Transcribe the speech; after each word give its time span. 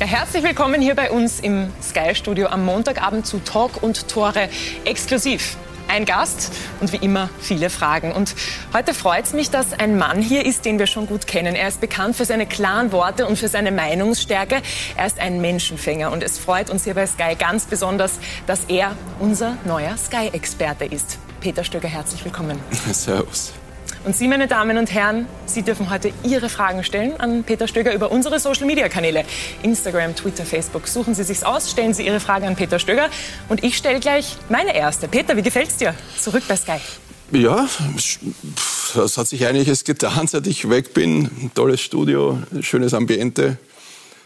Ja, 0.00 0.06
herzlich 0.06 0.42
willkommen 0.42 0.80
hier 0.80 0.94
bei 0.94 1.10
uns 1.10 1.40
im 1.40 1.70
Sky 1.82 2.14
Studio 2.14 2.46
am 2.46 2.64
Montagabend 2.64 3.26
zu 3.26 3.38
Talk 3.38 3.82
und 3.82 4.08
Tore 4.08 4.48
exklusiv. 4.86 5.58
Ein 5.88 6.06
Gast 6.06 6.52
und 6.80 6.90
wie 6.94 7.04
immer 7.04 7.28
viele 7.38 7.68
Fragen. 7.68 8.12
Und 8.12 8.34
heute 8.72 8.94
freut 8.94 9.26
es 9.26 9.34
mich, 9.34 9.50
dass 9.50 9.74
ein 9.78 9.98
Mann 9.98 10.22
hier 10.22 10.46
ist, 10.46 10.64
den 10.64 10.78
wir 10.78 10.86
schon 10.86 11.06
gut 11.06 11.26
kennen. 11.26 11.54
Er 11.54 11.68
ist 11.68 11.82
bekannt 11.82 12.16
für 12.16 12.24
seine 12.24 12.46
klaren 12.46 12.92
Worte 12.92 13.26
und 13.26 13.38
für 13.38 13.48
seine 13.48 13.72
Meinungsstärke. 13.72 14.62
Er 14.96 15.04
ist 15.04 15.20
ein 15.20 15.42
Menschenfänger 15.42 16.10
und 16.10 16.22
es 16.22 16.38
freut 16.38 16.70
uns 16.70 16.84
hier 16.84 16.94
bei 16.94 17.06
Sky 17.06 17.34
ganz 17.38 17.66
besonders, 17.66 18.20
dass 18.46 18.64
er 18.68 18.92
unser 19.18 19.58
neuer 19.66 19.98
Sky-Experte 19.98 20.86
ist. 20.86 21.18
Peter 21.42 21.62
Stöger, 21.62 21.88
herzlich 21.88 22.24
willkommen. 22.24 22.58
Servus. 22.90 23.52
Und 24.02 24.16
Sie, 24.16 24.28
meine 24.28 24.48
Damen 24.48 24.78
und 24.78 24.90
Herren, 24.90 25.26
Sie 25.44 25.60
dürfen 25.60 25.90
heute 25.90 26.10
Ihre 26.22 26.48
Fragen 26.48 26.82
stellen 26.84 27.20
an 27.20 27.44
Peter 27.44 27.68
Stöger 27.68 27.92
über 27.92 28.10
unsere 28.10 28.40
Social-Media-Kanäle. 28.40 29.24
Instagram, 29.62 30.16
Twitter, 30.16 30.46
Facebook. 30.46 30.88
Suchen 30.88 31.14
Sie 31.14 31.22
sich's 31.22 31.42
aus, 31.42 31.70
stellen 31.70 31.92
Sie 31.92 32.06
Ihre 32.06 32.18
Frage 32.18 32.46
an 32.46 32.56
Peter 32.56 32.78
Stöger. 32.78 33.10
Und 33.50 33.62
ich 33.62 33.76
stelle 33.76 34.00
gleich 34.00 34.38
meine 34.48 34.74
erste. 34.74 35.06
Peter, 35.06 35.36
wie 35.36 35.42
gefällt's 35.42 35.76
dir? 35.76 35.94
Zurück 36.18 36.44
bei 36.48 36.56
Sky. 36.56 36.78
Ja, 37.32 37.68
es 37.94 39.18
hat 39.18 39.28
sich 39.28 39.46
einiges 39.46 39.84
getan, 39.84 40.26
seit 40.26 40.46
ich 40.46 40.70
weg 40.70 40.94
bin. 40.94 41.50
Tolles 41.54 41.82
Studio, 41.82 42.38
schönes 42.62 42.94
Ambiente. 42.94 43.58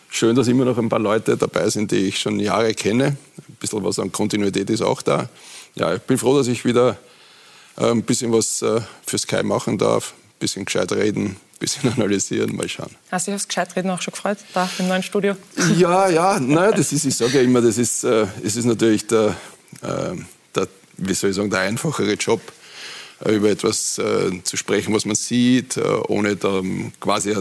Schön, 0.09 0.37
dass 0.37 0.47
immer 0.47 0.65
noch 0.65 0.79
ein 0.79 0.89
paar 0.89 1.01
Leute 1.01 1.37
dabei 1.37 1.69
sind, 1.69 1.91
die 1.91 2.07
ich 2.07 2.21
schon 2.21 2.39
Jahre 2.39 2.75
kenne. 2.75 3.17
Ein 3.49 3.57
bisschen 3.59 3.83
was 3.83 3.99
an 3.99 4.13
Kontinuität 4.13 4.71
ist 4.71 4.83
auch 4.83 5.03
da. 5.03 5.29
Ja, 5.75 5.97
ich 5.97 6.03
bin 6.03 6.17
froh, 6.17 6.39
dass 6.39 6.47
ich 6.47 6.65
wieder 6.65 6.97
ein 7.77 8.03
bisschen 8.03 8.33
was 8.33 8.63
äh, 8.63 8.81
für 9.07 9.19
Sky 9.19 9.43
machen 9.43 9.79
darf, 9.79 10.13
ein 10.13 10.39
bisschen 10.39 10.65
gescheit 10.65 10.93
reden, 10.93 11.25
ein 11.27 11.37
bisschen 11.59 11.93
analysieren, 11.97 12.55
mal 12.55 12.69
schauen. 12.69 12.95
Hast 13.11 13.27
du 13.27 13.31
dich 13.31 13.37
aufs 13.37 13.49
Gescheitreden 13.49 13.91
auch 13.91 14.03
schon 14.03 14.13
gefreut, 14.13 14.39
da 14.53 14.69
im 14.79 14.89
neuen 14.89 15.03
Studio? 15.03 15.37
Ja, 15.77 16.09
ja, 16.09 16.39
naja, 16.39 16.73
das 16.73 16.93
ist, 16.93 17.05
ich 17.05 17.17
sage 17.17 17.39
ja 17.39 17.43
immer, 17.43 17.61
das 17.61 17.79
ist, 17.79 18.05
äh, 18.05 18.27
es 18.43 18.57
ist 18.57 18.65
natürlich 18.65 19.07
der, 19.07 19.37
äh, 19.83 20.15
der, 20.55 20.69
wie 20.99 21.15
soll 21.15 21.31
ich 21.31 21.37
sagen, 21.37 21.51
der 21.51 21.61
einfachere 21.61 22.15
Job, 22.15 22.41
äh, 23.25 23.33
über 23.33 23.51
etwas 23.51 23.99
äh, 23.99 24.43
zu 24.43 24.57
sprechen, 24.57 24.95
was 24.95 25.05
man 25.05 25.17
sieht, 25.17 25.77
ohne 26.09 26.37
da 26.37 26.63
quasi 27.01 27.35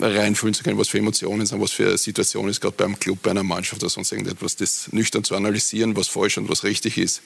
reinfühlen 0.00 0.54
zu 0.54 0.62
können, 0.64 0.78
was 0.78 0.88
für 0.88 0.98
Emotionen 0.98 1.46
sind, 1.46 1.60
was 1.60 1.72
für 1.72 1.96
Situationen 1.96 2.50
ist, 2.50 2.60
gerade 2.60 2.74
beim 2.76 2.98
Club, 2.98 3.18
bei 3.22 3.30
einer 3.30 3.42
Mannschaft 3.42 3.82
oder 3.82 3.90
sonst 3.90 4.12
irgendetwas, 4.12 4.56
das 4.56 4.92
nüchtern 4.92 5.24
zu 5.24 5.34
analysieren, 5.34 5.96
was 5.96 6.08
falsch 6.08 6.38
und 6.38 6.48
was 6.48 6.64
richtig 6.64 6.98
ist. 6.98 7.22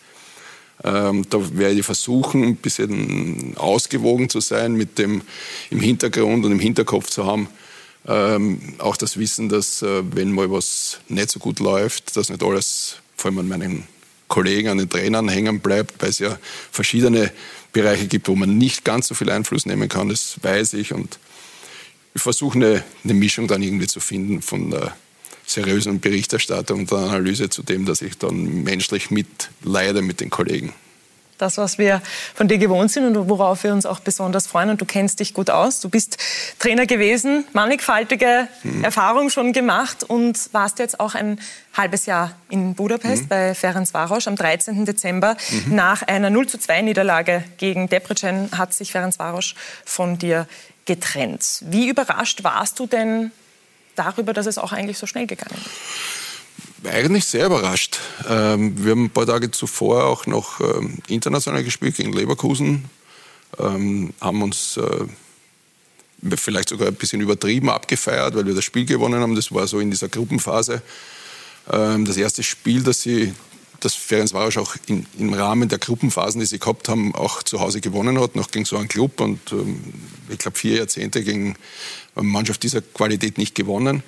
Ähm, 0.84 1.24
da 1.30 1.38
werde 1.58 1.78
ich 1.78 1.86
versuchen, 1.86 2.44
ein 2.44 2.56
bisschen 2.56 3.56
ausgewogen 3.56 4.28
zu 4.28 4.41
sein, 4.41 4.74
mit 4.74 4.98
dem 4.98 5.22
im 5.70 5.80
Hintergrund 5.80 6.44
und 6.44 6.52
im 6.52 6.60
Hinterkopf 6.60 7.08
zu 7.10 7.27
haben, 7.27 7.48
ähm, 8.06 8.60
auch 8.78 8.97
das 8.97 9.16
Wissen, 9.16 9.48
dass 9.48 9.82
äh, 9.82 10.02
wenn 10.14 10.32
mal 10.32 10.50
was 10.50 11.00
nicht 11.08 11.30
so 11.30 11.41
gut 11.41 11.60
läuft, 11.60 12.16
dass 12.16 12.28
nicht 12.28 12.42
alles, 12.42 12.97
vor 13.16 13.30
allem 13.30 13.38
an 13.38 13.48
meinen 13.48 13.84
Kollegen, 14.28 14.69
an 14.69 14.78
den 14.78 14.88
Trainern 14.88 15.28
hängen 15.28 15.60
bleibt, 15.60 16.00
weil 16.02 16.10
es 16.10 16.19
ja 16.19 16.38
verschiedene 16.70 17.32
Bereiche 17.72 18.06
gibt, 18.06 18.28
wo 18.28 18.36
man 18.36 18.58
nicht 18.58 18.84
ganz 18.84 19.08
so 19.08 19.14
viel 19.14 19.30
Einfluss 19.30 19.66
nehmen 19.66 19.88
kann, 19.88 20.08
das 20.08 20.36
weiß 20.42 20.74
ich. 20.74 20.92
Und 20.92 21.19
ich 22.14 22.22
versuche 22.22 22.56
eine, 22.58 22.84
eine 23.04 23.14
Mischung 23.14 23.48
dann 23.48 23.62
irgendwie 23.62 23.86
zu 23.86 24.00
finden 24.00 24.42
von 24.42 24.70
der 24.70 24.97
seriösen 25.47 26.00
Berichterstattung 26.00 26.80
und 26.80 26.91
der 26.91 26.98
Analyse 26.98 27.48
zu 27.48 27.62
dem, 27.62 27.86
dass 27.86 28.02
ich 28.02 28.19
dann 28.19 28.64
menschlich 28.64 29.11
mitleide 29.11 30.03
mit 30.03 30.20
den 30.20 30.30
Kollegen. 30.30 30.75
Das, 31.38 31.58
was 31.58 31.77
wir 31.77 32.00
von 32.34 32.48
dir 32.48 32.56
gewohnt 32.56 32.91
sind 32.91 33.05
und 33.05 33.28
worauf 33.28 33.62
wir 33.62 33.72
uns 33.72 33.84
auch 33.84 34.00
besonders 34.00 34.47
freuen. 34.47 34.70
Und 34.70 34.80
du 34.80 34.86
kennst 34.86 35.20
dich 35.20 35.34
gut 35.34 35.50
aus. 35.50 35.80
Du 35.80 35.91
bist 35.91 36.16
Trainer 36.58 36.86
gewesen, 36.86 37.44
mannigfaltige 37.53 38.48
mhm. 38.62 38.83
Erfahrung 38.83 39.28
schon 39.28 39.53
gemacht 39.53 40.03
und 40.03 40.38
warst 40.53 40.78
jetzt 40.78 40.98
auch 40.98 41.14
ein 41.14 41.38
halbes 41.75 42.06
Jahr 42.06 42.34
in 42.48 42.75
Budapest 42.75 43.25
mhm. 43.25 43.28
bei 43.28 43.55
Ferencvaros 43.55 44.27
am 44.28 44.36
13. 44.36 44.86
Dezember. 44.86 45.36
Mhm. 45.50 45.75
Nach 45.75 46.03
einer 46.03 46.31
0 46.31 46.48
zu 46.48 46.58
2 46.58 46.82
Niederlage 46.82 47.44
gegen 47.59 47.88
Debrecen 47.91 48.50
hat 48.56 48.72
sich 48.72 48.92
Ferencvaros 48.92 49.54
von 49.84 50.19
dir 50.19 50.48
getrennt. 50.87 51.62
Wie 51.66 51.88
überrascht 51.88 52.44
warst 52.44 52.78
du 52.78 52.87
denn 52.87 53.31
darüber, 53.99 54.33
dass 54.33 54.47
es 54.47 54.59
auch 54.59 54.73
eigentlich 54.73 54.99
so 54.99 55.07
schnell 55.07 55.27
gegangen 55.27 55.57
ist? 55.57 56.91
Eigentlich 56.91 57.25
sehr 57.25 57.47
überrascht. 57.47 57.99
Ähm, 58.29 58.84
wir 58.84 58.93
haben 58.93 59.05
ein 59.05 59.11
paar 59.11 59.27
Tage 59.27 59.51
zuvor 59.51 60.05
auch 60.05 60.27
noch 60.27 60.61
ähm, 60.61 60.99
international 61.09 61.65
gespielt 61.65 61.97
gegen 61.97 62.12
Leverkusen, 62.12 62.84
ähm, 63.59 64.12
haben 64.21 64.43
uns 64.43 64.77
äh, 64.77 65.07
vielleicht 66.37 66.69
sogar 66.69 66.89
ein 66.89 66.95
bisschen 66.95 67.21
übertrieben 67.21 67.71
abgefeiert, 67.71 68.34
weil 68.34 68.47
wir 68.47 68.55
das 68.55 68.65
Spiel 68.65 68.84
gewonnen 68.87 69.21
haben. 69.21 69.34
Das 69.34 69.53
war 69.53 69.67
so 69.67 69.81
in 69.81 69.91
dieser 69.91 70.09
Gruppenphase. 70.09 70.83
Das 71.67 72.17
erste 72.17 72.45
Spiel, 72.45 72.84
das 72.84 73.03
sie 73.03 73.34
dass 73.81 73.94
Ferencvaros 73.94 74.56
auch 74.56 74.76
in, 74.87 75.06
im 75.19 75.32
Rahmen 75.34 75.69
der 75.69 75.78
Gruppenphasen, 75.78 76.41
die 76.41 76.47
sie 76.47 76.59
gehabt 76.59 76.88
haben, 76.88 77.14
auch 77.14 77.42
zu 77.42 77.60
Hause 77.60 77.81
gewonnen 77.81 78.20
hat, 78.20 78.37
noch 78.37 78.50
gegen 78.50 78.64
so 78.64 78.76
einen 78.76 78.88
Club 78.88 79.20
und 79.20 79.53
ähm, 79.53 79.81
ich 80.28 80.38
glaube 80.38 80.59
vier 80.59 80.76
Jahrzehnte 80.76 81.22
gegen 81.22 81.56
eine 82.15 82.26
Mannschaft 82.26 82.62
dieser 82.62 82.81
Qualität 82.81 83.38
nicht 83.38 83.54
gewonnen. 83.54 84.03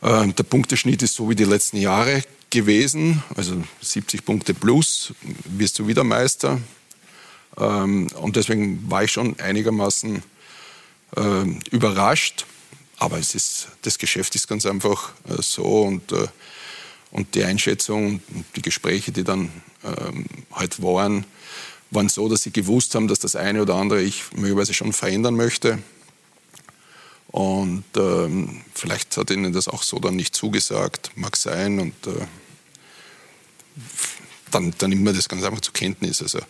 Äh, 0.00 0.28
der 0.28 0.44
Punkteschnitt 0.44 1.02
ist 1.02 1.14
so 1.14 1.28
wie 1.28 1.34
die 1.34 1.44
letzten 1.44 1.76
Jahre 1.76 2.22
gewesen, 2.50 3.22
also 3.34 3.62
70 3.80 4.24
Punkte 4.24 4.54
plus, 4.54 5.14
wirst 5.44 5.78
du 5.78 5.86
wieder 5.86 6.04
Meister. 6.04 6.60
Ähm, 7.58 8.08
und 8.20 8.36
deswegen 8.36 8.90
war 8.90 9.04
ich 9.04 9.12
schon 9.12 9.38
einigermaßen 9.40 10.22
äh, 11.16 11.44
überrascht. 11.70 12.46
Aber 12.98 13.18
es 13.18 13.34
ist, 13.34 13.68
das 13.82 13.98
Geschäft 13.98 14.34
ist 14.34 14.46
ganz 14.46 14.64
einfach 14.64 15.12
äh, 15.28 15.42
so 15.42 15.82
und 15.82 16.12
äh, 16.12 16.28
und 17.12 17.34
die 17.34 17.44
Einschätzung 17.44 18.20
und 18.34 18.44
die 18.56 18.62
Gespräche, 18.62 19.12
die 19.12 19.22
dann 19.22 19.50
ähm, 19.84 20.24
halt 20.50 20.82
waren, 20.82 21.24
waren 21.90 22.08
so, 22.08 22.28
dass 22.28 22.42
sie 22.42 22.52
gewusst 22.52 22.94
haben, 22.94 23.06
dass 23.06 23.20
das 23.20 23.36
eine 23.36 23.62
oder 23.62 23.74
andere 23.76 24.02
ich 24.02 24.32
möglicherweise 24.32 24.74
schon 24.74 24.92
verändern 24.92 25.36
möchte. 25.36 25.78
Und 27.28 27.84
ähm, 27.96 28.62
vielleicht 28.74 29.16
hat 29.16 29.30
ihnen 29.30 29.52
das 29.52 29.68
auch 29.68 29.82
so 29.82 29.98
dann 29.98 30.16
nicht 30.16 30.34
zugesagt, 30.34 31.12
mag 31.14 31.36
sein. 31.36 31.80
Und 31.80 31.94
äh, 32.06 32.26
dann, 34.50 34.74
dann 34.78 34.90
nimmt 34.90 35.04
man 35.04 35.14
das 35.14 35.28
ganz 35.28 35.42
einfach 35.42 35.60
zur 35.60 35.74
Kenntnis. 35.74 36.22
Also 36.22 36.40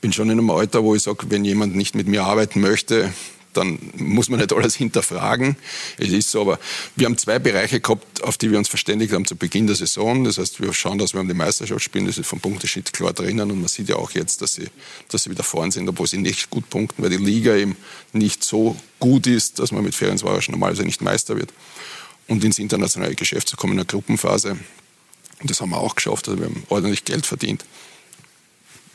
bin 0.00 0.12
schon 0.12 0.30
in 0.30 0.38
einem 0.38 0.50
Alter, 0.50 0.82
wo 0.82 0.94
ich 0.94 1.02
sage, 1.02 1.26
wenn 1.30 1.44
jemand 1.44 1.76
nicht 1.76 1.94
mit 1.94 2.08
mir 2.08 2.24
arbeiten 2.24 2.60
möchte, 2.60 3.12
dann 3.52 3.78
muss 3.96 4.28
man 4.28 4.40
nicht 4.40 4.52
alles 4.52 4.74
hinterfragen. 4.74 5.56
Es 5.98 6.10
ist 6.10 6.30
so, 6.30 6.42
aber 6.42 6.58
wir 6.96 7.06
haben 7.06 7.18
zwei 7.18 7.38
Bereiche 7.38 7.80
gehabt, 7.80 8.22
auf 8.22 8.38
die 8.38 8.50
wir 8.50 8.58
uns 8.58 8.68
verständigt 8.68 9.12
haben 9.12 9.26
zu 9.26 9.36
Beginn 9.36 9.66
der 9.66 9.76
Saison. 9.76 10.24
Das 10.24 10.38
heißt, 10.38 10.60
wir 10.60 10.72
schauen, 10.72 10.98
dass 10.98 11.14
wir 11.14 11.20
um 11.20 11.28
die 11.28 11.34
Meisterschaft 11.34 11.82
spielen. 11.82 12.06
Das 12.06 12.18
ist 12.18 12.26
vom 12.26 12.40
Punkteschnitt 12.40 12.92
klar 12.92 13.12
drinnen 13.12 13.50
und 13.50 13.60
man 13.60 13.68
sieht 13.68 13.88
ja 13.88 13.96
auch 13.96 14.12
jetzt, 14.12 14.42
dass 14.42 14.54
sie, 14.54 14.66
dass 15.08 15.24
sie 15.24 15.30
wieder 15.30 15.42
vorne 15.42 15.72
sind, 15.72 15.88
obwohl 15.88 16.06
sie 16.06 16.18
nicht 16.18 16.50
gut 16.50 16.68
punkten, 16.70 17.02
weil 17.02 17.10
die 17.10 17.16
Liga 17.16 17.54
eben 17.54 17.76
nicht 18.12 18.44
so 18.44 18.76
gut 18.98 19.26
ist, 19.26 19.58
dass 19.58 19.72
man 19.72 19.84
mit 19.84 19.94
Ferencvaros 19.94 20.48
normalerweise 20.48 20.84
nicht 20.84 21.02
Meister 21.02 21.36
wird. 21.36 21.52
Und 22.28 22.42
ins 22.44 22.58
internationale 22.58 23.14
Geschäft 23.14 23.48
zu 23.48 23.56
kommen 23.56 23.72
in 23.72 23.78
der 23.78 23.86
Gruppenphase. 23.86 24.52
Und 25.40 25.50
das 25.50 25.60
haben 25.60 25.70
wir 25.70 25.78
auch 25.78 25.94
geschafft. 25.94 26.28
Also 26.28 26.40
wir 26.40 26.46
haben 26.46 26.62
ordentlich 26.68 27.04
Geld 27.04 27.26
verdient 27.26 27.64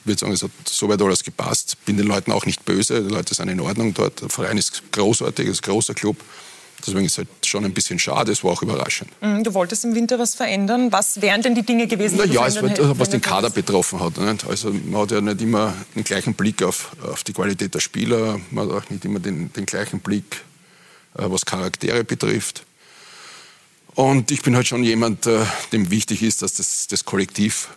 würde 0.08 0.20
sagen, 0.20 0.34
es 0.34 0.44
hat 0.44 0.52
soweit 0.66 1.02
alles 1.02 1.24
gepasst. 1.24 1.78
Bin 1.86 1.98
den 1.98 2.08
Leuten 2.08 2.32
auch 2.32 2.46
nicht 2.46 2.66
böse. 2.66 3.04
Die 3.04 3.14
Leute 3.14 3.34
sind 3.34 3.50
in 3.50 3.60
Ordnung 3.60 3.94
dort. 3.94 4.22
Der 4.22 4.30
Verein 4.30 4.58
ist 4.58 4.92
großartig, 4.92 5.48
ist 5.48 5.64
ein 5.64 5.72
großer 5.72 5.94
Club. 5.94 6.18
Deswegen 6.86 7.06
ist 7.06 7.14
es 7.14 7.18
halt 7.18 7.28
schon 7.44 7.66
ein 7.66 7.74
bisschen 7.74 7.98
schade, 7.98 8.32
es 8.32 8.44
war 8.44 8.52
auch 8.52 8.62
überraschend. 8.62 9.10
Mhm, 9.22 9.44
du 9.44 9.54
wolltest 9.54 9.84
im 9.84 9.96
Winter 9.96 10.20
was 10.20 10.36
verändern. 10.36 10.92
Was 10.92 11.22
wären 11.22 11.42
denn 11.42 11.56
die 11.56 11.64
Dinge 11.64 11.88
gewesen, 11.88 12.20
die 12.24 12.28
Na, 12.28 12.34
Ja, 12.34 12.48
es 12.48 12.62
war, 12.62 13.00
was 13.00 13.10
den 13.10 13.22
Kader 13.22 13.50
betroffen 13.50 14.00
hat. 14.00 14.18
Nicht? 14.18 14.46
Also 14.46 14.72
man 14.72 15.02
hat 15.02 15.12
ja 15.12 15.22
nicht 15.22 15.42
immer 15.42 15.74
den 15.96 16.04
gleichen 16.04 16.36
Blick 16.36 16.62
auf, 16.62 16.92
auf 17.04 17.24
die 17.24 17.34
Qualität 17.34 17.74
der 17.74 17.80
Spieler. 17.80 18.40
Man 18.52 18.70
hat 18.70 18.84
auch 18.84 18.90
nicht 18.90 19.04
immer 19.06 19.20
den, 19.20 19.52
den 19.54 19.66
gleichen 19.66 20.00
Blick, 20.02 20.44
äh, 21.18 21.24
was 21.26 21.46
Charaktere 21.46 22.04
betrifft. 22.04 22.64
Und 23.96 24.30
ich 24.30 24.44
bin 24.44 24.56
halt 24.56 24.68
schon 24.68 24.84
jemand, 24.84 25.26
äh, 25.26 25.44
dem 25.72 25.90
wichtig 25.90 26.22
ist, 26.22 26.44
dass 26.44 26.54
das, 26.54 26.86
das 26.86 27.06
Kollektiv 27.06 27.70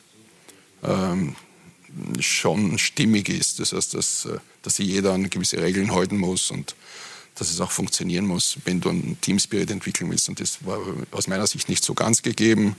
ähm, 0.84 1.34
schon 2.20 2.78
stimmig 2.78 3.28
ist. 3.28 3.60
Das 3.60 3.72
heißt, 3.72 3.94
dass, 3.94 4.26
äh, 4.26 4.38
dass 4.62 4.76
sich 4.76 4.86
jeder 4.86 5.12
an 5.12 5.30
gewisse 5.30 5.60
Regeln 5.60 5.92
halten 5.92 6.16
muss 6.16 6.50
und 6.50 6.74
dass 7.34 7.50
es 7.50 7.60
auch 7.60 7.70
funktionieren 7.70 8.26
muss, 8.26 8.58
wenn 8.64 8.80
du 8.80 8.90
einen 8.90 9.18
Teamspirit 9.20 9.70
entwickeln 9.70 10.10
willst. 10.10 10.28
Und 10.28 10.40
das 10.40 10.64
war 10.66 10.78
aus 11.10 11.26
meiner 11.26 11.46
Sicht 11.46 11.68
nicht 11.68 11.84
so 11.84 11.94
ganz 11.94 12.22
gegeben. 12.22 12.76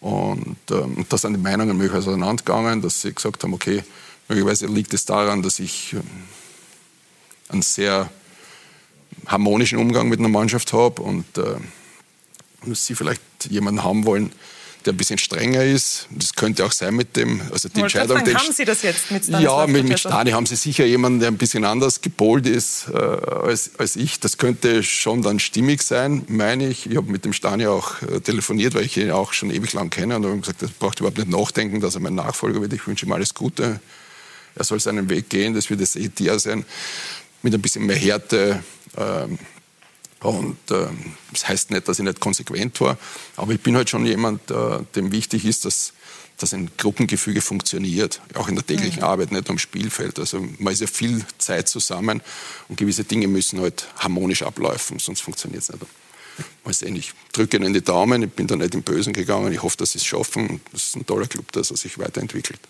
Und 0.00 0.56
ähm, 0.70 1.04
da 1.08 1.18
sind 1.18 1.34
die 1.34 1.40
Meinungen 1.40 1.76
möglicherweise 1.76 2.10
auseinandergegangen, 2.10 2.82
dass 2.82 3.02
sie 3.02 3.12
gesagt 3.12 3.42
haben, 3.42 3.52
okay, 3.52 3.82
möglicherweise 4.28 4.66
liegt 4.66 4.94
es 4.94 5.04
daran, 5.04 5.42
dass 5.42 5.58
ich 5.58 5.92
ähm, 5.92 6.02
einen 7.48 7.62
sehr 7.62 8.10
harmonischen 9.26 9.78
Umgang 9.78 10.08
mit 10.08 10.20
einer 10.20 10.28
Mannschaft 10.28 10.72
habe 10.72 11.02
und 11.02 11.26
äh, 11.36 11.56
sie 12.74 12.94
vielleicht 12.94 13.22
jemanden 13.50 13.82
haben 13.82 14.04
wollen, 14.04 14.32
der 14.88 14.94
ein 14.94 14.96
bisschen 14.96 15.18
strenger 15.18 15.64
ist. 15.64 16.06
Das 16.10 16.34
könnte 16.34 16.64
auch 16.64 16.72
sein 16.72 16.94
mit 16.94 17.14
dem, 17.14 17.42
also 17.52 17.68
die 17.68 17.80
Entscheidung. 17.80 18.16
Sagen, 18.16 18.34
haben 18.34 18.52
Sie 18.52 18.64
das 18.64 18.82
jetzt 18.82 19.10
mit 19.10 19.24
Stani? 19.24 19.44
Ja, 19.44 19.66
mit, 19.66 19.86
mit 19.86 19.98
Stani 20.00 20.30
haben 20.30 20.46
Sie 20.46 20.56
sicher 20.56 20.86
jemanden, 20.86 21.20
der 21.20 21.28
ein 21.28 21.36
bisschen 21.36 21.66
anders 21.66 22.00
gepolt 22.00 22.46
ist 22.46 22.88
äh, 22.88 22.96
als, 22.96 23.72
als 23.76 23.96
ich. 23.96 24.18
Das 24.18 24.38
könnte 24.38 24.82
schon 24.82 25.20
dann 25.20 25.40
stimmig 25.40 25.82
sein, 25.82 26.24
meine 26.28 26.68
ich. 26.68 26.90
Ich 26.90 26.96
habe 26.96 27.12
mit 27.12 27.26
dem 27.26 27.34
Stani 27.34 27.66
auch 27.66 28.00
äh, 28.00 28.20
telefoniert, 28.20 28.74
weil 28.74 28.84
ich 28.84 28.96
ihn 28.96 29.10
auch 29.10 29.34
schon 29.34 29.50
ewig 29.50 29.74
lang 29.74 29.90
kenne 29.90 30.16
und 30.16 30.24
habe 30.24 30.38
gesagt, 30.38 30.62
er 30.62 30.68
braucht 30.78 31.00
überhaupt 31.00 31.18
nicht 31.18 31.28
nachdenken, 31.28 31.80
dass 31.80 31.94
er 31.94 32.00
mein 32.00 32.14
Nachfolger 32.14 32.62
wird. 32.62 32.72
Ich 32.72 32.86
wünsche 32.86 33.04
ihm 33.04 33.12
alles 33.12 33.34
Gute. 33.34 33.80
Er 34.54 34.64
soll 34.64 34.80
seinen 34.80 35.10
Weg 35.10 35.28
gehen, 35.28 35.52
das 35.52 35.68
wird 35.68 35.82
das 35.82 35.96
ETA 35.96 36.38
sein, 36.38 36.64
mit 37.42 37.52
ein 37.52 37.60
bisschen 37.60 37.84
mehr 37.84 37.96
Härte. 37.96 38.62
Ähm, 38.96 39.38
und 40.20 40.56
äh, 40.70 40.86
das 41.32 41.48
heißt 41.48 41.70
nicht, 41.70 41.86
dass 41.88 41.98
ich 41.98 42.04
nicht 42.04 42.20
konsequent 42.20 42.80
war, 42.80 42.98
aber 43.36 43.52
ich 43.52 43.60
bin 43.60 43.76
halt 43.76 43.88
schon 43.88 44.04
jemand, 44.04 44.50
äh, 44.50 44.80
dem 44.96 45.12
wichtig 45.12 45.44
ist, 45.44 45.64
dass, 45.64 45.92
dass 46.38 46.52
ein 46.54 46.70
Gruppengefüge 46.76 47.40
funktioniert, 47.40 48.20
auch 48.34 48.48
in 48.48 48.56
der 48.56 48.66
täglichen 48.66 49.00
mhm. 49.00 49.08
Arbeit, 49.08 49.30
nicht 49.30 49.48
am 49.48 49.58
Spielfeld. 49.58 50.18
Also 50.18 50.44
man 50.58 50.72
ist 50.72 50.80
ja 50.80 50.88
viel 50.88 51.24
Zeit 51.38 51.68
zusammen 51.68 52.20
und 52.68 52.76
gewisse 52.76 53.04
Dinge 53.04 53.28
müssen 53.28 53.60
halt 53.60 53.86
harmonisch 53.98 54.42
ablaufen, 54.42 54.98
sonst 54.98 55.20
funktioniert 55.20 55.62
es 55.62 55.68
nicht. 55.68 55.82
Mal 56.64 56.72
sehen, 56.72 56.94
ich 56.94 57.12
drücke 57.32 57.56
Ihnen 57.56 57.72
die 57.72 57.82
Daumen, 57.82 58.22
ich 58.22 58.30
bin 58.30 58.46
da 58.46 58.56
nicht 58.56 58.74
im 58.74 58.82
Bösen 58.82 59.12
gegangen, 59.12 59.52
ich 59.52 59.62
hoffe, 59.62 59.76
dass 59.76 59.92
Sie 59.92 59.98
es 59.98 60.04
schaffen. 60.04 60.60
Das 60.72 60.88
ist 60.88 60.96
ein 60.96 61.04
toller 61.04 61.26
Club, 61.26 61.50
dass 61.52 61.70
er 61.72 61.76
sich 61.76 61.98
weiterentwickelt. 61.98 62.60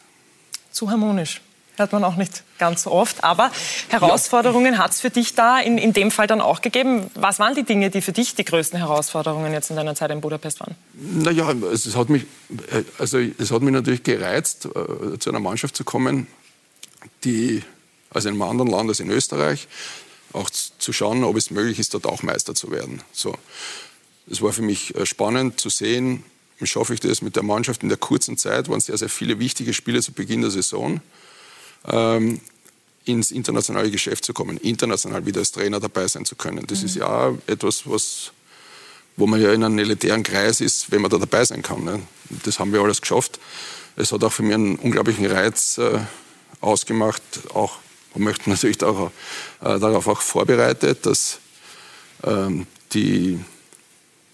Zu 0.72 0.90
harmonisch 0.90 1.42
hört 1.78 1.92
man 1.92 2.04
auch 2.04 2.16
nicht 2.16 2.42
ganz 2.58 2.82
so 2.82 2.90
oft. 2.90 3.24
Aber 3.24 3.50
Herausforderungen 3.88 4.74
ja. 4.74 4.78
hat 4.80 4.92
es 4.92 5.00
für 5.00 5.10
dich 5.10 5.34
da 5.34 5.58
in, 5.58 5.78
in 5.78 5.92
dem 5.92 6.10
Fall 6.10 6.26
dann 6.26 6.40
auch 6.40 6.60
gegeben. 6.60 7.10
Was 7.14 7.38
waren 7.38 7.54
die 7.54 7.64
Dinge, 7.64 7.90
die 7.90 8.00
für 8.00 8.12
dich 8.12 8.34
die 8.34 8.44
größten 8.44 8.78
Herausforderungen 8.78 9.52
jetzt 9.52 9.70
in 9.70 9.76
deiner 9.76 9.94
Zeit 9.94 10.10
in 10.10 10.20
Budapest 10.20 10.60
waren? 10.60 10.74
Naja, 10.94 11.52
es 11.72 11.96
hat 11.96 12.08
mich, 12.08 12.24
äh, 12.70 12.84
also 12.98 13.18
es 13.18 13.50
hat 13.50 13.62
mich 13.62 13.72
natürlich 13.72 14.02
gereizt, 14.02 14.66
äh, 14.66 15.18
zu 15.18 15.30
einer 15.30 15.40
Mannschaft 15.40 15.76
zu 15.76 15.84
kommen, 15.84 16.26
die, 17.24 17.62
also 18.10 18.28
in 18.28 18.34
einem 18.34 18.42
anderen 18.42 18.70
Land 18.70 18.88
als 18.88 19.00
in 19.00 19.10
Österreich, 19.10 19.68
auch 20.32 20.50
zu 20.50 20.92
schauen, 20.92 21.24
ob 21.24 21.36
es 21.36 21.50
möglich 21.50 21.78
ist, 21.78 21.94
dort 21.94 22.06
auch 22.06 22.22
Meister 22.22 22.54
zu 22.54 22.70
werden. 22.70 23.02
So. 23.12 23.34
Es 24.30 24.42
war 24.42 24.52
für 24.52 24.62
mich 24.62 24.94
äh, 24.94 25.06
spannend 25.06 25.58
zu 25.58 25.70
sehen, 25.70 26.24
wie 26.58 26.66
schaffe 26.66 26.94
ich 26.94 27.00
das 27.00 27.22
mit 27.22 27.36
der 27.36 27.42
Mannschaft 27.42 27.82
in 27.82 27.88
der 27.88 27.98
kurzen 27.98 28.36
Zeit, 28.36 28.68
waren 28.68 28.80
sehr, 28.80 28.98
sehr 28.98 29.08
viele 29.08 29.38
wichtige 29.38 29.72
Spiele 29.72 30.02
zu 30.02 30.12
Beginn 30.12 30.42
der 30.42 30.50
Saison 30.50 31.00
ähm, 31.86 32.40
ins 33.04 33.30
internationale 33.30 33.90
Geschäft 33.90 34.24
zu 34.24 34.34
kommen, 34.34 34.58
international 34.58 35.24
wieder 35.24 35.40
als 35.40 35.52
Trainer 35.52 35.80
dabei 35.80 36.06
sein 36.08 36.24
zu 36.24 36.36
können. 36.36 36.66
Das 36.66 36.80
mhm. 36.80 36.86
ist 36.86 36.96
ja 36.96 37.34
etwas, 37.46 37.82
was, 37.86 38.32
wo 39.16 39.26
man 39.26 39.40
ja 39.40 39.52
in 39.52 39.64
einem 39.64 39.78
elitären 39.78 40.22
Kreis 40.22 40.60
ist, 40.60 40.90
wenn 40.90 41.00
man 41.00 41.10
da 41.10 41.18
dabei 41.18 41.44
sein 41.44 41.62
kann. 41.62 41.84
Ne? 41.84 42.00
Das 42.44 42.58
haben 42.58 42.72
wir 42.72 42.80
alles 42.80 43.00
geschafft. 43.00 43.40
Es 43.96 44.12
hat 44.12 44.22
auch 44.22 44.32
für 44.32 44.42
mich 44.42 44.54
einen 44.54 44.76
unglaublichen 44.76 45.26
Reiz 45.26 45.78
äh, 45.78 45.98
ausgemacht. 46.60 47.22
Auch, 47.54 47.78
man 48.14 48.24
möchte 48.24 48.50
natürlich 48.50 48.82
auch, 48.84 49.10
äh, 49.60 49.78
darauf 49.78 50.06
auch 50.06 50.20
vorbereitet, 50.20 51.06
dass 51.06 51.40
ähm, 52.24 52.66
die, 52.92 53.38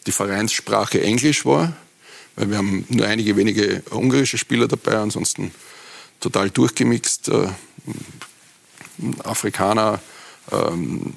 die 0.07 0.13
Vereinssprache 0.13 1.01
Englisch 1.01 1.47
war, 1.47 1.77
weil 2.37 2.51
wir 2.51 2.59
haben 2.59 2.85
nur 2.89 3.07
einige 3.07 3.37
wenige 3.37 3.83
ungarische 3.91 4.39
Spieler 4.39 4.67
dabei, 4.67 4.97
ansonsten 4.97 5.53
total 6.21 6.51
durchgemixt. 6.51 7.29
Äh, 7.29 7.49
Afrikaner, 9.25 10.01
ähm, 10.53 11.13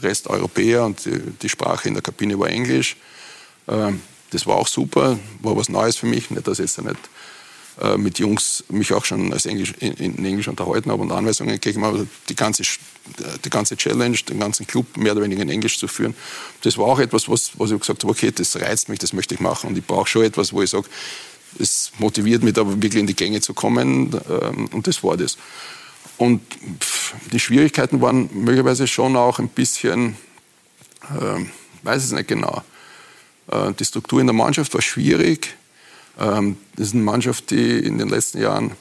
Rest 0.00 0.28
Europäer 0.28 0.84
und 0.84 1.04
die, 1.04 1.20
die, 1.42 1.48
Sprache 1.48 1.88
in 1.88 1.94
der 1.94 2.02
Kabine 2.02 2.38
war 2.38 2.48
Englisch. 2.48 2.96
Ähm, 3.68 4.00
das 4.30 4.46
war 4.46 4.56
auch 4.56 4.68
super, 4.68 5.18
war 5.40 5.56
was 5.56 5.68
Neues 5.68 5.96
für 5.96 6.06
mich. 6.06 6.30
Nicht, 6.30 6.46
dass 6.46 6.58
ich 6.58 6.64
jetzt 6.64 6.82
nicht 6.82 6.96
äh, 7.80 7.96
mit 7.96 8.18
Jungs 8.18 8.64
mich 8.68 8.92
auch 8.92 9.04
schon 9.04 9.32
als 9.32 9.46
Englisch, 9.46 9.74
in, 9.80 9.92
in, 9.94 10.24
Englisch 10.24 10.48
unterhalten 10.48 10.90
habe 10.90 11.02
und 11.02 11.12
Anweisungen 11.12 11.52
gegeben 11.52 11.84
habe. 11.84 12.06
Die 12.28 12.36
ganze, 12.36 12.62
die 13.44 13.50
ganze 13.50 13.76
Challenge, 13.76 14.16
den 14.16 14.38
ganzen 14.38 14.66
Club 14.66 14.96
mehr 14.96 15.12
oder 15.12 15.22
weniger 15.22 15.42
in 15.42 15.50
Englisch 15.50 15.78
zu 15.78 15.88
führen, 15.88 16.14
das 16.62 16.78
war 16.78 16.86
auch 16.86 16.98
etwas, 16.98 17.28
was, 17.28 17.52
was 17.54 17.70
ich 17.70 17.80
gesagt 17.80 18.02
habe, 18.02 18.12
okay, 18.12 18.30
das 18.32 18.56
reizt 18.56 18.88
mich, 18.88 18.98
das 18.98 19.12
möchte 19.12 19.34
ich 19.34 19.40
machen. 19.40 19.68
Und 19.68 19.78
ich 19.78 19.84
brauche 19.84 20.08
schon 20.08 20.22
etwas, 20.22 20.52
wo 20.52 20.62
ich 20.62 20.70
sage, 20.70 20.88
es 21.58 21.92
motiviert 21.98 22.42
mich 22.42 22.54
da 22.54 22.66
wirklich 22.66 22.96
in 22.96 23.06
die 23.06 23.16
Gänge 23.16 23.40
zu 23.40 23.54
kommen 23.54 24.10
ähm, 24.28 24.66
und 24.72 24.86
das 24.86 25.02
war 25.02 25.16
das. 25.16 25.36
Und 26.16 26.42
die 27.32 27.40
Schwierigkeiten 27.40 28.00
waren 28.00 28.28
möglicherweise 28.32 28.86
schon 28.86 29.16
auch 29.16 29.38
ein 29.38 29.48
bisschen, 29.48 30.16
äh, 31.02 31.44
weiß 31.82 32.04
es 32.04 32.12
nicht 32.12 32.28
genau. 32.28 32.62
Äh, 33.50 33.72
die 33.72 33.84
Struktur 33.84 34.20
in 34.20 34.26
der 34.26 34.34
Mannschaft 34.34 34.72
war 34.74 34.82
schwierig. 34.82 35.56
Ähm, 36.18 36.56
das 36.76 36.88
ist 36.88 36.94
eine 36.94 37.02
Mannschaft, 37.02 37.50
die 37.50 37.78
in 37.78 37.98
den 37.98 38.08
letzten 38.08 38.40
Jahren 38.40 38.72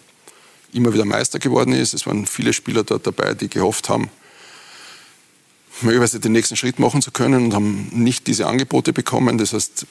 immer 0.73 0.93
wieder 0.93 1.05
Meister 1.05 1.39
geworden 1.39 1.73
ist. 1.73 1.93
Es 1.93 2.05
waren 2.05 2.25
viele 2.25 2.53
Spieler 2.53 2.83
dort 2.83 3.07
dabei, 3.07 3.33
die 3.33 3.49
gehofft 3.49 3.89
haben, 3.89 4.09
möglicherweise 5.81 6.19
den 6.19 6.31
nächsten 6.31 6.55
Schritt 6.55 6.79
machen 6.79 7.01
zu 7.01 7.11
können 7.11 7.45
und 7.45 7.53
haben 7.53 7.89
nicht 7.91 8.27
diese 8.27 8.47
Angebote 8.47 8.93
bekommen. 8.93 9.37
Das 9.37 9.53
heißt, 9.53 9.85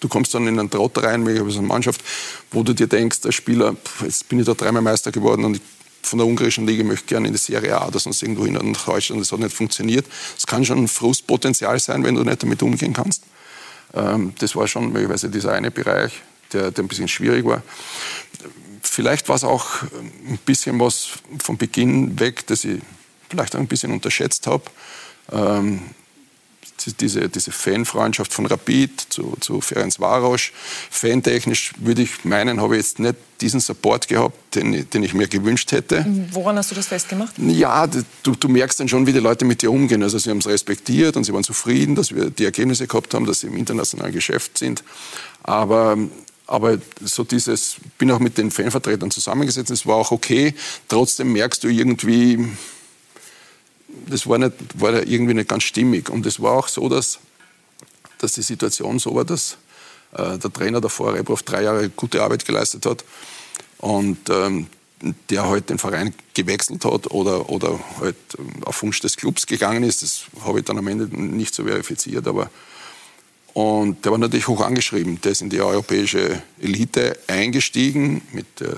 du 0.00 0.08
kommst 0.08 0.34
dann 0.34 0.46
in 0.46 0.58
einen 0.58 0.70
Trott 0.70 1.02
rein, 1.02 1.22
möglicherweise 1.22 1.58
eine 1.58 1.66
Mannschaft, 1.66 2.02
wo 2.50 2.62
du 2.62 2.72
dir 2.72 2.86
denkst, 2.86 3.18
als 3.24 3.34
Spieler, 3.34 3.76
jetzt 4.02 4.28
bin 4.28 4.38
ich 4.38 4.46
da 4.46 4.54
dreimal 4.54 4.82
Meister 4.82 5.12
geworden 5.12 5.44
und 5.44 5.60
von 6.02 6.18
der 6.18 6.26
ungarischen 6.26 6.66
Liga 6.66 6.84
möchte 6.84 7.06
gerne 7.06 7.28
in 7.28 7.32
die 7.32 7.38
Serie 7.38 7.80
A 7.80 7.86
oder 7.86 7.98
sonst 7.98 8.22
irgendwo 8.22 8.44
hin 8.44 8.54
nach 8.54 8.84
Deutschland. 8.84 9.20
Das 9.20 9.30
hat 9.32 9.38
nicht 9.38 9.54
funktioniert. 9.54 10.04
Es 10.36 10.46
kann 10.46 10.64
schon 10.64 10.78
ein 10.78 10.88
Frustpotenzial 10.88 11.78
sein, 11.78 12.04
wenn 12.04 12.16
du 12.16 12.24
nicht 12.24 12.42
damit 12.42 12.62
umgehen 12.62 12.92
kannst. 12.92 13.22
Ähm, 13.94 14.32
das 14.38 14.56
war 14.56 14.66
schon 14.66 14.86
möglicherweise 14.88 15.30
dieser 15.30 15.52
eine 15.52 15.70
Bereich, 15.70 16.12
der, 16.52 16.70
der 16.70 16.84
ein 16.84 16.88
bisschen 16.88 17.08
schwierig 17.08 17.44
war. 17.44 17.62
Vielleicht 18.82 19.28
war 19.28 19.36
es 19.36 19.44
auch 19.44 19.82
ein 19.82 20.38
bisschen 20.44 20.78
was 20.80 21.10
von 21.38 21.56
Beginn 21.56 22.18
weg, 22.18 22.46
dass 22.48 22.64
ich 22.64 22.80
vielleicht 23.32 23.56
auch 23.56 23.60
ein 23.60 23.66
bisschen 23.66 23.92
unterschätzt 23.92 24.46
habe. 24.46 24.64
Ähm, 25.32 25.80
diese, 27.00 27.28
diese 27.28 27.52
Fanfreundschaft 27.52 28.32
von 28.32 28.46
Rapid 28.46 29.06
zu, 29.08 29.36
zu 29.40 29.60
Ferenc 29.60 30.00
Varos. 30.00 30.50
Fantechnisch 30.90 31.72
würde 31.78 32.02
ich 32.02 32.24
meinen, 32.24 32.60
habe 32.60 32.76
ich 32.76 32.82
jetzt 32.82 32.98
nicht 32.98 33.14
diesen 33.40 33.60
Support 33.60 34.08
gehabt, 34.08 34.54
den, 34.54 34.88
den 34.90 35.02
ich 35.02 35.14
mir 35.14 35.28
gewünscht 35.28 35.70
hätte. 35.72 36.04
Woran 36.32 36.56
hast 36.56 36.70
du 36.70 36.74
das 36.74 36.88
festgemacht? 36.88 37.34
Ja, 37.38 37.86
du, 37.86 38.02
du 38.34 38.48
merkst 38.48 38.80
dann 38.80 38.88
schon, 38.88 39.06
wie 39.06 39.12
die 39.12 39.20
Leute 39.20 39.44
mit 39.44 39.62
dir 39.62 39.70
umgehen. 39.70 40.02
Also 40.02 40.18
sie 40.18 40.30
haben 40.30 40.38
es 40.38 40.46
respektiert 40.46 41.16
und 41.16 41.24
sie 41.24 41.32
waren 41.32 41.44
zufrieden, 41.44 41.94
dass 41.94 42.14
wir 42.14 42.30
die 42.30 42.44
Ergebnisse 42.44 42.86
gehabt 42.86 43.14
haben, 43.14 43.26
dass 43.26 43.40
sie 43.40 43.46
im 43.46 43.56
internationalen 43.56 44.12
Geschäft 44.12 44.58
sind. 44.58 44.82
Aber 45.42 45.96
aber 46.48 46.76
so 47.00 47.24
dieses, 47.24 47.76
bin 47.96 48.10
auch 48.10 48.18
mit 48.18 48.36
den 48.36 48.50
Fanvertretern 48.50 49.10
zusammengesetzt, 49.10 49.70
es 49.70 49.86
war 49.86 49.96
auch 49.96 50.10
okay. 50.10 50.54
Trotzdem 50.88 51.32
merkst 51.32 51.64
du 51.64 51.68
irgendwie, 51.68 52.46
das 54.08 54.26
war, 54.26 54.38
nicht, 54.38 54.52
war 54.74 54.94
irgendwie 55.06 55.34
nicht 55.34 55.48
ganz 55.48 55.64
stimmig. 55.64 56.08
Und 56.08 56.26
es 56.26 56.40
war 56.40 56.52
auch 56.52 56.68
so, 56.68 56.88
dass, 56.88 57.18
dass 58.18 58.32
die 58.32 58.42
Situation 58.42 58.98
so 58.98 59.14
war, 59.14 59.24
dass 59.24 59.56
äh, 60.12 60.38
der 60.38 60.52
Trainer 60.52 60.80
davor, 60.80 61.14
Rebrov, 61.14 61.42
drei 61.42 61.62
Jahre 61.62 61.88
gute 61.90 62.22
Arbeit 62.22 62.44
geleistet 62.44 62.86
hat 62.86 63.04
und 63.78 64.28
ähm, 64.30 64.66
der 65.30 65.48
halt 65.48 65.68
den 65.70 65.78
Verein 65.78 66.14
gewechselt 66.34 66.84
hat 66.84 67.10
oder, 67.10 67.48
oder 67.48 67.78
halt 68.00 68.16
ähm, 68.38 68.62
auf 68.64 68.82
Wunsch 68.82 69.00
des 69.00 69.16
Clubs 69.16 69.46
gegangen 69.46 69.82
ist. 69.82 70.02
Das 70.02 70.24
habe 70.44 70.60
ich 70.60 70.64
dann 70.64 70.78
am 70.78 70.86
Ende 70.88 71.04
nicht 71.06 71.54
so 71.54 71.64
verifiziert, 71.64 72.26
aber 72.26 72.50
und 73.54 74.04
der 74.04 74.12
war 74.12 74.18
natürlich 74.18 74.48
hoch 74.48 74.62
angeschrieben. 74.62 75.20
Der 75.20 75.32
ist 75.32 75.42
in 75.42 75.50
die 75.50 75.60
europäische 75.60 76.42
Elite 76.60 77.18
eingestiegen 77.26 78.22
mit, 78.32 78.46
äh, 78.62 78.76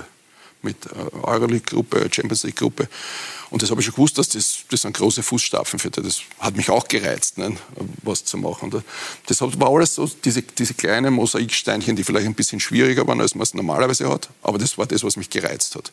mit 0.62 0.86
äh, 0.86 1.16
Euroleague-Gruppe, 1.22 2.08
Champions 2.10 2.42
League-Gruppe 2.42 2.88
und 3.54 3.62
das 3.62 3.70
habe 3.70 3.80
ich 3.80 3.86
schon 3.86 3.94
gewusst, 3.94 4.18
dass 4.18 4.30
das, 4.30 4.64
das 4.68 4.82
sind 4.82 4.96
große 4.96 5.22
Fußstapfen 5.22 5.78
für 5.78 5.88
das. 5.88 6.22
hat 6.40 6.56
mich 6.56 6.70
auch 6.70 6.88
gereizt, 6.88 7.38
ne, 7.38 7.56
was 8.02 8.24
zu 8.24 8.36
machen. 8.36 8.82
Das 9.26 9.40
war 9.40 9.68
alles 9.68 9.94
so, 9.94 10.10
diese, 10.24 10.42
diese 10.42 10.74
kleinen 10.74 11.14
Mosaiksteinchen, 11.14 11.94
die 11.94 12.02
vielleicht 12.02 12.26
ein 12.26 12.34
bisschen 12.34 12.58
schwieriger 12.58 13.06
waren, 13.06 13.20
als 13.20 13.36
man 13.36 13.44
es 13.44 13.54
normalerweise 13.54 14.10
hat. 14.10 14.28
Aber 14.42 14.58
das 14.58 14.76
war 14.76 14.86
das, 14.86 15.04
was 15.04 15.16
mich 15.16 15.30
gereizt 15.30 15.76
hat. 15.76 15.92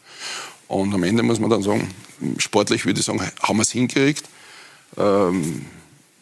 Und 0.67 0.91
am 0.91 1.03
Ende 1.03 1.21
muss 1.21 1.39
man 1.39 1.51
dann 1.51 1.61
sagen, 1.61 1.93
sportlich 2.39 2.83
würde 2.87 2.99
ich 2.99 3.05
sagen, 3.05 3.21
haben 3.43 3.57
wir 3.57 3.61
es 3.61 3.69
hingekriegt. 3.69 4.27
Ähm, 4.97 5.67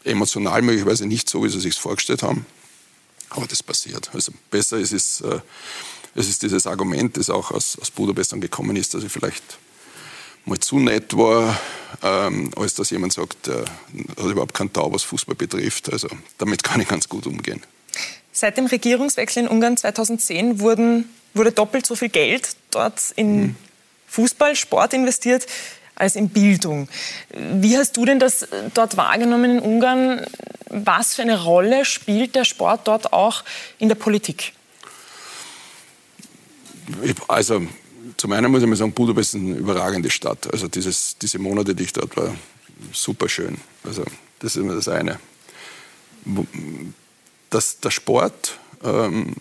emotional 0.03 0.61
möglicherweise 0.61 1.05
nicht 1.05 1.29
so, 1.29 1.41
wie 1.45 1.49
sie 1.49 1.61
sich 1.61 1.73
vorgestellt 1.75 2.21
haben. 2.21 2.45
Aber 3.29 3.47
das 3.47 3.63
passiert. 3.63 4.09
Also 4.13 4.33
besser 4.51 4.77
ist 4.77 4.91
es, 4.91 5.21
äh, 5.21 5.39
es 6.15 6.27
ist 6.27 6.43
dieses 6.43 6.67
Argument, 6.67 7.15
das 7.15 7.29
auch 7.29 7.51
aus, 7.51 7.79
aus 7.79 7.91
Budapest 7.91 8.33
dann 8.33 8.41
gekommen 8.41 8.75
ist, 8.75 8.93
dass 8.93 9.05
ich 9.05 9.11
vielleicht 9.13 9.57
mal 10.45 10.59
zu 10.59 10.79
nett 10.79 11.15
war, 11.15 11.59
ähm, 12.03 12.51
als 12.55 12.75
dass 12.75 12.89
jemand 12.89 13.13
sagt, 13.13 13.47
er 13.47 13.61
hat 13.61 14.31
überhaupt 14.31 14.53
keinen 14.53 14.73
Tau, 14.73 14.91
was 14.91 15.03
Fußball 15.03 15.35
betrifft. 15.35 15.91
Also 15.91 16.07
damit 16.37 16.63
kann 16.63 16.81
ich 16.81 16.87
ganz 16.87 17.07
gut 17.07 17.27
umgehen. 17.27 17.61
Seit 18.31 18.57
dem 18.57 18.67
Regierungswechsel 18.67 19.43
in 19.43 19.49
Ungarn 19.49 19.77
2010 19.77 20.59
wurden, 20.59 21.09
wurde 21.33 21.51
doppelt 21.51 21.85
so 21.85 21.95
viel 21.95 22.09
Geld 22.09 22.55
dort 22.71 23.11
in 23.15 23.41
mhm. 23.41 23.55
Fußball, 24.07 24.55
Sport 24.55 24.93
investiert 24.93 25.45
als 25.95 26.15
in 26.15 26.29
Bildung. 26.29 26.87
Wie 27.29 27.77
hast 27.77 27.97
du 27.97 28.05
denn 28.05 28.19
das 28.19 28.47
dort 28.73 28.97
wahrgenommen 28.97 29.57
in 29.57 29.59
Ungarn? 29.59 30.25
Was 30.69 31.15
für 31.15 31.23
eine 31.23 31.43
Rolle 31.43 31.83
spielt 31.85 32.35
der 32.35 32.45
Sport 32.45 32.87
dort 32.87 33.11
auch 33.11 33.43
in 33.77 33.89
der 33.89 33.95
Politik? 33.95 34.53
Also 37.27 37.67
zum 38.19 38.33
einen 38.33 38.51
muss 38.51 38.61
ich 38.61 38.67
mal 38.67 38.75
sagen, 38.75 38.91
Budapest 38.91 39.33
ist 39.33 39.39
eine 39.39 39.55
überragende 39.55 40.09
Stadt. 40.09 40.51
Also 40.51 40.67
dieses, 40.67 41.17
diese 41.17 41.39
Monate, 41.39 41.73
die 41.73 41.83
ich 41.83 41.93
dort 41.93 42.17
war, 42.17 42.35
super 42.91 43.29
schön. 43.29 43.57
Also 43.85 44.03
das 44.39 44.57
ist 44.57 44.61
immer 44.61 44.75
das 44.75 44.89
eine. 44.89 45.17
Das, 47.49 47.79
der 47.79 47.91
Sport, 47.91 48.59
ähm, 48.83 49.33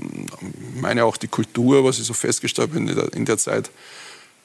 meine 0.81 1.05
auch 1.05 1.17
die 1.17 1.27
Kultur, 1.27 1.83
was 1.83 1.99
ich 1.99 2.05
so 2.05 2.15
festgestellt 2.15 2.71
habe 2.71 2.79
in 2.79 2.87
der, 2.87 3.13
in 3.15 3.25
der 3.25 3.37
Zeit, 3.37 3.69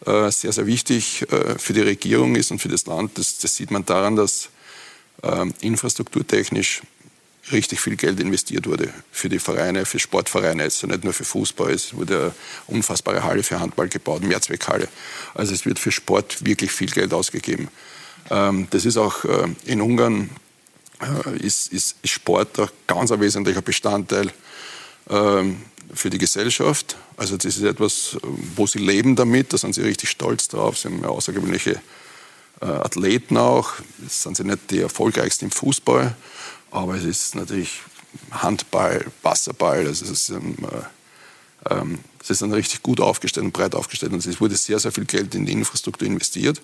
äh, 0.07 0.31
sehr, 0.31 0.51
sehr 0.51 0.65
wichtig 0.65 1.31
äh, 1.31 1.59
für 1.59 1.73
die 1.73 1.81
Regierung 1.81 2.35
ist 2.35 2.49
und 2.49 2.57
für 2.57 2.69
das 2.69 2.87
Land. 2.87 3.19
Das, 3.19 3.37
das 3.37 3.55
sieht 3.55 3.69
man 3.69 3.85
daran, 3.85 4.15
dass 4.15 4.49
äh, 5.21 5.45
infrastrukturtechnisch 5.61 6.81
richtig 7.51 7.81
viel 7.81 7.95
Geld 7.95 8.19
investiert 8.19 8.67
wurde 8.67 8.93
für 9.11 9.29
die 9.29 9.39
Vereine, 9.39 9.85
für 9.85 9.99
Sportvereine, 9.99 10.63
also 10.63 10.87
nicht 10.87 11.03
nur 11.03 11.13
für 11.13 11.25
Fußball. 11.25 11.71
Es 11.71 11.93
wurde 11.93 12.17
eine 12.17 12.33
unfassbare 12.67 13.23
Halle 13.23 13.43
für 13.43 13.59
Handball 13.59 13.89
gebaut, 13.89 14.23
Mehrzweckhalle. 14.23 14.87
Also 15.33 15.53
es 15.53 15.65
wird 15.65 15.79
für 15.79 15.91
Sport 15.91 16.45
wirklich 16.45 16.71
viel 16.71 16.89
Geld 16.89 17.13
ausgegeben. 17.13 17.67
Ähm, 18.29 18.67
das 18.69 18.85
ist 18.85 18.97
auch 18.97 19.25
äh, 19.25 19.47
in 19.65 19.81
Ungarn 19.81 20.29
äh, 21.01 21.37
ist, 21.37 21.73
ist, 21.73 21.95
Sport 22.05 22.59
ein 22.59 22.69
ganz 22.87 23.11
ein 23.11 23.19
wesentlicher 23.19 23.61
Bestandteil 23.61 24.31
ähm, 25.09 25.57
für 25.93 26.09
die 26.09 26.17
Gesellschaft. 26.17 26.95
Also 27.17 27.35
das 27.35 27.57
ist 27.57 27.63
etwas, 27.63 28.17
wo 28.55 28.67
sie 28.67 28.79
leben 28.79 29.15
damit, 29.15 29.53
da 29.53 29.57
sind 29.57 29.75
sie 29.75 29.81
richtig 29.81 30.09
stolz 30.09 30.47
drauf. 30.47 30.77
Sie 30.77 30.87
haben 30.87 31.03
außergewöhnliche 31.03 31.81
äh, 32.61 32.65
Athleten 32.65 33.37
auch. 33.37 33.73
Das 33.99 34.23
sind 34.23 34.37
sie 34.37 34.43
nicht 34.43 34.71
die 34.71 34.79
erfolgreichsten 34.79 35.45
im 35.45 35.51
Fußball, 35.51 36.15
aber 36.73 36.95
es 36.95 37.03
ist 37.03 37.35
natürlich 37.35 37.81
Handball, 38.31 39.05
Wasserball. 39.21 39.85
Es 39.85 40.01
ist, 40.01 40.29
ähm, 40.29 40.57
äh, 41.69 41.73
ähm, 41.73 41.99
es 42.21 42.31
ist 42.31 42.41
dann 42.41 42.51
richtig 42.51 42.81
gut 42.81 42.99
aufgestellt 42.99 43.45
und 43.45 43.53
breit 43.53 43.75
aufgestellt. 43.75 44.11
Und 44.11 44.25
es 44.25 44.41
wurde 44.41 44.55
sehr, 44.55 44.79
sehr 44.79 44.91
viel 44.91 45.05
Geld 45.05 45.35
in 45.35 45.45
die 45.45 45.51
Infrastruktur 45.51 46.07
investiert. 46.07 46.61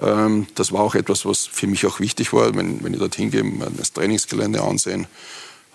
Ähm, 0.00 0.46
das 0.54 0.70
war 0.70 0.82
auch 0.82 0.94
etwas, 0.94 1.26
was 1.26 1.46
für 1.46 1.66
mich 1.66 1.84
auch 1.84 1.98
wichtig 1.98 2.32
war, 2.32 2.54
wenn, 2.54 2.82
wenn 2.84 2.94
ich 2.94 3.00
dorthin 3.00 3.32
gehe, 3.32 3.44
das 3.76 3.92
Trainingsgelände 3.92 4.62
ansehen. 4.62 5.08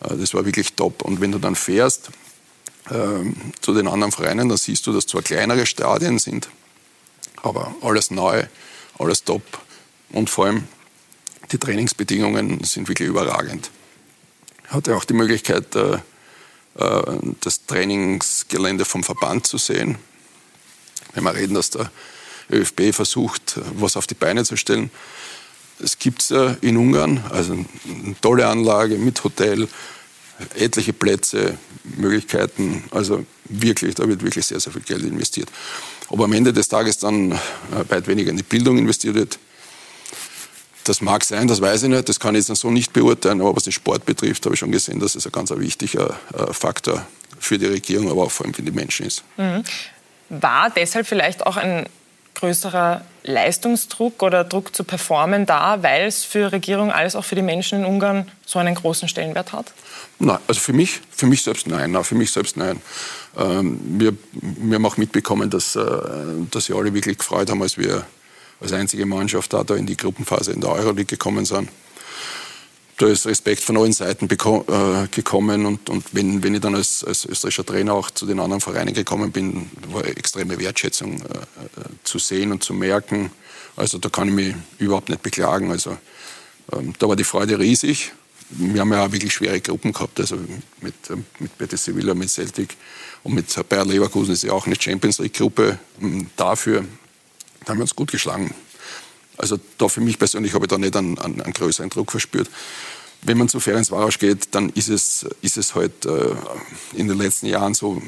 Äh, 0.03 0.15
das 0.15 0.33
war 0.33 0.45
wirklich 0.45 0.73
top. 0.73 1.01
Und 1.01 1.19
wenn 1.19 1.33
du 1.33 1.37
dann 1.37 1.55
fährst 1.55 2.11
ähm, 2.89 3.35
zu 3.59 3.73
den 3.73 3.89
anderen 3.89 4.13
Vereinen, 4.13 4.47
dann 4.47 4.57
siehst 4.57 4.87
du, 4.87 4.93
dass 4.93 5.05
zwar 5.05 5.21
kleinere 5.21 5.65
Stadien 5.65 6.17
sind, 6.17 6.47
aber 7.43 7.75
alles 7.81 8.09
neu, 8.09 8.45
alles 8.97 9.25
top. 9.25 9.43
Und 10.11 10.29
vor 10.29 10.45
allem 10.45 10.63
die 11.51 11.57
Trainingsbedingungen 11.57 12.63
sind 12.63 12.87
wirklich 12.87 13.09
überragend. 13.09 13.69
Ich 14.65 14.71
hatte 14.71 14.95
auch 14.95 15.03
die 15.03 15.13
Möglichkeit, 15.13 15.75
äh, 15.75 15.95
äh, 16.75 17.01
das 17.41 17.65
Trainingsgelände 17.65 18.85
vom 18.85 19.03
Verband 19.03 19.47
zu 19.47 19.57
sehen. 19.57 19.97
Wenn 21.13 21.23
wir 21.23 21.33
reden, 21.33 21.55
dass 21.55 21.71
der 21.71 21.91
ÖFB 22.51 22.93
versucht, 22.93 23.59
was 23.75 23.97
auf 23.97 24.07
die 24.07 24.15
Beine 24.15 24.43
zu 24.43 24.57
stellen. 24.57 24.91
Es 25.81 25.97
gibt 25.97 26.21
es 26.21 26.57
in 26.61 26.77
Ungarn, 26.77 27.23
also 27.29 27.53
eine 27.53 28.15
tolle 28.21 28.47
Anlage 28.47 28.97
mit 28.97 29.23
Hotel, 29.23 29.67
etliche 30.55 30.93
Plätze, 30.93 31.57
Möglichkeiten. 31.83 32.83
Also 32.91 33.25
wirklich, 33.45 33.95
da 33.95 34.07
wird 34.07 34.23
wirklich 34.23 34.45
sehr, 34.45 34.59
sehr 34.59 34.73
viel 34.73 34.81
Geld 34.81 35.03
investiert. 35.03 35.49
Ob 36.09 36.21
am 36.21 36.33
Ende 36.33 36.53
des 36.53 36.67
Tages 36.67 36.97
dann 36.97 37.31
äh, 37.31 37.37
weit 37.89 38.07
weniger 38.07 38.31
in 38.31 38.37
die 38.37 38.43
Bildung 38.43 38.77
investiert 38.77 39.15
wird, 39.15 39.39
das 40.89 41.01
mag 41.01 41.23
sein, 41.23 41.47
das 41.47 41.61
weiß 41.61 41.83
ich 41.83 41.89
nicht, 41.89 42.09
das 42.09 42.19
kann 42.19 42.35
ich 42.35 42.47
jetzt 42.47 42.59
so 42.59 42.71
nicht 42.71 42.91
beurteilen, 42.93 43.41
aber 43.41 43.55
was 43.55 43.63
den 43.63 43.73
Sport 43.73 44.05
betrifft, 44.05 44.43
habe 44.45 44.55
ich 44.55 44.59
schon 44.59 44.71
gesehen, 44.71 44.99
dass 44.99 45.15
es 45.15 45.25
ein 45.25 45.31
ganz 45.31 45.51
wichtiger 45.51 46.19
äh, 46.33 46.51
Faktor 46.51 47.05
für 47.39 47.57
die 47.57 47.67
Regierung, 47.67 48.09
aber 48.09 48.23
auch 48.23 48.31
vor 48.31 48.45
allem 48.45 48.53
für 48.53 48.63
die 48.63 48.71
Menschen 48.71 49.05
ist. 49.05 49.23
Mhm. 49.37 49.63
War 50.29 50.69
deshalb 50.69 51.07
vielleicht 51.07 51.45
auch 51.45 51.57
ein 51.57 51.85
größerer 52.35 53.01
Leistungsdruck 53.23 54.23
oder 54.23 54.43
Druck 54.43 54.75
zu 54.75 54.83
performen 54.83 55.45
da, 55.45 55.83
weil 55.83 56.07
es 56.07 56.23
für 56.23 56.51
Regierung 56.51 56.91
als 56.91 57.15
auch 57.15 57.25
für 57.25 57.35
die 57.35 57.41
Menschen 57.41 57.79
in 57.79 57.85
Ungarn 57.85 58.31
so 58.45 58.59
einen 58.59 58.75
großen 58.75 59.09
Stellenwert 59.09 59.51
hat? 59.51 59.73
Nein, 60.19 60.37
also 60.47 60.59
für 60.59 60.73
mich, 60.73 61.01
für 61.11 61.25
mich 61.25 61.43
selbst 61.43 61.67
nein. 61.67 61.91
Nein, 61.91 62.03
für 62.03 62.15
mich 62.15 62.31
selbst 62.31 62.57
nein. 62.57 62.81
Ähm, 63.37 63.79
wir, 63.99 64.13
wir 64.31 64.75
haben 64.75 64.85
auch 64.85 64.97
mitbekommen, 64.97 65.49
dass, 65.49 65.75
äh, 65.75 65.81
dass 66.49 66.65
sie 66.65 66.73
alle 66.73 66.93
wirklich 66.93 67.17
gefreut 67.17 67.49
haben, 67.49 67.61
als 67.61 67.77
wir 67.77 68.05
als 68.59 68.73
einzige 68.73 69.05
Mannschaft 69.05 69.53
da, 69.53 69.63
da 69.63 69.75
in 69.75 69.85
die 69.85 69.97
Gruppenphase 69.97 70.51
in 70.51 70.61
der 70.61 70.71
Euroleague 70.71 71.05
gekommen 71.05 71.45
sind 71.45 71.69
da 72.99 73.07
ist 73.07 73.25
Respekt 73.25 73.63
von 73.63 73.77
allen 73.77 73.93
Seiten 73.93 74.25
äh, 74.25 75.07
gekommen 75.07 75.65
und, 75.65 75.89
und 75.89 76.05
wenn, 76.11 76.43
wenn 76.43 76.53
ich 76.53 76.61
dann 76.61 76.75
als, 76.75 77.03
als, 77.03 77.25
österreichischer 77.25 77.65
Trainer 77.65 77.93
auch 77.93 78.11
zu 78.11 78.25
den 78.25 78.39
anderen 78.39 78.59
Vereinen 78.59 78.93
gekommen 78.93 79.31
bin, 79.31 79.71
war 79.87 80.05
extreme 80.05 80.59
Wertschätzung 80.59 81.13
äh, 81.13 81.23
äh, 81.23 81.85
zu 82.03 82.19
sehen 82.19 82.51
und 82.51 82.61
zu 82.61 82.73
merken. 82.73 83.31
Also 83.77 83.97
da 83.97 84.09
kann 84.09 84.27
ich 84.27 84.33
mich 84.33 84.55
überhaupt 84.79 85.07
nicht 85.07 85.21
beklagen. 85.21 85.71
Also 85.71 85.97
ähm, 86.73 86.93
da 86.99 87.07
war 87.07 87.15
die 87.15 87.23
Freude 87.23 87.57
riesig. 87.57 88.11
Wir 88.49 88.81
haben 88.81 88.91
ja 88.91 89.05
auch 89.05 89.11
wirklich 89.13 89.33
schwere 89.33 89.61
Gruppen 89.61 89.93
gehabt, 89.93 90.19
also 90.19 90.35
mit, 90.81 90.95
mit 91.39 91.57
Betis 91.57 91.85
Sevilla, 91.85 92.13
mit 92.13 92.29
Celtic 92.29 92.75
und 93.23 93.33
mit 93.33 93.69
Bayer 93.69 93.85
Leverkusen 93.85 94.33
ist 94.33 94.43
ja 94.43 94.51
auch 94.51 94.65
eine 94.65 94.75
Champions 94.77 95.19
League 95.19 95.35
Gruppe. 95.35 95.79
Ähm, 96.01 96.27
dafür 96.35 96.83
da 97.69 97.73
haben 97.73 97.79
wir 97.79 97.83
uns 97.83 97.95
gut 97.95 98.11
geschlagen. 98.11 98.51
Also 99.37 99.59
da 99.77 99.87
für 99.89 100.01
mich 100.01 100.17
persönlich 100.17 100.55
habe 100.55 100.65
ich 100.65 100.69
da 100.69 100.79
nicht 100.79 100.95
einen, 100.95 101.19
einen, 101.19 101.39
einen 101.39 101.53
größeren 101.53 101.91
Druck 101.91 102.09
verspürt. 102.09 102.49
Wenn 103.21 103.37
man 103.37 103.47
zu 103.47 103.59
Ferenc 103.59 103.91
Varos 103.91 104.17
geht, 104.17 104.55
dann 104.55 104.69
ist 104.69 104.89
es, 104.89 105.25
ist 105.43 105.57
es 105.57 105.75
halt 105.75 106.05
äh, 106.05 106.33
in 106.93 107.07
den 107.07 107.19
letzten 107.19 107.45
Jahren 107.45 107.75
so, 107.75 108.01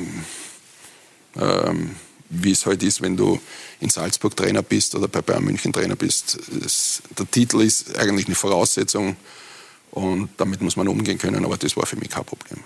ähm, 1.35 1.95
wie 2.29 2.51
es 2.51 2.65
halt 2.65 2.81
ist, 2.81 3.01
wenn 3.01 3.15
du 3.15 3.39
in 3.81 3.89
Salzburg 3.89 4.35
Trainer 4.35 4.63
bist 4.63 4.95
oder 4.95 5.07
bei 5.07 5.21
Bayern 5.21 5.43
München 5.43 5.71
Trainer 5.71 5.95
bist. 5.95 6.39
Es, 6.65 7.03
der 7.15 7.29
Titel 7.29 7.61
ist 7.61 7.95
eigentlich 7.99 8.25
eine 8.25 8.35
Voraussetzung 8.35 9.15
und 9.91 10.29
damit 10.37 10.61
muss 10.61 10.75
man 10.75 10.87
umgehen 10.87 11.19
können, 11.19 11.45
aber 11.45 11.57
das 11.57 11.77
war 11.77 11.85
für 11.85 11.97
mich 11.97 12.09
kein 12.09 12.25
Problem. 12.25 12.63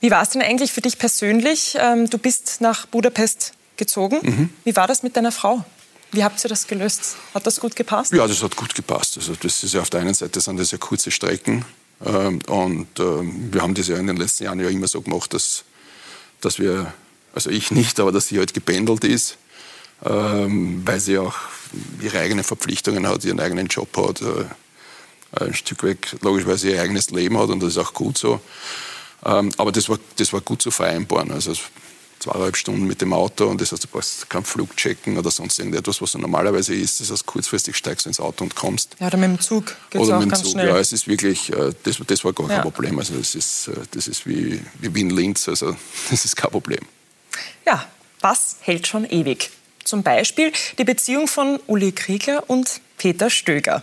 Wie 0.00 0.10
war 0.10 0.22
es 0.22 0.30
denn 0.30 0.40
eigentlich 0.40 0.72
für 0.72 0.80
dich 0.80 0.98
persönlich? 0.98 1.76
Ähm, 1.78 2.08
du 2.08 2.16
bist 2.16 2.62
nach 2.62 2.86
Budapest 2.86 3.52
gezogen. 3.76 4.18
Mhm. 4.22 4.50
Wie 4.64 4.74
war 4.76 4.86
das 4.86 5.02
mit 5.02 5.14
deiner 5.16 5.32
Frau? 5.32 5.64
Wie 6.12 6.24
habt 6.24 6.44
ihr 6.44 6.48
das 6.48 6.66
gelöst? 6.66 7.16
Hat 7.34 7.46
das 7.46 7.60
gut 7.60 7.76
gepasst? 7.76 8.12
Ja, 8.12 8.26
das 8.26 8.42
hat 8.42 8.56
gut 8.56 8.74
gepasst. 8.74 9.16
Also 9.16 9.34
das 9.40 9.62
ist 9.62 9.74
ja 9.74 9.80
auf 9.80 9.90
der 9.90 10.00
einen 10.00 10.14
Seite 10.14 10.40
sind 10.40 10.58
das 10.58 10.72
ja 10.72 10.78
kurze 10.78 11.10
Strecken 11.10 11.64
ähm, 12.04 12.40
und 12.48 12.98
ähm, 12.98 13.52
wir 13.52 13.62
haben 13.62 13.74
das 13.74 13.88
ja 13.88 13.96
in 13.96 14.06
den 14.06 14.16
letzten 14.16 14.44
Jahren 14.44 14.60
ja 14.60 14.68
immer 14.68 14.88
so 14.88 15.00
gemacht, 15.02 15.32
dass, 15.34 15.64
dass 16.40 16.58
wir, 16.58 16.92
also 17.34 17.50
ich 17.50 17.70
nicht, 17.70 18.00
aber 18.00 18.10
dass 18.10 18.28
sie 18.28 18.38
halt 18.38 18.54
gependelt 18.54 19.04
ist, 19.04 19.36
ähm, 20.04 20.82
weil 20.84 20.98
sie 20.98 21.18
auch 21.18 21.36
ihre 22.00 22.18
eigenen 22.18 22.42
Verpflichtungen 22.42 23.06
hat, 23.06 23.24
ihren 23.24 23.38
eigenen 23.38 23.68
Job 23.68 23.96
hat, 23.96 24.22
äh, 24.22 25.44
ein 25.44 25.54
Stück 25.54 25.84
weg 25.84 26.16
logischerweise 26.22 26.70
ihr 26.70 26.82
eigenes 26.82 27.10
Leben 27.10 27.38
hat 27.38 27.50
und 27.50 27.60
das 27.60 27.70
ist 27.70 27.78
auch 27.78 27.94
gut 27.94 28.18
so. 28.18 28.40
aber 29.20 29.70
das 29.70 29.88
war, 29.88 30.00
das 30.16 30.32
war 30.32 30.40
gut 30.40 30.60
zu 30.60 30.72
vereinbaren. 30.72 31.30
Also 31.30 31.52
zweieinhalb 32.20 32.56
Stunden 32.56 32.86
mit 32.86 33.00
dem 33.00 33.12
Auto 33.12 33.46
und 33.46 33.60
das 33.60 33.72
heißt, 33.72 33.84
du 33.84 33.88
brauchst 33.88 34.28
keinen 34.30 34.44
Flug 34.44 34.76
checken 34.76 35.18
oder 35.18 35.30
sonst 35.30 35.58
irgendetwas, 35.58 36.00
was 36.00 36.12
du 36.12 36.18
normalerweise 36.18 36.74
ist. 36.74 37.00
Das 37.00 37.10
heißt, 37.10 37.26
kurzfristig 37.26 37.76
steigst 37.76 38.06
du 38.06 38.10
ins 38.10 38.20
Auto 38.20 38.44
und 38.44 38.54
kommst. 38.54 38.96
Ja, 39.00 39.08
oder 39.08 39.16
mit 39.16 39.30
dem 39.30 39.40
Zug 39.40 39.74
geht 39.90 40.02
es 40.02 40.10
auch 40.10 40.20
ganz 40.20 40.42
Zug. 40.42 40.52
schnell. 40.52 40.68
Ja, 40.68 40.78
es 40.78 40.92
ist 40.92 41.08
wirklich, 41.08 41.52
äh, 41.52 41.72
das, 41.82 41.98
das 42.06 42.24
war 42.24 42.32
gar 42.32 42.46
kein 42.46 42.56
ja. 42.58 42.62
Problem. 42.62 42.98
Also 42.98 43.14
das 43.14 43.34
ist, 43.34 43.68
äh, 43.68 43.72
das 43.92 44.06
ist 44.06 44.26
wie, 44.26 44.60
wie 44.80 44.94
Wien-Linz, 44.94 45.48
also 45.48 45.74
das 46.10 46.24
ist 46.24 46.36
kein 46.36 46.50
Problem. 46.50 46.80
Ja, 47.66 47.86
was 48.20 48.56
hält 48.60 48.86
schon 48.86 49.04
ewig? 49.04 49.50
Zum 49.84 50.02
Beispiel 50.02 50.52
die 50.78 50.84
Beziehung 50.84 51.26
von 51.26 51.58
Uli 51.66 51.92
Kriegler 51.92 52.44
und 52.48 52.80
Peter 52.98 53.30
Stöger. 53.30 53.82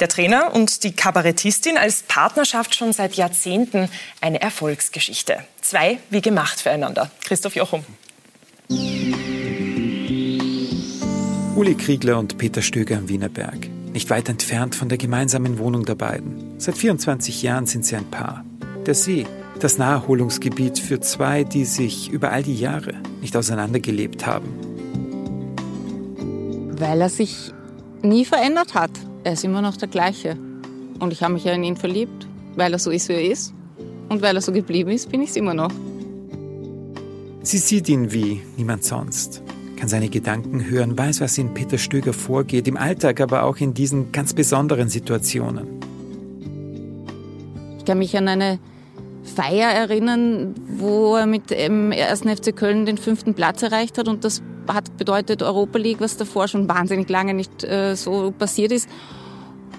Der 0.00 0.08
Trainer 0.08 0.52
und 0.52 0.82
die 0.82 0.92
Kabarettistin 0.92 1.78
als 1.78 2.02
Partnerschaft 2.02 2.74
schon 2.74 2.92
seit 2.92 3.14
Jahrzehnten 3.14 3.88
eine 4.20 4.40
Erfolgsgeschichte. 4.40 5.38
Zwei 5.60 5.98
wie 6.10 6.20
gemacht 6.20 6.60
füreinander. 6.60 7.10
Christoph 7.22 7.54
Jochum. 7.54 7.84
Uli 11.54 11.76
Kriegler 11.76 12.18
und 12.18 12.36
Peter 12.38 12.60
Stöger 12.60 12.96
am 12.96 13.08
Wienerberg. 13.08 13.68
Nicht 13.92 14.10
weit 14.10 14.28
entfernt 14.28 14.74
von 14.74 14.88
der 14.88 14.98
gemeinsamen 14.98 15.58
Wohnung 15.60 15.84
der 15.84 15.94
beiden. 15.94 16.58
Seit 16.58 16.76
24 16.76 17.42
Jahren 17.42 17.66
sind 17.66 17.86
sie 17.86 17.94
ein 17.94 18.10
Paar. 18.10 18.44
Der 18.86 18.94
See, 18.94 19.24
das 19.60 19.78
Naherholungsgebiet 19.78 20.80
für 20.80 20.98
zwei, 20.98 21.44
die 21.44 21.64
sich 21.64 22.10
über 22.10 22.32
all 22.32 22.42
die 22.42 22.58
Jahre 22.58 22.94
nicht 23.20 23.36
auseinandergelebt 23.36 24.26
haben. 24.26 24.58
Weil 26.76 27.00
er 27.00 27.08
sich 27.08 27.52
nie 28.02 28.24
verändert 28.24 28.74
hat. 28.74 28.90
Er 29.24 29.32
ist 29.32 29.42
immer 29.42 29.62
noch 29.62 29.78
der 29.78 29.88
gleiche. 29.88 30.36
Und 31.00 31.12
ich 31.12 31.22
habe 31.22 31.32
mich 31.32 31.44
ja 31.44 31.54
in 31.54 31.64
ihn 31.64 31.76
verliebt, 31.76 32.26
weil 32.56 32.74
er 32.74 32.78
so 32.78 32.90
ist, 32.90 33.08
wie 33.08 33.14
er 33.14 33.30
ist. 33.30 33.54
Und 34.10 34.20
weil 34.20 34.36
er 34.36 34.42
so 34.42 34.52
geblieben 34.52 34.90
ist, 34.90 35.10
bin 35.10 35.22
ich 35.22 35.30
es 35.30 35.36
immer 35.36 35.54
noch. 35.54 35.70
Sie 37.42 37.56
sieht 37.56 37.88
ihn 37.88 38.12
wie 38.12 38.42
niemand 38.58 38.84
sonst, 38.84 39.42
kann 39.76 39.88
seine 39.88 40.10
Gedanken 40.10 40.66
hören, 40.68 40.96
weiß, 40.96 41.22
was 41.22 41.38
in 41.38 41.54
Peter 41.54 41.78
Stöger 41.78 42.12
vorgeht, 42.12 42.68
im 42.68 42.76
Alltag, 42.76 43.20
aber 43.20 43.44
auch 43.44 43.56
in 43.56 43.72
diesen 43.72 44.12
ganz 44.12 44.34
besonderen 44.34 44.90
Situationen. 44.90 45.66
Ich 47.78 47.84
kann 47.86 47.98
mich 47.98 48.16
an 48.16 48.28
eine 48.28 48.58
Feier 49.24 49.70
erinnern, 49.70 50.54
wo 50.78 51.16
er 51.16 51.26
mit 51.26 51.50
dem 51.50 51.92
1. 51.92 52.20
FC 52.20 52.54
Köln 52.54 52.86
den 52.86 52.98
fünften 52.98 53.34
Platz 53.34 53.62
erreicht 53.62 53.98
hat. 53.98 54.08
Und 54.08 54.24
das 54.24 54.42
hat 54.68 54.96
bedeutet 54.96 55.42
Europa 55.42 55.78
League, 55.78 56.00
was 56.00 56.16
davor 56.16 56.48
schon 56.48 56.68
wahnsinnig 56.68 57.08
lange 57.08 57.34
nicht 57.34 57.64
äh, 57.64 57.94
so 57.96 58.32
passiert 58.36 58.72
ist. 58.72 58.88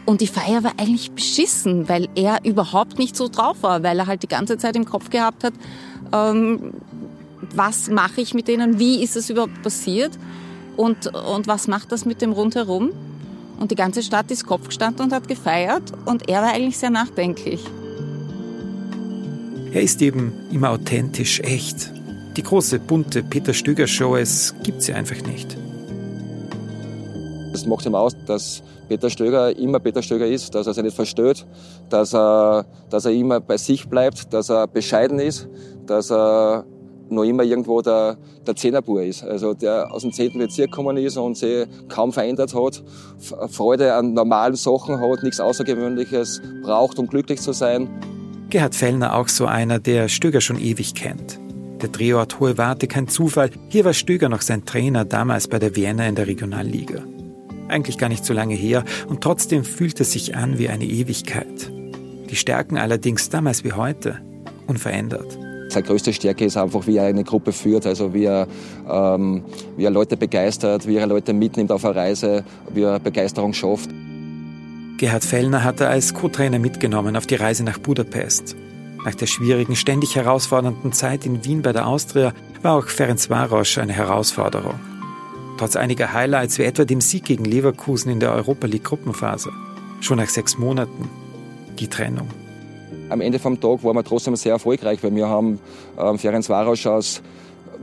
Und 0.06 0.22
die 0.22 0.28
Feier 0.28 0.64
war 0.64 0.74
eigentlich 0.78 1.12
beschissen, 1.12 1.90
weil 1.90 2.08
er 2.16 2.40
überhaupt 2.44 3.00
nicht 3.00 3.16
so 3.16 3.28
drauf 3.28 3.58
war, 3.62 3.82
weil 3.82 3.98
er 3.98 4.08
halt 4.08 4.24
die 4.24 4.28
ganze 4.28 4.58
Zeit 4.58 4.76
im 4.76 4.86
Kopf 4.86 5.10
gehabt 5.10 5.44
hat, 5.44 5.54
ähm, 6.12 6.74
was 7.56 7.90
mache 7.90 8.22
ich 8.22 8.34
mit 8.34 8.48
denen, 8.48 8.80
wie 8.80 9.04
ist 9.04 9.16
es 9.16 9.30
überhaupt 9.30 9.62
passiert 9.64 10.12
und, 10.78 11.08
und 11.08 11.48
was 11.48 11.68
macht 11.68 11.92
das 11.92 12.06
mit 12.06 12.22
dem 12.22 12.32
rundherum. 12.32 12.92
Und 13.60 13.72
die 13.72 13.76
ganze 13.76 14.04
Stadt 14.04 14.30
ist 14.32 14.46
Kopf 14.46 14.68
gestanden 14.68 15.06
und 15.06 15.14
hat 15.14 15.28
gefeiert 15.28 15.94
und 16.06 16.30
er 16.30 16.42
war 16.42 16.54
eigentlich 16.54 16.78
sehr 16.78 16.90
nachdenklich. 16.90 17.64
Er 19.76 19.82
ist 19.82 20.02
eben 20.02 20.32
immer 20.54 20.70
authentisch, 20.70 21.42
echt. 21.42 21.92
Die 22.38 22.44
große, 22.44 22.80
bunte 22.80 23.24
Peter 23.24 23.54
Stöger 23.54 23.88
Show, 23.88 24.16
es 24.16 24.56
gibt 24.64 24.82
sie 24.82 24.94
einfach 24.94 25.22
nicht. 25.28 25.58
Das 27.52 27.66
macht 27.66 27.86
ihm 27.86 27.94
aus, 27.94 28.16
dass 28.26 28.64
Peter 28.88 29.10
Stöger 29.10 29.54
immer 29.58 29.82
Peter 29.82 30.02
Stöger 30.02 30.28
ist, 30.28 30.56
dass 30.56 30.68
er 30.68 30.74
sich 30.74 30.84
nicht 30.84 30.96
versteht, 30.96 31.46
dass 31.90 32.16
er, 32.16 32.66
dass 32.90 33.04
er 33.04 33.12
immer 33.12 33.42
bei 33.42 33.58
sich 33.58 33.90
bleibt, 33.90 34.34
dass 34.34 34.50
er 34.50 34.66
bescheiden 34.68 35.20
ist, 35.20 35.50
dass 35.86 36.10
er 36.10 36.64
noch 37.10 37.24
immer 37.24 37.44
irgendwo 37.44 37.82
der, 37.82 38.16
der 38.48 38.56
Zehnerbur 38.56 39.04
ist. 39.04 39.26
Also 39.26 39.54
der 39.54 39.94
aus 39.94 40.04
dem 40.04 40.14
10. 40.14 40.38
Bezirk 40.38 40.72
gekommen 40.72 40.96
ist 40.96 41.18
und 41.18 41.36
sich 41.36 41.68
kaum 41.90 42.14
verändert 42.14 42.56
hat, 42.56 42.82
Freude 43.50 43.94
an 43.94 44.14
normalen 44.14 44.56
Sachen 44.56 45.02
hat, 45.02 45.22
nichts 45.22 45.42
Außergewöhnliches 45.42 46.42
braucht, 46.64 46.98
um 46.98 47.08
glücklich 47.08 47.42
zu 47.42 47.52
sein. 47.52 47.90
Gerhard 48.56 48.74
Fellner 48.74 49.18
auch 49.18 49.28
so 49.28 49.48
einer, 49.48 49.80
der 49.80 50.08
Stöger 50.08 50.40
schon 50.40 50.58
ewig 50.58 50.96
kennt. 50.96 51.42
Der 51.82 51.90
Drehort 51.90 52.40
Hohe 52.40 52.58
Warte 52.58 52.88
kein 52.88 53.10
Zufall. 53.10 53.50
Hier 53.68 53.84
war 53.84 53.92
Stöger 53.92 54.30
noch 54.30 54.40
sein 54.40 54.64
Trainer 54.64 55.04
damals 55.04 55.50
bei 55.50 55.60
der 55.60 55.76
Vienna 55.76 56.08
in 56.08 56.16
der 56.16 56.28
Regionalliga. 56.28 57.04
Eigentlich 57.68 57.98
gar 57.98 58.08
nicht 58.08 58.24
so 58.24 58.34
lange 58.34 58.56
her 58.56 58.86
und 59.10 59.20
trotzdem 59.20 59.66
fühlt 59.66 60.00
es 60.00 60.14
sich 60.14 60.38
an 60.38 60.58
wie 60.58 60.70
eine 60.70 60.86
Ewigkeit. 60.86 61.70
Die 62.30 62.38
Stärken 62.38 62.78
allerdings 62.78 63.28
damals 63.28 63.66
wie 63.66 63.74
heute 63.74 64.22
unverändert. 64.68 65.38
Seine 65.68 65.86
größte 65.86 66.14
Stärke 66.14 66.46
ist 66.46 66.56
einfach, 66.56 66.88
wie 66.88 66.96
er 66.96 67.08
eine 67.08 67.26
Gruppe 67.26 67.52
führt, 67.52 67.86
also 67.86 68.14
wie 68.14 68.24
er, 68.24 68.48
ähm, 68.90 69.44
wie 69.76 69.84
er 69.84 69.92
Leute 69.92 70.16
begeistert, 70.16 70.88
wie 70.88 70.96
er 70.96 71.08
Leute 71.08 71.34
mitnimmt 71.34 71.74
auf 71.74 71.84
eine 71.84 71.96
Reise, 71.96 72.46
wie 72.74 72.84
er 72.84 73.00
Begeisterung 73.02 73.52
schafft. 73.52 73.90
Gerhard 74.98 75.26
Fellner 75.26 75.66
hat 75.66 75.82
er 75.82 75.90
als 75.90 76.14
Co-Trainer 76.14 76.58
mitgenommen 76.58 77.18
auf 77.18 77.28
die 77.28 77.36
Reise 77.36 77.66
nach 77.66 77.78
Budapest. 77.78 78.56
Nach 79.04 79.14
der 79.14 79.28
schwierigen, 79.28 79.76
ständig 79.76 80.16
herausfordernden 80.16 80.94
Zeit 80.94 81.26
in 81.26 81.44
Wien 81.44 81.62
bei 81.62 81.74
der 81.74 81.86
Austria 81.86 82.34
war 82.62 82.78
auch 82.78 82.88
Ferenc 82.88 83.30
Varos 83.30 83.78
eine 83.78 83.92
Herausforderung. 83.92 84.80
Trotz 85.58 85.76
einiger 85.76 86.14
Highlights 86.14 86.58
wie 86.60 86.64
etwa 86.64 86.86
dem 86.86 87.02
Sieg 87.02 87.26
gegen 87.26 87.44
Leverkusen 87.44 88.10
in 88.10 88.22
der 88.22 88.32
Europa 88.32 88.68
League 88.68 88.86
Gruppenphase. 88.86 89.52
Schon 90.00 90.18
nach 90.18 90.30
sechs 90.30 90.58
Monaten 90.58 91.10
die 91.78 91.90
Trennung. 91.90 92.30
Am 93.10 93.20
Ende 93.20 93.38
vom 93.38 93.60
Tag 93.60 93.84
waren 93.84 93.98
wir 93.98 94.04
trotzdem 94.04 94.38
sehr 94.38 94.54
erfolgreich, 94.54 95.04
weil 95.04 95.14
wir 95.14 95.28
haben 95.28 95.60
ähm, 96.00 96.18
Ferenc 96.18 96.48
Varos 96.48 96.88
aus 96.88 97.22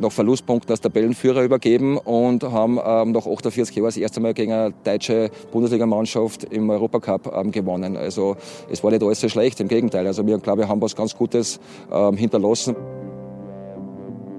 nach 0.03 0.13
Verlustpunkten 0.13 0.71
als 0.71 0.81
Tabellenführer 0.81 1.43
übergeben 1.43 1.97
und 1.97 2.43
haben 2.43 2.79
ähm, 2.85 3.13
nach 3.13 3.27
48 3.27 3.75
Jahren 3.75 3.87
das 3.87 3.97
erste 3.97 4.21
Mal 4.21 4.35
gegen 4.35 4.53
eine 4.53 4.75
deutsche 4.85 5.31
Bundesligamannschaft 5.51 6.45
im 6.45 6.69
Europacup 6.69 7.33
ähm, 7.35 7.51
gewonnen. 7.51 7.97
Also 7.97 8.37
es 8.71 8.85
war 8.85 8.91
nicht 8.91 9.03
alles 9.03 9.21
so 9.21 9.29
schlecht, 9.29 9.61
im 9.61 9.69
Gegenteil. 9.69 10.07
Also 10.07 10.27
wir, 10.27 10.39
glaube 10.39 10.63
ich, 10.63 10.69
haben 10.69 10.83
was 10.83 10.95
ganz 10.95 11.17
Gutes 11.17 11.59
ähm, 11.91 12.17
hinterlassen. 12.17 12.77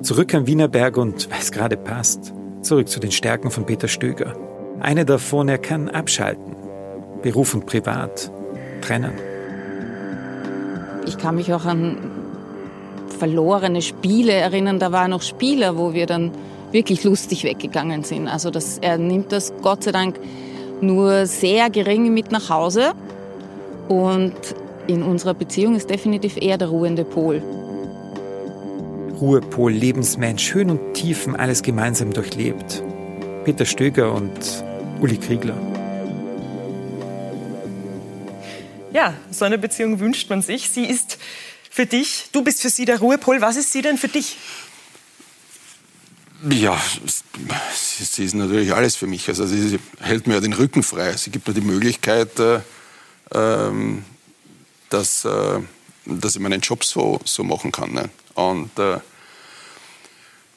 Zurück 0.02 0.34
am 0.36 0.46
Wienerberg 0.46 0.98
und 0.98 1.32
weil 1.32 1.40
es 1.40 1.52
gerade 1.52 1.78
passt, 1.78 2.34
zurück 2.62 2.90
zu 2.90 3.00
den 3.00 3.12
Stärken 3.12 3.50
von 3.50 3.66
Peter 3.66 3.88
Stöger. 3.88 4.36
Eine 4.80 5.06
davon, 5.06 5.48
er 5.48 5.58
kann 5.58 5.90
abschalten. 5.90 6.56
Beruf 7.22 7.54
und 7.54 7.66
Privat 7.66 8.32
trennen. 8.82 9.14
Ich 11.06 11.18
kann 11.18 11.36
mich 11.36 11.54
auch 11.54 11.66
an 11.66 12.13
verlorene 13.14 13.82
Spiele 13.82 14.34
erinnern. 14.34 14.80
Da 14.80 14.92
waren 14.92 15.12
noch 15.12 15.22
Spieler, 15.22 15.78
wo 15.78 15.94
wir 15.94 16.06
dann 16.06 16.32
wirklich 16.72 17.04
lustig 17.04 17.44
weggegangen 17.44 18.04
sind. 18.04 18.28
Also 18.28 18.50
das, 18.50 18.80
er 18.80 18.98
nimmt 18.98 19.32
das 19.32 19.54
Gott 19.62 19.84
sei 19.84 19.92
Dank 19.92 20.20
nur 20.82 21.26
sehr 21.26 21.70
gering 21.70 22.14
mit 22.14 22.32
nach 22.32 22.50
Hause. 22.50 22.94
Und 23.88 24.34
in 24.88 25.04
unserer 25.04 25.34
Beziehung 25.34 25.76
ist 25.76 25.90
definitiv 25.90 26.38
er 26.42 26.58
der 26.58 26.68
ruhende 26.68 27.06
Pol. 27.06 27.42
Ruhepol, 29.22 29.72
Lebensmensch, 29.72 30.54
Höhen 30.54 30.72
und 30.72 30.94
Tiefen, 30.94 31.36
alles 31.36 31.62
gemeinsam 31.62 32.12
durchlebt. 32.12 32.84
Peter 33.46 33.66
Stöger 33.66 34.14
und 34.14 34.64
Uli 35.02 35.18
Kriegler. 35.18 35.56
Ja, 38.92 39.14
so 39.32 39.46
eine 39.46 39.58
Beziehung 39.58 40.00
wünscht 40.00 40.30
man 40.30 40.42
sich. 40.42 40.70
Sie 40.70 40.86
ist 40.86 41.18
für 41.74 41.88
dich, 41.88 42.30
du 42.32 42.44
bist 42.44 42.62
für 42.62 42.70
sie 42.70 42.86
der 42.86 43.00
Ruhepol. 43.00 43.42
Was 43.42 43.56
ist 43.56 43.72
sie 43.72 43.82
denn 43.82 43.98
für 43.98 44.08
dich? 44.08 44.38
Ja, 46.48 46.80
sie, 47.74 48.26
ist 48.26 48.36
natürlich 48.36 48.72
alles 48.76 48.96
für 48.96 49.08
mich. 49.08 49.28
Also 49.28 49.48
sie, 49.48 49.80
hält 50.00 50.28
mir 50.28 50.40
den 50.40 50.54
Rücken 50.54 50.84
frei. 50.84 51.18
Sie 51.18 51.32
gibt 51.32 51.48
mir 51.48 51.56
die 51.56 51.62
Möglichkeit, 51.62 52.40
äh, 52.40 52.60
ähm, 53.34 54.06
dass, 54.92 55.26
äh, 55.26 55.62
dass 56.06 56.36
ich 56.36 56.42
meinen 56.42 56.62
Job 56.62 56.84
so, 56.84 57.20
so 57.26 57.44
machen 57.44 57.72
kann. 57.72 57.92
Ne? 57.92 58.10
Und 58.36 58.78
äh, 58.78 59.00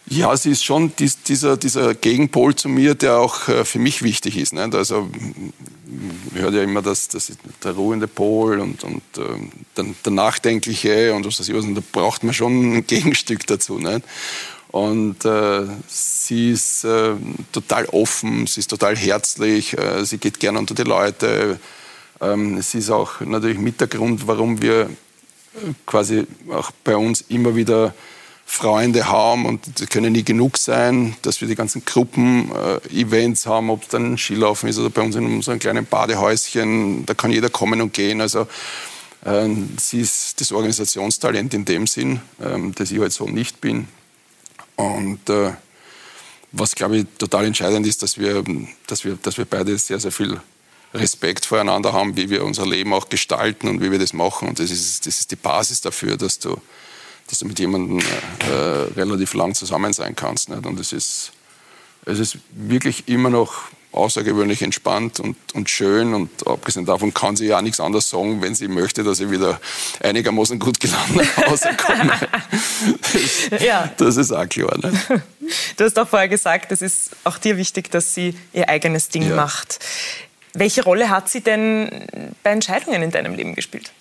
ja, 0.08 0.36
sie 0.36 0.50
ist 0.50 0.64
schon 0.64 0.92
dies, 0.98 1.22
dieser, 1.22 1.56
dieser 1.56 1.94
Gegenpol 1.94 2.54
zu 2.54 2.68
mir, 2.68 2.94
der 2.94 3.18
auch 3.18 3.48
äh, 3.48 3.64
für 3.64 3.80
mich 3.80 4.02
wichtig 4.02 4.38
ist. 4.38 4.52
Nicht? 4.52 4.74
Also, 4.74 5.02
man 5.02 6.42
hört 6.42 6.54
ja 6.54 6.62
immer, 6.62 6.80
dass, 6.80 7.08
dass 7.08 7.32
der 7.62 7.72
ruhende 7.72 8.06
Pol 8.06 8.60
und, 8.60 8.84
und 8.84 9.02
äh, 9.16 9.22
der, 9.76 9.86
der, 10.04 10.12
Nachdenkliche 10.12 11.12
und 11.14 11.26
was 11.26 11.40
weiß 11.40 11.48
ich 11.48 11.54
was, 11.54 11.64
und 11.64 11.74
da 11.74 11.82
braucht 11.90 12.22
man 12.22 12.34
schon 12.34 12.76
ein 12.76 12.86
Gegenstück 12.86 13.46
dazu. 13.48 13.78
Nicht? 13.78 14.02
Und 14.68 15.24
äh, 15.24 15.62
sie 15.88 16.52
ist 16.52 16.84
äh, 16.84 17.14
total 17.50 17.86
offen, 17.86 18.46
sie 18.46 18.60
ist 18.60 18.70
total 18.70 18.96
herzlich, 18.96 19.76
äh, 19.76 20.04
sie 20.04 20.18
geht 20.18 20.38
gerne 20.38 20.58
unter 20.58 20.74
die 20.74 20.82
Leute. 20.82 21.58
Ähm, 22.20 22.60
sie 22.62 22.78
ist 22.78 22.90
auch 22.90 23.20
natürlich 23.20 23.58
mit 23.58 23.80
der 23.80 23.88
Grund, 23.88 24.26
warum 24.26 24.62
wir 24.62 24.88
quasi 25.86 26.26
auch 26.50 26.70
bei 26.84 26.96
uns 26.96 27.24
immer 27.28 27.56
wieder 27.56 27.94
Freunde 28.48 29.08
haben 29.08 29.44
und 29.44 29.80
das 29.80 29.88
können 29.88 30.12
nie 30.12 30.22
genug 30.22 30.56
sein, 30.56 31.16
dass 31.22 31.40
wir 31.40 31.48
die 31.48 31.56
ganzen 31.56 31.84
Gruppen-Events 31.84 33.44
äh, 33.44 33.48
haben, 33.48 33.70
ob 33.70 33.82
es 33.82 33.88
dann 33.88 34.16
Skilaufen 34.16 34.68
ist 34.68 34.78
oder 34.78 34.88
bei 34.88 35.02
uns 35.02 35.16
in 35.16 35.26
unserem 35.26 35.58
kleinen 35.58 35.84
Badehäuschen, 35.84 37.04
da 37.04 37.14
kann 37.14 37.32
jeder 37.32 37.50
kommen 37.50 37.82
und 37.82 37.92
gehen. 37.92 38.20
Also 38.20 38.46
äh, 39.24 39.48
sie 39.78 40.00
ist 40.00 40.40
das 40.40 40.52
Organisationstalent 40.52 41.54
in 41.54 41.64
dem 41.64 41.88
Sinn, 41.88 42.20
äh, 42.38 42.56
das 42.74 42.92
ich 42.92 43.00
halt 43.00 43.12
so 43.12 43.26
nicht 43.26 43.60
bin. 43.60 43.88
Und 44.76 45.28
äh, 45.28 45.52
was, 46.52 46.76
glaube 46.76 46.98
ich, 46.98 47.06
total 47.18 47.46
entscheidend 47.46 47.84
ist, 47.84 48.02
dass 48.04 48.16
wir, 48.16 48.44
dass, 48.86 49.04
wir, 49.04 49.18
dass 49.20 49.38
wir 49.38 49.44
beide 49.44 49.76
sehr, 49.76 49.98
sehr 49.98 50.12
viel 50.12 50.40
Respekt 50.94 51.44
voreinander 51.46 51.92
haben, 51.92 52.16
wie 52.16 52.30
wir 52.30 52.44
unser 52.44 52.64
Leben 52.64 52.94
auch 52.94 53.08
gestalten 53.08 53.68
und 53.68 53.82
wie 53.82 53.90
wir 53.90 53.98
das 53.98 54.12
machen. 54.12 54.48
Und 54.48 54.60
das 54.60 54.70
ist, 54.70 55.04
das 55.04 55.18
ist 55.18 55.32
die 55.32 55.36
Basis 55.36 55.80
dafür, 55.80 56.16
dass 56.16 56.38
du 56.38 56.56
dass 57.28 57.38
du 57.38 57.46
mit 57.46 57.58
jemandem 57.58 57.98
äh, 57.98 58.52
relativ 58.96 59.34
lang 59.34 59.54
zusammen 59.54 59.92
sein 59.92 60.14
kannst. 60.16 60.48
Nicht? 60.48 60.66
Und 60.66 60.78
es 60.78 60.92
ist, 60.92 61.32
es 62.04 62.18
ist 62.18 62.38
wirklich 62.52 63.08
immer 63.08 63.30
noch 63.30 63.64
außergewöhnlich 63.96 64.62
entspannt 64.62 65.20
und, 65.20 65.36
und 65.54 65.70
schön. 65.70 66.14
Und 66.14 66.46
abgesehen 66.46 66.86
davon 66.86 67.12
kann 67.14 67.36
sie 67.36 67.46
ja 67.46 67.58
auch 67.58 67.62
nichts 67.62 67.80
anderes 67.80 68.08
sagen, 68.08 68.42
wenn 68.42 68.54
sie 68.54 68.68
möchte, 68.68 69.02
dass 69.02 69.20
ich 69.20 69.30
wieder 69.30 69.60
einigermaßen 70.02 70.58
gut 70.58 70.78
gelandet 70.78 71.26
nach 71.36 71.46
Hause 71.46 71.70
komme. 71.76 72.12
das, 73.50 73.62
ja. 73.62 73.90
das 73.96 74.16
ist 74.16 74.32
auch 74.32 74.48
klar. 74.48 74.76
Ne? 74.78 75.22
Du 75.76 75.84
hast 75.84 75.98
auch 75.98 76.08
vorher 76.08 76.28
gesagt, 76.28 76.72
es 76.72 76.82
ist 76.82 77.10
auch 77.24 77.38
dir 77.38 77.56
wichtig, 77.56 77.90
dass 77.90 78.14
sie 78.14 78.34
ihr 78.52 78.68
eigenes 78.68 79.08
Ding 79.08 79.28
ja. 79.28 79.34
macht. 79.34 79.78
Welche 80.52 80.84
Rolle 80.84 81.10
hat 81.10 81.28
sie 81.28 81.40
denn 81.40 81.90
bei 82.42 82.50
Entscheidungen 82.50 83.02
in 83.02 83.10
deinem 83.10 83.34
Leben 83.34 83.54
gespielt? 83.54 83.92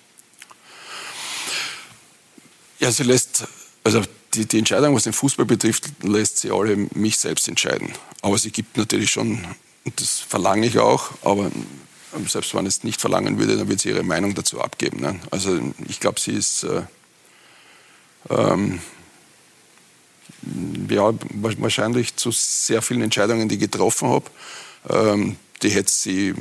Ja, 2.78 2.90
sie 2.90 3.04
lässt, 3.04 3.46
also 3.84 4.02
die, 4.34 4.46
die 4.46 4.58
Entscheidung, 4.58 4.94
was 4.94 5.04
den 5.04 5.12
Fußball 5.12 5.46
betrifft, 5.46 5.84
lässt 6.02 6.38
sie 6.38 6.50
alle 6.50 6.76
mich 6.94 7.18
selbst 7.18 7.48
entscheiden. 7.48 7.92
Aber 8.22 8.38
sie 8.38 8.50
gibt 8.50 8.76
natürlich 8.76 9.10
schon, 9.10 9.44
und 9.84 10.00
das 10.00 10.18
verlange 10.18 10.66
ich 10.66 10.78
auch, 10.78 11.10
aber 11.22 11.50
selbst 12.28 12.54
wenn 12.54 12.66
es 12.66 12.84
nicht 12.84 13.00
verlangen 13.00 13.38
würde, 13.38 13.56
dann 13.56 13.68
würde 13.68 13.80
sie 13.80 13.90
ihre 13.90 14.02
Meinung 14.02 14.34
dazu 14.34 14.60
abgeben. 14.60 15.00
Ne? 15.00 15.18
Also 15.30 15.60
ich 15.88 16.00
glaube, 16.00 16.20
sie 16.20 16.32
ist 16.32 16.64
äh, 16.64 16.82
ähm, 18.30 18.80
ja, 20.88 21.12
wahrscheinlich 21.30 22.16
zu 22.16 22.30
sehr 22.30 22.82
vielen 22.82 23.02
Entscheidungen, 23.02 23.48
die 23.48 23.56
ich 23.56 23.60
getroffen 23.60 24.08
habe. 24.08 24.24
Ähm, 24.88 25.36
die 25.62 25.70
hätte 25.70 25.90
sie 25.90 26.34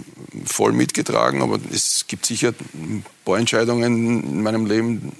voll 0.46 0.74
mitgetragen, 0.74 1.42
aber 1.42 1.60
es 1.72 2.06
gibt 2.08 2.26
sicher 2.26 2.54
ein 2.74 3.06
paar 3.24 3.40
Entscheidungen 3.40 4.24
in 4.24 4.44
meinem 4.44 4.66
Leben, 4.66 5.14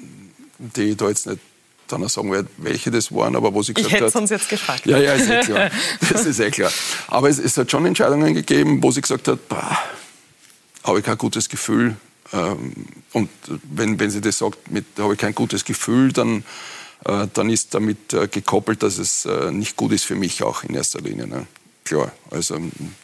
die 0.58 0.92
ich 0.92 0.98
da 0.98 1.10
jetzt 1.10 1.28
nicht 1.28 1.40
dann 1.88 2.08
sagen 2.08 2.32
werde, 2.32 2.48
welche 2.58 2.92
das 2.92 3.14
waren, 3.14 3.36
aber 3.36 3.54
wo 3.54 3.62
sie 3.62 3.74
gesagt 3.74 3.94
ich 3.94 4.02
hätte 4.02 4.08
hat... 4.08 4.16
uns 4.16 4.30
jetzt 4.30 4.50
gefragt. 4.50 4.86
Ja, 4.86 4.98
ja, 4.98 5.14
ist 5.14 5.30
eh 5.30 5.42
klar. 5.42 5.70
Das 6.12 6.26
ist 6.26 6.40
eh 6.40 6.50
klar. 6.50 6.72
Aber 7.08 7.30
es, 7.30 7.38
es 7.38 7.58
hat 7.58 7.70
schon 7.70 7.86
Entscheidungen 7.86 8.34
gegeben, 8.34 8.82
wo 8.82 8.92
sie 8.92 9.02
gesagt 9.02 9.28
hat, 9.28 9.40
habe 10.84 11.00
ich 11.00 11.06
kein 11.06 11.18
gutes 11.18 11.50
Gefühl. 11.50 11.96
Ähm, 12.34 12.74
und 13.14 13.30
wenn, 13.64 14.00
wenn 14.00 14.10
sie 14.10 14.22
das 14.22 14.40
sagt, 14.40 14.72
mit 14.72 14.86
habe 14.98 15.14
ich 15.14 15.20
kein 15.20 15.36
gutes 15.36 15.64
Gefühl, 15.66 16.12
dann, 16.12 16.44
äh, 17.06 17.28
dann 17.34 17.50
ist 17.50 17.74
damit 17.74 18.14
äh, 18.14 18.28
gekoppelt, 18.28 18.82
dass 18.84 18.98
es 18.98 19.26
äh, 19.26 19.52
nicht 19.52 19.76
gut 19.76 19.92
ist 19.92 20.06
für 20.06 20.16
mich 20.16 20.44
auch 20.44 20.64
in 20.64 20.76
erster 20.76 21.02
Linie. 21.02 21.28
Ne? 21.28 21.46
Klar, 21.84 22.12
also 22.32 22.58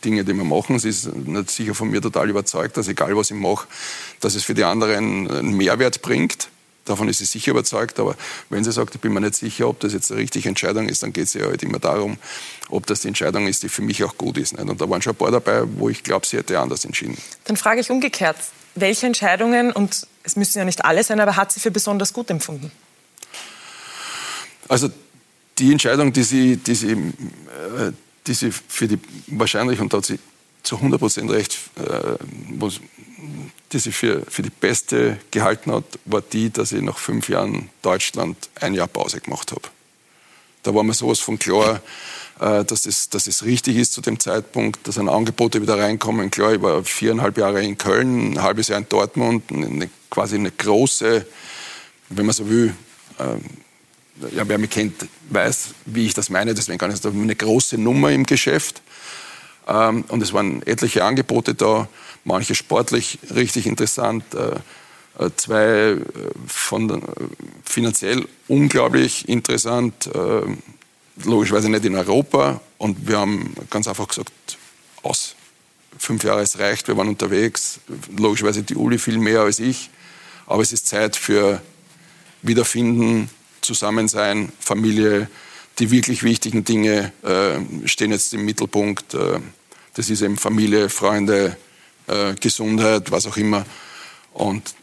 Dinge, 0.03 0.25
die 0.25 0.33
wir 0.33 0.43
machen, 0.43 0.79
sie 0.79 0.89
ist 0.89 1.15
nicht 1.15 1.51
sicher 1.51 1.75
von 1.75 1.89
mir 1.89 2.01
total 2.01 2.29
überzeugt, 2.29 2.77
dass 2.77 2.87
egal 2.87 3.15
was 3.15 3.29
ich 3.29 3.37
mache, 3.37 3.67
dass 4.21 4.33
es 4.33 4.43
für 4.43 4.55
die 4.55 4.63
anderen 4.63 5.29
einen 5.29 5.55
Mehrwert 5.55 6.01
bringt. 6.01 6.49
Davon 6.85 7.07
ist 7.09 7.19
sie 7.19 7.25
sicher 7.25 7.51
überzeugt, 7.51 7.99
aber 7.99 8.15
wenn 8.49 8.63
sie 8.63 8.71
sagt, 8.71 8.95
ich 8.95 9.01
bin 9.01 9.13
mir 9.13 9.21
nicht 9.21 9.35
sicher, 9.35 9.67
ob 9.67 9.79
das 9.79 9.93
jetzt 9.93 10.11
eine 10.11 10.19
richtige 10.19 10.49
Entscheidung 10.49 10.89
ist, 10.89 11.03
dann 11.03 11.13
geht 11.13 11.25
es 11.25 11.33
ja 11.33 11.45
halt 11.45 11.61
immer 11.61 11.77
darum, 11.77 12.17
ob 12.69 12.87
das 12.87 13.01
die 13.01 13.07
Entscheidung 13.07 13.47
ist, 13.47 13.61
die 13.61 13.69
für 13.69 13.83
mich 13.83 14.03
auch 14.03 14.17
gut 14.17 14.37
ist. 14.37 14.53
Nicht? 14.53 14.67
Und 14.67 14.81
da 14.81 14.89
waren 14.89 15.01
schon 15.01 15.13
ein 15.13 15.17
paar 15.17 15.31
dabei, 15.31 15.63
wo 15.77 15.89
ich 15.89 16.03
glaube, 16.03 16.25
sie 16.25 16.37
hätte 16.37 16.59
anders 16.59 16.83
entschieden. 16.83 17.17
Dann 17.45 17.55
frage 17.55 17.81
ich 17.81 17.91
umgekehrt, 17.91 18.37
welche 18.73 19.05
Entscheidungen, 19.05 19.71
und 19.71 20.07
es 20.23 20.35
müssen 20.35 20.57
ja 20.57 20.65
nicht 20.65 20.83
alle 20.83 21.03
sein, 21.03 21.19
aber 21.19 21.35
hat 21.35 21.51
sie 21.51 21.59
für 21.59 21.71
besonders 21.71 22.13
gut 22.13 22.29
empfunden? 22.29 22.71
Also 24.67 24.89
die 25.57 25.71
Entscheidung, 25.71 26.13
die 26.13 26.23
sie, 26.23 26.57
die 26.57 26.75
sie, 26.75 26.91
äh, 26.91 27.91
die 28.25 28.33
sie 28.33 28.51
für 28.51 28.87
die 28.87 28.97
wahrscheinlich, 29.27 29.79
und 29.79 29.93
da 29.93 29.97
hat 29.97 30.05
sie 30.05 30.19
zu 30.63 30.77
100 30.77 30.99
Prozent 30.99 31.29
recht, 31.29 31.57
äh, 31.75 32.15
die 33.71 33.79
sie 33.79 33.91
für, 33.91 34.23
für 34.27 34.41
die 34.41 34.49
beste 34.49 35.17
gehalten 35.31 35.71
hat, 35.71 35.85
war 36.05 36.21
die, 36.21 36.49
dass 36.49 36.71
ich 36.71 36.81
nach 36.81 36.97
fünf 36.97 37.29
Jahren 37.29 37.69
Deutschland 37.81 38.37
ein 38.59 38.73
Jahr 38.73 38.87
Pause 38.87 39.21
gemacht 39.21 39.51
habe. 39.51 39.61
Da 40.63 40.75
war 40.75 40.83
mir 40.83 40.93
sowas 40.93 41.19
von 41.19 41.39
klar, 41.39 41.81
äh, 42.39 42.63
dass, 42.65 42.83
das, 42.83 43.09
dass 43.09 43.27
es 43.27 43.43
richtig 43.45 43.77
ist 43.77 43.93
zu 43.93 44.01
dem 44.01 44.19
Zeitpunkt, 44.19 44.87
dass 44.87 44.97
ein 44.97 45.09
Angebote 45.09 45.61
wieder 45.61 45.77
reinkommen. 45.77 46.31
Klar, 46.31 46.53
ich 46.53 46.61
war 46.61 46.83
viereinhalb 46.83 47.37
Jahre 47.37 47.63
in 47.63 47.77
Köln, 47.77 48.33
ein 48.33 48.41
halbes 48.41 48.67
Jahr 48.67 48.79
in 48.79 48.89
Dortmund, 48.89 49.51
eine, 49.51 49.89
quasi 50.09 50.35
eine 50.35 50.51
große, 50.51 51.25
wenn 52.09 52.25
man 52.25 52.33
so 52.33 52.49
will, 52.49 52.73
äh, 53.19 54.35
ja, 54.35 54.47
wer 54.47 54.57
mich 54.57 54.69
kennt, 54.69 55.07
weiß, 55.29 55.69
wie 55.85 56.05
ich 56.05 56.13
das 56.13 56.29
meine, 56.29 56.53
deswegen 56.53 56.77
kann 56.77 56.91
ich 56.91 56.97
sagen, 56.97 57.21
eine 57.21 57.35
große 57.35 57.77
Nummer 57.77 58.11
im 58.11 58.25
Geschäft. 58.25 58.81
Ähm, 59.67 60.03
und 60.09 60.21
es 60.21 60.33
waren 60.33 60.61
etliche 60.63 61.03
Angebote 61.03 61.55
da, 61.55 61.87
manche 62.23 62.55
sportlich 62.55 63.19
richtig 63.33 63.65
interessant, 63.65 64.23
äh, 64.33 65.23
äh, 65.23 65.29
zwei 65.35 65.65
äh, 65.65 65.99
von 66.47 67.01
finanziell 67.63 68.27
unglaublich 68.47 69.27
interessant, 69.29 70.09
logischerweise 71.23 71.69
nicht 71.69 71.85
in 71.85 71.95
Europa. 71.95 72.59
Und 72.77 73.07
wir 73.07 73.19
haben 73.19 73.53
ganz 73.69 73.87
einfach 73.87 74.07
gesagt, 74.07 74.31
aus. 75.03 75.35
Fünf 75.97 76.23
Jahre, 76.23 76.41
es 76.41 76.57
reicht, 76.57 76.87
wir 76.87 76.97
waren 76.97 77.09
unterwegs. 77.09 77.79
Logischerweise 78.17 78.63
die 78.63 78.75
Uli 78.75 78.97
viel 78.97 79.17
mehr 79.17 79.41
als 79.41 79.59
ich. 79.59 79.89
Aber 80.47 80.61
es 80.63 80.73
ist 80.73 80.87
Zeit 80.87 81.15
für 81.15 81.61
Wiederfinden, 82.41 83.29
Zusammensein, 83.61 84.51
Familie. 84.59 85.29
Die 85.79 85.91
wirklich 85.91 86.23
wichtigen 86.23 86.63
Dinge 86.63 87.13
äh, 87.23 87.87
stehen 87.87 88.11
jetzt 88.11 88.33
im 88.33 88.45
Mittelpunkt. 88.45 89.15
Das 89.93 90.09
ist 90.09 90.21
eben 90.21 90.37
Familie, 90.37 90.89
Freunde, 90.89 91.55
äh, 92.07 92.33
Gesundheit, 92.35 93.11
was 93.11 93.25
auch 93.27 93.37
immer. 93.37 93.65
Und 94.33 94.75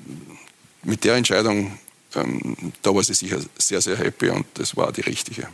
mit 0.82 1.04
der 1.04 1.16
Entscheidung, 1.16 1.78
ähm, 2.14 2.56
da 2.82 2.94
war 2.94 3.02
sie 3.02 3.14
sicher 3.14 3.38
sehr, 3.56 3.80
sehr 3.80 3.96
happy 3.96 4.30
und 4.30 4.46
das 4.54 4.76
war 4.76 4.92
die 4.92 5.02
richtige. 5.02 5.48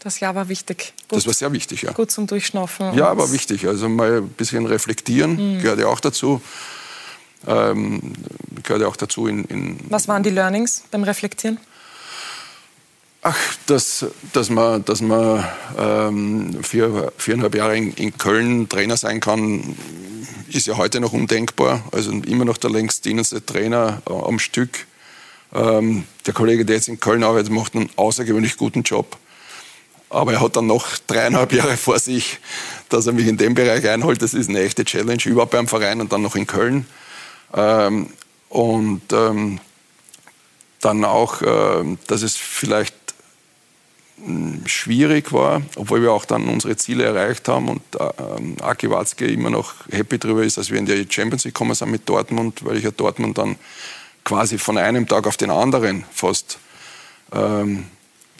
Das 0.00 0.18
Jahr 0.20 0.34
war 0.34 0.48
wichtig. 0.48 0.94
Gut, 1.08 1.18
das 1.18 1.26
war 1.26 1.34
sehr 1.34 1.52
wichtig, 1.52 1.82
ja. 1.82 1.92
Gut 1.92 2.10
zum 2.10 2.26
Durchschnaufen. 2.26 2.94
Ja, 2.94 3.16
war 3.16 3.32
wichtig. 3.32 3.66
Also 3.66 3.88
mal 3.88 4.18
ein 4.18 4.28
bisschen 4.30 4.64
reflektieren 4.66 5.56
mhm. 5.56 5.60
gehört 5.60 5.78
ja 5.78 5.86
auch 5.88 6.00
dazu. 6.00 6.40
Ähm, 7.46 8.14
gehört 8.62 8.82
ja 8.82 8.88
auch 8.88 8.96
dazu 8.96 9.26
in, 9.26 9.44
in 9.44 9.78
Was 9.88 10.08
waren 10.08 10.22
die 10.22 10.30
Learnings 10.30 10.84
beim 10.90 11.04
Reflektieren? 11.04 11.58
Ach, 13.22 13.36
dass, 13.66 14.06
dass 14.32 14.48
man, 14.48 14.82
dass 14.86 15.02
man 15.02 15.46
ähm, 15.78 16.64
vier, 16.64 17.12
viereinhalb 17.18 17.54
Jahre 17.54 17.76
in, 17.76 17.92
in, 17.92 18.16
Köln 18.16 18.66
Trainer 18.68 18.96
sein 18.96 19.20
kann, 19.20 19.76
ist 20.48 20.66
ja 20.66 20.78
heute 20.78 21.00
noch 21.00 21.12
undenkbar. 21.12 21.84
Also 21.92 22.12
immer 22.12 22.46
noch 22.46 22.56
der 22.56 22.70
längst 22.70 23.04
dienendste 23.04 23.44
Trainer 23.44 24.00
äh, 24.08 24.12
am 24.12 24.38
Stück. 24.38 24.86
Ähm, 25.52 26.04
der 26.24 26.32
Kollege, 26.32 26.64
der 26.64 26.76
jetzt 26.76 26.88
in 26.88 26.98
Köln 26.98 27.22
arbeitet, 27.22 27.52
macht 27.52 27.74
einen 27.74 27.90
außergewöhnlich 27.96 28.56
guten 28.56 28.84
Job. 28.84 29.18
Aber 30.08 30.32
er 30.32 30.40
hat 30.40 30.56
dann 30.56 30.66
noch 30.66 30.86
dreieinhalb 31.06 31.52
Jahre 31.52 31.76
vor 31.76 31.98
sich, 31.98 32.38
dass 32.88 33.06
er 33.06 33.12
mich 33.12 33.26
in 33.26 33.36
dem 33.36 33.54
Bereich 33.54 33.86
einholt. 33.86 34.22
Das 34.22 34.32
ist 34.32 34.48
eine 34.48 34.60
echte 34.60 34.86
Challenge, 34.86 35.22
überhaupt 35.26 35.52
beim 35.52 35.68
Verein 35.68 36.00
und 36.00 36.10
dann 36.10 36.22
noch 36.22 36.36
in 36.36 36.46
Köln. 36.46 36.86
Ähm, 37.54 38.08
und 38.48 39.02
ähm, 39.12 39.60
dann 40.80 41.04
auch, 41.04 41.42
äh, 41.42 41.96
dass 42.06 42.22
es 42.22 42.36
vielleicht 42.36 42.94
schwierig 44.66 45.32
war, 45.32 45.62
obwohl 45.76 46.02
wir 46.02 46.12
auch 46.12 46.24
dann 46.24 46.48
unsere 46.48 46.76
Ziele 46.76 47.04
erreicht 47.04 47.48
haben 47.48 47.68
und 47.68 47.82
ähm, 48.18 48.56
Aki 48.60 48.90
Watzke 48.90 49.26
immer 49.26 49.50
noch 49.50 49.74
happy 49.90 50.18
darüber 50.18 50.42
ist, 50.42 50.58
dass 50.58 50.70
wir 50.70 50.78
in 50.78 50.86
die 50.86 51.06
Champions 51.08 51.44
League 51.44 51.54
gekommen 51.54 51.74
sind 51.74 51.90
mit 51.90 52.08
Dortmund, 52.08 52.64
weil 52.64 52.76
ich 52.76 52.84
ja 52.84 52.90
Dortmund 52.90 53.38
dann 53.38 53.56
quasi 54.24 54.58
von 54.58 54.76
einem 54.76 55.06
Tag 55.06 55.26
auf 55.26 55.36
den 55.36 55.50
anderen 55.50 56.04
fast, 56.12 56.58
ähm, 57.32 57.86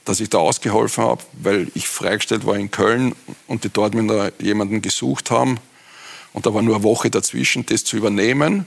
dass 0.04 0.20
ich 0.20 0.28
da 0.28 0.38
ausgeholfen 0.38 1.04
habe, 1.04 1.22
weil 1.32 1.68
ich 1.74 1.88
freigestellt 1.88 2.44
war 2.46 2.56
in 2.56 2.70
Köln 2.70 3.14
und 3.46 3.64
die 3.64 3.70
Dortmunder 3.70 4.32
jemanden 4.38 4.82
gesucht 4.82 5.30
haben. 5.30 5.58
Und 6.32 6.46
da 6.46 6.54
war 6.54 6.62
nur 6.62 6.76
eine 6.76 6.84
Woche 6.84 7.10
dazwischen, 7.10 7.66
das 7.66 7.84
zu 7.84 7.96
übernehmen, 7.96 8.66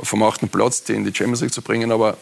vom 0.00 0.22
achten 0.22 0.48
Platz, 0.48 0.84
die 0.84 0.94
in 0.94 1.04
die 1.04 1.14
Champions 1.14 1.42
League 1.42 1.52
zu 1.52 1.62
bringen, 1.62 1.92
aber 1.92 2.16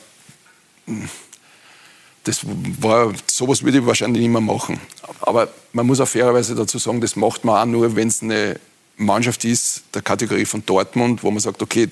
das 2.25 2.41
war, 2.81 3.13
sowas 3.27 3.63
würde 3.63 3.79
ich 3.79 3.87
wahrscheinlich 3.87 4.23
nicht 4.23 4.33
mehr 4.33 4.41
machen. 4.41 4.81
Aber 5.21 5.49
man 5.73 5.87
muss 5.87 6.01
auch 6.01 6.09
fairerweise 6.09 6.55
dazu 6.55 6.79
sagen, 6.79 7.01
das 7.01 7.17
macht 7.17 7.45
man 7.45 7.57
auch 7.57 7.71
nur, 7.71 7.97
wenn 7.97 8.09
es 8.09 8.23
eine 8.23 8.59
Mannschaft 8.97 9.45
ist, 9.45 9.83
der 9.95 10.03
Kategorie 10.03 10.45
von 10.45 10.65
Dortmund, 10.65 11.23
wo 11.23 11.31
man 11.31 11.41
sagt, 11.41 11.63
okay, 11.63 11.89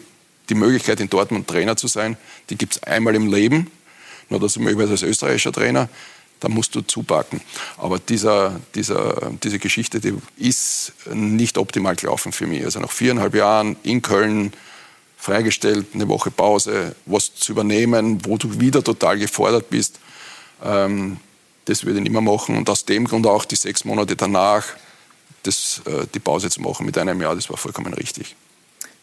die 0.48 0.54
Möglichkeit 0.54 1.00
in 1.00 1.08
Dortmund 1.08 1.46
Trainer 1.46 1.76
zu 1.76 1.86
sein, 1.86 2.16
die 2.50 2.56
gibt 2.56 2.76
es 2.76 2.82
einmal 2.82 3.14
im 3.14 3.32
Leben. 3.32 3.70
Nur 4.28 4.40
das 4.40 4.56
möglicherweise 4.56 4.92
als 4.92 5.02
österreichischer 5.02 5.52
Trainer, 5.52 5.88
da 6.40 6.48
musst 6.48 6.74
du 6.74 6.80
zupacken. 6.80 7.40
Aber 7.76 7.98
dieser, 7.98 8.58
dieser, 8.74 9.30
diese 9.42 9.58
Geschichte, 9.58 10.00
die 10.00 10.14
ist 10.36 10.92
nicht 11.12 11.58
optimal 11.58 11.94
gelaufen 11.94 12.32
für 12.32 12.46
mich. 12.46 12.64
Also 12.64 12.80
nach 12.80 12.90
viereinhalb 12.90 13.34
Jahren 13.34 13.76
in 13.82 14.02
Köln, 14.02 14.52
freigestellt, 15.16 15.86
eine 15.94 16.08
Woche 16.08 16.32
Pause, 16.32 16.96
was 17.06 17.32
zu 17.34 17.52
übernehmen, 17.52 18.24
wo 18.24 18.36
du 18.38 18.58
wieder 18.58 18.82
total 18.82 19.18
gefordert 19.18 19.70
bist, 19.70 20.00
ähm, 20.64 21.18
das 21.64 21.84
würde 21.84 21.98
ich 21.98 22.02
nicht 22.02 22.12
mehr 22.12 22.20
machen. 22.20 22.56
Und 22.56 22.68
aus 22.68 22.84
dem 22.84 23.06
Grund 23.06 23.26
auch 23.26 23.44
die 23.44 23.56
sechs 23.56 23.84
Monate 23.84 24.16
danach 24.16 24.64
das, 25.42 25.82
äh, 25.86 26.06
die 26.12 26.20
Pause 26.20 26.50
zu 26.50 26.60
machen 26.60 26.86
mit 26.86 26.96
einem 26.98 27.20
Jahr, 27.20 27.34
das 27.34 27.50
war 27.50 27.56
vollkommen 27.56 27.92
richtig. 27.94 28.36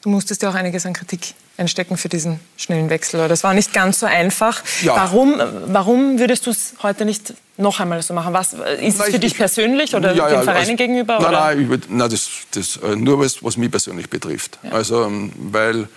Du 0.01 0.09
musstest 0.09 0.41
ja 0.41 0.49
auch 0.49 0.55
einiges 0.55 0.85
an 0.85 0.93
Kritik 0.93 1.33
einstecken 1.57 1.97
für 1.97 2.07
diesen 2.07 2.39
schnellen 2.55 2.89
Wechsel. 2.89 3.27
Das 3.27 3.43
war 3.43 3.53
nicht 3.53 3.73
ganz 3.73 3.99
so 3.99 4.05
einfach. 4.05 4.63
Ja. 4.81 4.95
Warum, 4.95 5.41
warum 5.65 6.19
würdest 6.19 6.45
du 6.45 6.51
es 6.51 6.75
heute 6.81 7.03
nicht 7.03 7.33
noch 7.57 7.81
einmal 7.81 8.01
so 8.01 8.13
machen? 8.13 8.33
Was, 8.33 8.53
ist 8.53 8.97
es 8.97 9.09
für 9.09 9.19
dich 9.19 9.35
persönlich 9.35 9.93
oder 9.93 10.15
ja, 10.15 10.29
ja, 10.29 10.37
den 10.37 10.43
Vereinen 10.43 10.59
also, 10.59 10.75
gegenüber? 10.77 11.19
Nein, 11.19 11.31
nein, 11.31 11.69
würd, 11.69 11.89
nein 11.89 12.09
das, 12.09 12.29
das, 12.51 12.77
äh, 12.77 12.95
nur 12.95 13.19
was, 13.19 13.43
was 13.43 13.57
mich 13.57 13.69
persönlich 13.69 14.09
betrifft. 14.09 14.57
Also, 14.71 15.03
ähm, 15.03 15.33
weil 15.37 15.89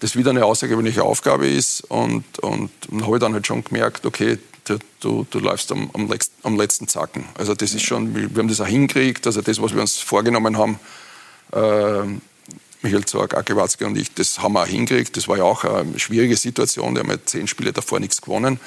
das 0.00 0.16
wieder 0.16 0.30
eine 0.30 0.46
außergewöhnliche 0.46 1.02
Aufgabe 1.02 1.46
ist 1.46 1.82
und, 1.82 2.24
und, 2.38 2.70
und 2.88 3.02
habe 3.04 3.16
ich 3.16 3.20
dann 3.20 3.34
halt 3.34 3.46
schon 3.46 3.62
gemerkt, 3.62 4.06
okay, 4.06 4.38
du, 4.64 4.78
du, 5.00 5.26
du 5.30 5.38
läufst 5.38 5.70
am, 5.72 5.90
am, 5.92 6.08
letzten, 6.08 6.46
am, 6.46 6.56
letzten 6.56 6.88
Zacken. 6.88 7.24
Also 7.36 7.54
das 7.54 7.74
ist 7.74 7.82
schon, 7.82 8.14
wir 8.14 8.28
haben 8.38 8.48
das 8.48 8.60
auch 8.60 8.66
hingekriegt, 8.66 9.26
also 9.26 9.40
das, 9.40 9.60
was 9.60 9.74
wir 9.74 9.80
uns 9.80 9.98
vorgenommen 9.98 10.58
haben, 10.58 10.78
äh, 11.52 12.02
Michael 12.82 13.04
Zorg, 13.06 13.34
Ake 13.34 13.56
Watzke 13.56 13.86
und 13.86 13.96
ich, 13.96 14.12
das 14.12 14.40
haben 14.40 14.52
wir 14.52 14.62
auch 14.62 14.66
hingekriegt. 14.66 15.16
Das 15.16 15.26
war 15.26 15.38
ja 15.38 15.44
auch 15.44 15.64
eine 15.64 15.98
schwierige 15.98 16.36
Situation, 16.36 16.94
wir 16.94 17.00
haben 17.00 17.10
ja 17.10 17.16
zehn 17.24 17.46
Spiele 17.46 17.72
davor 17.72 17.98
nichts 17.98 18.20
gewonnen. 18.20 18.60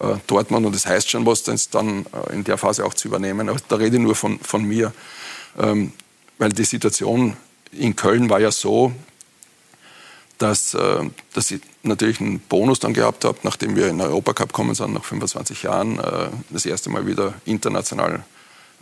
Äh, 0.00 0.14
Dortmund, 0.26 0.64
und 0.64 0.74
das 0.74 0.86
heißt 0.86 1.10
schon 1.10 1.26
was, 1.26 1.42
dann 1.42 2.06
äh, 2.06 2.32
in 2.32 2.44
der 2.44 2.56
Phase 2.56 2.86
auch 2.86 2.94
zu 2.94 3.08
übernehmen. 3.08 3.48
Aber 3.50 3.60
da 3.68 3.76
rede 3.76 3.96
ich 3.96 4.02
nur 4.02 4.14
von, 4.14 4.38
von 4.40 4.64
mir, 4.64 4.92
ähm, 5.58 5.92
weil 6.38 6.50
die 6.50 6.64
Situation 6.64 7.36
in 7.72 7.94
Köln 7.96 8.30
war 8.30 8.40
ja 8.40 8.50
so, 8.50 8.92
dass, 10.40 10.72
äh, 10.72 11.10
dass 11.34 11.50
ich 11.50 11.60
natürlich 11.82 12.20
einen 12.20 12.40
Bonus 12.40 12.80
dann 12.80 12.94
gehabt 12.94 13.24
habe, 13.24 13.38
nachdem 13.42 13.76
wir 13.76 13.88
in 13.88 13.98
den 13.98 14.06
Europacup 14.06 14.48
gekommen 14.48 14.74
sind, 14.74 14.94
nach 14.94 15.04
25 15.04 15.62
Jahren, 15.62 15.98
äh, 15.98 16.30
das 16.48 16.64
erste 16.64 16.88
Mal 16.88 17.06
wieder 17.06 17.34
international 17.44 18.24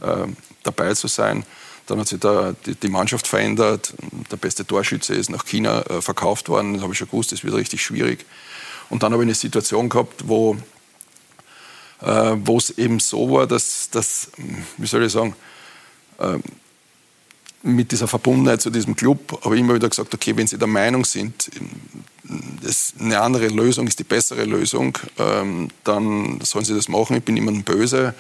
äh, 0.01 0.29
dabei 0.63 0.95
zu 0.95 1.09
sein. 1.09 1.45
Dann 1.87 1.99
hat 1.99 2.07
sich 2.07 2.21
da 2.21 2.55
die, 2.65 2.89
Mannschaft 2.89 3.27
verändert. 3.27 3.95
Der 4.31 4.37
beste 4.37 4.65
Torschütze 4.65 5.15
ist 5.15 5.31
nach 5.31 5.47
China 5.47 5.83
verkauft 6.03 6.51
worden. 6.51 6.75
Das 6.75 6.83
habe 6.83 6.93
ich 6.93 6.99
schon 6.99 7.09
gewusst, 7.09 7.33
das 7.33 7.45
wird 7.45 7.55
richtig 7.55 7.83
schwierig. 7.83 8.27
Und 8.91 9.03
dann 9.03 9.15
habe 9.15 9.23
ich 9.23 9.27
eine 9.27 9.35
Situation 9.35 9.89
gehabt, 9.89 10.29
wo 10.29 10.59
wo 12.01 12.59
es 12.59 12.71
eben 12.77 13.01
so 13.01 13.33
war, 13.33 13.47
dass, 13.47 13.89
dass 13.91 14.31
wie 14.77 14.87
soll 14.87 15.03
ich 15.03 15.13
sagen, 15.13 15.35
äh, 16.19 16.39
mit 17.63 17.93
dieser 17.93 18.07
Verbundenheit 18.07 18.61
zu 18.61 18.71
diesem 18.71 18.95
Club 18.95 19.41
habe 19.45 19.55
ich 19.57 19.61
immer 19.61 19.75
wieder 19.75 19.89
gesagt, 19.89 20.15
okay, 20.15 20.37
wenn 20.37 20.47
Sie 20.47 20.59
der 20.59 20.69
Meinung 20.69 21.05
sind, 21.05 21.51
eine 23.01 23.21
andere 23.21 23.49
Lösung 23.49 23.87
ist 23.87 23.99
die 23.99 24.05
bessere 24.05 24.45
Lösung, 24.45 24.97
ähm, 25.19 25.69
dann 25.85 26.41
sollen 26.43 26.65
Sie 26.65 26.75
das 26.75 26.89
machen. 26.89 27.17
Ich 27.17 27.25
bin 27.25 27.35
niemandem 27.35 27.65
böse, 27.65 28.15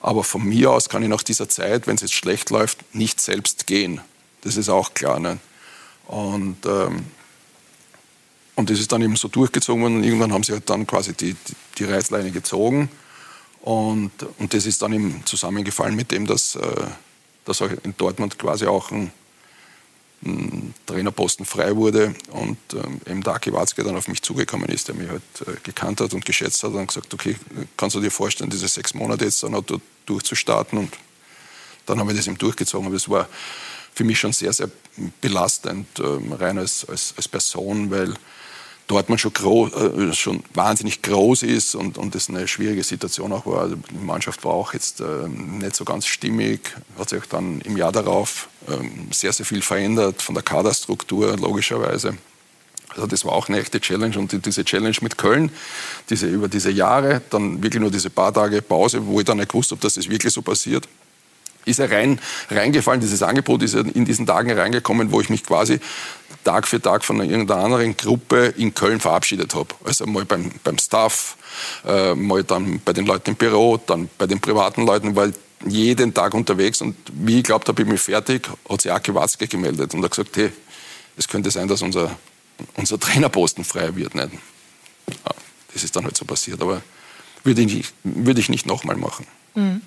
aber 0.00 0.24
von 0.24 0.44
mir 0.44 0.70
aus 0.70 0.88
kann 0.88 1.02
ich 1.02 1.08
nach 1.08 1.22
dieser 1.22 1.48
Zeit, 1.48 1.86
wenn 1.86 1.94
es 1.94 2.02
jetzt 2.02 2.14
schlecht 2.14 2.50
läuft, 2.50 2.94
nicht 2.94 3.20
selbst 3.20 3.66
gehen. 3.66 4.00
Das 4.42 4.56
ist 4.56 4.68
auch 4.68 4.94
klar. 4.94 5.20
Ne? 5.20 5.38
Und, 6.06 6.66
ähm, 6.66 7.06
und 8.56 8.68
das 8.68 8.78
ist 8.78 8.92
dann 8.92 9.02
eben 9.02 9.16
so 9.16 9.28
durchgezogen 9.28 9.82
worden 9.82 9.96
und 9.96 10.04
irgendwann 10.04 10.32
haben 10.32 10.42
sie 10.42 10.52
halt 10.52 10.68
dann 10.68 10.86
quasi 10.86 11.14
die, 11.14 11.34
die, 11.34 11.54
die 11.78 11.84
Reißleine 11.84 12.30
gezogen. 12.32 12.90
Und, 13.62 14.10
und 14.38 14.52
das 14.52 14.66
ist 14.66 14.82
dann 14.82 14.92
eben 14.92 15.22
zusammengefallen 15.24 15.94
mit 15.94 16.10
dem, 16.10 16.26
dass, 16.26 16.56
äh, 16.56 16.86
dass 17.44 17.60
in 17.60 17.94
Dortmund 17.96 18.38
quasi 18.38 18.66
auch 18.66 18.90
ein, 18.90 19.12
ein 20.24 20.74
Trainerposten 20.86 21.44
frei 21.44 21.74
wurde 21.76 22.14
und 22.30 22.58
ähm, 22.74 23.00
eben 23.06 23.22
Daki 23.22 23.52
Watzke 23.52 23.82
dann 23.82 23.96
auf 23.96 24.08
mich 24.08 24.22
zugekommen 24.22 24.68
ist, 24.68 24.88
der 24.88 24.94
mich 24.94 25.08
halt 25.08 25.22
äh, 25.46 25.60
gekannt 25.62 26.00
hat 26.00 26.14
und 26.14 26.24
geschätzt 26.24 26.62
hat 26.62 26.72
und 26.72 26.86
gesagt, 26.86 27.12
okay, 27.12 27.36
kannst 27.76 27.96
du 27.96 28.00
dir 28.00 28.10
vorstellen, 28.10 28.50
diese 28.50 28.68
sechs 28.68 28.94
Monate 28.94 29.24
jetzt 29.24 29.42
dann 29.42 29.54
auch 29.54 29.64
durchzustarten 30.06 30.78
und 30.78 30.96
dann 31.86 31.98
haben 31.98 32.08
wir 32.08 32.14
das 32.14 32.28
eben 32.28 32.38
durchgezogen. 32.38 32.86
Aber 32.86 32.94
das 32.94 33.08
war 33.08 33.28
für 33.94 34.04
mich 34.04 34.18
schon 34.18 34.32
sehr, 34.32 34.52
sehr 34.52 34.70
belastend, 35.20 35.86
ähm, 35.98 36.32
rein 36.32 36.58
als, 36.58 36.88
als, 36.88 37.14
als 37.16 37.28
Person, 37.28 37.90
weil 37.90 38.14
dort 38.92 39.08
man 39.08 39.18
schon, 39.18 39.32
groß, 39.32 39.72
äh, 39.72 40.12
schon 40.12 40.42
wahnsinnig 40.54 41.02
groß 41.02 41.44
ist 41.44 41.74
und, 41.74 41.96
und 41.98 42.14
das 42.14 42.28
eine 42.28 42.46
schwierige 42.46 42.84
Situation 42.84 43.32
auch 43.32 43.46
war. 43.46 43.62
Also 43.62 43.76
die 43.76 44.04
Mannschaft 44.04 44.44
war 44.44 44.52
auch 44.52 44.74
jetzt 44.74 45.00
äh, 45.00 45.28
nicht 45.28 45.74
so 45.74 45.84
ganz 45.84 46.06
stimmig, 46.06 46.74
hat 46.98 47.08
sich 47.08 47.22
auch 47.22 47.26
dann 47.26 47.60
im 47.62 47.76
Jahr 47.76 47.92
darauf 47.92 48.48
ähm, 48.68 49.08
sehr, 49.10 49.32
sehr 49.32 49.46
viel 49.46 49.62
verändert 49.62 50.20
von 50.20 50.34
der 50.34 50.44
Kaderstruktur 50.44 51.36
logischerweise. 51.38 52.16
Also 52.90 53.06
das 53.06 53.24
war 53.24 53.32
auch 53.32 53.48
eine 53.48 53.60
echte 53.60 53.80
Challenge 53.80 54.18
und 54.18 54.44
diese 54.44 54.64
Challenge 54.64 54.96
mit 55.00 55.16
Köln, 55.16 55.50
diese, 56.10 56.26
über 56.26 56.48
diese 56.48 56.70
Jahre, 56.70 57.22
dann 57.30 57.62
wirklich 57.62 57.80
nur 57.80 57.90
diese 57.90 58.10
paar 58.10 58.34
Tage 58.34 58.60
Pause, 58.60 59.06
wo 59.06 59.18
ich 59.20 59.24
dann 59.24 59.38
nicht 59.38 59.48
gewusst 59.48 59.70
habe, 59.70 59.80
dass 59.80 59.94
das 59.94 60.10
wirklich 60.10 60.34
so 60.34 60.42
passiert 60.42 60.86
ist 61.64 61.78
er 61.78 61.90
rein, 61.90 62.20
reingefallen, 62.50 63.00
dieses 63.00 63.22
Angebot 63.22 63.62
ist 63.62 63.74
in 63.74 64.04
diesen 64.04 64.26
Tagen 64.26 64.50
reingekommen, 64.50 65.12
wo 65.12 65.20
ich 65.20 65.30
mich 65.30 65.44
quasi 65.44 65.80
Tag 66.44 66.66
für 66.66 66.80
Tag 66.80 67.04
von 67.04 67.20
irgendeiner 67.20 67.62
anderen 67.62 67.96
Gruppe 67.96 68.46
in 68.56 68.74
Köln 68.74 69.00
verabschiedet 69.00 69.54
habe. 69.54 69.74
Also 69.84 70.06
mal 70.06 70.24
beim, 70.24 70.50
beim 70.64 70.78
Staff, 70.78 71.36
äh, 71.86 72.14
mal 72.14 72.42
dann 72.44 72.80
bei 72.84 72.92
den 72.92 73.06
Leuten 73.06 73.30
im 73.30 73.36
Büro, 73.36 73.78
dann 73.86 74.08
bei 74.18 74.26
den 74.26 74.40
privaten 74.40 74.84
Leuten, 74.84 75.14
weil 75.14 75.32
jeden 75.66 76.12
Tag 76.12 76.34
unterwegs 76.34 76.80
und 76.80 76.96
wie 77.12 77.38
ich 77.38 77.44
glaubt 77.44 77.68
habe, 77.68 77.82
ich 77.82 77.88
bin 77.88 77.98
fertig, 77.98 78.48
hat 78.68 78.82
sich 78.82 78.90
Aki 78.90 79.14
Watzke 79.14 79.46
gemeldet 79.46 79.94
und 79.94 80.02
hat 80.02 80.10
gesagt, 80.10 80.36
hey, 80.36 80.50
es 81.16 81.28
könnte 81.28 81.50
sein, 81.50 81.68
dass 81.68 81.82
unser, 81.82 82.16
unser 82.74 82.98
Trainerposten 82.98 83.64
frei 83.64 83.94
wird. 83.94 84.14
Nicht? 84.14 84.30
Ja, 85.08 85.34
das 85.72 85.84
ist 85.84 85.94
dann 85.94 86.04
halt 86.04 86.16
so 86.16 86.24
passiert, 86.24 86.60
aber 86.60 86.82
würde 87.44 87.62
ich, 87.62 87.92
würde 88.02 88.40
ich 88.40 88.48
nicht 88.48 88.66
nochmal 88.66 88.96
machen. 88.96 89.26
Mhm. 89.54 89.82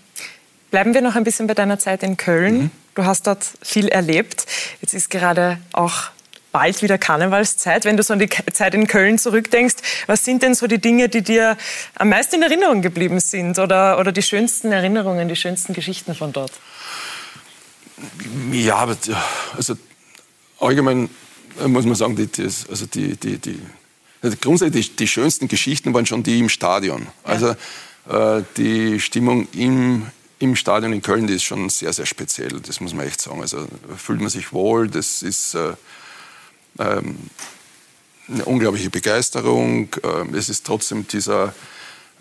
Bleiben 0.72 0.94
wir 0.94 1.02
noch 1.02 1.16
ein 1.16 1.24
bisschen 1.24 1.48
bei 1.48 1.54
deiner 1.54 1.80
Zeit 1.80 2.04
in 2.04 2.18
Köln. 2.18 2.58
Mhm. 2.58 2.72
Du 2.96 3.06
hast 3.06 3.28
dort 3.28 3.46
viel 3.62 3.88
erlebt. 3.88 4.46
Jetzt 4.82 4.94
ist 4.94 5.10
gerade 5.10 5.58
auch 5.74 6.10
bald 6.52 6.82
wieder 6.82 6.98
Karnevalszeit. 6.98 7.84
Wenn 7.84 7.98
du 7.98 8.04
so 8.04 8.14
an 8.14 8.20
die 8.20 8.30
Zeit 8.54 8.74
in 8.74 8.88
Köln 8.88 9.18
zurückdenkst, 9.18 9.76
was 10.08 10.24
sind 10.24 10.42
denn 10.42 10.56
so 10.56 10.68
die 10.68 10.80
Dinge, 10.80 11.10
die 11.10 11.22
dir 11.22 11.58
am 11.96 12.08
meisten 12.08 12.36
in 12.36 12.44
Erinnerung 12.44 12.82
geblieben 12.82 13.20
sind 13.20 13.60
oder, 13.60 14.00
oder 14.00 14.14
die 14.14 14.22
schönsten 14.22 14.72
Erinnerungen, 14.72 15.28
die 15.28 15.36
schönsten 15.36 15.74
Geschichten 15.74 16.16
von 16.16 16.32
dort? 16.32 16.54
Ja, 18.54 18.88
also 19.58 19.76
allgemein 20.60 21.10
muss 21.68 21.86
man 21.86 21.96
sagen, 21.96 22.16
die, 22.16 22.30
also 22.44 22.86
die, 22.86 23.18
die, 23.18 23.38
die, 23.38 23.60
also 24.22 24.38
grundsätzlich 24.40 24.92
die, 24.92 24.96
die, 24.98 25.08
schönsten 25.08 25.50
Geschichten 25.50 25.94
waren 25.94 26.06
schon 26.06 26.24
die 26.24 26.40
im 26.40 26.50
Stadion. 26.50 27.08
Also 27.24 27.56
ja. 28.10 28.38
äh, 28.38 28.44
die 28.58 29.00
Stimmung 29.00 29.48
im, 29.54 30.08
im 30.40 30.56
Stadion 30.56 30.94
in 30.94 31.02
Köln, 31.02 31.28
die 31.28 31.36
ist 31.36 31.44
schon 31.44 31.70
sehr, 31.70 31.94
sehr 31.94 32.06
speziell, 32.06 32.60
das 32.62 32.80
muss 32.80 32.94
man 32.94 33.08
echt 33.08 33.22
sagen. 33.22 33.42
Also 33.42 33.66
fühlt 33.98 34.20
man 34.20 34.30
sich 34.30 34.52
wohl, 34.52 34.90
das 34.90 35.22
ist 35.22 35.56
äh, 35.56 35.74
ähm, 36.80 37.18
eine 38.28 38.46
unglaubliche 38.46 38.90
Begeisterung. 38.90 39.90
Ähm, 40.04 40.34
es 40.36 40.50
ist 40.50 40.66
trotzdem 40.66 41.08
dieser, 41.08 41.54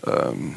ähm, 0.07 0.57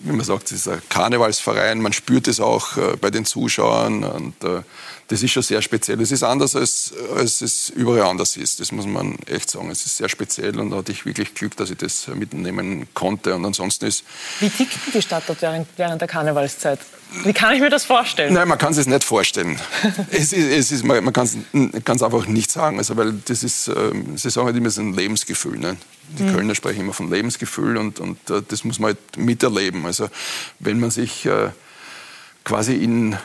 wie 0.00 0.12
man 0.12 0.24
sagt, 0.24 0.50
dieser 0.50 0.78
Karnevalsverein, 0.88 1.80
man 1.80 1.92
spürt 1.92 2.28
es 2.28 2.40
auch 2.40 2.76
äh, 2.76 2.96
bei 3.00 3.10
den 3.10 3.24
Zuschauern 3.24 4.04
und 4.04 4.42
äh, 4.44 4.62
das 5.08 5.22
ist 5.22 5.32
schon 5.32 5.42
sehr 5.42 5.60
speziell. 5.60 6.00
Es 6.00 6.10
ist 6.10 6.22
anders, 6.22 6.56
als, 6.56 6.92
als 7.14 7.42
es 7.42 7.68
überall 7.70 8.02
anders 8.02 8.36
ist. 8.36 8.60
Das 8.60 8.72
muss 8.72 8.86
man 8.86 9.16
echt 9.26 9.50
sagen. 9.50 9.70
Es 9.70 9.84
ist 9.84 9.98
sehr 9.98 10.08
speziell 10.08 10.58
und 10.58 10.70
da 10.70 10.76
hatte 10.76 10.92
ich 10.92 11.04
wirklich 11.04 11.34
Glück, 11.34 11.56
dass 11.56 11.70
ich 11.70 11.76
das 11.76 12.08
mitnehmen 12.08 12.88
konnte. 12.94 13.34
Und 13.34 13.44
ansonsten 13.44 13.86
ist. 13.86 14.04
Wie 14.40 14.48
tickt 14.48 14.78
die 14.94 15.02
Stadt 15.02 15.24
dort 15.26 15.42
während, 15.42 15.68
während 15.76 16.00
der 16.00 16.08
Karnevalszeit? 16.08 16.78
Wie 17.22 17.32
kann 17.32 17.54
ich 17.54 17.60
mir 17.60 17.70
das 17.70 17.84
vorstellen? 17.84 18.32
Nein, 18.32 18.48
man 18.48 18.58
kann 18.58 18.72
es 18.72 18.86
nicht 18.86 19.04
vorstellen. 19.04 19.60
es 20.10 20.32
ist, 20.32 20.32
es 20.32 20.72
ist, 20.72 20.84
man 20.84 21.12
kann 21.12 21.26
es 21.26 22.02
einfach 22.02 22.26
nicht 22.26 22.50
sagen. 22.50 22.78
Also, 22.78 22.96
weil 22.96 23.12
das 23.12 23.44
ist, 23.44 23.68
ähm, 23.68 24.16
Sie 24.16 24.30
sagen 24.30 24.46
halt 24.46 24.56
immer, 24.56 24.68
es 24.68 24.74
ist 24.74 24.80
ein 24.80 24.94
Lebensgefühl. 24.94 25.58
Ne? 25.58 25.76
Die 26.18 26.22
mhm. 26.22 26.34
Kölner 26.34 26.54
sprechen 26.54 26.80
immer 26.80 26.94
von 26.94 27.10
Lebensgefühl 27.10 27.76
und, 27.76 28.00
und 28.00 28.30
äh, 28.30 28.42
das 28.48 28.64
muss 28.64 28.78
man 28.78 28.94
halt 28.94 29.18
miterleben. 29.18 29.84
Also, 29.84 30.08
wenn 30.60 30.80
man 30.80 30.90
sich 30.90 31.26
äh, 31.26 31.50
quasi 32.42 32.74
in, 32.74 33.16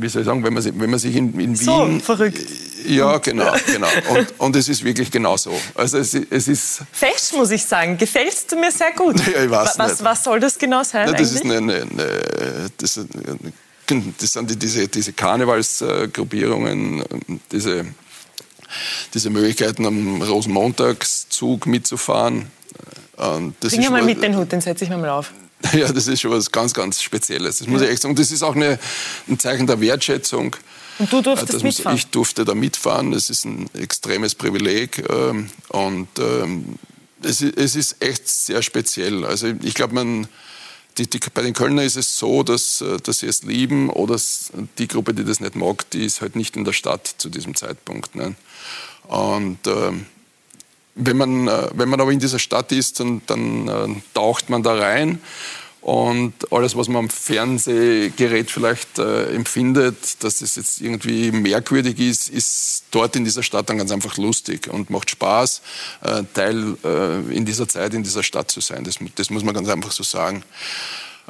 wie 0.00 0.08
soll 0.08 0.22
ich 0.22 0.26
sagen, 0.26 0.44
wenn 0.44 0.54
man, 0.54 0.64
wenn 0.64 0.90
man 0.90 0.98
sich 0.98 1.14
in, 1.16 1.38
in 1.38 1.56
so, 1.56 1.86
Wien... 1.86 2.00
verrückt. 2.00 2.46
Ja, 2.86 3.18
genau, 3.18 3.52
genau. 3.66 3.88
Und, 4.10 4.34
und 4.38 4.56
es 4.56 4.68
ist 4.68 4.84
wirklich 4.84 5.10
genau 5.10 5.36
so. 5.36 5.58
Also 5.74 5.98
es, 5.98 6.14
es 6.14 6.48
ist... 6.48 6.82
Fest, 6.92 7.34
muss 7.34 7.50
ich 7.50 7.64
sagen. 7.64 7.98
Gefällst 7.98 8.52
du 8.52 8.56
mir 8.56 8.70
sehr 8.70 8.92
gut. 8.92 9.16
Ja, 9.28 9.44
ich 9.44 9.50
weiß 9.50 9.78
was, 9.78 9.90
nicht. 9.92 10.04
was 10.04 10.24
soll 10.24 10.40
das 10.40 10.58
genau 10.58 10.82
sein 10.82 11.06
Na, 11.06 11.12
das 11.12 11.34
eigentlich? 11.34 11.44
Ist 11.44 11.44
eine, 11.44 11.56
eine, 11.56 11.82
eine, 11.82 12.70
das, 12.78 13.00
das 14.18 14.32
sind 14.32 14.50
die, 14.50 14.56
diese, 14.56 14.88
diese 14.88 15.12
Karnevalsgruppierungen, 15.12 17.02
diese, 17.52 17.84
diese 19.12 19.30
Möglichkeiten 19.30 19.84
am 19.84 20.22
Rosenmontagszug 20.22 21.66
mitzufahren. 21.66 22.50
Bring 23.16 23.90
mal 23.90 24.02
mit 24.02 24.22
den 24.22 24.36
Hut, 24.36 24.52
den 24.52 24.60
setze 24.60 24.84
ich 24.84 24.90
mir 24.90 24.98
mal 24.98 25.10
auf. 25.10 25.32
Ja, 25.72 25.92
das 25.92 26.06
ist 26.06 26.20
schon 26.20 26.30
was 26.30 26.50
ganz, 26.50 26.72
ganz 26.72 27.02
Spezielles. 27.02 27.58
Das 27.58 27.66
muss 27.66 27.82
ich 27.82 27.88
echt 27.88 28.02
sagen. 28.02 28.14
Das 28.14 28.30
ist 28.30 28.42
auch 28.42 28.54
eine, 28.54 28.78
ein 29.28 29.38
Zeichen 29.38 29.66
der 29.66 29.80
Wertschätzung. 29.80 30.56
Und 30.98 31.12
du 31.12 31.20
durftest 31.20 31.54
das 31.54 31.62
mitfahren? 31.62 31.96
Ich 31.96 32.06
durfte 32.06 32.44
da 32.44 32.54
mitfahren. 32.54 33.12
Das 33.12 33.30
ist 33.30 33.44
ein 33.44 33.68
extremes 33.74 34.34
Privileg. 34.34 35.04
Ähm, 35.08 35.50
und 35.68 36.08
ähm, 36.18 36.76
es, 37.22 37.42
ist 37.42 37.96
echt 38.00 38.28
sehr 38.28 38.62
speziell. 38.62 39.24
Also 39.24 39.48
ich 39.62 39.74
glaube, 39.74 39.94
man... 39.94 40.28
Die, 40.96 41.08
die, 41.08 41.20
bei 41.32 41.42
den 41.42 41.52
Kölner 41.54 41.84
ist 41.84 41.94
es 41.94 42.18
so, 42.18 42.42
dass, 42.42 42.80
äh, 42.80 42.96
dass 42.96 43.20
sie 43.20 43.26
es 43.26 43.44
lieben 43.44 43.88
oder 43.88 44.16
die 44.78 44.88
Gruppe, 44.88 45.14
die 45.14 45.22
das 45.22 45.38
nicht 45.38 45.54
mag, 45.54 45.88
die 45.90 46.04
ist 46.04 46.20
halt 46.20 46.34
nicht 46.34 46.56
in 46.56 46.64
der 46.64 46.72
Stadt 46.72 47.06
zu 47.18 47.28
diesem 47.28 47.54
Zeitpunkt. 47.54 48.16
Ne? 48.16 48.34
Und 49.06 49.64
ähm, 49.68 50.06
wenn 50.98 51.16
man, 51.16 51.48
äh, 51.48 51.68
wenn 51.74 51.88
man 51.88 52.00
aber 52.00 52.12
in 52.12 52.18
dieser 52.18 52.38
Stadt 52.38 52.72
ist, 52.72 53.00
dann, 53.00 53.22
dann 53.26 53.68
äh, 53.68 53.88
taucht 54.14 54.50
man 54.50 54.62
da 54.62 54.74
rein 54.74 55.20
und 55.80 56.52
alles, 56.52 56.76
was 56.76 56.88
man 56.88 57.04
am 57.04 57.08
Fernsehgerät 57.08 58.50
vielleicht 58.50 58.98
äh, 58.98 59.32
empfindet, 59.32 60.22
dass 60.22 60.40
es 60.40 60.56
jetzt 60.56 60.80
irgendwie 60.80 61.30
merkwürdig 61.30 61.98
ist, 62.00 62.28
ist 62.28 62.84
dort 62.90 63.14
in 63.14 63.24
dieser 63.24 63.44
Stadt 63.44 63.70
dann 63.70 63.78
ganz 63.78 63.92
einfach 63.92 64.16
lustig 64.16 64.68
und 64.68 64.90
macht 64.90 65.08
Spaß, 65.08 65.62
äh, 66.02 66.24
Teil 66.34 66.76
äh, 66.84 67.34
in 67.34 67.44
dieser 67.44 67.68
Zeit 67.68 67.94
in 67.94 68.02
dieser 68.02 68.24
Stadt 68.24 68.50
zu 68.50 68.60
sein. 68.60 68.82
Das, 68.84 68.96
das 69.14 69.30
muss 69.30 69.44
man 69.44 69.54
ganz 69.54 69.68
einfach 69.68 69.92
so 69.92 70.02
sagen. 70.02 70.42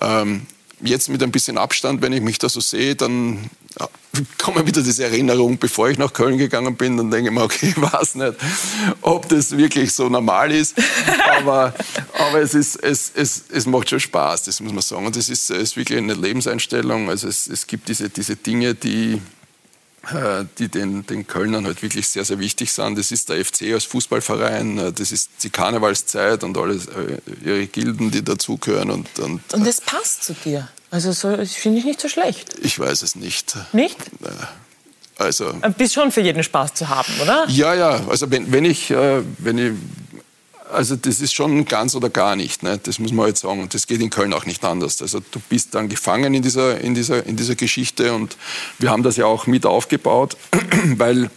Ähm, 0.00 0.46
jetzt 0.80 1.08
mit 1.08 1.22
ein 1.22 1.30
bisschen 1.30 1.58
Abstand, 1.58 2.00
wenn 2.02 2.12
ich 2.12 2.22
mich 2.22 2.38
da 2.38 2.48
so 2.48 2.60
sehe, 2.60 2.96
dann 2.96 3.50
ja, 3.78 3.88
kommen 4.38 4.66
wieder 4.66 4.82
diese 4.82 5.04
Erinnerung, 5.04 5.58
bevor 5.58 5.88
ich 5.88 5.98
nach 5.98 6.12
Köln 6.12 6.38
gegangen 6.38 6.76
bin, 6.76 6.96
dann 6.96 7.10
denke 7.10 7.30
ich 7.30 7.34
mir, 7.34 7.42
okay, 7.42 7.68
ich 7.76 7.80
weiß 7.80 8.16
nicht, 8.16 8.34
ob 9.02 9.28
das 9.28 9.56
wirklich 9.56 9.92
so 9.92 10.08
normal 10.08 10.52
ist, 10.52 10.74
aber, 11.38 11.74
aber 12.18 12.40
es, 12.40 12.54
ist, 12.54 12.76
es, 12.76 13.12
es, 13.14 13.44
es 13.52 13.66
macht 13.66 13.90
schon 13.90 14.00
Spaß, 14.00 14.44
das 14.44 14.60
muss 14.60 14.72
man 14.72 14.82
sagen. 14.82 15.06
Und 15.06 15.16
es 15.16 15.28
ist, 15.28 15.50
ist 15.50 15.76
wirklich 15.76 15.98
eine 15.98 16.14
Lebenseinstellung, 16.14 17.08
also 17.08 17.28
es, 17.28 17.46
es 17.46 17.66
gibt 17.66 17.88
diese, 17.88 18.08
diese 18.08 18.36
Dinge, 18.36 18.74
die, 18.74 19.20
die 20.58 20.68
den, 20.68 21.06
den 21.06 21.26
Kölnern 21.26 21.66
halt 21.66 21.82
wirklich 21.82 22.08
sehr, 22.08 22.24
sehr 22.24 22.38
wichtig 22.38 22.72
sind. 22.72 22.98
Das 22.98 23.10
ist 23.10 23.28
der 23.28 23.44
FC 23.44 23.72
als 23.72 23.84
Fußballverein, 23.84 24.78
äh, 24.78 24.92
das 24.92 25.12
ist 25.12 25.30
die 25.42 25.50
Karnevalszeit 25.50 26.44
und 26.44 26.56
alles, 26.56 26.86
äh, 26.86 27.18
ihre 27.44 27.66
Gilden, 27.66 28.10
die 28.10 28.22
dazugehören. 28.22 28.90
Und, 28.90 29.18
und, 29.18 29.52
und 29.52 29.66
das 29.66 29.80
passt 29.80 30.24
zu 30.24 30.34
dir. 30.34 30.68
Also 30.90 31.12
so, 31.12 31.36
finde 31.44 31.78
ich 31.78 31.84
nicht 31.84 32.00
so 32.00 32.08
schlecht. 32.08 32.56
Ich 32.62 32.78
weiß 32.78 33.02
es 33.02 33.14
nicht. 33.14 33.56
Nicht? 33.72 33.98
Also, 35.18 35.52
Bist 35.76 35.94
schon 35.94 36.12
für 36.12 36.22
jeden 36.22 36.42
Spaß 36.42 36.74
zu 36.74 36.88
haben, 36.88 37.12
oder? 37.20 37.44
Ja, 37.48 37.74
ja. 37.74 38.00
Also 38.08 38.30
wenn, 38.30 38.50
wenn 38.52 38.64
ich, 38.64 38.90
wenn 38.90 39.58
ich 39.58 39.72
Also 40.70 40.96
das 40.96 41.20
ist 41.20 41.34
schon 41.34 41.64
ganz 41.64 41.94
oder 41.94 42.10
gar 42.10 42.36
nicht. 42.36 42.62
Ne? 42.62 42.78
Das 42.82 42.98
muss 42.98 43.12
man 43.12 43.28
jetzt 43.28 43.40
sagen. 43.40 43.60
Und 43.62 43.74
das 43.74 43.86
geht 43.86 44.00
in 44.00 44.10
Köln 44.10 44.32
auch 44.32 44.46
nicht 44.46 44.64
anders. 44.64 45.00
Also 45.02 45.20
du 45.20 45.40
bist 45.48 45.74
dann 45.74 45.88
gefangen 45.88 46.34
in 46.34 46.42
dieser, 46.42 46.80
in 46.80 46.94
dieser, 46.94 47.24
in 47.26 47.36
dieser 47.36 47.54
Geschichte. 47.54 48.12
Und 48.12 48.36
wir 48.78 48.90
haben 48.90 49.02
das 49.02 49.16
ja 49.16 49.26
auch 49.26 49.46
mit 49.46 49.66
aufgebaut, 49.66 50.36
weil 50.96 51.30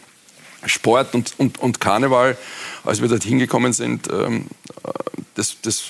Sport 0.66 1.16
und, 1.16 1.34
und, 1.38 1.60
und 1.60 1.80
Karneval, 1.80 2.38
als 2.84 3.02
wir 3.02 3.08
dort 3.08 3.24
hingekommen 3.24 3.74
sind, 3.74 4.10
ähm, 4.12 4.46
das, 5.36 5.58
das, 5.62 5.86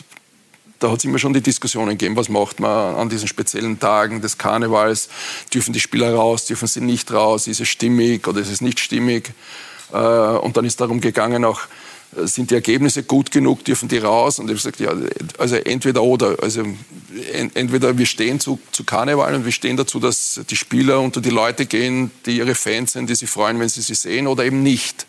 da 0.79 0.91
hat 0.91 0.99
es 0.99 1.05
immer 1.05 1.19
schon 1.19 1.33
die 1.33 1.41
Diskussionen 1.41 1.91
gegeben, 1.91 2.15
was 2.15 2.29
macht 2.29 2.59
man 2.59 2.95
an 2.95 3.09
diesen 3.09 3.27
speziellen 3.27 3.79
Tagen 3.79 4.21
des 4.21 4.37
Karnevals? 4.37 5.09
Dürfen 5.53 5.73
die 5.73 5.79
Spieler 5.79 6.13
raus, 6.13 6.45
dürfen 6.45 6.67
sie 6.67 6.81
nicht 6.81 7.11
raus? 7.11 7.47
Ist 7.47 7.59
es 7.59 7.67
stimmig 7.67 8.27
oder 8.27 8.39
ist 8.39 8.51
es 8.51 8.61
nicht 8.61 8.79
stimmig? 8.79 9.31
Äh, 9.91 9.97
und 9.97 10.57
dann 10.57 10.65
ist 10.65 10.79
darum 10.79 11.01
gegangen, 11.01 11.43
auch 11.43 11.61
sind 12.15 12.51
die 12.51 12.55
Ergebnisse 12.55 13.03
gut 13.03 13.31
genug, 13.31 13.63
dürfen 13.63 13.87
die 13.87 13.97
raus? 13.97 14.39
Und 14.39 14.45
ich 14.45 14.51
habe 14.51 14.71
gesagt, 14.71 14.79
ja, 14.79 14.93
also 15.37 15.55
entweder 15.55 16.03
oder. 16.03 16.41
Also 16.41 16.63
entweder 17.53 17.97
wir 17.97 18.05
stehen 18.05 18.39
zu, 18.39 18.59
zu 18.71 18.83
Karneval 18.83 19.33
und 19.35 19.45
wir 19.45 19.51
stehen 19.51 19.77
dazu, 19.77 19.99
dass 19.99 20.41
die 20.49 20.55
Spieler 20.55 20.99
unter 20.99 21.21
die 21.21 21.29
Leute 21.29 21.65
gehen, 21.65 22.11
die 22.25 22.37
ihre 22.37 22.55
Fans 22.55 22.93
sind, 22.93 23.09
die 23.09 23.15
sich 23.15 23.29
freuen, 23.29 23.59
wenn 23.59 23.69
sie 23.69 23.81
sie 23.81 23.95
sehen, 23.95 24.27
oder 24.27 24.43
eben 24.43 24.61
nicht. 24.61 25.05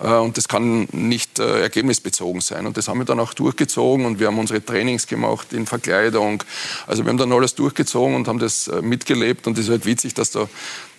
Äh, 0.00 0.14
und 0.14 0.36
das 0.36 0.48
kann 0.48 0.88
nicht 0.92 1.38
äh, 1.38 1.62
ergebnisbezogen 1.62 2.40
sein. 2.40 2.66
Und 2.66 2.76
das 2.76 2.88
haben 2.88 2.98
wir 2.98 3.04
dann 3.04 3.20
auch 3.20 3.34
durchgezogen 3.34 4.06
und 4.06 4.18
wir 4.18 4.26
haben 4.26 4.38
unsere 4.38 4.64
Trainings 4.64 5.06
gemacht 5.06 5.52
in 5.52 5.66
Verkleidung. 5.66 6.42
Also 6.86 7.04
wir 7.04 7.10
haben 7.10 7.18
dann 7.18 7.32
alles 7.32 7.54
durchgezogen 7.54 8.14
und 8.14 8.28
haben 8.28 8.38
das 8.38 8.68
äh, 8.68 8.82
mitgelebt. 8.82 9.46
Und 9.46 9.58
es 9.58 9.66
ist 9.66 9.70
halt 9.70 9.86
witzig, 9.86 10.14
dass 10.14 10.30
da 10.30 10.48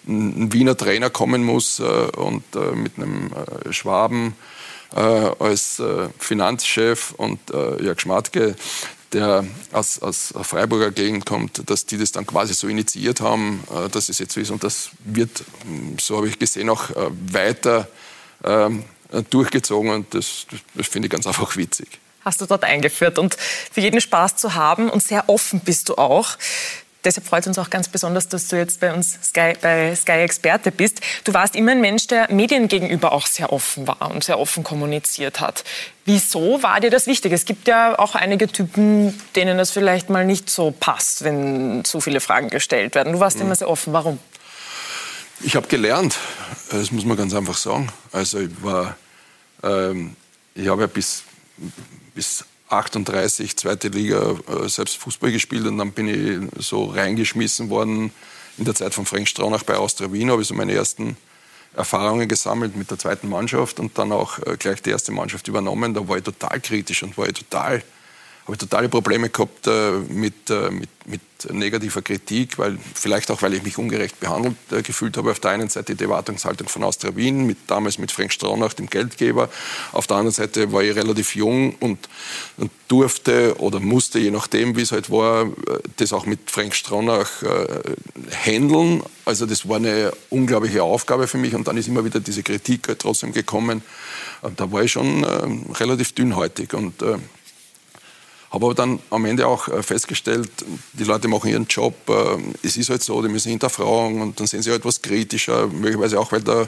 ein 0.07 0.51
Wiener 0.51 0.75
Trainer 0.75 1.11
kommen 1.11 1.43
muss 1.43 1.79
und 1.79 2.43
mit 2.73 2.97
einem 2.97 3.29
Schwaben 3.69 4.29
äh, 4.29 4.60
als 4.95 5.79
äh, 5.79 6.09
Finanzchef 6.19 7.13
und 7.17 7.39
äh, 7.51 7.81
Jörg 7.83 7.99
Schmatke, 7.99 8.55
der 9.13 9.45
aus, 9.71 9.99
aus 9.99 10.33
Freiburger 10.43 10.91
Gegend 10.91 11.25
kommt, 11.25 11.69
dass 11.69 11.85
die 11.85 11.97
das 11.97 12.11
dann 12.11 12.25
quasi 12.25 12.53
so 12.53 12.67
initiiert 12.67 13.21
haben, 13.21 13.63
äh, 13.73 13.89
dass 13.89 14.09
es 14.09 14.19
jetzt 14.19 14.33
so 14.33 14.39
ist. 14.39 14.51
Und 14.51 14.63
das 14.63 14.91
wird, 15.03 15.43
so 15.99 16.17
habe 16.17 16.27
ich 16.27 16.39
gesehen, 16.39 16.69
auch 16.69 16.89
äh, 16.91 17.09
weiter 17.31 17.87
ähm, 18.43 18.83
durchgezogen. 19.29 19.91
Und 19.91 20.13
das, 20.13 20.45
das 20.75 20.87
finde 20.87 21.07
ich 21.07 21.11
ganz 21.11 21.27
einfach 21.27 21.55
witzig 21.57 21.99
hast 22.23 22.39
du 22.41 22.45
dort 22.45 22.63
eingeführt 22.63 23.17
und 23.17 23.35
für 23.35 23.81
jeden 23.81 23.99
Spaß 23.99 24.35
zu 24.35 24.53
haben 24.53 24.89
und 24.89 25.03
sehr 25.03 25.27
offen 25.27 25.59
bist 25.59 25.89
du 25.89 25.95
auch. 25.95 26.37
Deshalb 27.03 27.25
freut 27.25 27.41
es 27.41 27.47
uns 27.47 27.57
auch 27.57 27.69
ganz 27.69 27.87
besonders, 27.87 28.27
dass 28.27 28.47
du 28.47 28.57
jetzt 28.57 28.79
bei 28.79 28.93
uns 28.93 29.17
Sky, 29.23 29.53
bei 29.59 29.95
Sky 29.95 30.19
Experte 30.23 30.71
bist. 30.71 31.01
Du 31.23 31.33
warst 31.33 31.55
immer 31.55 31.71
ein 31.71 31.81
Mensch, 31.81 32.07
der 32.07 32.31
Medien 32.31 32.67
gegenüber 32.67 33.11
auch 33.11 33.25
sehr 33.25 33.51
offen 33.51 33.87
war 33.87 34.11
und 34.11 34.23
sehr 34.23 34.37
offen 34.37 34.63
kommuniziert 34.63 35.39
hat. 35.39 35.63
Wieso 36.05 36.61
war 36.61 36.79
dir 36.79 36.91
das 36.91 37.07
wichtig? 37.07 37.33
Es 37.33 37.45
gibt 37.45 37.67
ja 37.67 37.97
auch 37.97 38.13
einige 38.13 38.47
Typen, 38.47 39.19
denen 39.35 39.57
das 39.57 39.71
vielleicht 39.71 40.09
mal 40.09 40.25
nicht 40.25 40.49
so 40.49 40.71
passt, 40.71 41.23
wenn 41.23 41.83
zu 41.85 42.01
viele 42.01 42.19
Fragen 42.19 42.49
gestellt 42.49 42.93
werden. 42.93 43.13
Du 43.13 43.19
warst 43.19 43.37
mhm. 43.37 43.45
immer 43.45 43.55
sehr 43.55 43.69
offen. 43.69 43.93
Warum? 43.93 44.19
Ich 45.41 45.55
habe 45.55 45.67
gelernt. 45.67 46.17
Das 46.69 46.91
muss 46.91 47.03
man 47.05 47.17
ganz 47.17 47.33
einfach 47.33 47.57
sagen. 47.57 47.91
Also 48.11 48.39
ich 48.39 48.51
war, 48.61 48.95
ähm, 49.63 50.15
ich 50.53 50.67
habe 50.67 50.81
ja 50.81 50.87
bis, 50.87 51.23
bis 52.13 52.45
38, 52.71 53.57
zweite 53.57 53.89
Liga, 53.89 54.35
äh, 54.47 54.67
selbst 54.67 54.97
Fußball 54.97 55.31
gespielt 55.31 55.65
und 55.67 55.77
dann 55.77 55.91
bin 55.91 56.07
ich 56.07 56.63
so 56.63 56.85
reingeschmissen 56.85 57.69
worden 57.69 58.11
in 58.57 58.65
der 58.65 58.75
Zeit 58.75 58.93
von 58.93 59.05
Frank 59.05 59.27
Straunach 59.27 59.63
bei 59.63 59.75
Austria 59.75 60.11
Wien, 60.11 60.31
habe 60.31 60.41
ich 60.41 60.47
so 60.47 60.53
meine 60.53 60.73
ersten 60.73 61.17
Erfahrungen 61.75 62.27
gesammelt 62.27 62.75
mit 62.75 62.91
der 62.91 62.99
zweiten 62.99 63.29
Mannschaft 63.29 63.79
und 63.79 63.97
dann 63.97 64.11
auch 64.11 64.39
äh, 64.39 64.57
gleich 64.57 64.81
die 64.81 64.89
erste 64.89 65.11
Mannschaft 65.11 65.47
übernommen. 65.47 65.93
Da 65.93 66.07
war 66.07 66.17
ich 66.17 66.23
total 66.23 66.59
kritisch 66.59 67.03
und 67.03 67.17
war 67.17 67.27
ich 67.27 67.33
total 67.33 67.81
habe 68.43 68.53
ich 68.53 68.57
totale 68.57 68.89
Probleme 68.89 69.29
gehabt 69.29 69.67
äh, 69.67 69.91
mit, 70.09 70.49
äh, 70.49 70.71
mit, 70.71 70.89
mit, 71.05 71.21
negativer 71.51 72.01
Kritik, 72.01 72.57
weil 72.59 72.77
vielleicht 72.93 73.31
auch, 73.31 73.41
weil 73.41 73.53
ich 73.53 73.63
mich 73.63 73.77
ungerecht 73.77 74.19
behandelt 74.19 74.55
äh, 74.71 74.81
gefühlt 74.81 75.17
habe. 75.17 75.31
Auf 75.31 75.39
der 75.39 75.51
einen 75.51 75.69
Seite 75.69 75.95
die 75.95 76.03
Erwartungshaltung 76.03 76.67
von 76.67 76.83
Austria 76.83 77.15
Wien, 77.15 77.45
mit, 77.45 77.57
damals 77.67 77.97
mit 77.97 78.11
Frank 78.11 78.31
Straunach, 78.31 78.73
dem 78.73 78.87
Geldgeber. 78.87 79.49
Auf 79.91 80.07
der 80.07 80.17
anderen 80.17 80.33
Seite 80.33 80.71
war 80.71 80.83
ich 80.83 80.95
relativ 80.95 81.35
jung 81.35 81.75
und, 81.75 82.09
und 82.57 82.71
durfte 82.87 83.55
oder 83.59 83.79
musste, 83.79 84.19
je 84.19 84.31
nachdem, 84.31 84.75
wie 84.75 84.81
es 84.81 84.91
halt 84.91 85.09
war, 85.09 85.45
äh, 85.45 85.49
das 85.97 86.13
auch 86.13 86.25
mit 86.25 86.49
Frank 86.49 86.75
Straunach 86.75 87.43
äh, 87.43 87.95
handeln. 88.45 89.03
Also 89.25 89.45
das 89.45 89.67
war 89.69 89.77
eine 89.77 90.11
unglaubliche 90.29 90.83
Aufgabe 90.83 91.27
für 91.27 91.37
mich 91.37 91.53
und 91.53 91.67
dann 91.67 91.77
ist 91.77 91.87
immer 91.87 92.05
wieder 92.05 92.19
diese 92.19 92.43
Kritik 92.43 92.87
halt 92.87 92.99
trotzdem 92.99 93.33
gekommen. 93.33 93.83
Da 94.55 94.71
war 94.71 94.83
ich 94.83 94.91
schon 94.91 95.23
äh, 95.23 95.73
relativ 95.75 96.13
dünnhäutig 96.13 96.73
und 96.73 97.03
habe 98.51 98.65
aber 98.65 98.75
dann 98.75 98.99
am 99.09 99.25
Ende 99.25 99.47
auch 99.47 99.69
äh, 99.69 99.81
festgestellt, 99.81 100.51
die 100.93 101.05
Leute 101.05 101.29
machen 101.29 101.49
ihren 101.49 101.67
Job. 101.67 101.95
Äh, 102.09 102.37
es 102.63 102.75
ist 102.75 102.89
halt 102.89 103.01
so, 103.01 103.21
die 103.21 103.29
müssen 103.29 103.49
hinterfragen 103.49 104.21
und 104.21 104.39
dann 104.39 104.47
sehen 104.47 104.61
sie 104.61 104.71
halt 104.71 104.81
etwas 104.81 105.01
kritischer, 105.01 105.67
möglicherweise 105.67 106.19
auch, 106.19 106.33
weil 106.33 106.41
der, 106.41 106.67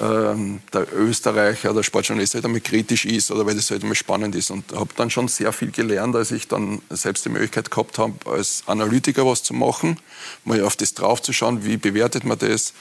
ähm, 0.00 0.60
der 0.72 0.86
Österreicher, 0.94 1.74
der 1.74 1.82
Sportjournalist 1.82 2.34
halt 2.34 2.46
einmal 2.46 2.62
kritisch 2.62 3.04
ist 3.04 3.30
oder 3.30 3.44
weil 3.44 3.54
das 3.54 3.70
halt 3.70 3.82
einmal 3.82 3.94
spannend 3.94 4.34
ist. 4.34 4.50
Und 4.50 4.72
habe 4.72 4.88
dann 4.96 5.10
schon 5.10 5.28
sehr 5.28 5.52
viel 5.52 5.70
gelernt, 5.70 6.16
als 6.16 6.30
ich 6.30 6.48
dann 6.48 6.80
selbst 6.88 7.26
die 7.26 7.30
Möglichkeit 7.30 7.70
gehabt 7.70 7.98
habe, 7.98 8.14
als 8.24 8.62
Analytiker 8.66 9.26
was 9.26 9.42
zu 9.42 9.52
machen, 9.52 10.00
mal 10.44 10.62
auf 10.64 10.76
das 10.76 10.94
draufzuschauen, 10.94 11.62
wie 11.62 11.76
bewertet 11.76 12.24
man 12.24 12.38
das. 12.38 12.72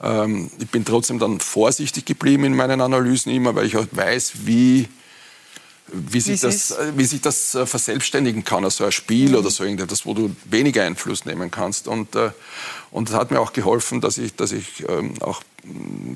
Ähm, 0.00 0.52
ich 0.60 0.68
bin 0.68 0.84
trotzdem 0.84 1.18
dann 1.18 1.40
vorsichtig 1.40 2.04
geblieben 2.04 2.44
in 2.44 2.54
meinen 2.54 2.80
Analysen 2.80 3.32
immer, 3.32 3.56
weil 3.56 3.66
ich 3.66 3.76
auch 3.76 3.86
weiß, 3.90 4.32
wie 4.44 4.88
wie 5.92 6.20
sich, 6.20 6.40
das, 6.40 6.70
äh, 6.72 6.92
wie 6.96 7.04
sich 7.04 7.20
das 7.20 7.54
äh, 7.54 7.66
verselbstständigen 7.66 8.44
kann, 8.44 8.64
also 8.64 8.84
ein 8.84 8.92
Spiel 8.92 9.30
mhm. 9.30 9.36
oder 9.36 9.50
so 9.50 9.64
irgendetwas, 9.64 10.06
wo 10.06 10.14
du 10.14 10.34
weniger 10.44 10.84
Einfluss 10.84 11.24
nehmen 11.24 11.50
kannst. 11.50 11.88
Und, 11.88 12.14
äh, 12.16 12.30
und 12.90 13.08
das 13.08 13.16
hat 13.16 13.30
mir 13.30 13.40
auch 13.40 13.52
geholfen, 13.52 14.00
dass 14.00 14.18
ich, 14.18 14.34
dass 14.34 14.52
ich 14.52 14.84
ähm, 14.88 15.14
auch 15.20 15.42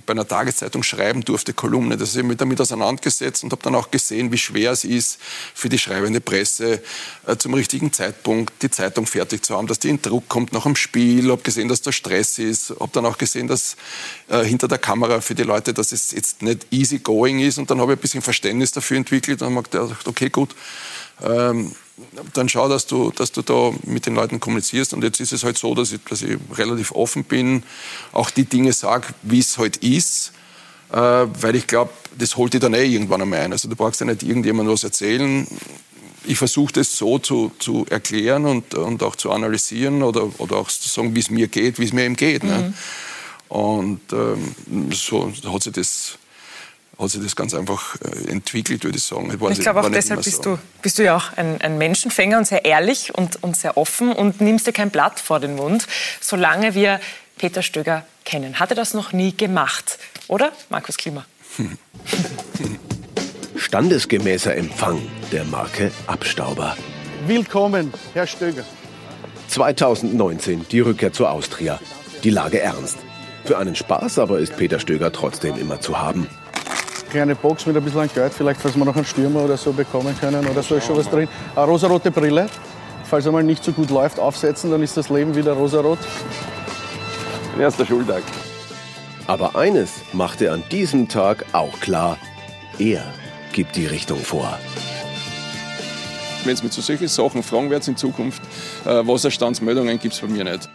bei 0.07 0.12
einer 0.12 0.26
Tageszeitung 0.26 0.83
schreiben 0.83 1.22
durfte, 1.22 1.52
Kolumne. 1.52 1.96
Das 1.96 2.11
habe 2.11 2.20
ich 2.20 2.26
mich 2.26 2.37
damit 2.37 2.61
auseinandergesetzt 2.61 3.44
und 3.44 3.52
habe 3.52 3.62
dann 3.62 3.74
auch 3.74 3.90
gesehen, 3.90 4.33
wie 4.33 4.38
schwer 4.38 4.72
es 4.72 4.85
ist, 4.85 5.18
für 5.54 5.68
die 5.68 5.78
schreibende 5.78 6.20
Presse 6.20 6.83
äh, 7.26 7.37
zum 7.37 7.54
richtigen 7.54 7.92
Zeitpunkt 7.92 8.62
die 8.62 8.70
Zeitung 8.70 9.07
fertig 9.07 9.44
zu 9.44 9.57
haben, 9.57 9.66
dass 9.66 9.78
die 9.78 9.90
in 9.90 10.00
Druck 10.00 10.28
kommt 10.28 10.52
nach 10.52 10.64
dem 10.64 10.76
Spiel. 10.76 11.30
Habe 11.30 11.42
gesehen, 11.42 11.68
dass 11.68 11.83
da 11.83 11.92
Stress 11.92 12.38
ist. 12.38 12.70
Habe 12.70 12.90
dann 12.92 13.07
auch 13.07 13.18
gesehen, 13.18 13.48
dass 13.48 13.76
äh, 14.28 14.44
hinter 14.44 14.68
der 14.68 14.78
Kamera 14.78 15.20
für 15.20 15.35
die 15.35 15.42
Leute, 15.42 15.74
dass 15.74 15.92
es 15.92 16.11
jetzt 16.12 16.42
nicht 16.42 16.66
easy 16.70 16.98
going 16.98 17.40
ist. 17.40 17.59
Und 17.59 17.70
dann 17.70 17.80
habe 17.80 17.92
ich 17.92 17.98
ein 17.98 18.02
bisschen 18.02 18.22
Verständnis 18.22 18.72
dafür 18.72 18.96
entwickelt 18.96 19.42
und 19.42 19.54
habe 19.54 19.68
gedacht, 19.68 20.07
okay, 20.07 20.30
gut. 20.30 20.54
Ähm, 21.22 21.72
dann 22.33 22.48
schau, 22.48 22.68
dass 22.68 22.87
du, 22.87 23.12
dass 23.12 23.33
du 23.33 23.42
da 23.42 23.72
mit 23.85 24.07
den 24.07 24.14
Leuten 24.14 24.40
kommunizierst. 24.40 24.94
Und 24.94 25.04
jetzt 25.04 25.20
ist 25.20 25.33
es 25.33 25.44
halt 25.44 25.59
so, 25.59 25.74
dass 25.74 25.92
ich, 25.92 26.00
dass 26.09 26.22
ich 26.22 26.37
relativ 26.57 26.92
offen 26.92 27.24
bin, 27.24 27.62
auch 28.12 28.30
die 28.30 28.44
Dinge 28.44 28.72
sage, 28.72 29.09
wie 29.22 29.38
es 29.38 29.59
halt 29.59 29.78
ist, 29.78 30.33
äh, 30.92 30.96
weil 30.96 31.54
ich 31.54 31.66
glaube, 31.66 31.90
das 32.18 32.37
holt 32.37 32.52
dich 32.52 32.61
dann 32.61 32.74
eh 32.74 32.85
irgendwann 32.85 33.22
einmal 33.22 33.40
ein. 33.40 33.52
Also 33.52 33.68
du 33.68 33.76
brauchst 33.76 34.00
ja 34.00 34.07
nicht 34.07 34.22
irgendjemandem 34.22 34.72
was 34.72 34.85
erzählen. 34.85 35.46
Ich 36.26 36.38
versuche 36.38 36.72
das 36.72 36.96
so 36.96 37.18
zu, 37.18 37.52
zu 37.59 37.87
erklären 37.90 38.46
und, 38.46 38.74
und 38.74 39.02
auch 39.02 39.14
zu 39.14 39.30
analysieren 39.30 40.02
oder, 40.02 40.28
oder 40.38 40.57
auch 40.57 40.68
zu 40.68 40.88
sagen, 40.88 41.14
wie 41.14 41.20
es 41.20 41.30
mir 41.30 41.48
geht, 41.48 41.78
wie 41.78 41.85
es 41.85 41.92
mir 41.92 42.04
eben 42.04 42.16
geht. 42.16 42.42
Ne? 42.44 42.54
Mhm. 42.54 42.61
Ne? 42.61 42.74
Und 43.48 44.00
ähm, 44.12 44.90
so 44.92 45.33
hat 45.46 45.62
sich 45.62 45.72
das 45.74 46.18
hat 46.98 47.11
sich 47.11 47.22
das 47.22 47.37
ganz 47.37 47.54
einfach 47.54 47.96
äh, 48.00 48.30
entwickelt, 48.30 48.85
würde 48.85 48.98
ich 48.98 49.04
sagen. 49.04 49.26
Ich, 49.28 49.59
ich 49.59 49.61
glaube 49.61 49.80
auch 49.80 49.90
deshalb 49.90 50.22
bist 50.22 50.44
du, 50.44 50.59
bist 50.83 50.98
du 50.98 51.04
ja 51.04 51.16
auch 51.16 51.33
ein, 51.37 51.61
ein, 51.61 51.78
Menschenfänger 51.78 52.38
und 52.38 52.46
sehr 52.46 52.64
ehrlich 52.64 53.14
und, 53.14 53.42
und 53.42 53.57
sehr 53.57 53.76
offen 53.76 54.12
und 54.12 54.40
nimmst 54.40 54.66
dir 54.66 54.72
kein 54.72 54.90
Blatt 54.90 55.20
vor 55.20 55.40
den 55.40 55.57
Mund, 55.57 55.87
solange 56.20 56.74
wir 56.74 57.00
Peter 57.37 57.62
Stöger 57.62 58.07
kennen. 58.24 58.61
Hat 58.61 58.70
er 58.70 58.76
das 58.76 58.94
noch 58.94 59.12
nie 59.12 59.37
gemacht, 59.37 59.98
oder, 60.28 60.52
Markus 60.70 60.96
Klima? 60.96 61.24
Standesgemäßer 63.57 64.54
Empfang 64.57 65.00
der 65.33 65.44
Marke 65.44 65.90
Abstauber. 66.07 66.76
Willkommen, 67.26 67.92
Herr 68.12 68.26
Stöger. 68.26 68.64
2019 69.48 70.66
die 70.70 70.80
Rückkehr 70.80 71.12
zur 71.12 71.30
Austria. 71.30 71.80
Die 72.22 72.30
Lage 72.30 72.61
ernst. 72.61 72.98
Für 73.44 73.59
einen 73.59 73.77
Spaß 73.77 74.18
aber 74.18 74.38
ist 74.38 74.56
Peter 74.56 74.81
Stöger 74.81 75.12
trotzdem 75.12 75.56
immer 75.56 75.81
zu 75.81 75.98
haben 75.98 76.27
kleine 77.15 77.37
Box 77.37 77.65
mit 77.67 77.77
ein 77.77 77.85
bisschen 77.85 78.08
Geld, 78.12 78.35
vielleicht 78.35 78.60
falls 78.60 78.77
wir 78.77 78.85
noch 78.85 78.96
einen 78.96 79.04
Stürmer 79.04 79.44
oder 79.44 79.56
so 79.56 79.73
bekommen 79.73 80.17
können 80.19 80.44
oder 80.48 80.65
so 80.65 80.75
ist 80.75 80.87
schon 80.87 80.96
was 80.96 81.08
drin. 81.08 81.29
Eine 81.54 81.67
rosarote 81.67 82.10
Brille, 82.10 82.48
falls 83.04 83.25
einmal 83.25 83.44
nicht 83.44 83.62
so 83.62 83.71
gut 83.71 83.90
läuft, 83.90 84.19
aufsetzen, 84.19 84.73
dann 84.73 84.83
ist 84.83 84.96
das 84.96 85.10
Leben 85.10 85.37
wieder 85.37 85.52
rosarot. 85.52 85.98
Erster 87.56 87.87
Schultag. 87.87 88.25
Aber 89.29 89.54
eines 89.54 89.92
macht 90.12 90.42
er 90.42 90.54
an 90.54 90.65
diesem 90.73 91.08
Tag 91.08 91.44
auch 91.52 91.79
klar. 91.79 92.19
Er 92.81 93.04
gibt 93.52 93.77
die 93.77 93.87
Richtung 93.87 94.19
vor. 94.19 94.58
Wenn 96.44 96.54
es 96.54 96.65
mit 96.65 96.73
so 96.73 96.83
solchen 96.83 97.06
Sachen 97.06 97.44
fragen 97.44 97.71
wird 97.71 97.87
in 97.87 97.96
Zukunft, 97.96 98.42
äh, 98.85 99.06
Wasserstandsmeldungen 99.06 100.00
gibt 100.00 100.15
es 100.15 100.21
bei 100.21 100.27
mir 100.27 100.42
nicht. 100.42 100.69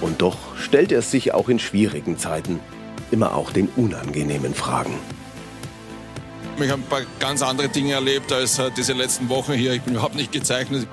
Und 0.00 0.22
doch 0.22 0.36
stellt 0.56 0.92
er 0.92 1.02
sich 1.02 1.34
auch 1.34 1.48
in 1.48 1.58
schwierigen 1.58 2.16
Zeiten 2.16 2.60
immer 3.10 3.34
auch 3.34 3.52
den 3.52 3.68
unangenehmen 3.76 4.54
Fragen. 4.54 4.94
habe 6.52 6.60
mich 6.60 6.72
ein 6.72 6.82
paar 6.82 7.02
ganz 7.18 7.42
andere 7.42 7.68
Dinge 7.68 7.94
erlebt 7.94 8.32
als 8.32 8.58
äh, 8.58 8.70
diese 8.76 8.92
letzten 8.92 9.28
Wochen 9.28 9.52
hier. 9.52 9.72
Ich 9.72 9.82
bin 9.82 9.94
überhaupt 9.94 10.14
nicht 10.14 10.32
gezeichnet. 10.32 10.86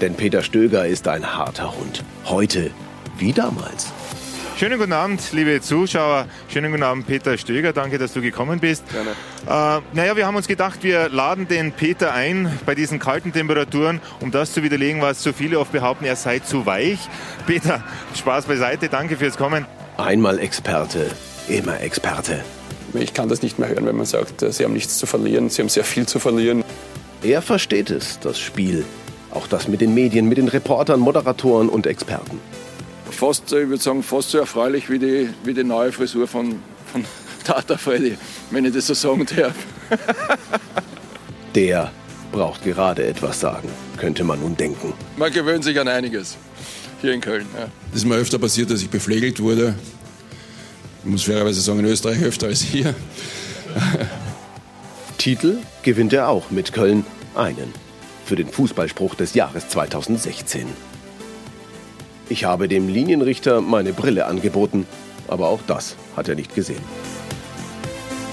Denn 0.00 0.14
Peter 0.14 0.42
Stöger 0.42 0.86
ist 0.86 1.08
ein 1.08 1.36
harter 1.36 1.76
Hund. 1.76 2.02
Heute 2.24 2.70
wie 3.18 3.32
damals. 3.32 3.92
Schönen 4.60 4.78
guten 4.78 4.92
Abend, 4.92 5.22
liebe 5.32 5.58
Zuschauer. 5.62 6.26
Schönen 6.48 6.70
guten 6.70 6.82
Abend, 6.82 7.06
Peter 7.06 7.38
Stöger. 7.38 7.72
Danke, 7.72 7.96
dass 7.96 8.12
du 8.12 8.20
gekommen 8.20 8.60
bist. 8.60 8.84
Gerne. 8.90 9.12
Äh, 9.46 9.80
naja, 9.94 10.16
wir 10.16 10.26
haben 10.26 10.36
uns 10.36 10.48
gedacht, 10.48 10.82
wir 10.82 11.08
laden 11.08 11.48
den 11.48 11.72
Peter 11.72 12.12
ein 12.12 12.58
bei 12.66 12.74
diesen 12.74 12.98
kalten 12.98 13.32
Temperaturen, 13.32 14.02
um 14.20 14.30
das 14.30 14.52
zu 14.52 14.62
widerlegen, 14.62 15.00
was 15.00 15.22
so 15.22 15.32
viele 15.32 15.58
oft 15.58 15.72
behaupten, 15.72 16.04
er 16.04 16.14
sei 16.14 16.40
zu 16.40 16.66
weich. 16.66 16.98
Peter, 17.46 17.82
Spaß 18.14 18.44
beiseite. 18.44 18.90
Danke 18.90 19.16
fürs 19.16 19.38
Kommen. 19.38 19.64
Einmal 19.96 20.38
Experte, 20.38 21.10
immer 21.48 21.80
Experte. 21.80 22.44
Ich 22.94 23.14
kann 23.14 23.28
das 23.28 23.42
nicht 23.42 23.58
mehr 23.58 23.68
hören, 23.68 23.86
wenn 23.86 23.96
man 23.96 24.06
sagt, 24.06 24.42
äh, 24.42 24.52
sie 24.52 24.64
haben 24.64 24.72
nichts 24.72 24.98
zu 24.98 25.06
verlieren, 25.06 25.50
sie 25.50 25.62
haben 25.62 25.68
sehr 25.68 25.84
viel 25.84 26.06
zu 26.06 26.18
verlieren. 26.18 26.64
Er 27.22 27.42
versteht 27.42 27.90
es, 27.90 28.18
das 28.20 28.38
Spiel. 28.38 28.84
Auch 29.30 29.46
das 29.46 29.68
mit 29.68 29.80
den 29.80 29.94
Medien, 29.94 30.28
mit 30.28 30.38
den 30.38 30.48
Reportern, 30.48 31.00
Moderatoren 31.00 31.68
und 31.68 31.86
Experten 31.86 32.40
fast, 33.20 33.52
ich 33.52 33.68
würde 33.68 33.82
sagen, 33.82 34.02
fast 34.02 34.30
so 34.30 34.38
erfreulich 34.38 34.88
wie 34.88 34.98
die, 34.98 35.28
wie 35.44 35.52
die 35.52 35.62
neue 35.62 35.92
Frisur 35.92 36.26
von, 36.26 36.58
von 36.90 37.04
Tata 37.44 37.76
Freddy, 37.76 38.16
wenn 38.50 38.64
ich 38.64 38.72
das 38.72 38.86
so 38.86 38.94
sagen 38.94 39.26
darf. 39.36 39.54
Der 41.54 41.90
braucht 42.32 42.64
gerade 42.64 43.06
etwas 43.06 43.40
sagen, 43.40 43.68
könnte 43.98 44.24
man 44.24 44.40
nun 44.40 44.56
denken. 44.56 44.94
Man 45.18 45.30
gewöhnt 45.32 45.64
sich 45.64 45.78
an 45.78 45.88
einiges 45.88 46.38
hier 47.02 47.12
in 47.12 47.20
Köln. 47.20 47.46
Ja. 47.54 47.66
Das 47.90 48.00
ist 48.00 48.06
mir 48.06 48.14
öfter 48.16 48.38
passiert, 48.38 48.70
dass 48.70 48.80
ich 48.80 48.88
beflegelt 48.88 49.40
wurde. 49.40 49.74
Ich 51.02 51.10
muss 51.10 51.22
fairerweise 51.22 51.60
sagen, 51.60 51.80
in 51.80 51.86
Österreich 51.86 52.22
öfter 52.22 52.48
als 52.48 52.60
hier. 52.60 52.94
Titel 55.18 55.58
gewinnt 55.82 56.12
er 56.12 56.28
auch 56.28 56.50
mit 56.50 56.72
Köln 56.72 57.04
einen. 57.34 57.72
Für 58.24 58.36
den 58.36 58.48
Fußballspruch 58.48 59.14
des 59.14 59.34
Jahres 59.34 59.68
2016. 59.68 60.66
Ich 62.28 62.44
habe 62.44 62.68
dem 62.68 62.88
Linienrichter 62.88 63.60
meine 63.60 63.92
Brille 63.92 64.26
angeboten, 64.26 64.86
aber 65.26 65.48
auch 65.48 65.60
das 65.66 65.96
hat 66.16 66.28
er 66.28 66.36
nicht 66.36 66.54
gesehen. 66.54 66.82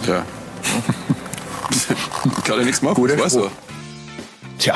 Tja. 0.04 0.24
Kann 2.44 2.60
er 2.60 2.66
nichts 2.66 2.82
machen, 2.82 2.96
Guter 2.96 3.16
das 3.16 3.34
so. 3.34 3.50
Tja, 4.60 4.76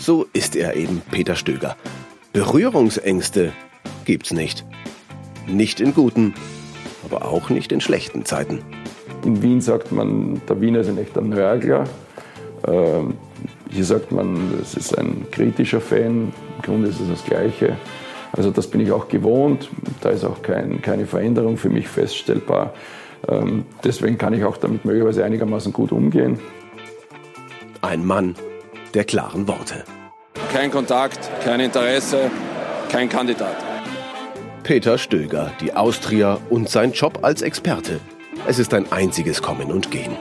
so 0.00 0.26
ist 0.32 0.56
er 0.56 0.76
eben, 0.76 1.02
Peter 1.10 1.36
Stöger. 1.36 1.76
Berührungsängste 2.32 3.52
gibt's 4.04 4.32
nicht. 4.32 4.64
Nicht 5.46 5.80
in 5.80 5.94
guten, 5.94 6.34
aber 7.04 7.26
auch 7.26 7.50
nicht 7.50 7.72
in 7.72 7.80
schlechten 7.80 8.24
Zeiten. 8.24 8.60
In 9.24 9.42
Wien 9.42 9.60
sagt 9.60 9.92
man, 9.92 10.40
der 10.48 10.60
Wiener 10.60 10.80
ist 10.80 10.88
ein 10.88 10.98
echter 10.98 11.22
Nörgler. 11.22 11.84
Ähm, 12.66 13.14
hier 13.70 13.84
sagt 13.84 14.12
man, 14.12 14.58
es 14.60 14.74
ist 14.74 14.96
ein 14.96 15.26
kritischer 15.30 15.80
Fan. 15.80 16.32
Im 16.56 16.62
Grunde 16.62 16.88
ist 16.88 17.00
es 17.00 17.08
das 17.08 17.24
Gleiche. 17.24 17.76
Also 18.32 18.50
das 18.50 18.66
bin 18.66 18.80
ich 18.80 18.92
auch 18.92 19.08
gewohnt. 19.08 19.68
Da 20.00 20.10
ist 20.10 20.24
auch 20.24 20.42
kein, 20.42 20.82
keine 20.82 21.06
Veränderung 21.06 21.56
für 21.56 21.70
mich 21.70 21.88
feststellbar. 21.88 22.74
Ähm, 23.28 23.64
deswegen 23.82 24.18
kann 24.18 24.34
ich 24.34 24.44
auch 24.44 24.56
damit 24.56 24.84
möglicherweise 24.84 25.24
einigermaßen 25.24 25.72
gut 25.72 25.92
umgehen. 25.92 26.38
Ein 27.80 28.04
Mann 28.04 28.34
der 28.94 29.04
klaren 29.04 29.48
Worte. 29.48 29.84
Kein 30.52 30.70
Kontakt, 30.70 31.30
kein 31.42 31.60
Interesse, 31.60 32.30
kein 32.88 33.08
Kandidat. 33.08 33.73
Peter 34.64 34.96
Stöger, 34.96 35.52
die 35.60 35.74
Austria 35.74 36.40
und 36.48 36.70
sein 36.70 36.92
Job 36.92 37.18
als 37.20 37.42
Experte. 37.42 38.00
Es 38.46 38.58
ist 38.58 38.72
ein 38.72 38.90
einziges 38.90 39.42
Kommen 39.42 39.70
und 39.70 39.90
Gehen. 39.90 40.16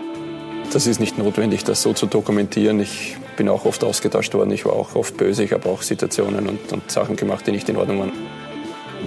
Das 0.74 0.86
ist 0.86 1.00
nicht 1.00 1.18
notwendig, 1.18 1.64
das 1.64 1.82
so 1.82 1.94
zu 1.94 2.08
dokumentieren. 2.08 2.82
Ich 2.82 3.16
bin 3.38 3.48
auch 3.48 3.64
oft 3.64 3.86
ausgetauscht 3.86 4.34
worden. 4.34 4.52
Ich 4.52 4.66
war 4.66 4.74
auch 4.74 4.96
oft 4.96 5.16
böse. 5.16 5.46
Ich 5.46 5.54
habe 5.54 5.70
auch 5.70 5.82
Situationen 5.82 6.50
und, 6.50 6.74
und 6.74 6.92
Sachen 6.92 7.16
gemacht, 7.16 7.48
die 7.48 7.52
nicht 7.52 7.70
in 7.70 7.78
Ordnung 7.78 8.00
waren. 8.00 8.12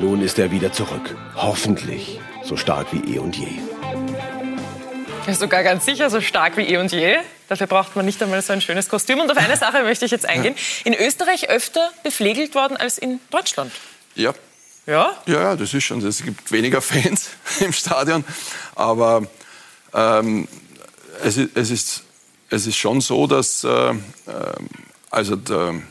Nun 0.01 0.23
ist 0.23 0.39
er 0.39 0.51
wieder 0.51 0.73
zurück. 0.73 1.15
Hoffentlich 1.35 2.19
so 2.43 2.57
stark 2.57 2.87
wie 2.93 3.17
eh 3.17 3.19
und 3.19 3.37
je. 3.37 3.49
Ja, 5.27 5.35
sogar 5.35 5.63
ganz 5.63 5.85
sicher 5.85 6.09
so 6.09 6.23
stark 6.23 6.57
wie 6.57 6.63
eh 6.63 6.79
und 6.79 6.93
je. 6.93 7.19
Dafür 7.49 7.67
braucht 7.67 7.95
man 7.95 8.07
nicht 8.07 8.23
einmal 8.23 8.41
so 8.41 8.55
ein 8.55 8.63
schönes 8.63 8.89
Kostüm. 8.89 9.21
Und 9.21 9.31
auf 9.31 9.37
eine 9.37 9.59
Sache 9.59 9.83
möchte 9.83 10.07
ich 10.07 10.13
jetzt 10.13 10.27
eingehen. 10.27 10.55
In 10.85 10.95
Österreich 10.95 11.51
öfter 11.51 11.91
beflegelt 12.03 12.55
worden 12.55 12.79
als 12.79 12.97
in 12.97 13.21
Deutschland. 13.31 13.71
Ja. 14.15 14.33
Ja? 14.87 15.17
Ja, 15.27 15.57
das 15.57 15.75
ist 15.75 15.85
schon. 15.85 16.05
Es 16.07 16.23
gibt 16.23 16.51
weniger 16.53 16.81
Fans 16.81 17.31
im 17.61 17.73
Stadion. 17.73 18.25
Aber 18.75 19.27
ähm, 19.93 20.47
es, 21.23 21.37
ist, 21.37 21.57
es 21.57 21.71
ist 21.71 22.03
es 22.51 22.67
ist 22.67 22.77
schon 22.77 23.01
so, 23.01 23.27
dass 23.27 23.65
äh, 23.65 23.91
äh, 23.91 23.95
also 25.11 25.37
der, 25.37 25.83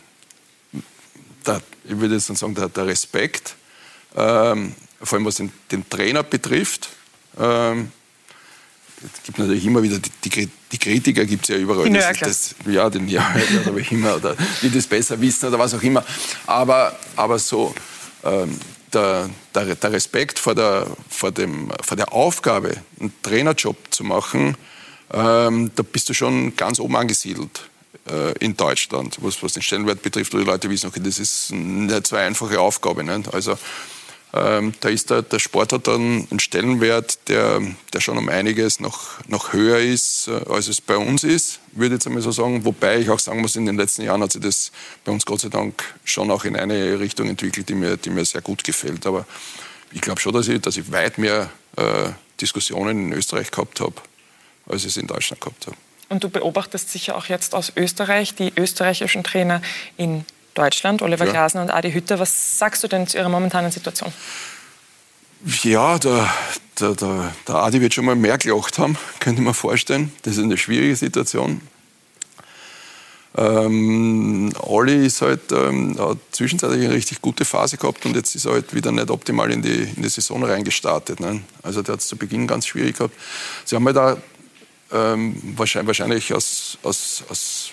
der, 1.45 1.61
ich 1.83 1.99
würde 1.99 2.15
jetzt 2.15 2.27
sagen, 2.27 2.55
der, 2.55 2.69
der 2.69 2.87
Respekt, 2.87 3.55
äh, 4.13 4.15
vor 4.15 5.17
allem 5.17 5.25
was 5.25 5.35
den, 5.35 5.51
den 5.71 5.87
Trainer 5.89 6.23
betrifft, 6.23 6.89
ähm, 7.39 7.91
es 9.03 9.23
gibt 9.23 9.37
natürlich 9.37 9.65
immer 9.65 9.83
wieder 9.83 9.99
die, 9.99 10.29
die, 10.29 10.49
die 10.71 10.77
Kritiker 10.77 11.25
gibt 11.25 11.43
es 11.43 11.49
ja 11.49 11.57
überall. 11.57 11.85
Die 11.85 11.93
das, 11.93 12.17
das, 12.17 12.55
ja, 12.65 12.89
den 12.89 13.07
ja, 13.07 13.35
oder 13.61 13.75
wie 13.75 13.93
immer, 13.93 14.15
oder 14.15 14.35
die 14.61 14.71
das 14.71 14.87
besser 14.87 15.19
wissen 15.19 15.47
oder 15.47 15.59
was 15.59 15.73
auch 15.73 15.83
immer. 15.83 16.03
Aber, 16.47 16.97
aber 17.15 17.37
so 17.37 17.75
ähm, 18.23 18.57
der, 18.95 19.29
der, 19.53 19.75
der, 19.75 19.91
Respekt 19.91 20.39
vor 20.39 20.55
der, 20.55 20.87
vor, 21.09 21.31
dem, 21.31 21.69
vor 21.83 21.97
der 21.97 22.11
Aufgabe, 22.13 22.77
einen 22.99 23.13
Trainerjob 23.21 23.77
zu 23.91 24.03
machen, 24.03 24.57
ähm, 25.13 25.71
da 25.75 25.83
bist 25.83 26.09
du 26.09 26.13
schon 26.13 26.55
ganz 26.55 26.79
oben 26.79 26.95
angesiedelt 26.95 27.69
äh, 28.09 28.31
in 28.39 28.57
Deutschland, 28.57 29.17
was, 29.21 29.41
was 29.43 29.53
den 29.53 29.61
Stellenwert 29.61 30.01
betrifft, 30.01 30.33
die 30.33 30.37
Leute 30.37 30.69
wissen, 30.69 30.87
okay, 30.87 31.01
das 31.03 31.19
ist 31.19 31.51
eine 31.51 32.01
so 32.03 32.15
einfache 32.15 32.59
Aufgabe. 32.59 33.03
Nicht? 33.03 33.33
Also 33.33 33.57
ähm, 34.36 34.73
da 34.81 34.89
ist 34.89 35.09
der, 35.09 35.21
der 35.21 35.39
Sport 35.39 35.73
hat 35.73 35.88
dann 35.88 36.27
einen 36.29 36.39
Stellenwert, 36.39 37.29
der, 37.29 37.61
der 37.93 38.01
schon 38.01 38.17
um 38.17 38.29
einiges 38.29 38.79
noch, 38.79 39.25
noch 39.27 39.53
höher 39.53 39.79
ist, 39.79 40.27
äh, 40.27 40.39
als 40.49 40.67
es 40.67 40.81
bei 40.81 40.97
uns 40.97 41.23
ist, 41.23 41.59
würde 41.71 41.95
ich 41.95 41.99
jetzt 41.99 42.07
einmal 42.07 42.21
so 42.21 42.31
sagen. 42.31 42.65
Wobei 42.65 42.99
ich 42.99 43.09
auch 43.09 43.19
sagen 43.19 43.41
muss, 43.41 43.55
in 43.55 43.65
den 43.65 43.77
letzten 43.77 44.03
Jahren 44.03 44.21
hat 44.21 44.33
sich 44.33 44.41
das 44.41 44.71
bei 45.03 45.11
uns 45.11 45.25
Gott 45.25 45.41
sei 45.41 45.49
Dank 45.49 45.83
schon 46.03 46.29
auch 46.31 46.45
in 46.45 46.55
eine 46.55 46.99
Richtung 46.99 47.29
entwickelt, 47.29 47.69
die 47.69 47.75
mir, 47.75 47.97
die 47.97 48.09
mir 48.09 48.25
sehr 48.25 48.41
gut 48.41 48.63
gefällt. 48.63 49.05
Aber 49.07 49.25
ich 49.91 50.01
glaube 50.01 50.19
schon, 50.19 50.33
dass 50.33 50.47
ich, 50.47 50.61
dass 50.61 50.77
ich 50.77 50.91
weit 50.91 51.17
mehr 51.17 51.49
äh, 51.77 52.09
Diskussionen 52.41 53.11
in 53.11 53.13
Österreich 53.13 53.51
gehabt 53.51 53.79
habe 53.79 53.95
als 54.67 54.83
ich 54.83 54.89
es 54.89 54.97
in 54.97 55.07
Deutschland 55.07 55.41
gehabt 55.41 55.67
habe. 55.67 55.77
Und 56.09 56.23
du 56.23 56.29
beobachtest 56.29 56.91
sicher 56.91 57.15
auch 57.15 57.25
jetzt 57.25 57.55
aus 57.55 57.71
Österreich 57.75 58.36
die 58.36 58.53
österreichischen 58.55 59.23
Trainer 59.23 59.61
in 59.97 60.25
Deutschland, 60.56 61.01
Oliver 61.03 61.26
ja. 61.26 61.32
Glasner 61.32 61.62
und 61.62 61.70
Adi 61.70 61.91
Hütter. 61.91 62.18
Was 62.18 62.58
sagst 62.58 62.84
du 62.84 62.88
denn 62.88 63.08
zu 63.08 63.18
ihrer 63.18 63.30
momentanen 63.30 63.72
Situation? 63.72 64.12
Ja, 65.62 65.99
der, 65.99 66.28
der, 66.80 66.95
der, 66.95 67.34
der 67.47 67.56
Adi 67.56 67.82
wird 67.82 67.93
schon 67.93 68.06
mal 68.06 68.16
mehr 68.16 68.38
gelacht 68.39 68.80
haben, 68.80 68.97
könnte 69.20 69.41
mir 69.41 69.53
vorstellen. 69.53 70.12
Das 70.24 70.38
ist 70.38 70.43
eine 70.43 70.58
schwierige 70.58 70.95
Situation. 70.95 71.62
Ähm, 73.38 74.53
Olli 74.60 75.06
ist 75.06 75.22
halt, 75.22 75.51
ähm, 75.51 75.97
hat 75.99 76.20
zwischenzeitlich 76.32 76.86
eine 76.86 76.93
richtig 76.93 77.22
gute 77.22 77.43
Phase 77.43 77.76
gehabt 77.76 78.06
und 78.06 78.16
jetzt 78.16 78.34
ist 78.34 78.45
er 78.45 78.53
halt 78.53 78.74
wieder 78.74 78.93
nicht 78.93 79.10
optimal 79.12 79.51
in 79.51 79.62
die, 79.62 79.84
in 79.84 80.01
die 80.01 80.10
Saison 80.10 80.41
reingestartet. 80.43 81.20
Ne? 81.20 81.41
Also 81.62 81.82
der 81.82 81.93
hat 81.93 81.99
es 81.99 82.08
zu 82.08 82.16
Beginn 82.16 82.47
ganz 82.47 82.66
schwierig 82.66 82.97
gehabt. 82.97 83.14
Sie 83.66 83.76
haben 83.76 83.86
halt 83.86 83.97
da 83.97 84.18
ähm, 84.93 85.36
wahrscheinlich, 85.58 85.88
wahrscheinlich 85.88 86.34
aus, 86.34 86.78
aus, 86.82 87.24
aus 87.28 87.72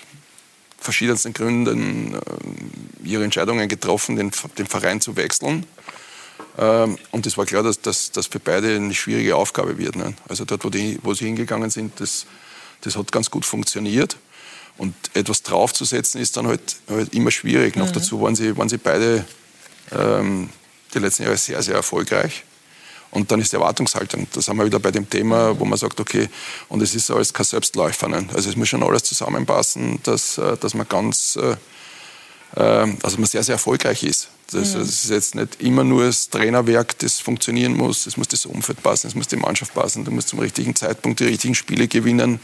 verschiedensten 0.83 1.33
Gründen 1.33 2.15
äh, 2.15 3.07
ihre 3.07 3.23
Entscheidungen 3.23 3.67
getroffen, 3.67 4.15
den, 4.15 4.31
den 4.57 4.67
Verein 4.67 5.01
zu 5.01 5.15
wechseln. 5.15 5.65
Ähm, 6.57 6.97
und 7.11 7.25
es 7.25 7.37
war 7.37 7.45
klar, 7.45 7.63
dass 7.63 7.81
das 7.81 8.27
für 8.27 8.39
beide 8.39 8.75
eine 8.75 8.93
schwierige 8.93 9.35
Aufgabe 9.35 9.77
wird. 9.77 9.95
Ne? 9.95 10.13
Also 10.27 10.45
dort, 10.45 10.63
wo, 10.63 10.69
die, 10.69 10.99
wo 11.01 11.13
sie 11.13 11.25
hingegangen 11.25 11.69
sind, 11.69 11.99
das, 11.99 12.25
das 12.81 12.95
hat 12.95 13.11
ganz 13.11 13.31
gut 13.31 13.45
funktioniert. 13.45 14.17
Und 14.77 14.95
etwas 15.13 15.43
draufzusetzen 15.43 16.19
ist 16.19 16.35
dann 16.35 16.47
halt, 16.47 16.77
halt 16.89 17.13
immer 17.13 17.31
schwierig. 17.31 17.75
Mhm. 17.75 17.83
Noch 17.83 17.91
dazu 17.91 18.21
waren 18.21 18.35
sie, 18.35 18.57
waren 18.57 18.69
sie 18.69 18.77
beide 18.77 19.25
ähm, 19.91 20.49
die 20.93 20.99
letzten 20.99 21.23
Jahre 21.23 21.37
sehr, 21.37 21.61
sehr 21.61 21.75
erfolgreich. 21.75 22.43
Und 23.13 23.31
dann 23.31 23.39
ist 23.39 23.51
die 23.51 23.57
Erwartungshaltung. 23.57 24.25
Da 24.33 24.41
sind 24.41 24.57
wir 24.57 24.65
wieder 24.65 24.79
bei 24.79 24.89
dem 24.89 25.07
Thema, 25.07 25.57
wo 25.59 25.65
man 25.65 25.77
sagt, 25.77 25.99
okay, 25.99 26.27
und 26.67 26.81
es 26.81 26.95
ist 26.95 27.11
alles 27.11 27.31
kein 27.31 27.45
Selbstläufer. 27.45 28.07
Ne? 28.09 28.27
Also 28.33 28.49
es 28.49 28.55
muss 28.55 28.69
schon 28.69 28.81
alles 28.81 29.03
zusammenpassen, 29.03 29.99
dass, 30.01 30.39
äh, 30.39 30.57
dass 30.57 30.73
man 30.73 30.87
ganz, 30.89 31.35
äh, 31.35 31.55
ähm, 32.57 32.97
also 33.03 33.17
man 33.17 33.27
sehr, 33.27 33.43
sehr 33.43 33.53
erfolgreich 33.53 34.03
ist. 34.03 34.29
Das, 34.51 34.73
mhm. 34.73 34.79
das, 34.79 34.89
ist 34.89 35.09
jetzt 35.11 35.35
nicht 35.35 35.61
immer 35.61 35.83
nur 35.83 36.05
das 36.05 36.29
Trainerwerk, 36.29 36.97
das 36.99 37.19
funktionieren 37.19 37.77
muss. 37.77 38.07
Es 38.07 38.17
muss 38.17 38.29
das 38.29 38.47
Umfeld 38.47 38.81
passen, 38.81 39.07
es 39.07 39.15
muss 39.15 39.27
die 39.27 39.35
Mannschaft 39.35 39.75
passen. 39.75 40.03
Du 40.03 40.09
musst 40.09 40.29
zum 40.29 40.39
richtigen 40.39 40.75
Zeitpunkt 40.75 41.19
die 41.19 41.25
richtigen 41.25 41.53
Spiele 41.53 41.87
gewinnen. 41.87 42.39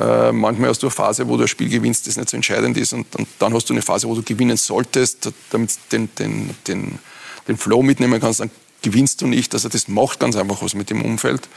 Äh, 0.00 0.32
manchmal 0.32 0.70
hast 0.70 0.82
du 0.82 0.88
eine 0.88 0.90
Phase, 0.94 1.28
wo 1.28 1.36
du 1.36 1.42
ein 1.42 1.48
Spiel 1.48 1.68
gewinnst, 1.68 2.08
das 2.08 2.16
nicht 2.16 2.28
so 2.28 2.36
entscheidend 2.36 2.76
ist. 2.76 2.92
Und, 2.92 3.14
und 3.14 3.28
dann 3.38 3.54
hast 3.54 3.70
du 3.70 3.72
eine 3.72 3.82
Phase, 3.82 4.08
wo 4.08 4.16
du 4.16 4.22
gewinnen 4.24 4.56
solltest, 4.56 5.30
damit 5.50 5.70
du 5.70 5.76
den, 5.92 6.08
den, 6.16 6.56
den, 6.66 6.98
den 7.46 7.56
Flow 7.56 7.84
mitnehmen 7.84 8.20
kannst. 8.20 8.40
Dann 8.40 8.50
gewinnst 8.82 9.20
du 9.20 9.26
nicht. 9.26 9.54
Also 9.54 9.68
das 9.68 9.88
macht 9.88 10.20
ganz 10.20 10.36
einfach 10.36 10.62
was 10.62 10.74
mit 10.74 10.90
dem 10.90 11.02
Umfeld. 11.02 11.48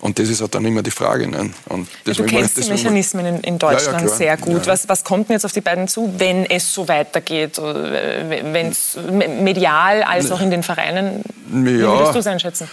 Und 0.00 0.18
das 0.18 0.28
ist 0.28 0.42
halt 0.42 0.54
dann 0.54 0.64
immer 0.66 0.82
die 0.82 0.90
Frage. 0.90 1.26
Ne? 1.26 1.50
Und 1.66 1.88
ja, 2.06 2.12
du 2.12 2.24
kennst 2.24 2.58
die 2.58 2.68
Mechanismen 2.68 3.24
in, 3.24 3.40
in 3.40 3.58
Deutschland 3.58 4.02
ja, 4.02 4.08
ja, 4.08 4.14
sehr 4.14 4.36
gut. 4.36 4.66
Was, 4.66 4.88
was 4.88 5.04
kommt 5.04 5.28
denn 5.28 5.34
jetzt 5.34 5.46
auf 5.46 5.52
die 5.52 5.62
beiden 5.62 5.88
zu, 5.88 6.12
wenn 6.18 6.44
es 6.44 6.74
so 6.74 6.86
weitergeht? 6.86 7.56
Wenn 7.58 8.68
es 8.68 8.98
medial 9.40 10.02
als 10.02 10.30
auch 10.30 10.40
in 10.40 10.50
den 10.50 10.62
Vereinen? 10.62 11.22
Wie 11.46 11.78
würdest 11.78 12.14
du 12.14 12.18
es 12.18 12.26
einschätzen? 12.26 12.68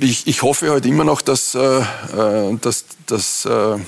Ich, 0.00 0.26
ich 0.26 0.42
hoffe 0.42 0.70
halt 0.70 0.84
immer 0.84 1.04
noch, 1.04 1.22
dass, 1.22 1.54
äh, 1.54 1.60
äh 1.60 2.58
dass, 2.60 2.84
dass 3.06 3.46
äh, 3.46 3.78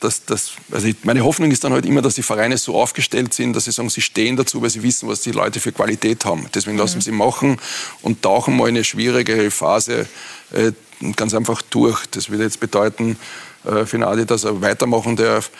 dass, 0.00 0.24
dass, 0.24 0.52
also 0.72 0.88
meine 1.02 1.24
Hoffnung 1.24 1.50
ist 1.50 1.64
dann 1.64 1.72
halt 1.72 1.86
immer, 1.86 2.02
dass 2.02 2.14
die 2.14 2.22
Vereine 2.22 2.58
so 2.58 2.80
aufgestellt 2.80 3.34
sind, 3.34 3.54
dass 3.54 3.64
sie 3.64 3.72
sagen, 3.72 3.90
sie 3.90 4.00
stehen 4.00 4.36
dazu, 4.36 4.62
weil 4.62 4.70
sie 4.70 4.82
wissen, 4.82 5.08
was 5.08 5.20
die 5.20 5.32
Leute 5.32 5.60
für 5.60 5.72
Qualität 5.72 6.24
haben. 6.24 6.46
Deswegen 6.54 6.76
lassen 6.76 6.98
mhm. 6.98 7.02
sie 7.02 7.12
machen 7.12 7.60
und 8.02 8.22
tauchen 8.22 8.56
mal 8.56 8.68
eine 8.68 8.84
schwierigere 8.84 9.50
Phase 9.50 10.08
äh, 10.52 10.72
ganz 11.16 11.34
einfach 11.34 11.62
durch. 11.62 12.06
Das 12.06 12.30
würde 12.30 12.44
jetzt 12.44 12.60
bedeuten, 12.60 13.16
äh, 13.64 13.84
für 13.84 13.98
Nadi, 13.98 14.24
dass 14.24 14.44
er 14.44 14.60
weitermachen 14.62 15.16
darf, 15.16 15.50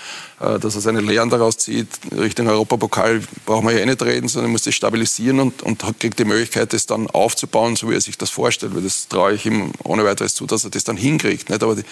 äh, 0.40 0.58
dass 0.58 0.74
er 0.74 0.80
seine 0.80 1.00
Lehren 1.00 1.28
daraus 1.28 1.58
zieht. 1.58 1.88
Richtung 2.16 2.48
Europapokal 2.48 3.20
brauchen 3.44 3.66
wir 3.66 3.74
ja 3.74 3.80
eh 3.80 3.86
nicht 3.86 4.02
reden, 4.02 4.28
sondern 4.28 4.52
muss 4.52 4.62
das 4.62 4.74
stabilisieren 4.74 5.40
und, 5.40 5.62
und 5.62 5.82
kriegt 5.98 6.18
die 6.18 6.24
Möglichkeit, 6.24 6.72
das 6.72 6.86
dann 6.86 7.08
aufzubauen, 7.08 7.76
so 7.76 7.90
wie 7.90 7.94
er 7.94 8.00
sich 8.00 8.16
das 8.16 8.30
vorstellt. 8.30 8.74
Weil 8.74 8.82
das 8.82 9.08
traue 9.08 9.34
ich 9.34 9.44
ihm 9.44 9.72
ohne 9.84 10.04
weiteres 10.04 10.34
zu, 10.34 10.46
dass 10.46 10.64
er 10.64 10.70
das 10.70 10.84
dann 10.84 10.96
hinkriegt. 10.96 11.50
Nicht? 11.50 11.62
Aber 11.62 11.76
die, 11.76 11.84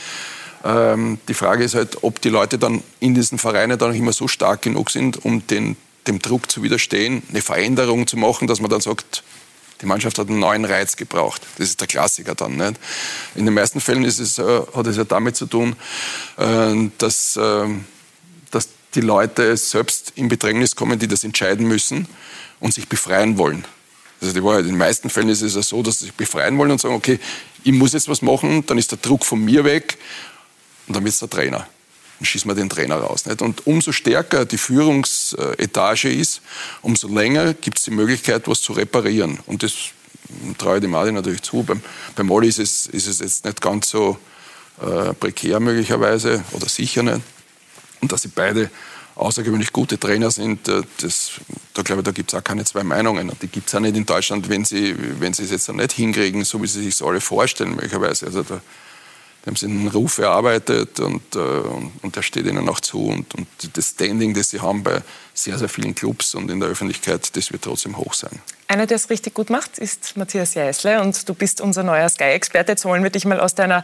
ähm, 0.65 1.19
die 1.29 1.35
Frage 1.35 1.65
ist 1.65 1.75
halt, 1.75 2.03
ob 2.03 2.21
die 2.21 2.29
Leute 2.29 2.59
dann 2.59 2.83
in 3.01 3.15
diesen 3.15 3.39
Vereinen 3.39 3.79
dann 3.79 3.95
immer 3.95 4.13
so 4.13 4.29
stark 4.29 4.63
genug 4.63 4.91
sind, 4.91 5.25
um 5.25 5.47
den, 5.47 5.77
dem 6.07 6.19
Druck 6.19 6.51
zu 6.51 6.63
widerstehen, 6.63 7.23
eine 7.31 7.43
Veränderung 7.43 8.07
zu 8.07 8.17
machen, 8.17 8.49
dass 8.49 8.61
man 8.61 8.71
dann 8.71 8.81
sagt, 8.81 9.23
die 9.81 9.87
Mannschaft 9.87 10.19
hat 10.19 10.29
einen 10.29 10.41
neuen 10.41 10.65
Reiz 10.65 10.97
gebraucht. 10.97 11.43
Das 11.57 11.69
ist 11.69 11.81
der 11.81 11.87
Klassiker 11.87 12.35
dann. 12.35 12.57
Nicht? 12.57 12.75
In 13.37 13.45
den 13.45 13.55
meisten 13.55 13.81
Fällen 13.81 14.05
ist 14.05 14.19
es, 14.19 14.39
äh, 14.39 14.63
hat 14.75 14.87
es 14.87 14.97
ja 14.97 15.05
damit 15.05 15.37
zu 15.37 15.47
tun, 15.47 15.77
äh, 16.37 16.75
dass, 16.99 17.37
äh, 17.37 17.67
dass 18.51 18.69
die 18.95 19.01
Leute 19.01 19.57
selbst 19.57 20.13
in 20.17 20.29
Bedrängnis 20.29 20.75
kommen, 20.75 20.99
die 20.99 21.07
das 21.07 21.23
entscheiden 21.23 21.69
müssen 21.69 22.09
und 22.59 22.75
sich 22.75 22.89
befreien 22.89 23.39
wollen. 23.39 23.65
Also 24.21 24.35
die 24.35 24.43
Wahrheit. 24.43 24.63
In 24.63 24.71
den 24.71 24.79
meisten 24.79 25.11
Fällen 25.11 25.29
ist 25.29 25.43
es 25.43 25.55
ja 25.55 25.63
so, 25.63 25.83
dass 25.83 26.01
sie 26.01 26.07
sich 26.07 26.15
befreien 26.15 26.59
wollen 26.59 26.73
und 26.73 26.81
sagen, 26.81 26.95
okay, 26.95 27.21
ich 27.63 27.73
muss 27.73 27.93
jetzt 27.93 28.09
was 28.09 28.23
machen, 28.23 28.67
dann 28.67 28.79
ist 28.79 28.91
der 28.91 28.99
Druck 28.99 29.25
von 29.25 29.45
mir 29.45 29.65
weg 29.65 29.99
und 30.89 30.97
dann 30.97 31.05
wird 31.05 31.13
es 31.13 31.21
der 31.21 31.31
Trainer. 31.31 31.67
Dann 32.19 32.27
schießen 32.27 32.51
wir 32.51 32.55
den 32.55 32.69
Trainer 32.69 32.97
raus. 32.97 33.27
Nicht? 33.27 33.43
Und 33.43 33.67
umso 33.67 33.93
stärker 33.93 34.45
die 34.45 34.59
Führungsetage 34.59 36.13
ist, 36.13 36.41
umso 36.83 37.09
länger 37.09 37.55
gibt 37.55 37.79
es 37.79 37.85
die 37.85 37.93
Möglichkeit, 37.93 38.49
was 38.49 38.61
zu 38.61 38.73
reparieren. 38.73 39.39
Und 39.47 39.63
das 39.63 39.73
traue 40.59 40.77
ich 40.77 40.81
dem 40.83 40.95
Adi 40.95 41.13
natürlich 41.13 41.43
zu. 41.43 41.63
Beim, 41.63 41.81
beim 42.17 42.31
Olli 42.31 42.49
ist 42.49 42.59
es, 42.59 42.87
ist 42.87 43.07
es 43.07 43.21
jetzt 43.21 43.45
nicht 43.45 43.61
ganz 43.61 43.91
so 43.91 44.19
äh, 44.81 45.15
prekär 45.15 45.61
möglicherweise 45.61 46.43
oder 46.53 46.69
sicher 46.69 47.03
nicht. 47.03 47.21
Und 48.01 48.11
dass 48.11 48.23
sie 48.23 48.29
beide 48.29 48.71
außergewöhnlich 49.15 49.73
gute 49.73 49.99
Trainer 49.99 50.31
sind, 50.31 50.69
äh, 50.69 50.83
das, 51.01 51.33
da 51.75 51.83
glaube 51.83 52.01
ich, 52.01 52.05
da 52.05 52.13
gibt 52.13 52.33
es 52.33 52.39
auch 52.39 52.45
keine 52.45 52.65
zwei 52.65 52.83
Meinungen. 52.83 53.31
Und 53.31 53.43
die 53.43 53.49
gibt 53.49 53.69
es 53.69 53.75
auch 53.75 53.81
nicht 53.81 53.97
in 53.97 54.07
Deutschland, 54.07 54.49
wenn 54.49 54.65
sie, 54.65 54.95
wenn 55.21 55.33
es 55.33 55.39
jetzt 55.39 55.69
nicht 55.73 55.93
hinkriegen, 55.93 56.45
so 56.45 56.63
wie 56.63 56.67
sie 56.67 56.83
sich 56.83 57.01
alle 57.03 57.21
vorstellen, 57.21 57.77
möglicherweise. 57.77 58.27
Also 58.27 58.43
da, 58.43 58.61
haben 59.49 59.57
sich 59.57 59.69
einen 59.69 59.89
Ruf 59.89 60.19
erarbeitet 60.19 61.01
und, 61.01 61.35
äh, 61.35 61.39
und 61.39 62.17
der 62.17 62.23
steht 62.23 62.47
ihnen 62.47 62.69
auch 62.69 62.81
zu. 62.81 63.07
Und, 63.07 63.35
und 63.35 63.49
das 63.73 63.91
Standing, 63.91 64.35
das 64.35 64.51
sie 64.51 64.61
haben 64.61 64.83
bei 64.83 65.03
sehr, 65.35 65.59
sehr 65.59 65.69
vielen 65.69 65.95
Clubs 65.95 66.35
und 66.35 66.51
in 66.51 66.61
der 66.61 66.69
Öffentlichkeit, 66.69 67.37
das 67.37 67.53
wird 67.53 67.63
trotzdem 67.63 67.97
hoch 67.97 68.15
sein. 68.15 68.41
Einer, 68.67 68.87
der 68.87 68.97
es 68.97 69.11
richtig 69.11 69.35
gut 69.35 69.51
macht, 69.51 69.79
ist 69.79 70.17
Matthias 70.17 70.55
Jeißle 70.55 71.01
und 71.01 71.29
du 71.29 71.35
bist 71.35 71.61
unser 71.61 71.83
neuer 71.83 72.09
Sky-Experte. 72.09 72.73
Jetzt 72.73 72.85
wollen 72.85 73.03
wir 73.03 73.11
dich 73.11 73.25
mal 73.25 73.41
aus 73.41 73.55
deiner 73.55 73.83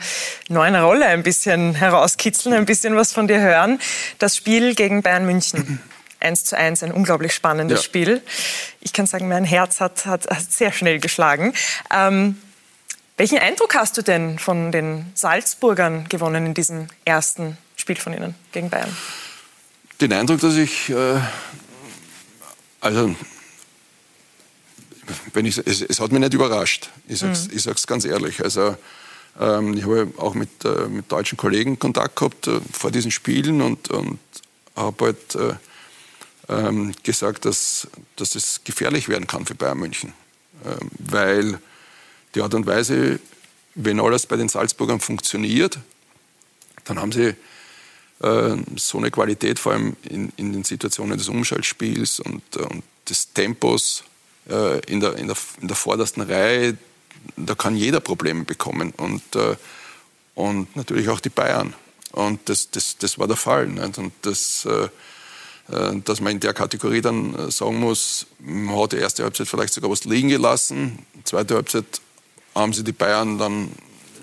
neuen 0.49 0.77
Rolle 0.77 1.07
ein 1.07 1.23
bisschen 1.23 1.75
herauskitzeln, 1.75 2.55
ein 2.55 2.67
bisschen 2.67 2.95
was 2.97 3.13
von 3.13 3.27
dir 3.27 3.41
hören. 3.41 3.81
Das 4.19 4.37
Spiel 4.37 4.75
gegen 4.75 5.03
Bayern 5.03 5.27
München. 5.27 5.81
1 6.21 6.45
zu 6.45 6.57
1, 6.57 6.83
ein 6.83 6.93
unglaublich 6.93 7.35
spannendes 7.35 7.81
ja. 7.81 7.85
Spiel. 7.85 8.23
Ich 8.81 8.95
kann 8.95 9.07
sagen, 9.07 9.29
mein 9.29 9.45
Herz 9.45 9.81
hat, 9.81 10.07
hat, 10.07 10.27
hat 10.27 10.51
sehr 10.51 10.73
schnell 10.73 10.99
geschlagen. 10.99 11.53
Ähm, 11.95 12.39
welchen 13.17 13.39
Eindruck 13.39 13.75
hast 13.75 13.97
du 13.97 14.03
denn 14.03 14.39
von 14.39 14.73
den 14.73 15.13
Salzburgern 15.15 16.09
gewonnen 16.09 16.47
in 16.47 16.55
diesem 16.55 16.89
ersten 17.05 17.57
Spiel 17.77 17.97
von 17.97 18.13
Ihnen 18.13 18.35
gegen 18.53 18.71
Bayern? 18.71 18.95
Den 20.01 20.13
Eindruck, 20.13 20.41
dass 20.41 20.57
ich, 20.57 20.91
äh, 20.91 21.21
also, 22.81 23.15
wenn 25.33 25.47
ich, 25.47 25.59
es, 25.59 25.83
es, 25.83 26.01
hat 26.01 26.11
mich 26.11 26.21
nicht 26.21 26.35
überrascht. 26.35 26.91
Ich 27.07 27.21
sage 27.21 27.33
es 27.33 27.67
mhm. 27.67 27.75
ganz 27.87 28.05
ehrlich. 28.05 28.43
Also, 28.43 28.77
ähm, 29.39 29.75
ich 29.75 29.85
habe 29.85 30.13
auch 30.17 30.35
mit, 30.35 30.65
äh, 30.65 30.89
mit 30.89 31.11
deutschen 31.11 31.37
Kollegen 31.37 31.79
Kontakt 31.79 32.17
gehabt 32.17 32.49
äh, 32.49 32.61
vor 32.73 32.91
diesen 32.91 33.11
Spielen 33.11 33.63
und, 33.63 33.91
und 33.91 34.19
habe 34.77 35.05
halt 35.05 35.35
äh, 35.37 35.55
ähm, 36.49 36.93
gesagt, 37.03 37.45
dass, 37.45 37.89
dass 38.17 38.35
es 38.35 38.63
gefährlich 38.65 39.09
werden 39.09 39.27
kann 39.27 39.47
für 39.47 39.55
Bayern 39.55 39.79
München. 39.79 40.13
Ähm, 40.65 40.91
weil 40.99 41.59
die 42.35 42.43
Art 42.43 42.55
und 42.55 42.67
Weise, 42.67 43.21
wenn 43.75 44.01
alles 44.01 44.27
bei 44.27 44.37
den 44.37 44.49
Salzburgern 44.49 45.01
funktioniert, 45.01 45.79
dann 46.85 46.99
haben 46.99 47.13
sie 47.13 47.35
äh, 48.21 48.57
so 48.77 48.99
eine 48.99 49.11
Qualität, 49.11 49.59
vor 49.59 49.73
allem 49.73 49.97
in, 50.03 50.33
in 50.37 50.53
den 50.53 50.65
Situationen 50.65 51.19
des 51.19 51.29
Umschaltspiels 51.29 52.21
und, 52.21 52.43
äh, 52.57 52.61
und 52.61 52.85
des 53.09 53.33
Tempos 53.33 54.05
äh, 54.49 54.81
in, 54.91 55.01
der, 55.01 55.17
in, 55.17 55.29
der, 55.29 55.37
in 55.61 55.69
der 55.69 55.77
vordersten 55.77 56.23
Reihe, 56.23 56.77
da 57.37 57.55
kann 57.55 57.77
jeder 57.77 58.01
Probleme 58.01 58.45
bekommen 58.45 58.93
und, 58.97 59.23
äh, 59.35 59.57
und 60.35 60.75
natürlich 60.77 61.09
auch 61.09 61.21
die 61.21 61.31
Bayern. 61.31 61.75
Und 62.13 62.49
das, 62.49 62.71
das, 62.71 62.99
das 62.99 63.19
war 63.19 63.27
der 63.27 63.37
Fall. 63.37 63.67
Nicht? 63.67 63.99
Und 63.99 64.13
das, 64.23 64.67
äh, 64.67 64.89
äh, 65.73 66.01
dass 66.05 66.21
man 66.21 66.33
in 66.33 66.41
der 66.41 66.55
Kategorie 66.55 67.01
dann 67.01 67.51
sagen 67.51 67.81
muss, 67.81 68.27
man 68.39 68.79
hat 68.79 68.93
die 68.93 68.99
erste 68.99 69.25
Halbzeit 69.25 69.49
vielleicht 69.49 69.75
sogar 69.75 69.91
was 69.91 70.05
liegen 70.05 70.29
gelassen, 70.29 71.05
zweite 71.25 71.55
Halbzeit 71.55 71.87
haben 72.55 72.73
sie 72.73 72.85
die 72.85 72.93
Bayern 72.93 73.39
dann 73.39 73.71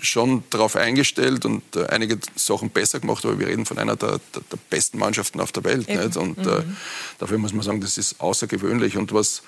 schon 0.02 0.42
darauf 0.50 0.76
eingestellt 0.76 1.44
und 1.44 1.62
äh, 1.76 1.86
einige 1.86 2.18
Sachen 2.34 2.70
besser 2.70 3.00
gemacht, 3.00 3.24
aber 3.24 3.38
wir 3.38 3.46
reden 3.46 3.64
von 3.64 3.78
einer 3.78 3.96
der, 3.96 4.20
der, 4.34 4.42
der 4.50 4.58
besten 4.68 4.98
Mannschaften 4.98 5.40
auf 5.40 5.52
der 5.52 5.64
Welt. 5.64 5.88
Nicht? 5.88 6.16
Und 6.16 6.38
äh, 6.38 6.42
mhm. 6.42 6.48
äh, 6.48 6.62
dafür 7.18 7.38
muss 7.38 7.52
man 7.52 7.62
sagen, 7.62 7.80
das 7.80 7.98
ist 7.98 8.20
außergewöhnlich. 8.20 8.96
Und 8.96 9.12
was 9.12 9.42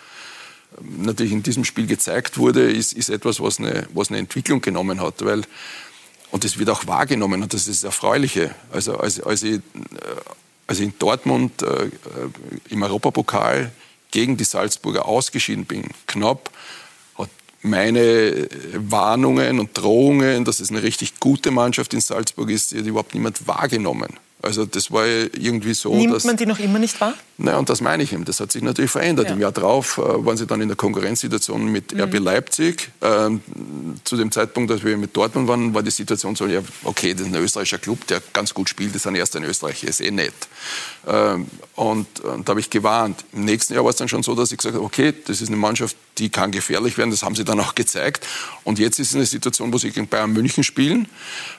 ähm, 0.78 1.02
natürlich 1.02 1.32
in 1.32 1.42
diesem 1.42 1.64
Spiel 1.64 1.86
gezeigt 1.86 2.38
wurde, 2.38 2.70
ist, 2.70 2.92
ist 2.92 3.08
etwas, 3.08 3.40
was 3.40 3.58
eine, 3.58 3.88
was 3.92 4.10
eine 4.10 4.18
Entwicklung 4.18 4.60
genommen 4.60 5.00
hat. 5.00 5.24
Weil, 5.24 5.42
und 6.30 6.44
das 6.44 6.56
wird 6.56 6.70
auch 6.70 6.86
wahrgenommen 6.86 7.42
und 7.42 7.52
das 7.52 7.62
ist 7.66 7.82
das 7.82 7.88
Erfreuliche. 7.88 8.54
Also 8.72 8.96
als, 8.96 9.20
als, 9.20 9.42
ich, 9.42 9.54
äh, 9.54 9.60
als 10.68 10.78
ich 10.78 10.84
in 10.84 10.94
Dortmund 11.00 11.62
äh, 11.62 11.90
im 12.70 12.82
Europapokal 12.82 13.72
gegen 14.12 14.36
die 14.36 14.44
Salzburger 14.44 15.06
ausgeschieden 15.06 15.64
bin, 15.64 15.88
knapp, 16.06 16.50
meine 17.64 18.46
Warnungen 18.74 19.58
und 19.58 19.76
Drohungen, 19.76 20.44
dass 20.44 20.60
es 20.60 20.70
eine 20.70 20.82
richtig 20.82 21.18
gute 21.18 21.50
Mannschaft 21.50 21.94
in 21.94 22.00
Salzburg 22.00 22.50
ist, 22.50 22.72
die 22.72 22.78
hat 22.78 22.86
überhaupt 22.86 23.14
niemand 23.14 23.48
wahrgenommen. 23.48 24.10
Also 24.42 24.66
das 24.66 24.90
war 24.90 25.06
irgendwie 25.06 25.72
so. 25.72 25.94
Nimmt 25.94 26.24
man 26.24 26.36
die 26.36 26.44
noch 26.44 26.58
immer 26.58 26.78
nicht 26.78 27.00
wahr? 27.00 27.14
Naja, 27.36 27.58
und 27.58 27.68
das 27.68 27.80
meine 27.80 28.02
ich 28.02 28.12
eben. 28.12 28.24
Das 28.24 28.38
hat 28.38 28.52
sich 28.52 28.62
natürlich 28.62 28.92
verändert. 28.92 29.26
Ja. 29.26 29.32
Im 29.32 29.40
Jahr 29.40 29.50
drauf 29.50 29.98
äh, 29.98 30.24
waren 30.24 30.36
sie 30.36 30.46
dann 30.46 30.60
in 30.60 30.68
der 30.68 30.76
Konkurrenzsituation 30.76 31.64
mit 31.66 31.92
mhm. 31.92 32.02
RB 32.02 32.18
Leipzig. 32.20 32.90
Ähm, 33.02 33.40
zu 34.04 34.16
dem 34.16 34.30
Zeitpunkt, 34.30 34.70
als 34.70 34.84
wir 34.84 34.96
mit 34.96 35.16
Dortmund 35.16 35.48
waren, 35.48 35.74
war 35.74 35.82
die 35.82 35.90
Situation 35.90 36.36
so, 36.36 36.46
ja, 36.46 36.60
okay, 36.84 37.12
das 37.12 37.26
ist 37.26 37.34
ein 37.34 37.42
österreichischer 37.42 37.78
Club, 37.78 38.06
der 38.06 38.22
ganz 38.32 38.54
gut 38.54 38.68
spielt, 38.68 38.90
das 38.90 39.02
ist 39.02 39.06
ein 39.08 39.16
erster 39.16 39.38
in 39.38 39.44
Österreich, 39.44 39.82
ist 39.82 40.00
eh 40.00 40.12
nett. 40.12 40.34
Ähm, 41.06 41.48
und, 41.74 42.20
und 42.20 42.48
da 42.48 42.50
habe 42.50 42.60
ich 42.60 42.70
gewarnt. 42.70 43.24
Im 43.32 43.44
nächsten 43.44 43.74
Jahr 43.74 43.82
war 43.82 43.90
es 43.90 43.96
dann 43.96 44.08
schon 44.08 44.22
so, 44.22 44.36
dass 44.36 44.52
ich 44.52 44.58
gesagt 44.58 44.76
habe, 44.76 44.84
okay, 44.84 45.12
das 45.26 45.40
ist 45.40 45.48
eine 45.48 45.56
Mannschaft, 45.56 45.96
die 46.18 46.28
kann 46.28 46.52
gefährlich 46.52 46.96
werden, 46.96 47.10
das 47.10 47.24
haben 47.24 47.34
sie 47.34 47.44
dann 47.44 47.58
auch 47.58 47.74
gezeigt. 47.74 48.24
Und 48.62 48.78
jetzt 48.78 49.00
ist 49.00 49.08
es 49.08 49.14
eine 49.16 49.26
Situation, 49.26 49.72
wo 49.72 49.78
sie 49.78 49.90
gegen 49.90 50.06
Bayern 50.06 50.32
München 50.32 50.62
spielen 50.62 51.08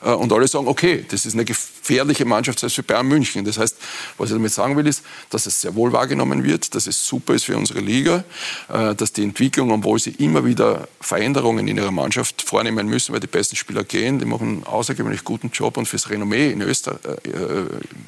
äh, 0.02 0.12
und 0.12 0.32
alle 0.32 0.48
sagen, 0.48 0.68
okay, 0.68 1.06
das 1.10 1.26
ist 1.26 1.34
eine 1.34 1.44
gefährliche 1.44 2.24
Mannschaft, 2.24 2.60
selbst 2.60 2.76
für 2.76 2.84
Bayern 2.84 3.08
München. 3.08 3.44
Das 3.44 3.58
heißt, 3.58 3.76
was 4.18 4.30
ich 4.30 4.36
damit 4.36 4.54
sagen 4.54 4.78
will, 4.78 4.88
ist, 4.88 5.04
dass 5.30 5.46
es 5.46 5.65
sehr 5.66 5.76
wohl 5.76 5.92
wahrgenommen 5.92 6.44
wird, 6.44 6.76
dass 6.76 6.86
es 6.86 7.08
super 7.08 7.34
ist 7.34 7.46
für 7.46 7.58
unsere 7.58 7.80
Liga, 7.80 8.24
äh, 8.70 8.94
dass 8.94 9.14
die 9.14 9.24
Entwicklung, 9.24 9.72
obwohl 9.72 10.00
sie 10.00 10.12
immer 10.12 10.46
wieder 10.46 10.88
Veränderungen 11.02 11.68
in 11.68 11.78
ihrer 11.78 11.92
Mannschaft 11.92 12.44
vornehmen 12.44 12.88
müssen, 12.88 13.14
weil 13.14 13.20
die 13.20 13.28
besten 13.28 13.56
Spieler 13.56 13.84
gehen, 13.84 14.20
die 14.20 14.26
machen 14.26 14.48
einen 14.48 14.64
außergewöhnlich 14.64 15.24
guten 15.24 15.50
Job 15.50 15.78
und 15.78 15.88
fürs 15.88 16.10
Renommee 16.10 16.52
in 16.52 16.62
Öster 16.62 17.00
äh, 17.04 17.30
äh, 17.30 17.66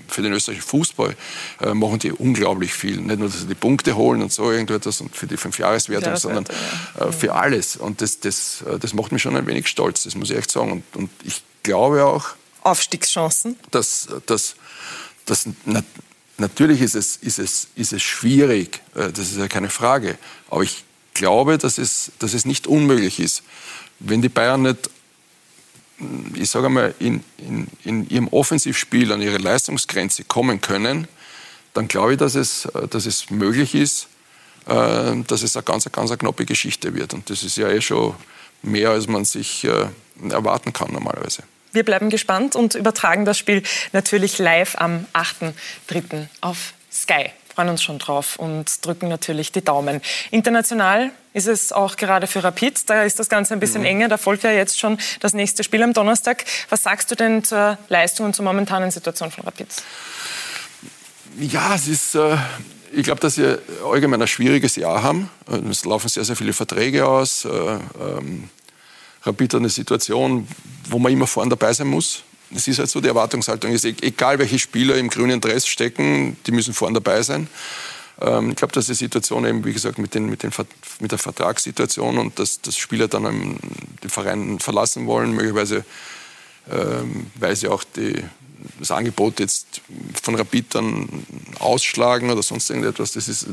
für 0.08 0.22
den 0.22 0.34
österreichischen 0.34 0.68
Fußball 0.68 1.16
machen 1.74 1.99
die 1.99 2.12
unglaublich 2.12 2.74
viel. 2.74 2.97
Nicht 2.97 3.20
nur, 3.20 3.28
dass 3.30 3.41
sie 3.41 3.47
die 3.47 3.55
Punkte 3.55 3.95
holen 3.95 4.22
und 4.22 4.32
so 4.32 4.51
irgendetwas 4.51 5.01
und 5.01 5.16
für 5.16 5.28
die 5.28 5.38
Fünfjahreswertung, 5.38 6.16
sondern 6.16 6.45
ja. 6.99 7.12
für 7.12 7.36
alles. 7.36 7.76
Und 7.76 8.01
das, 8.01 8.20
das, 8.20 8.64
das 8.80 8.93
macht 8.93 9.12
mich 9.12 9.22
schon 9.22 9.36
ein 9.36 9.45
wenig 9.45 9.68
stolz, 9.68 10.03
das 10.03 10.16
muss 10.16 10.30
ich 10.30 10.38
echt 10.38 10.49
sagen. 10.49 10.72
Und, 10.72 10.84
und 10.95 11.10
ich 11.24 11.43
glaube 11.64 12.05
auch, 12.05 12.30
Aufstiegschancen? 12.64 13.58
Dass, 13.72 14.08
dass, 14.26 14.55
dass 15.26 15.47
Natürlich 16.38 16.81
ist 16.81 16.95
es, 16.95 17.17
ist, 17.17 17.39
es, 17.39 17.67
ist 17.75 17.93
es 17.93 18.03
schwierig, 18.03 18.81
äh, 18.95 19.11
das 19.11 19.31
ist 19.31 19.38
ja 19.38 19.47
keine 19.47 19.69
Frage. 19.69 20.17
Aber 20.49 20.63
ich 20.63 20.83
glaube, 21.13 21.57
dass 21.57 21.77
es, 21.77 22.11
dass 22.19 22.33
es 22.33 22.45
nicht 22.45 22.67
unmöglich 22.67 23.19
ist, 23.19 23.43
wenn 23.99 24.21
die 24.21 24.29
Bayern 24.29 24.61
nicht 24.61 24.89
ich 26.35 26.49
sage 26.49 26.67
einmal, 26.67 26.93
in, 26.99 27.23
in, 27.38 27.67
in 27.83 28.09
ihrem 28.09 28.27
Offensivspiel 28.27 29.11
an 29.11 29.21
ihre 29.21 29.38
Leistungsgrenze 29.38 30.23
kommen 30.23 30.61
können, 30.61 31.07
dann 31.73 31.88
glaube 31.88 32.13
ich, 32.13 32.19
dass 32.19 32.35
es, 32.35 32.67
dass 32.89 33.05
es 33.05 33.29
möglich 33.29 33.73
ist, 33.73 34.07
äh, 34.67 35.15
dass 35.27 35.41
es 35.41 35.55
eine 35.55 35.63
ganz, 35.63 35.91
ganz 35.91 36.11
eine 36.11 36.17
knappe 36.17 36.45
Geschichte 36.45 36.93
wird. 36.93 37.13
Und 37.13 37.29
das 37.29 37.43
ist 37.43 37.57
ja 37.57 37.69
eh 37.69 37.81
schon 37.81 38.15
mehr, 38.61 38.91
als 38.91 39.07
man 39.07 39.25
sich 39.25 39.63
äh, 39.63 39.88
erwarten 40.29 40.73
kann 40.73 40.91
normalerweise. 40.91 41.43
Wir 41.78 41.86
bleiben 41.86 42.09
gespannt 42.09 42.55
und 42.55 42.73
übertragen 42.73 43.23
das 43.23 43.38
Spiel 43.38 43.61
natürlich 43.93 44.39
live 44.39 44.78
am 44.80 45.05
8.3. 45.13 46.25
auf 46.41 46.73
Sky 46.91 47.30
freuen 47.53 47.69
uns 47.69 47.84
schon 47.84 47.99
drauf 47.99 48.38
und 48.38 48.84
drücken 48.84 49.09
natürlich 49.09 49.51
die 49.51 49.63
Daumen. 49.63 50.01
International 50.30 51.11
ist 51.34 51.47
es 51.47 51.71
auch 51.71 51.95
gerade 51.95 52.25
für 52.25 52.43
Rapid. 52.43 52.89
Da 52.89 53.03
ist 53.03 53.19
das 53.19 53.30
Ganze 53.30 53.53
ein 53.53 53.59
bisschen 53.59 53.82
mhm. 53.82 53.88
enger. 53.88 54.07
Da 54.07 54.17
folgt 54.17 54.43
ja 54.43 54.51
jetzt 54.51 54.80
schon 54.80 54.97
das 55.19 55.34
nächste 55.34 55.63
Spiel 55.63 55.84
am 55.84 55.93
Donnerstag. 55.93 56.45
Was 56.69 56.82
sagst 56.84 57.09
du 57.11 57.15
denn 57.15 57.43
zur 57.43 57.78
Leistung 57.89 58.28
und 58.28 58.36
zur 58.36 58.45
momentanen 58.45 58.89
Situation 58.89 59.30
von 59.30 59.43
Rapid? 59.43 59.67
Ja, 61.39 61.75
es 61.75 61.88
ist. 61.88 62.15
Äh 62.15 62.38
ich 62.91 63.03
glaube, 63.03 63.19
dass 63.19 63.38
wir 63.38 63.61
allgemein 63.86 64.21
ein 64.21 64.28
schwieriges 64.28 64.75
Jahr 64.75 65.03
haben. 65.03 65.30
Es 65.69 65.86
laufen 65.86 66.07
sehr, 66.09 66.23
sehr 66.23 66.36
viele 66.36 66.53
Verträge 66.53 67.07
aus. 67.07 67.45
Äh, 67.45 67.49
ähm, 67.49 68.49
Rapid 69.28 69.55
eine 69.55 69.69
Situation, 69.69 70.47
wo 70.89 70.99
man 70.99 71.11
immer 71.11 71.28
vorne 71.28 71.49
dabei 71.49 71.73
sein 71.73 71.88
muss. 71.88 72.23
Es 72.55 72.67
ist 72.67 72.80
halt 72.80 72.89
so, 72.89 73.01
die 73.01 73.09
Erwartungshaltung 73.09 73.71
ist, 73.71 73.86
egal 73.86 74.39
welche 74.39 74.57
Spieler 74.57 74.95
im 74.95 75.09
grünen 75.09 75.41
Dress 75.41 75.67
stecken, 75.67 76.38
die 76.45 76.51
müssen 76.51 76.73
vorne 76.73 77.01
dabei 77.01 77.21
sein. 77.21 77.47
Ähm, 78.21 78.51
ich 78.51 78.55
glaube, 78.55 78.73
dass 78.73 78.88
die 78.88 78.93
Situation 78.93 79.45
eben, 79.45 79.65
wie 79.65 79.73
gesagt, 79.73 79.97
mit, 79.97 80.15
den, 80.15 80.30
mit, 80.30 80.43
den, 80.43 80.51
mit 80.99 81.11
der 81.11 81.19
Vertragssituation 81.19 82.17
und 82.17 82.39
dass, 82.39 82.61
dass 82.61 82.78
Spieler 82.78 83.07
dann 83.07 83.59
den 84.01 84.09
Verein 84.09 84.59
verlassen 84.59 85.07
wollen, 85.07 85.32
möglicherweise, 85.32 85.86
ähm, 86.71 87.28
weil 87.36 87.55
sie 87.55 87.67
auch 87.67 87.84
die, 87.84 88.23
das 88.80 88.91
Angebot 88.91 89.39
jetzt 89.39 89.82
von 90.21 90.36
Rapid 90.36 90.75
dann 90.75 91.09
ausschlagen 91.59 92.30
oder 92.32 92.43
sonst 92.43 92.69
irgendetwas, 92.69 93.11
das 93.11 93.28
ist 93.28 93.47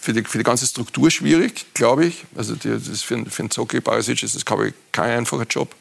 für 0.00 0.12
die, 0.12 0.22
für 0.22 0.38
die 0.38 0.44
ganze 0.44 0.66
Struktur 0.66 1.10
schwierig, 1.10 1.66
glaube 1.74 2.06
ich. 2.06 2.24
Also 2.34 2.54
die, 2.54 2.70
das 2.70 3.02
für, 3.02 3.24
für 3.26 3.42
einen 3.42 3.82
Barisic 3.82 4.22
ist 4.22 4.34
das 4.34 4.44
kein 4.44 4.72
einfacher 5.10 5.46
Job. 5.48 5.74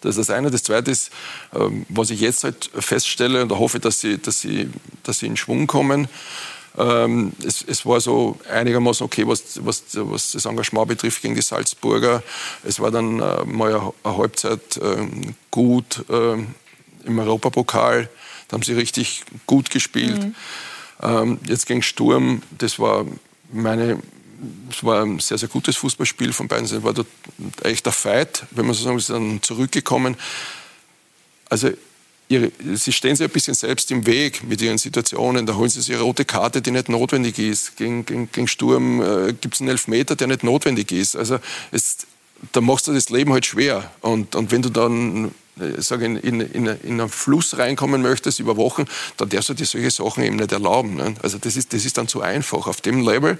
Das 0.00 0.16
ist 0.16 0.28
das 0.28 0.36
eine. 0.36 0.50
Das 0.50 0.64
zweite 0.64 0.90
ist, 0.90 1.10
ähm, 1.54 1.86
was 1.88 2.10
ich 2.10 2.20
jetzt 2.20 2.44
halt 2.44 2.70
feststelle 2.74 3.42
und 3.42 3.52
hoffe, 3.52 3.80
dass 3.80 4.00
sie, 4.00 4.18
dass 4.18 4.40
sie, 4.40 4.68
dass 5.04 5.20
sie 5.20 5.26
in 5.26 5.36
Schwung 5.36 5.66
kommen. 5.66 6.08
Ähm, 6.76 7.32
es, 7.44 7.62
es, 7.62 7.84
war 7.84 8.00
so 8.00 8.38
einigermaßen 8.50 9.04
okay, 9.04 9.26
was, 9.26 9.64
was, 9.64 9.84
was, 9.92 10.32
das 10.32 10.46
Engagement 10.46 10.88
betrifft 10.88 11.22
gegen 11.22 11.34
die 11.34 11.42
Salzburger. 11.42 12.22
Es 12.64 12.80
war 12.80 12.90
dann 12.90 13.20
äh, 13.20 13.44
mal 13.44 13.74
eine, 13.74 13.92
eine 14.02 14.16
Halbzeit 14.16 14.78
äh, 14.78 15.06
gut 15.50 16.04
äh, 16.08 16.32
im 17.04 17.18
Europapokal. 17.18 18.08
Da 18.48 18.54
haben 18.54 18.62
sie 18.62 18.72
richtig 18.72 19.22
gut 19.46 19.70
gespielt. 19.70 20.24
Mhm. 20.24 20.34
Ähm, 21.02 21.38
jetzt 21.46 21.66
gegen 21.66 21.82
Sturm, 21.82 22.42
das 22.58 22.78
war 22.78 23.06
meine 23.52 23.98
es 24.70 24.82
war 24.82 25.04
ein 25.04 25.18
sehr, 25.20 25.38
sehr 25.38 25.48
gutes 25.48 25.76
Fußballspiel 25.76 26.32
von 26.32 26.48
beiden 26.48 26.66
Seiten. 26.66 26.82
war 26.82 26.94
dort 26.94 27.06
echt 27.62 27.86
ein 27.86 27.92
Fight, 27.92 28.44
wenn 28.50 28.66
man 28.66 28.74
so 28.74 28.84
sagen, 28.84 28.98
sie 28.98 29.12
dann 29.12 29.42
zurückgekommen. 29.42 30.16
Also 31.48 31.70
ihre, 32.28 32.50
sie 32.74 32.92
stehen 32.92 33.14
sich 33.14 33.26
ein 33.26 33.32
bisschen 33.32 33.54
selbst 33.54 33.90
im 33.90 34.06
Weg 34.06 34.42
mit 34.44 34.60
ihren 34.60 34.78
Situationen. 34.78 35.46
Da 35.46 35.54
holen 35.54 35.68
sie 35.68 35.80
sich 35.80 35.94
eine 35.94 36.02
rote 36.02 36.24
Karte, 36.24 36.62
die 36.62 36.70
nicht 36.70 36.88
notwendig 36.88 37.38
ist. 37.38 37.76
Gegen, 37.76 38.04
gegen, 38.04 38.32
gegen 38.32 38.48
Sturm 38.48 39.00
äh, 39.00 39.32
gibt 39.32 39.54
es 39.54 39.60
einen 39.60 39.70
Elfmeter, 39.70 40.16
der 40.16 40.26
nicht 40.26 40.42
notwendig 40.42 40.90
ist. 40.90 41.14
Also 41.14 41.38
es, 41.70 41.98
da 42.50 42.60
machst 42.60 42.88
du 42.88 42.92
das 42.92 43.10
Leben 43.10 43.32
halt 43.32 43.46
schwer. 43.46 43.90
Und, 44.00 44.34
und 44.34 44.50
wenn 44.50 44.62
du 44.62 44.68
dann 44.68 45.32
äh, 45.60 45.80
sage, 45.80 46.06
in, 46.06 46.16
in, 46.16 46.40
in, 46.40 46.66
in 46.66 47.00
einen 47.00 47.08
Fluss 47.08 47.58
reinkommen 47.58 48.02
möchtest 48.02 48.40
über 48.40 48.56
Wochen, 48.56 48.86
dann 49.18 49.28
darfst 49.28 49.50
du 49.50 49.54
dir 49.54 49.66
solche 49.66 49.90
Sachen 49.90 50.24
eben 50.24 50.36
nicht 50.36 50.50
erlauben. 50.50 50.94
Ne? 50.94 51.14
Also 51.22 51.38
das 51.38 51.56
ist, 51.56 51.72
das 51.72 51.84
ist 51.84 51.98
dann 51.98 52.08
zu 52.08 52.22
einfach. 52.22 52.66
Auf 52.66 52.80
dem 52.80 53.06
Level 53.06 53.38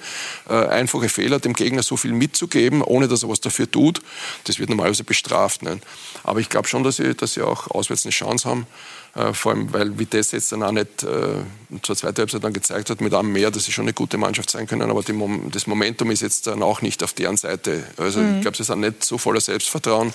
äh, 0.48 0.54
einfache 0.54 1.08
Fehler 1.08 1.40
dem 1.40 1.54
Gegner 1.54 1.82
so 1.82 1.96
viel 1.96 2.12
mitzugeben, 2.12 2.82
ohne 2.82 3.08
dass 3.08 3.22
er 3.22 3.28
was 3.28 3.40
dafür 3.40 3.70
tut, 3.70 4.02
das 4.44 4.58
wird 4.58 4.68
normalerweise 4.68 5.04
bestraft. 5.04 5.62
Ne? 5.62 5.80
Aber 6.22 6.40
ich 6.40 6.48
glaube 6.48 6.68
schon, 6.68 6.84
dass 6.84 6.96
sie, 6.96 7.14
dass 7.14 7.34
sie 7.34 7.42
auch 7.42 7.70
auswärts 7.70 8.04
eine 8.04 8.12
Chance 8.12 8.48
haben. 8.48 8.66
Äh, 9.14 9.32
vor 9.34 9.52
allem, 9.52 9.72
weil 9.72 9.98
Vitesse 9.98 10.36
jetzt 10.36 10.52
dann 10.52 10.62
auch 10.62 10.72
nicht 10.72 11.02
äh, 11.02 11.42
zur 11.82 11.96
zweiten 11.96 12.18
Halbzeit 12.18 12.42
dann 12.42 12.52
gezeigt 12.52 12.88
hat 12.88 13.00
mit 13.00 13.12
einem 13.12 13.32
mehr, 13.32 13.50
dass 13.50 13.64
sie 13.64 13.72
schon 13.72 13.84
eine 13.84 13.92
gute 13.92 14.16
Mannschaft 14.16 14.48
sein 14.50 14.66
können. 14.66 14.90
Aber 14.90 15.02
Mom 15.12 15.50
das 15.50 15.66
Momentum 15.66 16.10
ist 16.10 16.22
jetzt 16.22 16.46
dann 16.46 16.62
auch 16.62 16.80
nicht 16.80 17.02
auf 17.02 17.12
deren 17.12 17.36
Seite. 17.36 17.84
Also 17.98 18.20
mhm. 18.20 18.36
ich 18.36 18.42
glaube, 18.42 18.56
sie 18.56 18.64
sind 18.64 18.80
nicht 18.80 19.04
so 19.04 19.18
voller 19.18 19.40
Selbstvertrauen 19.40 20.12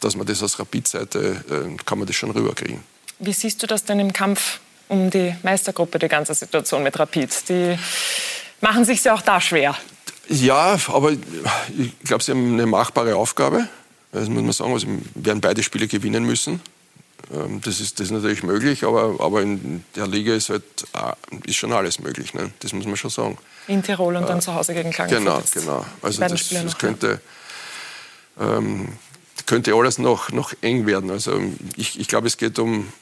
dass 0.00 0.16
man 0.16 0.26
das 0.26 0.42
aus 0.42 0.58
Rapid-Seite, 0.58 1.44
äh, 1.50 1.84
kann 1.84 1.98
man 1.98 2.06
das 2.06 2.16
schon 2.16 2.30
rüberkriegen. 2.30 2.80
Wie 3.18 3.32
siehst 3.32 3.62
du 3.62 3.66
das 3.66 3.84
denn 3.84 4.00
im 4.00 4.12
Kampf 4.12 4.60
um 4.88 5.10
die 5.10 5.34
Meistergruppe, 5.42 5.98
die 5.98 6.08
ganze 6.08 6.34
Situation 6.34 6.82
mit 6.82 6.98
Rapid? 6.98 7.48
Die 7.48 7.78
machen 8.60 8.84
sich 8.84 9.02
ja 9.04 9.14
auch 9.14 9.22
da 9.22 9.40
schwer. 9.40 9.74
Ja, 10.28 10.78
aber 10.88 11.12
ich 11.12 11.98
glaube, 12.04 12.22
sie 12.22 12.32
haben 12.32 12.54
eine 12.54 12.66
machbare 12.66 13.16
Aufgabe. 13.16 13.68
Das 14.12 14.28
muss 14.28 14.42
man 14.42 14.52
sagen. 14.52 14.72
Also, 14.72 14.86
werden 15.14 15.40
beide 15.40 15.62
Spiele 15.62 15.86
gewinnen 15.86 16.24
müssen. 16.24 16.60
Ähm, 17.32 17.60
das 17.62 17.80
ist, 17.80 18.00
das 18.00 18.06
ist 18.06 18.12
natürlich 18.12 18.42
möglich, 18.42 18.84
aber, 18.84 19.16
aber 19.20 19.42
in 19.42 19.84
der 19.96 20.06
Liga 20.06 20.34
ist, 20.34 20.50
halt, 20.50 20.64
äh, 20.92 21.48
ist 21.48 21.56
schon 21.56 21.72
alles 21.72 21.98
möglich. 21.98 22.34
Ne? 22.34 22.50
Das 22.60 22.72
muss 22.72 22.86
man 22.86 22.96
schon 22.96 23.10
sagen. 23.10 23.38
In 23.66 23.82
Tirol 23.82 24.16
und 24.16 24.28
dann 24.28 24.38
äh, 24.38 24.42
zu 24.42 24.54
Hause 24.54 24.74
gegen 24.74 24.90
Klagenfurt. 24.90 25.52
Genau, 25.54 25.76
genau. 25.78 25.86
Also 26.02 26.20
das, 26.20 26.48
das 26.48 26.78
könnte, 26.78 27.20
ähm, 28.38 28.88
könnte 29.46 29.74
alles 29.74 29.98
noch, 29.98 30.30
noch 30.30 30.52
eng 30.60 30.86
werden. 30.86 31.10
Also 31.10 31.40
ich, 31.76 31.98
ich 31.98 32.08
glaube, 32.08 32.26
es 32.26 32.36
geht 32.36 32.58
um, 32.58 32.92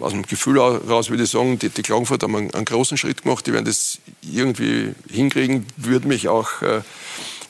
aus 0.00 0.12
dem 0.12 0.22
Gefühl 0.22 0.56
heraus 0.56 1.10
würde 1.10 1.22
ich 1.22 1.30
sagen, 1.30 1.58
die, 1.58 1.68
die 1.68 1.82
Klagenfurt 1.82 2.22
haben 2.22 2.34
einen, 2.34 2.52
einen, 2.52 2.64
großen 2.64 2.96
Schritt 2.96 3.22
gemacht, 3.22 3.46
die 3.46 3.52
werden 3.52 3.64
das 3.64 3.98
irgendwie 4.22 4.92
hinkriegen. 5.08 5.66
Würde 5.76 6.08
mich 6.08 6.28
auch 6.28 6.62
äh, 6.62 6.80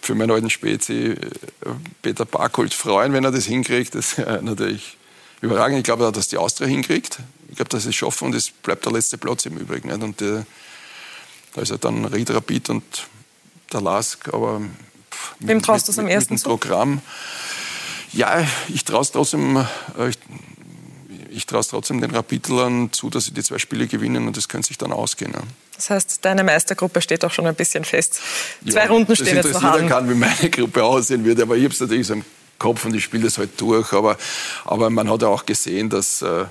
für 0.02 0.14
meinen 0.14 0.30
alten 0.30 0.50
Spezi 0.50 1.12
äh, 1.12 1.16
Peter 2.02 2.26
Barkholt 2.26 2.74
freuen, 2.74 3.14
wenn 3.14 3.24
er 3.24 3.32
das 3.32 3.46
hinkriegt. 3.46 3.94
Das 3.94 4.12
ist 4.12 4.18
äh, 4.18 4.42
natürlich 4.42 4.98
überragend. 5.40 5.78
Ich 5.78 5.84
glaube, 5.84 6.10
dass 6.12 6.28
die 6.28 6.38
Austria 6.38 6.66
hinkriegt. 6.66 7.18
Ich 7.48 7.56
glaube, 7.56 7.68
dass 7.68 7.84
sie 7.84 7.90
es 7.90 7.94
schaffen 7.94 8.26
und 8.26 8.34
es 8.34 8.50
bleibt 8.50 8.84
der 8.84 8.92
letzte 8.92 9.18
Platz 9.18 9.46
im 9.46 9.56
Übrigen. 9.56 9.88
Nicht? 9.88 10.02
Und 10.02 10.22
äh, 10.22 10.44
da 11.54 11.62
ist 11.62 11.70
ja 11.70 11.76
dann 11.76 12.04
Ried 12.04 12.30
Rapid 12.30 12.70
und 12.70 12.84
der 13.72 13.80
Lask, 13.80 14.28
aber 14.32 14.60
Wem 15.40 15.62
traust 15.62 15.88
du 15.88 15.92
es 15.92 15.98
am 15.98 16.08
ersten 16.08 16.40
Programm. 16.40 17.00
Ja, 18.12 18.46
ich 18.68 18.84
traue 18.84 19.02
es 19.02 19.10
trotzdem, 19.10 19.56
äh, 19.98 20.08
ich, 20.08 20.18
ich 21.30 21.46
traue 21.46 21.64
trotzdem 21.64 22.00
den 22.00 22.10
Rapidlern 22.14 22.92
zu, 22.92 23.10
dass 23.10 23.26
sie 23.26 23.32
die 23.32 23.42
zwei 23.42 23.58
Spiele 23.58 23.86
gewinnen 23.86 24.26
und 24.26 24.36
das 24.36 24.48
könnte 24.48 24.68
sich 24.68 24.78
dann 24.78 24.92
ausgehen. 24.92 25.32
Ja. 25.34 25.42
Das 25.74 25.90
heißt, 25.90 26.24
deine 26.24 26.44
Meistergruppe 26.44 27.02
steht 27.02 27.24
auch 27.24 27.32
schon 27.32 27.46
ein 27.46 27.54
bisschen 27.54 27.84
fest. 27.84 28.20
Zwei 28.68 28.84
ja, 28.84 28.86
Runden 28.86 29.14
stehen 29.14 29.36
jetzt 29.36 29.52
noch 29.52 29.62
an. 29.62 29.88
kann, 29.88 30.08
wie 30.08 30.14
meine 30.14 30.50
Gruppe 30.50 30.82
aussehen 30.82 31.24
würde, 31.24 31.42
aber 31.42 31.56
ich 31.56 31.64
habe 31.64 31.74
es 31.74 31.80
natürlich 31.80 32.06
so 32.06 32.14
im 32.14 32.24
Kopf 32.58 32.84
und 32.84 32.94
ich 32.94 33.04
spiele 33.04 33.24
das 33.24 33.38
halt 33.38 33.60
durch. 33.60 33.92
Aber, 33.92 34.16
aber 34.64 34.90
man 34.90 35.10
hat 35.10 35.22
ja 35.22 35.28
auch 35.28 35.46
gesehen, 35.46 35.90
dass, 35.90 36.22
äh, 36.22 36.46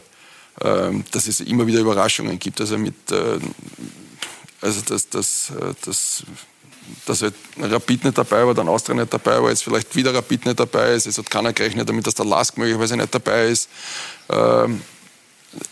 äh 0.61 1.03
dass 1.11 1.27
es 1.27 1.39
immer 1.41 1.67
wieder 1.67 1.79
Überraschungen 1.79 2.39
gibt. 2.39 2.61
Also 2.61 2.77
mit 2.77 3.11
äh, 3.11 3.39
also 4.61 4.81
dass, 4.81 5.09
dass, 5.09 5.51
äh, 5.51 5.73
dass 5.85 6.23
dass 7.05 7.21
halt 7.21 7.33
Rapid 7.59 8.05
nicht 8.05 8.17
dabei 8.17 8.45
war, 8.45 8.53
dann 8.53 8.67
Austria 8.67 8.95
nicht 8.95 9.13
dabei 9.13 9.41
war, 9.41 9.49
jetzt 9.49 9.63
vielleicht 9.63 9.95
wieder 9.95 10.13
Rapid 10.13 10.45
nicht 10.45 10.59
dabei 10.59 10.93
ist. 10.93 11.07
Es 11.07 11.17
hat 11.17 11.29
keiner 11.29 11.53
gerechnet 11.53 11.89
damit, 11.89 12.05
dass 12.05 12.15
der 12.15 12.25
Lask 12.25 12.57
möglicherweise 12.57 12.95
nicht 12.95 13.13
dabei 13.13 13.47
ist. 13.47 13.69
Ähm, 14.29 14.81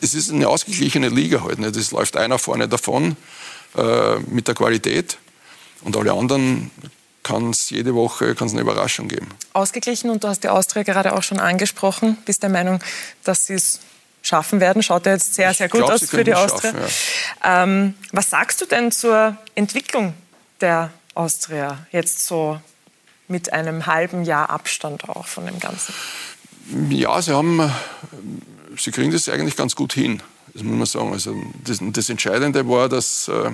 es 0.01 0.13
ist 0.13 0.31
eine 0.31 0.47
ausgeglichene 0.47 1.09
Liga 1.09 1.43
halt. 1.43 1.59
Nicht? 1.59 1.75
Es 1.75 1.91
läuft 1.91 2.17
einer 2.17 2.39
vorne 2.39 2.67
davon 2.67 3.15
äh, 3.75 4.19
mit 4.19 4.47
der 4.47 4.55
Qualität 4.55 5.17
und 5.81 5.95
alle 5.97 6.13
anderen 6.13 6.71
kann 7.23 7.49
es 7.51 7.69
jede 7.69 7.95
Woche 7.95 8.35
kann's 8.35 8.51
eine 8.51 8.61
Überraschung 8.61 9.07
geben. 9.07 9.29
Ausgeglichen 9.53 10.09
und 10.09 10.23
du 10.23 10.27
hast 10.27 10.43
die 10.43 10.49
Austria 10.49 10.83
gerade 10.83 11.13
auch 11.13 11.23
schon 11.23 11.39
angesprochen. 11.39 12.17
Bist 12.25 12.43
der 12.43 12.49
Meinung, 12.49 12.79
dass 13.23 13.47
sie 13.47 13.53
es 13.53 13.79
schaffen 14.21 14.59
werden? 14.59 14.83
Schaut 14.83 15.05
ja 15.05 15.13
jetzt 15.13 15.33
sehr, 15.33 15.53
sehr 15.53 15.69
gut 15.69 15.79
glaub, 15.79 15.91
aus 15.91 16.03
für 16.03 16.23
die 16.23 16.33
Austria. 16.33 16.71
Schaffen, 16.71 16.85
ja. 17.43 17.63
ähm, 17.63 17.93
was 18.11 18.29
sagst 18.29 18.61
du 18.61 18.65
denn 18.65 18.91
zur 18.91 19.37
Entwicklung 19.55 20.13
der 20.61 20.91
Austria 21.13 21.85
jetzt 21.91 22.25
so 22.25 22.59
mit 23.27 23.53
einem 23.53 23.85
halben 23.85 24.23
Jahr 24.23 24.49
Abstand 24.49 25.07
auch 25.09 25.27
von 25.27 25.45
dem 25.45 25.59
Ganzen? 25.59 25.93
Ja, 26.89 27.21
sie 27.21 27.35
haben, 27.35 27.71
sie 28.77 28.91
kriegen 28.91 29.11
das 29.11 29.27
eigentlich 29.29 29.55
ganz 29.55 29.75
gut 29.75 29.93
hin, 29.93 30.21
das 30.53 30.63
muss 30.63 30.77
man 30.77 30.85
sagen. 30.85 31.13
Also 31.13 31.35
das, 31.63 31.79
das 31.81 32.09
Entscheidende 32.09 32.67
war, 32.67 32.89
dass, 32.89 33.27
äh, 33.27 33.51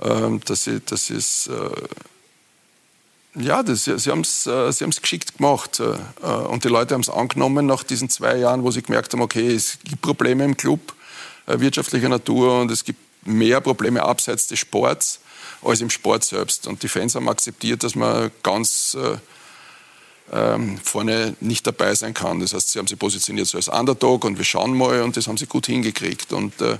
ähm, 0.00 0.40
sie, 0.48 0.80
dass 0.80 1.10
es 1.10 1.46
äh, 1.48 1.70
ja, 3.38 3.62
das, 3.62 3.84
sie 3.84 4.10
haben 4.10 4.22
es 4.22 4.46
äh, 4.46 4.72
sie 4.72 4.88
geschickt 4.88 5.36
gemacht. 5.36 5.80
Äh, 5.80 6.26
und 6.26 6.64
die 6.64 6.68
Leute 6.68 6.94
haben 6.94 7.02
es 7.02 7.10
angenommen 7.10 7.66
nach 7.66 7.82
diesen 7.82 8.08
zwei 8.08 8.36
Jahren, 8.36 8.62
wo 8.62 8.70
sie 8.70 8.82
gemerkt 8.82 9.12
haben, 9.12 9.20
okay, 9.20 9.54
es 9.54 9.78
gibt 9.84 10.00
Probleme 10.00 10.44
im 10.44 10.56
Club 10.56 10.94
äh, 11.46 11.60
wirtschaftlicher 11.60 12.08
Natur 12.08 12.60
und 12.60 12.70
es 12.70 12.84
gibt 12.84 12.98
mehr 13.26 13.60
Probleme 13.60 14.02
abseits 14.02 14.46
des 14.46 14.58
Sports 14.58 15.20
als 15.62 15.80
im 15.80 15.90
Sport 15.90 16.24
selbst. 16.24 16.66
Und 16.66 16.82
die 16.82 16.88
Fans 16.88 17.14
haben 17.14 17.28
akzeptiert, 17.28 17.82
dass 17.82 17.94
man 17.94 18.30
ganz, 18.42 18.96
äh, 19.00 19.18
ähm, 20.32 20.78
vorne 20.82 21.36
nicht 21.40 21.66
dabei 21.66 21.94
sein 21.94 22.14
kann. 22.14 22.40
Das 22.40 22.52
heißt, 22.52 22.72
sie 22.72 22.78
haben 22.78 22.86
sich 22.86 22.98
positioniert 22.98 23.46
so 23.46 23.58
als 23.58 23.68
Underdog 23.68 24.24
und 24.24 24.38
wir 24.38 24.44
schauen 24.44 24.76
mal 24.76 25.02
und 25.02 25.16
das 25.16 25.28
haben 25.28 25.36
sie 25.36 25.46
gut 25.46 25.66
hingekriegt. 25.66 26.32
Und 26.32 26.60
äh, 26.60 26.78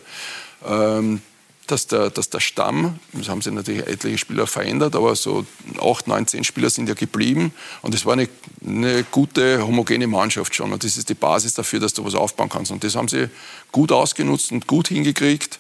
ähm, 0.67 1.21
dass 1.67 1.87
der, 1.87 2.11
dass 2.11 2.31
der 2.31 2.41
Stamm, 2.41 2.99
das 3.13 3.29
haben 3.29 3.43
sich 3.43 3.53
natürlich 3.53 3.87
etliche 3.87 4.19
Spieler 4.19 4.47
verändert, 4.47 4.95
aber 4.97 5.15
so 5.17 5.47
acht, 5.81 6.07
neun, 6.07 6.27
zehn 6.27 6.45
Spieler 6.45 6.71
sind 6.71 6.89
ja 6.89 6.95
geblieben. 6.95 7.53
Und 7.83 7.95
es 7.95 8.07
war 8.07 8.15
eine, 8.15 8.29
eine 8.65 9.05
gute, 9.05 9.67
homogene 9.67 10.07
Mannschaft 10.07 10.55
schon. 10.55 10.73
Und 10.73 10.85
das 10.85 10.97
ist 10.97 11.09
die 11.09 11.15
Basis 11.15 11.55
dafür, 11.55 11.81
dass 11.81 11.95
du 11.95 12.05
was 12.05 12.15
aufbauen 12.15 12.49
kannst. 12.49 12.71
Und 12.73 12.85
das 12.85 12.95
haben 12.97 13.09
sie 13.09 13.29
gut 13.73 13.93
ausgenutzt 13.93 14.53
und 14.53 14.67
gut 14.67 14.89
hingekriegt. 14.89 15.59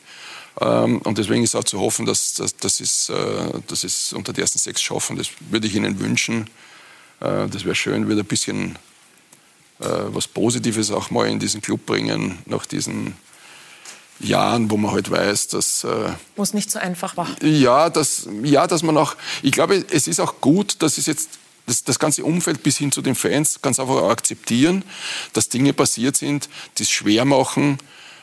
Ähm, 0.60 1.00
und 1.02 1.18
deswegen 1.18 1.42
ist 1.42 1.54
auch 1.54 1.64
zu 1.64 1.80
hoffen, 1.80 2.06
dass, 2.06 2.34
dass, 2.34 2.56
dass, 2.56 2.80
es, 2.80 3.08
äh, 3.08 3.60
dass 3.66 3.84
es 3.84 4.12
unter 4.12 4.32
die 4.32 4.40
ersten 4.40 4.58
sechs 4.58 4.82
schaffen. 4.82 5.16
Das 5.16 5.28
würde 5.50 5.66
ich 5.66 5.74
Ihnen 5.74 5.98
wünschen. 6.00 6.48
Äh, 7.20 7.48
das 7.48 7.64
wäre 7.64 7.74
schön, 7.74 8.08
würde 8.08 8.22
ein 8.22 8.26
bisschen 8.26 8.78
äh, 9.80 9.84
was 9.88 10.26
Positives 10.26 10.90
auch 10.90 11.10
mal 11.10 11.28
in 11.28 11.38
diesen 11.38 11.60
Club 11.60 11.84
bringen, 11.84 12.38
nach 12.46 12.64
diesen 12.64 13.14
Jahren, 14.20 14.70
wo 14.70 14.76
man 14.76 14.92
halt 14.92 15.10
weiß, 15.10 15.48
dass... 15.48 15.84
Äh, 15.84 16.10
wo 16.36 16.42
es 16.42 16.54
nicht 16.54 16.70
so 16.70 16.78
einfach 16.78 17.16
war. 17.16 17.28
Ja, 17.42 17.90
dass, 17.90 18.28
ja, 18.42 18.66
dass 18.66 18.82
man 18.82 18.96
auch... 18.96 19.14
Ich 19.42 19.52
glaube, 19.52 19.84
es 19.90 20.08
ist 20.08 20.20
auch 20.20 20.40
gut, 20.40 20.82
dass 20.82 20.98
es 20.98 21.06
jetzt 21.06 21.30
das, 21.66 21.84
das 21.84 21.98
ganze 21.98 22.24
Umfeld 22.24 22.62
bis 22.62 22.78
hin 22.78 22.92
zu 22.92 23.02
den 23.02 23.14
Fans 23.14 23.60
ganz 23.60 23.78
einfach 23.78 24.08
akzeptieren, 24.08 24.84
dass 25.32 25.48
Dinge 25.48 25.72
passiert 25.72 26.16
sind, 26.16 26.48
die 26.78 26.84
es 26.84 26.90
schwer 26.90 27.24
machen, 27.24 27.78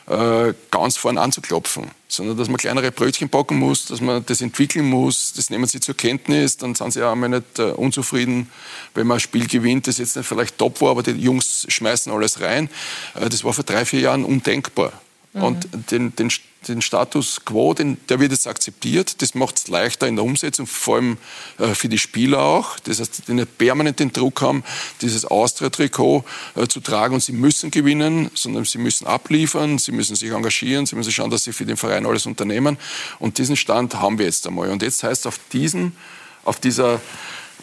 äh, 0.06 0.52
ganz 0.70 0.96
vorn 0.96 1.16
anzuklopfen, 1.16 1.90
sondern 2.08 2.36
dass 2.36 2.48
man 2.48 2.58
kleinere 2.58 2.90
Brötchen 2.90 3.28
backen 3.28 3.58
muss, 3.58 3.86
dass 3.86 4.00
man 4.00 4.24
das 4.26 4.40
entwickeln 4.40 4.88
muss, 4.88 5.32
das 5.34 5.48
nehmen 5.48 5.66
sie 5.66 5.80
zur 5.80 5.96
Kenntnis, 5.96 6.56
dann 6.56 6.74
sind 6.74 6.92
sie 6.92 7.02
auch 7.02 7.12
einmal 7.12 7.30
nicht 7.30 7.58
äh, 7.58 7.70
unzufrieden, 7.70 8.50
wenn 8.94 9.06
man 9.06 9.16
ein 9.16 9.20
Spiel 9.20 9.46
gewinnt, 9.46 9.86
das 9.86 9.98
jetzt 9.98 10.16
nicht 10.16 10.26
vielleicht 10.26 10.58
top 10.58 10.80
war, 10.80 10.90
aber 10.90 11.02
die 11.02 11.12
Jungs 11.12 11.64
schmeißen 11.68 12.12
alles 12.12 12.40
rein. 12.40 12.68
Äh, 13.14 13.28
das 13.28 13.44
war 13.44 13.52
vor 13.52 13.64
drei, 13.64 13.84
vier 13.84 14.00
Jahren 14.00 14.24
undenkbar. 14.24 14.92
Mhm. 15.34 15.42
Und 15.42 15.68
den, 15.90 16.14
den, 16.16 16.30
den 16.68 16.80
Status 16.80 17.44
quo, 17.44 17.74
den, 17.74 17.98
der 18.08 18.20
wird 18.20 18.30
jetzt 18.30 18.46
akzeptiert. 18.46 19.20
Das 19.20 19.34
macht 19.34 19.56
es 19.56 19.68
leichter 19.68 20.06
in 20.06 20.14
der 20.14 20.24
Umsetzung, 20.24 20.66
vor 20.66 20.96
allem 20.96 21.18
äh, 21.58 21.74
für 21.74 21.88
die 21.88 21.98
Spieler 21.98 22.40
auch. 22.40 22.78
Das 22.80 23.00
heißt, 23.00 23.28
die 23.28 23.34
nicht 23.34 23.58
permanent 23.58 23.98
den 23.98 24.12
Druck 24.12 24.40
haben, 24.40 24.62
dieses 25.02 25.24
Austria-Trikot 25.24 26.24
äh, 26.54 26.68
zu 26.68 26.80
tragen 26.80 27.14
und 27.14 27.20
sie 27.20 27.32
müssen 27.32 27.72
gewinnen, 27.72 28.30
sondern 28.34 28.64
sie 28.64 28.78
müssen 28.78 29.06
abliefern, 29.06 29.78
sie 29.78 29.92
müssen 29.92 30.14
sich 30.14 30.30
engagieren, 30.30 30.86
sie 30.86 30.94
müssen 30.94 31.12
schauen, 31.12 31.30
dass 31.30 31.44
sie 31.44 31.52
für 31.52 31.66
den 31.66 31.76
Verein 31.76 32.06
alles 32.06 32.26
unternehmen. 32.26 32.78
Und 33.18 33.38
diesen 33.38 33.56
Stand 33.56 33.96
haben 33.96 34.18
wir 34.18 34.26
jetzt 34.26 34.46
einmal. 34.46 34.70
Und 34.70 34.82
jetzt 34.82 35.02
heißt 35.02 35.26
auf 35.26 35.40
diesen, 35.52 35.96
auf 36.44 36.60
dieser, 36.60 37.00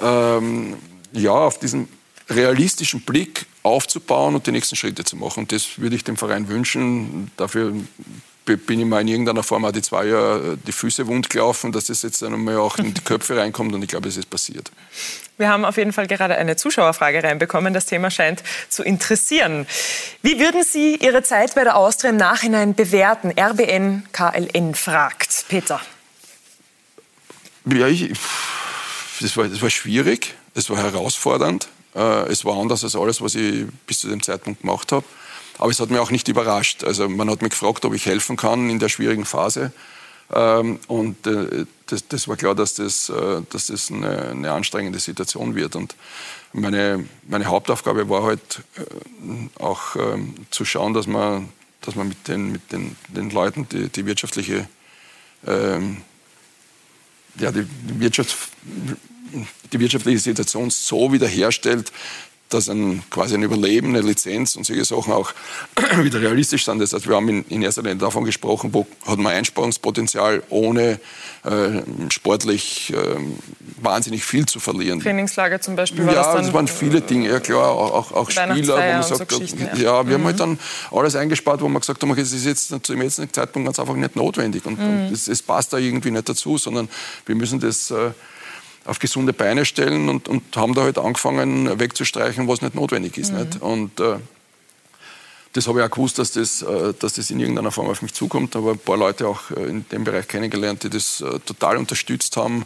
ähm, 0.01 0.75
ja, 1.13 1.31
auf 1.31 1.57
diesem 1.57 1.87
realistischen 2.29 3.01
Blick 3.01 3.45
aufzubauen 3.63 4.35
und 4.35 4.47
die 4.47 4.51
nächsten 4.51 4.75
Schritte 4.75 5.03
zu 5.03 5.15
machen. 5.15 5.41
Und 5.41 5.51
das 5.51 5.77
würde 5.77 5.95
ich 5.95 6.03
dem 6.03 6.17
Verein 6.17 6.47
wünschen. 6.47 7.31
Dafür 7.37 7.73
bin 8.45 8.79
ich 8.79 8.85
mal 8.85 9.01
in 9.01 9.07
irgendeiner 9.07 9.43
Form 9.43 9.65
auch 9.65 9.71
die 9.71 9.81
zwei 9.81 10.05
Jahre 10.05 10.57
die 10.57 10.71
Füße 10.71 11.07
wund 11.07 11.29
gelaufen, 11.29 11.71
dass 11.71 11.85
das 11.85 12.01
jetzt 12.01 12.23
einmal 12.23 12.57
auch 12.57 12.77
in 12.77 12.93
die 12.93 13.01
Köpfe 13.01 13.37
reinkommt 13.37 13.73
und 13.73 13.81
ich 13.83 13.87
glaube, 13.87 14.09
es 14.09 14.17
ist 14.17 14.29
passiert. 14.29 14.71
Wir 15.37 15.49
haben 15.49 15.65
auf 15.65 15.77
jeden 15.77 15.93
Fall 15.93 16.07
gerade 16.07 16.37
eine 16.37 16.55
Zuschauerfrage 16.55 17.23
reinbekommen. 17.23 17.73
Das 17.73 17.85
Thema 17.85 18.11
scheint 18.11 18.43
zu 18.69 18.83
interessieren. 18.83 19.65
Wie 20.21 20.39
würden 20.39 20.63
Sie 20.63 20.95
Ihre 20.95 21.23
Zeit 21.23 21.55
bei 21.55 21.63
der 21.63 21.75
Austria 21.75 22.11
im 22.11 22.17
Nachhinein 22.17 22.75
bewerten? 22.75 23.31
RBN 23.37 24.03
KLN 24.11 24.75
fragt. 24.75 25.45
Peter. 25.47 25.81
Ja, 27.65 27.87
ich, 27.87 28.11
das, 29.19 29.37
war, 29.37 29.47
das 29.47 29.61
war 29.61 29.69
schwierig, 29.69 30.35
es 30.55 30.69
war 30.69 30.77
herausfordernd. 30.77 31.69
Äh, 31.95 32.31
es 32.31 32.45
war 32.45 32.57
anders 32.57 32.83
als 32.83 32.95
alles, 32.95 33.21
was 33.21 33.35
ich 33.35 33.65
bis 33.87 33.99
zu 33.99 34.09
dem 34.09 34.21
Zeitpunkt 34.21 34.61
gemacht 34.61 34.91
habe. 34.91 35.05
Aber 35.57 35.69
es 35.69 35.79
hat 35.79 35.89
mich 35.89 35.99
auch 35.99 36.11
nicht 36.11 36.27
überrascht. 36.27 36.83
Also 36.83 37.07
man 37.07 37.29
hat 37.29 37.41
mich 37.41 37.51
gefragt, 37.51 37.85
ob 37.85 37.93
ich 37.93 38.05
helfen 38.05 38.37
kann 38.37 38.69
in 38.69 38.79
der 38.79 38.89
schwierigen 38.89 39.25
Phase. 39.25 39.71
Ähm, 40.33 40.79
und 40.87 41.27
äh, 41.27 41.65
das, 41.87 42.07
das, 42.07 42.27
war 42.27 42.37
klar, 42.37 42.55
dass 42.55 42.75
das, 42.75 43.09
äh, 43.09 43.41
dass 43.49 43.67
das 43.67 43.91
eine, 43.91 44.29
eine, 44.29 44.51
anstrengende 44.51 44.99
Situation 44.99 45.55
wird. 45.55 45.75
Und 45.75 45.95
meine, 46.53 47.05
meine 47.27 47.45
Hauptaufgabe 47.45 48.09
war 48.09 48.23
halt 48.23 48.61
auch 49.59 49.95
ähm, 49.97 50.35
zu 50.49 50.63
schauen, 50.63 50.93
dass 50.93 51.05
man, 51.05 51.49
dass 51.81 51.95
man 51.95 52.07
mit, 52.07 52.27
den, 52.27 52.51
mit 52.53 52.71
den, 52.71 52.95
den 53.09 53.29
Leuten 53.29 53.67
die, 53.69 53.89
die 53.89 54.05
wirtschaftliche 54.05 54.67
ähm, 55.45 55.97
ja, 57.39 57.51
die 57.51 57.65
Wirtschafts 57.99 58.35
die 59.71 59.79
wirtschaftliche 59.79 60.19
Situation 60.19 60.69
so 60.69 61.11
wiederherstellt, 61.11 61.91
dass 62.53 62.69
ein, 62.69 63.01
quasi 63.09 63.35
ein 63.35 63.43
Überleben, 63.43 63.89
eine 63.89 64.01
Lizenz 64.01 64.55
und 64.55 64.65
solche 64.65 64.85
Sachen 64.85 65.13
auch 65.13 65.33
wieder 66.01 66.21
realistisch 66.21 66.65
sind. 66.65 66.79
Das 66.79 66.93
heißt, 66.93 67.07
wir 67.07 67.15
haben 67.15 67.29
in, 67.29 67.45
in 67.45 67.61
erster 67.61 67.81
Linie 67.81 67.97
davon 67.97 68.25
gesprochen, 68.25 68.73
wo 68.73 68.85
hat 69.05 69.17
man 69.19 69.33
Einsparungspotenzial, 69.33 70.43
ohne 70.49 70.99
äh, 71.43 71.81
sportlich 72.09 72.93
äh, 72.93 73.15
wahnsinnig 73.81 74.23
viel 74.23 74.45
zu 74.45 74.59
verlieren. 74.59 74.99
Trainingslager 74.99 75.61
zum 75.61 75.75
Beispiel 75.75 76.05
war 76.05 76.13
ja, 76.13 76.23
das 76.23 76.33
dann? 76.33 76.45
das 76.45 76.53
waren 76.53 76.67
viele 76.67 77.01
Dinge, 77.01 77.29
ja 77.29 77.39
klar, 77.39 77.71
auch, 77.71 78.11
auch 78.11 78.29
Spieler, 78.29 78.77
wo 78.77 78.93
man 78.93 79.03
sagt, 79.03 79.31
so 79.31 79.41
ja, 79.41 79.75
ja, 79.75 80.07
wir 80.07 80.17
mhm. 80.17 80.21
haben 80.21 80.25
halt 80.25 80.39
dann 80.39 80.59
alles 80.91 81.15
eingespart, 81.15 81.61
wo 81.61 81.69
man 81.69 81.79
gesagt 81.79 82.01
haben, 82.01 82.11
okay, 82.11 82.21
das 82.21 82.33
ist 82.33 82.45
jetzt 82.45 82.73
zum 82.83 83.01
jetzigen 83.01 83.31
Zeitpunkt 83.31 83.65
ganz 83.65 83.79
einfach 83.79 83.95
nicht 83.95 84.15
notwendig 84.15 84.65
und, 84.65 84.77
mhm. 84.77 85.07
und 85.07 85.13
es, 85.13 85.27
es, 85.27 85.41
passt 85.41 85.73
da 85.73 85.77
irgendwie 85.77 86.11
nicht 86.11 86.29
dazu, 86.29 86.57
sondern 86.57 86.89
wir 87.25 87.35
müssen 87.35 87.59
das 87.59 87.91
äh, 87.91 88.11
auf 88.85 88.99
gesunde 88.99 89.33
Beine 89.33 89.65
stellen 89.65 90.09
und, 90.09 90.27
und 90.27 90.43
haben 90.55 90.73
da 90.73 90.83
halt 90.83 90.97
angefangen 90.97 91.79
wegzustreichen, 91.79 92.47
was 92.47 92.61
nicht 92.61 92.75
notwendig 92.75 93.17
ist. 93.17 93.31
Mhm. 93.31 93.39
Nicht? 93.39 93.61
Und 93.61 93.99
äh, 93.99 94.17
das 95.53 95.67
habe 95.67 95.79
ich 95.79 95.85
auch 95.85 95.91
gewusst, 95.91 96.17
dass 96.17 96.31
das, 96.31 96.61
äh, 96.61 96.93
dass 96.97 97.13
das 97.13 97.29
in 97.29 97.39
irgendeiner 97.39 97.71
Form 97.71 97.87
auf 97.87 98.01
mich 98.01 98.13
zukommt. 98.13 98.55
Aber 98.55 98.71
ein 98.71 98.79
paar 98.79 98.97
Leute 98.97 99.27
auch 99.27 99.51
äh, 99.51 99.65
in 99.65 99.87
dem 99.89 100.03
Bereich 100.03 100.27
kennengelernt, 100.27 100.83
die 100.83 100.89
das 100.89 101.21
äh, 101.21 101.39
total 101.39 101.77
unterstützt 101.77 102.37
haben 102.37 102.65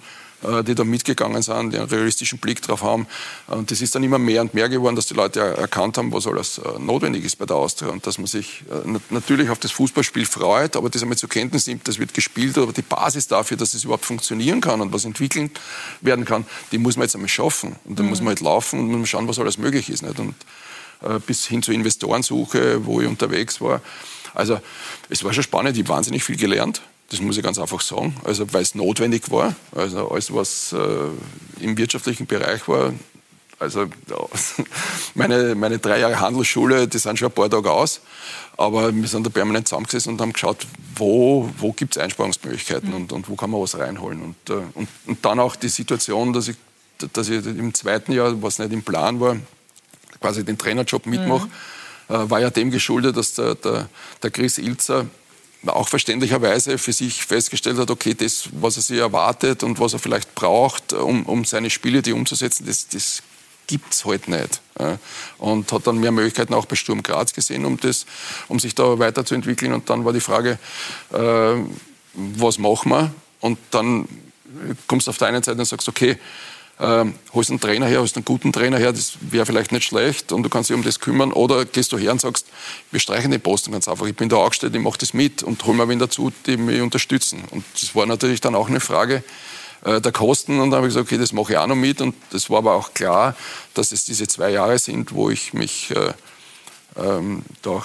die 0.64 0.76
da 0.76 0.84
mitgegangen 0.84 1.41
sind, 1.41 1.74
die 1.74 1.78
einen 1.78 1.88
realistischen 1.88 2.39
Blick 2.39 2.62
drauf 2.62 2.84
haben. 2.84 3.08
Und 3.48 3.72
das 3.72 3.82
ist 3.82 3.96
dann 3.96 4.04
immer 4.04 4.20
mehr 4.20 4.41
und 4.41 4.54
mehr 4.54 4.70
geworden, 4.70 4.96
dass 4.96 5.08
die 5.08 5.14
Leute 5.14 5.39
erkannt 5.39 5.98
haben, 5.98 6.12
was 6.12 6.28
alles 6.28 6.58
äh, 6.58 6.80
notwendig 6.80 7.24
ist 7.26 7.38
bei 7.38 7.46
der 7.46 7.56
Austria 7.56 7.91
und 7.91 8.06
dass 8.06 8.18
man 8.18 8.28
sich 8.28 8.64
äh, 8.70 8.98
natürlich 9.10 9.50
auf 9.50 9.60
das 9.60 9.72
Fußballspiel 9.72 10.26
freut, 10.26 10.76
aber 10.76 10.89
das 10.89 11.02
einmal 11.02 11.18
zur 11.18 11.30
Kenntnis 11.30 11.68
nimmt, 11.68 11.88
das 11.88 12.00
wird 12.00 12.14
gespielt, 12.14 12.58
aber 12.58 12.74
die 12.74 12.82
Basis 12.82 13.28
dafür, 13.28 13.58
dass 13.58 13.74
es 13.74 13.84
überhaupt 13.84 14.06
funktionieren 14.06 14.62
kann 14.62 14.82
und 14.82 14.93
was 14.93 15.06
entwickelt 15.06 15.60
werden 16.02 16.26
kann, 16.26 16.46
die 16.72 16.78
muss 16.78 16.98
man 16.98 17.04
jetzt 17.04 17.16
einmal 17.16 17.30
schaffen. 17.30 17.76
Und 17.86 17.98
dann 17.98 18.06
mhm. 18.06 18.10
muss 18.12 18.20
man 18.20 18.30
halt 18.30 18.41
laufen 18.41 18.80
und 18.80 18.88
muss 18.88 18.98
man 18.98 19.06
schauen, 19.06 19.28
was 19.28 19.39
alles 19.39 19.58
möglich 19.58 19.89
ist. 19.89 20.04
Nicht? 20.04 20.20
Und 20.20 20.36
bis 21.28 21.46
hin 21.46 21.62
zur 21.62 21.74
Investorensuche, 21.74 22.86
wo 22.86 23.02
ich 23.02 23.08
unterwegs 23.08 23.60
war. 23.62 23.82
Also 24.34 24.60
es 25.10 25.24
war 25.24 25.34
schon 25.34 25.43
spannend, 25.43 25.78
ich 25.78 25.84
habe 25.84 25.89
wahnsinnig 25.89 26.24
viel 26.24 26.38
gelernt. 26.38 26.82
Das 27.10 27.22
muss 27.22 27.38
ich 27.38 27.43
ganz 27.43 27.60
einfach 27.60 27.82
sagen. 27.82 28.16
Also, 28.24 28.51
weil 28.53 28.64
es 28.64 28.76
notwendig 28.76 29.30
war. 29.32 29.56
Also, 29.74 30.10
alles, 30.10 30.34
was 30.34 30.74
äh, 30.74 31.64
im 31.64 31.78
wirtschaftlichen 31.78 32.26
Bereich 32.26 32.68
war, 32.68 32.93
also 33.60 33.86
meine, 35.16 35.56
meine 35.56 35.80
drei 35.80 35.99
Jahre 35.99 36.20
Handelsschule, 36.20 36.88
die 36.88 36.97
sind 36.97 37.18
schon 37.18 37.30
ein 37.30 37.34
paar 37.34 37.49
Tage 37.49 37.72
aus. 37.72 38.01
Aber 38.58 38.93
wir 38.93 39.08
sind 39.08 39.26
da 39.26 39.30
permanent 39.30 39.68
zusammengesessen 39.68 40.14
und 40.14 40.22
haben 40.22 40.34
geschaut, 40.34 40.66
wo, 40.95 41.49
wo 41.58 41.72
gibt 41.72 41.95
es 41.95 42.01
Einsparungsmöglichkeiten 42.01 42.89
mhm. 42.89 42.95
und, 42.95 43.12
und 43.14 43.30
wo 43.30 43.36
kann 43.36 43.49
man 43.49 43.62
was 43.62 43.78
reinholen. 43.78 44.22
Und, 44.22 44.49
äh, 44.49 44.62
und, 44.74 44.88
und 45.06 45.26
dann 45.26 45.39
auch 45.39 45.56
die 45.56 45.70
Situation, 45.70 46.34
dass 46.34 46.47
ich, 46.47 46.58
dass 47.14 47.30
ich 47.30 47.45
im 47.45 47.74
zweiten 47.74 48.12
Jahr, 48.12 48.41
was 48.41 48.60
nicht 48.60 48.72
im 48.72 48.84
Plan 48.84 49.20
war, 49.20 49.38
quasi 50.20 50.43
den 50.43 50.58
Trainerjob 50.58 51.06
mitmache, 51.06 51.47
mhm. 52.10 52.16
äh, 52.16 52.30
war 52.30 52.39
ja 52.39 52.49
dem 52.49 52.72
geschuldet, 52.72 53.16
dass 53.18 53.36
der, 53.36 53.56
der, 53.56 53.89
der 54.22 54.32
Chris 54.32 54.58
Ilzer 54.58 55.06
auch 55.68 55.88
verständlicherweise 55.88 56.78
für 56.78 56.93
sich 56.93 57.26
festgestellt 57.26 57.78
hat, 57.78 57.89
okay, 57.91 58.13
das, 58.13 58.49
was 58.53 58.78
er 58.78 58.84
sich 58.84 58.97
erwartet 58.97 59.63
und 59.63 59.80
was 59.80 59.93
er 59.93 59.99
vielleicht 59.99 60.36
braucht, 60.36 60.93
um, 60.93 61.26
um 61.26 61.45
seine 61.45 61.70
Spiele, 61.70 62.01
die 62.01 62.13
umzusetzen, 62.13 62.66
das, 62.66 62.88
das 62.88 63.24
gibt 63.68 63.93
es 63.93 64.05
halt 64.05 64.28
nicht. 64.28 64.61
Und 65.38 65.72
hat 65.72 65.88
dann 65.88 65.97
mehr 65.97 66.11
Möglichkeiten 66.11 66.53
auch 66.53 66.66
bei 66.66 66.76
Sturm 66.76 67.03
Graz 67.03 67.34
gesehen, 67.34 67.66
um, 67.66 67.80
das, 67.80 68.05
um 68.47 68.59
sich 68.59 68.76
da 68.76 68.99
weiterzuentwickeln. 68.99 69.74
Und 69.74 69.89
dann 69.89 70.05
war 70.05 70.13
die 70.13 70.20
Frage, 70.20 70.59
äh, 71.13 71.55
was 72.13 72.57
machen 72.57 72.91
wir? 72.91 73.13
Und 73.39 73.57
dann 73.72 74.07
kommst 74.88 75.07
du 75.07 75.11
auf 75.11 75.18
der 75.18 75.30
einen 75.30 75.43
Seite 75.43 75.59
und 75.59 75.66
sagst, 75.66 75.89
okay, 75.89 76.18
ähm, 76.80 77.15
holst 77.34 77.49
einen 77.49 77.59
Trainer 77.59 77.86
her, 77.86 77.99
holst 77.99 78.17
einen 78.17 78.26
guten 78.26 78.51
Trainer 78.51 78.78
her, 78.78 78.91
das 78.91 79.13
wäre 79.21 79.45
vielleicht 79.45 79.71
nicht 79.71 79.86
schlecht 79.86 80.32
und 80.32 80.43
du 80.43 80.49
kannst 80.49 80.69
dich 80.69 80.76
um 80.76 80.84
das 80.84 80.99
kümmern. 80.99 81.32
Oder 81.32 81.65
gehst 81.65 81.91
du 81.93 81.97
her 81.97 82.11
und 82.11 82.19
sagst, 82.19 82.47
wir 82.91 82.99
streichen 82.99 83.32
den 83.32 83.41
Posten 83.41 83.71
ganz 83.71 83.88
einfach. 83.88 84.05
Ich 84.07 84.15
bin 84.15 84.30
da 84.30 84.43
angestellt, 84.43 84.76
ich 84.76 84.82
mache 84.82 84.97
das 84.97 85.13
mit 85.13 85.43
und 85.43 85.63
hol 85.65 85.73
mir 85.73 85.88
wen 85.88 85.99
dazu, 85.99 86.32
die 86.45 86.57
mich 86.57 86.82
unterstützen. 86.82 87.43
Und 87.51 87.63
das 87.80 87.95
war 87.95 88.05
natürlich 88.05 88.41
dann 88.41 88.55
auch 88.55 88.67
eine 88.67 88.82
Frage 88.82 89.23
äh, 89.86 90.01
der 90.01 90.11
Kosten. 90.11 90.59
Und 90.59 90.71
dann 90.71 90.78
habe 90.78 90.88
ich 90.88 90.93
gesagt, 90.93 91.07
okay, 91.07 91.17
das 91.17 91.32
mache 91.32 91.53
ich 91.53 91.57
auch 91.57 91.67
noch 91.67 91.76
mit. 91.76 92.01
Und 92.01 92.15
das 92.32 92.49
war 92.49 92.57
aber 92.57 92.73
auch 92.73 92.93
klar, 92.93 93.36
dass 93.73 93.93
es 93.93 94.03
diese 94.03 94.28
zwei 94.28 94.49
Jahre 94.49 94.78
sind, 94.78 95.13
wo 95.13 95.30
ich 95.30 95.53
mich 95.53 95.91
äh, 95.91 96.11
ähm, 96.97 97.43
da 97.61 97.84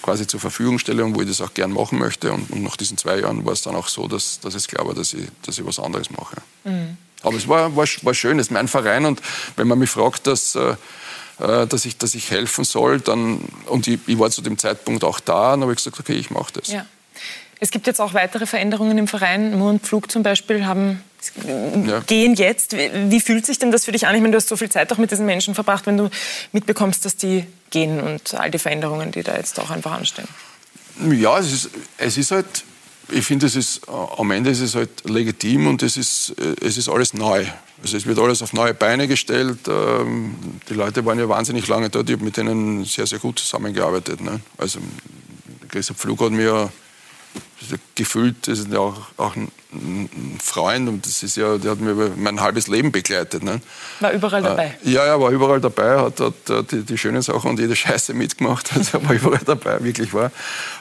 quasi 0.00 0.26
zur 0.26 0.40
Verfügung 0.40 0.78
stelle 0.78 1.04
und 1.04 1.14
wo 1.14 1.20
ich 1.20 1.28
das 1.28 1.42
auch 1.42 1.52
gern 1.52 1.72
machen 1.72 1.98
möchte. 1.98 2.32
Und, 2.32 2.50
und 2.50 2.62
nach 2.62 2.76
diesen 2.76 2.96
zwei 2.96 3.20
Jahren 3.20 3.44
war 3.44 3.52
es 3.52 3.62
dann 3.62 3.76
auch 3.76 3.88
so, 3.88 4.08
dass, 4.08 4.40
dass 4.40 4.54
es 4.54 4.66
klar 4.66 4.92
dass 4.94 5.12
ich, 5.12 5.26
dass 5.42 5.58
ich 5.58 5.66
was 5.66 5.78
anderes 5.78 6.10
mache. 6.10 6.36
Mhm. 6.64 6.96
Aber 7.22 7.36
es 7.36 7.48
war, 7.48 7.76
war, 7.76 7.86
war 8.02 8.14
schön, 8.14 8.38
es 8.38 8.46
ist 8.46 8.50
mein 8.50 8.68
Verein 8.68 9.04
und 9.04 9.20
wenn 9.56 9.68
man 9.68 9.78
mich 9.78 9.90
fragt, 9.90 10.26
dass, 10.26 10.54
äh, 10.54 10.76
äh, 11.38 11.66
dass, 11.66 11.84
ich, 11.84 11.98
dass 11.98 12.14
ich 12.14 12.30
helfen 12.30 12.64
soll, 12.64 13.00
dann, 13.00 13.40
und 13.66 13.86
ich, 13.86 13.98
ich 14.06 14.18
war 14.18 14.30
zu 14.30 14.42
dem 14.42 14.58
Zeitpunkt 14.58 15.04
auch 15.04 15.20
da, 15.20 15.52
dann 15.52 15.62
habe 15.62 15.72
ich 15.72 15.78
gesagt, 15.78 16.00
okay, 16.00 16.14
ich 16.14 16.30
mache 16.30 16.52
das. 16.54 16.68
Ja. 16.68 16.86
Es 17.62 17.70
gibt 17.70 17.86
jetzt 17.86 18.00
auch 18.00 18.14
weitere 18.14 18.46
Veränderungen 18.46 18.96
im 18.96 19.06
Verein. 19.06 19.56
Mur 19.58 19.68
und 19.68 19.82
Pflug 19.82 20.10
zum 20.10 20.22
Beispiel 20.22 20.64
haben, 20.64 21.04
ja. 21.86 22.00
gehen 22.00 22.34
jetzt. 22.34 22.74
Wie, 22.74 22.90
wie, 23.10 23.20
fühlt 23.20 23.44
sich 23.44 23.58
denn 23.58 23.70
das 23.70 23.84
für 23.84 23.92
dich 23.92 24.06
an? 24.06 24.14
Ich 24.14 24.22
meine, 24.22 24.32
du 24.32 24.38
hast 24.38 24.48
so 24.48 24.56
viel 24.56 24.70
Zeit 24.70 24.90
auch 24.92 24.96
mit 24.96 25.10
diesen 25.10 25.26
Menschen 25.26 25.54
verbracht, 25.54 25.86
wenn 25.86 25.98
du 25.98 26.08
mitbekommst, 26.52 27.04
dass 27.04 27.16
die 27.16 27.44
gehen 27.68 28.00
und 28.00 28.32
all 28.34 28.50
die 28.50 28.58
Veränderungen, 28.58 29.12
die 29.12 29.22
da 29.22 29.36
jetzt 29.36 29.60
auch 29.60 29.70
einfach 29.70 29.92
anstehen. 29.92 30.26
Ja, 31.12 31.38
es 31.38 31.52
ist, 31.52 31.70
es 31.98 32.16
ist 32.16 32.30
halt, 32.30 32.64
ich 33.12 33.24
finde, 33.24 33.46
es 33.46 33.56
ist, 33.56 33.82
am 33.88 34.30
Ende 34.30 34.50
ist 34.50 34.60
es 34.60 34.74
halt 34.74 35.08
legitim 35.08 35.66
und 35.66 35.82
es 35.82 35.96
ist, 35.96 36.34
es 36.60 36.76
ist 36.76 36.88
alles 36.88 37.14
neu. 37.14 37.44
Also 37.82 37.96
es 37.96 38.06
wird 38.06 38.18
alles 38.18 38.42
auf 38.42 38.52
neue 38.52 38.74
Beine 38.74 39.08
gestellt. 39.08 39.60
Ähm, 39.68 40.34
die 40.68 40.74
Leute 40.74 41.04
waren 41.06 41.18
ja 41.18 41.28
wahnsinnig 41.28 41.66
lange 41.68 41.88
dort. 41.88 42.08
Ich 42.10 42.16
habe 42.16 42.24
mit 42.24 42.36
denen 42.36 42.84
sehr, 42.84 43.06
sehr 43.06 43.18
gut 43.18 43.38
zusammengearbeitet. 43.38 44.20
Ne? 44.20 44.40
Also 44.58 44.80
Christoph 45.68 45.96
Pflug 45.96 46.20
hat 46.20 46.32
mir 46.32 46.70
gefühlt, 47.94 48.48
das 48.48 48.58
ist 48.58 48.72
ja 48.72 48.78
auch, 48.78 48.98
auch 49.16 49.36
ein, 49.36 49.50
Freund 50.42 50.88
und 50.88 51.06
das 51.06 51.22
ist 51.22 51.36
ja, 51.36 51.56
der 51.56 51.70
hat 51.70 51.80
mir 51.80 51.94
mein 52.16 52.40
halbes 52.40 52.66
Leben 52.66 52.90
begleitet. 52.90 53.44
Ne? 53.44 53.60
War 54.00 54.12
überall 54.12 54.42
dabei? 54.42 54.76
Äh, 54.84 54.90
ja, 54.90 55.06
ja, 55.06 55.20
war 55.20 55.30
überall 55.30 55.60
dabei, 55.60 55.96
hat, 55.96 56.18
hat 56.18 56.72
die, 56.72 56.82
die, 56.82 56.98
schönen 56.98 57.22
Sachen 57.22 57.50
und 57.50 57.60
jede 57.60 57.76
Scheiße 57.76 58.12
mitgemacht. 58.12 58.70
Also 58.76 58.98
er 58.98 59.08
war 59.08 59.14
überall 59.14 59.42
dabei, 59.44 59.82
wirklich 59.84 60.12
war. 60.12 60.32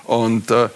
Und, 0.06 0.50
äh, 0.50 0.70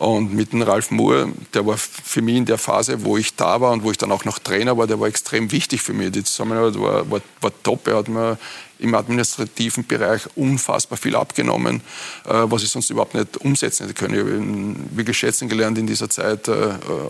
und 0.00 0.32
mit 0.32 0.54
dem 0.54 0.62
Ralf 0.62 0.90
Moore, 0.90 1.28
der 1.52 1.66
war 1.66 1.76
für 1.76 2.22
mich 2.22 2.36
in 2.36 2.46
der 2.46 2.56
Phase, 2.56 3.04
wo 3.04 3.18
ich 3.18 3.36
da 3.36 3.60
war 3.60 3.70
und 3.70 3.84
wo 3.84 3.90
ich 3.90 3.98
dann 3.98 4.10
auch 4.12 4.24
noch 4.24 4.38
Trainer 4.38 4.78
war, 4.78 4.86
der 4.86 4.98
war 4.98 5.08
extrem 5.08 5.52
wichtig 5.52 5.82
für 5.82 5.92
mich. 5.92 6.10
Die 6.12 6.24
Zusammenarbeit 6.24 6.80
war, 6.80 7.10
war, 7.10 7.20
war 7.42 7.52
top. 7.62 7.86
Er 7.86 7.96
hat 7.96 8.08
mir 8.08 8.38
im 8.78 8.94
administrativen 8.94 9.86
Bereich 9.86 10.22
unfassbar 10.36 10.96
viel 10.96 11.14
abgenommen, 11.14 11.82
äh, 12.24 12.32
was 12.32 12.62
ich 12.62 12.70
sonst 12.70 12.88
überhaupt 12.88 13.12
nicht 13.12 13.36
umsetzen 13.36 13.86
hätte 13.86 13.92
können. 13.92 14.14
Ich 14.14 14.20
habe 14.20 14.30
ihn 14.30 14.88
wirklich 14.92 15.18
schätzen 15.18 15.50
gelernt 15.50 15.76
in 15.76 15.86
dieser 15.86 16.08
Zeit 16.08 16.48
äh, 16.48 16.52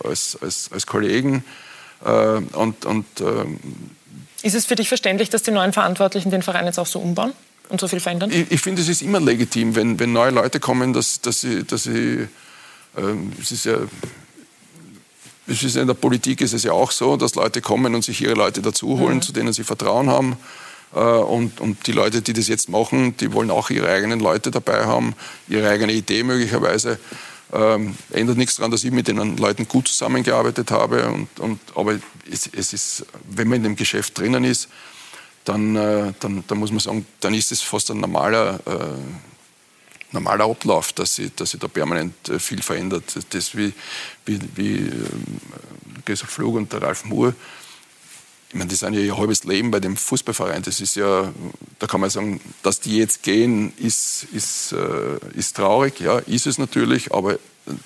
als, 0.02 0.36
als, 0.42 0.68
als 0.72 0.84
Kollegen. 0.84 1.44
Äh, 2.04 2.10
und, 2.10 2.86
und, 2.86 3.06
ist 4.42 4.56
es 4.56 4.66
für 4.66 4.74
dich 4.74 4.88
verständlich, 4.88 5.30
dass 5.30 5.44
die 5.44 5.52
neuen 5.52 5.72
Verantwortlichen 5.72 6.32
den 6.32 6.42
Verein 6.42 6.66
jetzt 6.66 6.80
auch 6.80 6.86
so 6.86 6.98
umbauen? 6.98 7.34
und 7.68 7.80
so 7.80 7.86
viel 7.86 8.00
verändern? 8.00 8.32
Ich, 8.32 8.50
ich 8.50 8.60
finde, 8.60 8.82
es 8.82 8.88
ist 8.88 9.00
immer 9.00 9.20
legitim, 9.20 9.76
wenn, 9.76 10.00
wenn 10.00 10.12
neue 10.12 10.32
Leute 10.32 10.58
kommen, 10.58 10.92
dass, 10.92 11.20
dass 11.20 11.40
sie, 11.40 11.62
dass 11.62 11.84
sie 11.84 12.26
es 13.40 13.52
ist 13.52 13.66
ja 13.66 13.78
es 15.50 15.62
ist 15.62 15.76
in 15.76 15.86
der 15.86 15.94
Politik 15.94 16.40
ist 16.40 16.52
es 16.52 16.62
ja 16.62 16.72
auch 16.72 16.90
so, 16.92 17.16
dass 17.16 17.34
Leute 17.34 17.60
kommen 17.60 17.94
und 17.94 18.04
sich 18.04 18.20
ihre 18.20 18.34
Leute 18.34 18.62
dazuholen, 18.62 19.16
mhm. 19.16 19.22
zu 19.22 19.32
denen 19.32 19.52
sie 19.52 19.64
Vertrauen 19.64 20.08
haben. 20.08 20.36
Äh, 20.94 20.98
und, 20.98 21.60
und, 21.60 21.86
die 21.86 21.92
Leute, 21.92 22.22
die 22.22 22.32
das 22.32 22.48
jetzt 22.48 22.68
machen, 22.68 23.16
die 23.16 23.32
wollen 23.32 23.50
auch 23.50 23.70
ihre 23.70 23.88
eigenen 23.88 24.20
Leute 24.20 24.50
dabei 24.50 24.86
haben, 24.86 25.14
ihre 25.48 25.68
eigene 25.68 25.92
Idee 25.92 26.22
möglicherweise. 26.22 26.98
Ähm, 27.52 27.96
ändert 28.10 28.36
nichts 28.36 28.56
daran, 28.56 28.70
dass 28.70 28.84
ich 28.84 28.92
mit 28.92 29.08
den 29.08 29.36
Leuten 29.36 29.66
gut 29.66 29.88
zusammengearbeitet 29.88 30.70
habe. 30.70 31.08
Und, 31.08 31.40
und 31.40 31.60
aber 31.74 31.98
es, 32.30 32.48
es, 32.52 32.72
ist, 32.72 33.06
wenn 33.28 33.48
man 33.48 33.56
in 33.56 33.62
dem 33.64 33.76
Geschäft 33.76 34.18
drinnen 34.18 34.44
ist, 34.44 34.68
dann, 35.44 35.74
äh, 35.74 36.12
dann, 36.20 36.44
dann 36.46 36.58
muss 36.58 36.70
man 36.70 36.78
sagen, 36.78 37.06
dann 37.18 37.34
ist 37.34 37.50
es 37.50 37.60
fast 37.60 37.90
ein 37.90 37.98
normaler 37.98 38.60
äh, 38.66 39.29
normaler 40.12 40.44
Ablauf, 40.44 40.92
dass 40.92 41.16
sich 41.16 41.34
dass 41.34 41.50
sie 41.50 41.58
da 41.58 41.68
permanent 41.68 42.28
äh, 42.28 42.38
viel 42.38 42.62
verändert. 42.62 43.04
Das 43.30 43.56
wie, 43.56 43.72
wie, 44.26 44.38
wie 44.56 44.76
ähm, 44.76 45.40
Gesa 46.04 46.26
Flug 46.26 46.56
und 46.56 46.72
der 46.72 46.82
Ralf 46.82 47.04
Moore, 47.04 47.34
ich 48.50 48.56
meine, 48.56 48.68
die 48.68 48.74
sind 48.74 48.94
ja 48.94 49.00
ihr 49.00 49.16
halbes 49.16 49.44
Leben 49.44 49.70
bei 49.70 49.78
dem 49.78 49.96
Fußballverein. 49.96 50.62
Das 50.62 50.80
ist 50.80 50.96
ja, 50.96 51.32
da 51.78 51.86
kann 51.86 52.00
man 52.00 52.10
sagen, 52.10 52.40
dass 52.64 52.80
die 52.80 52.96
jetzt 52.96 53.22
gehen, 53.22 53.72
ist, 53.76 54.26
ist, 54.32 54.72
äh, 54.72 55.38
ist 55.38 55.54
traurig. 55.54 56.00
Ja, 56.00 56.18
ist 56.18 56.48
es 56.48 56.58
natürlich, 56.58 57.14
aber 57.14 57.38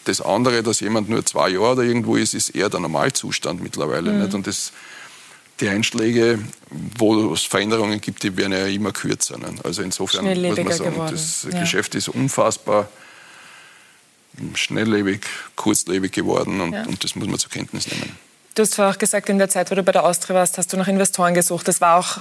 das 0.04 0.22
andere, 0.22 0.62
dass 0.62 0.80
jemand 0.80 1.10
nur 1.10 1.26
zwei 1.26 1.50
Jahre 1.50 1.76
da 1.76 1.82
irgendwo 1.82 2.16
ist, 2.16 2.32
ist 2.32 2.50
eher 2.50 2.70
der 2.70 2.80
Normalzustand 2.80 3.62
mittlerweile. 3.62 4.10
Mhm. 4.10 4.22
Nicht? 4.22 4.34
Und 4.34 4.46
das, 4.46 4.72
die 5.60 5.68
Einschläge, 5.68 6.38
wo 6.98 7.32
es 7.32 7.42
Veränderungen 7.42 8.00
gibt, 8.00 8.22
die 8.22 8.36
werden 8.36 8.52
ja 8.52 8.66
immer 8.66 8.92
kürzer. 8.92 9.38
Ne? 9.38 9.54
Also 9.62 9.82
insofern 9.82 10.24
muss 10.24 10.56
man 10.56 10.72
sagen, 10.72 10.90
geworden. 10.90 11.12
das 11.12 11.46
ja. 11.50 11.60
Geschäft 11.60 11.94
ist 11.94 12.08
unfassbar 12.08 12.88
schnelllebig, 14.54 15.20
kurzlebig 15.54 16.12
geworden 16.12 16.60
und, 16.60 16.72
ja. 16.72 16.84
und 16.86 17.04
das 17.04 17.14
muss 17.14 17.28
man 17.28 17.38
zur 17.38 17.50
Kenntnis 17.50 17.86
nehmen. 17.86 18.16
Du 18.54 18.62
hast 18.62 18.74
vorher 18.74 18.94
auch 18.94 18.98
gesagt, 18.98 19.28
in 19.28 19.38
der 19.38 19.48
Zeit, 19.48 19.70
wo 19.70 19.74
du 19.74 19.82
bei 19.82 19.92
der 19.92 20.04
Austria 20.04 20.36
warst, 20.36 20.58
hast 20.58 20.72
du 20.72 20.76
nach 20.76 20.88
Investoren 20.88 21.34
gesucht. 21.34 21.66
Das 21.68 21.80
war 21.80 21.98
auch 21.98 22.18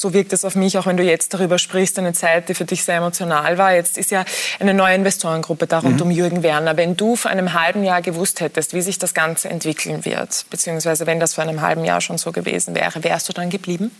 so 0.00 0.12
wirkt 0.12 0.32
es 0.32 0.44
auf 0.44 0.54
mich, 0.54 0.78
auch 0.78 0.86
wenn 0.86 0.96
du 0.96 1.02
jetzt 1.02 1.34
darüber 1.34 1.58
sprichst, 1.58 1.98
eine 1.98 2.12
Zeit, 2.12 2.48
die 2.48 2.54
für 2.54 2.64
dich 2.64 2.84
sehr 2.84 2.96
emotional 2.96 3.58
war. 3.58 3.74
Jetzt 3.74 3.98
ist 3.98 4.10
ja 4.10 4.24
eine 4.58 4.74
neue 4.74 4.94
Investorengruppe 4.94 5.66
da 5.66 5.80
rund 5.80 5.96
mhm. 5.96 6.02
um 6.02 6.10
Jürgen 6.10 6.42
Werner. 6.42 6.76
Wenn 6.76 6.96
du 6.96 7.16
vor 7.16 7.30
einem 7.30 7.52
halben 7.52 7.82
Jahr 7.84 8.02
gewusst 8.02 8.40
hättest, 8.40 8.74
wie 8.74 8.82
sich 8.82 8.98
das 8.98 9.14
Ganze 9.14 9.48
entwickeln 9.48 10.04
wird, 10.04 10.46
beziehungsweise 10.50 11.06
wenn 11.06 11.20
das 11.20 11.34
vor 11.34 11.44
einem 11.44 11.60
halben 11.60 11.84
Jahr 11.84 12.00
schon 12.00 12.18
so 12.18 12.32
gewesen 12.32 12.74
wäre, 12.74 13.02
wärst 13.02 13.28
du 13.28 13.32
dann 13.32 13.50
geblieben? 13.50 13.90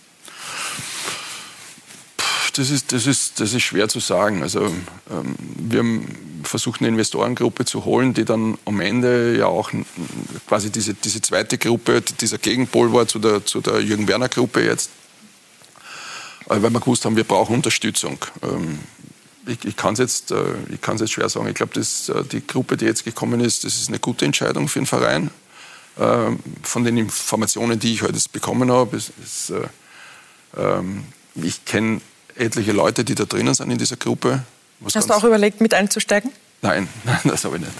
Das 2.54 2.70
ist, 2.70 2.92
das 2.92 3.06
ist, 3.06 3.38
das 3.38 3.52
ist 3.52 3.62
schwer 3.62 3.88
zu 3.88 4.00
sagen. 4.00 4.42
Also, 4.42 4.64
ähm, 4.66 5.36
wir 5.38 5.78
haben 5.78 6.42
versucht, 6.42 6.80
eine 6.80 6.88
Investorengruppe 6.88 7.64
zu 7.64 7.84
holen, 7.84 8.14
die 8.14 8.24
dann 8.24 8.58
am 8.64 8.80
Ende 8.80 9.36
ja 9.36 9.46
auch 9.46 9.70
quasi 10.48 10.70
diese, 10.70 10.94
diese 10.94 11.20
zweite 11.20 11.56
Gruppe, 11.56 12.00
dieser 12.00 12.38
Gegenpol 12.38 12.92
war 12.92 13.06
zu 13.06 13.20
der, 13.20 13.44
zu 13.44 13.60
der 13.60 13.80
Jürgen 13.80 14.08
Werner 14.08 14.28
Gruppe 14.28 14.64
jetzt 14.64 14.90
weil 16.48 16.70
wir 16.70 16.80
gewusst 16.80 17.04
haben, 17.04 17.16
wir 17.16 17.24
brauchen 17.24 17.54
Unterstützung. 17.54 18.18
Ähm, 18.42 18.78
ich, 19.46 19.64
ich 19.64 19.76
kann 19.76 19.94
es 19.94 19.98
jetzt, 19.98 20.30
äh, 20.30 20.36
jetzt 20.70 21.12
schwer 21.12 21.28
sagen. 21.28 21.48
Ich 21.48 21.54
glaube, 21.54 21.78
äh, 21.78 22.24
die 22.24 22.46
Gruppe, 22.46 22.76
die 22.76 22.84
jetzt 22.84 23.04
gekommen 23.04 23.40
ist, 23.40 23.64
das 23.64 23.74
ist 23.74 23.88
eine 23.88 23.98
gute 23.98 24.24
Entscheidung 24.24 24.68
für 24.68 24.80
den 24.80 24.86
Verein. 24.86 25.30
Ähm, 25.98 26.38
von 26.62 26.84
den 26.84 26.96
Informationen, 26.96 27.78
die 27.78 27.94
ich 27.94 28.02
heute 28.02 28.18
bekommen 28.32 28.70
habe, 28.70 28.96
ist, 28.96 29.12
ist, 29.22 29.50
äh, 29.50 29.68
ähm, 30.56 31.04
ich 31.34 31.64
kenne 31.64 32.00
etliche 32.36 32.72
Leute, 32.72 33.04
die 33.04 33.14
da 33.14 33.24
drinnen 33.24 33.54
sind 33.54 33.70
in 33.70 33.78
dieser 33.78 33.96
Gruppe. 33.96 34.44
Hast 34.94 35.08
du 35.08 35.14
auch 35.14 35.24
überlegt, 35.24 35.60
mit 35.60 35.74
einzusteigen? 35.74 36.30
Nein, 36.62 36.88
nein 37.04 37.20
das 37.24 37.44
habe 37.44 37.56
ich 37.56 37.62
nicht. 37.62 37.74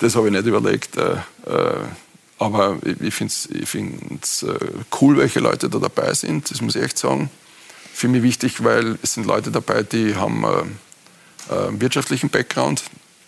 Das 0.00 0.14
habe 0.14 0.26
ich 0.28 0.32
nicht 0.32 0.46
überlegt. 0.46 0.96
aber 2.38 2.78
ich 2.84 3.14
finde 3.14 3.32
es 4.22 4.46
cool, 5.00 5.16
welche 5.16 5.40
Leute 5.40 5.68
da 5.68 5.78
dabei 5.78 6.14
sind, 6.14 6.50
das 6.50 6.60
muss 6.60 6.76
ich 6.76 6.82
echt 6.82 6.98
sagen 6.98 7.30
für 7.98 8.06
mich 8.06 8.22
wichtig, 8.22 8.62
weil 8.62 8.96
es 9.02 9.14
sind 9.14 9.26
Leute 9.26 9.50
dabei, 9.50 9.82
die 9.82 10.14
haben 10.14 10.44
äh, 10.44 11.52
äh, 11.52 11.80
wirtschaftlichen 11.80 12.30
Background, 12.30 12.84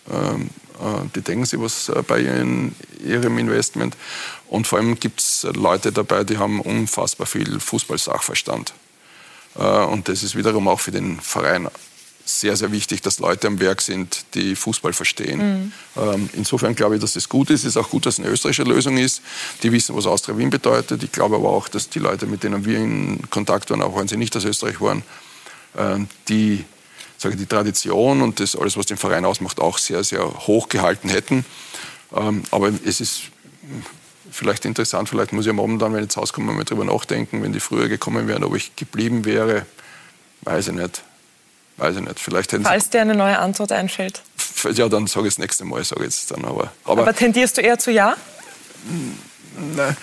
ähm, 0.09 0.49
äh, 0.79 1.09
die 1.13 1.21
denken 1.21 1.43
sich 1.43 1.59
was 1.59 1.89
äh, 1.89 2.01
bei 2.07 2.21
ihren, 2.21 2.73
ihrem 3.03 3.37
Investment 3.37 3.97
und 4.47 4.67
vor 4.67 4.79
allem 4.79 4.97
gibt 4.97 5.19
es 5.19 5.45
Leute 5.53 5.91
dabei, 5.91 6.23
die 6.23 6.37
haben 6.37 6.61
unfassbar 6.61 7.27
viel 7.27 7.59
Fußballsachverstand. 7.59 8.73
Äh, 9.55 9.61
und 9.61 10.07
das 10.07 10.23
ist 10.23 10.37
wiederum 10.37 10.69
auch 10.69 10.79
für 10.79 10.91
den 10.91 11.19
Verein 11.19 11.67
sehr, 12.39 12.55
sehr 12.55 12.71
wichtig, 12.71 13.01
dass 13.01 13.19
Leute 13.19 13.47
am 13.47 13.59
Werk 13.59 13.81
sind, 13.81 14.25
die 14.33 14.55
Fußball 14.55 14.93
verstehen. 14.93 15.39
Mhm. 15.39 15.73
Ähm, 15.97 16.29
insofern 16.33 16.75
glaube 16.75 16.95
ich, 16.95 17.01
dass 17.01 17.13
das 17.13 17.27
gut 17.29 17.49
ist. 17.49 17.61
Es 17.61 17.75
ist 17.75 17.77
auch 17.77 17.89
gut, 17.89 18.05
dass 18.05 18.15
es 18.15 18.19
eine 18.19 18.29
österreichische 18.29 18.63
Lösung 18.63 18.97
ist. 18.97 19.21
Die 19.63 19.71
wissen, 19.71 19.95
was 19.95 20.05
Austria 20.05 20.37
Wien 20.37 20.49
bedeutet. 20.49 21.03
Ich 21.03 21.11
glaube 21.11 21.35
aber 21.35 21.49
auch, 21.49 21.67
dass 21.67 21.89
die 21.89 21.99
Leute, 21.99 22.27
mit 22.27 22.43
denen 22.43 22.65
wir 22.65 22.77
in 22.77 23.29
Kontakt 23.29 23.69
waren, 23.69 23.81
auch 23.81 23.97
wenn 23.97 24.07
sie 24.07 24.17
nicht 24.17 24.35
aus 24.35 24.45
Österreich 24.45 24.79
waren, 24.81 25.03
ähm, 25.77 26.07
die, 26.27 26.65
sage 27.17 27.35
die 27.35 27.45
Tradition 27.45 28.21
und 28.21 28.39
das 28.39 28.55
alles, 28.55 28.77
was 28.77 28.85
den 28.85 28.97
Verein 28.97 29.25
ausmacht, 29.25 29.59
auch 29.59 29.77
sehr, 29.77 30.03
sehr 30.03 30.25
hoch 30.47 30.69
gehalten 30.69 31.09
hätten. 31.09 31.45
Ähm, 32.15 32.43
aber 32.51 32.71
es 32.85 33.01
ist 33.01 33.23
vielleicht 34.31 34.65
interessant, 34.65 35.09
vielleicht 35.09 35.33
muss 35.33 35.45
ich 35.45 35.49
am 35.49 35.59
Abend 35.59 35.81
dann, 35.81 35.93
wenn 35.93 35.99
ich 35.99 36.05
ins 36.05 36.17
Haus 36.17 36.33
komme, 36.33 36.53
mal 36.53 36.63
drüber 36.63 36.85
nachdenken, 36.85 37.43
wenn 37.43 37.53
die 37.53 37.59
früher 37.59 37.87
gekommen 37.87 38.27
wären, 38.27 38.43
ob 38.43 38.55
ich 38.55 38.75
geblieben 38.75 39.25
wäre, 39.25 39.65
weiß 40.41 40.69
ich 40.69 40.73
nicht. 40.73 41.03
Weiß 41.81 41.95
ich 41.95 42.01
nicht. 42.03 42.19
Vielleicht 42.19 42.51
Falls 42.51 42.91
dir 42.91 43.01
eine 43.01 43.15
neue 43.15 43.39
Antwort 43.39 43.71
einfällt. 43.71 44.21
Ja, 44.73 44.87
dann 44.87 45.07
sage 45.07 45.27
ich 45.27 45.33
das 45.33 45.39
nächste 45.39 45.65
Mal. 45.65 45.83
Sag 45.83 45.99
jetzt 46.01 46.29
dann, 46.29 46.45
aber, 46.45 46.71
aber, 46.83 47.01
aber 47.01 47.15
tendierst 47.15 47.57
du 47.57 47.61
eher 47.61 47.79
zu 47.79 47.89
Ja? 47.89 48.15
Nein, 49.75 49.97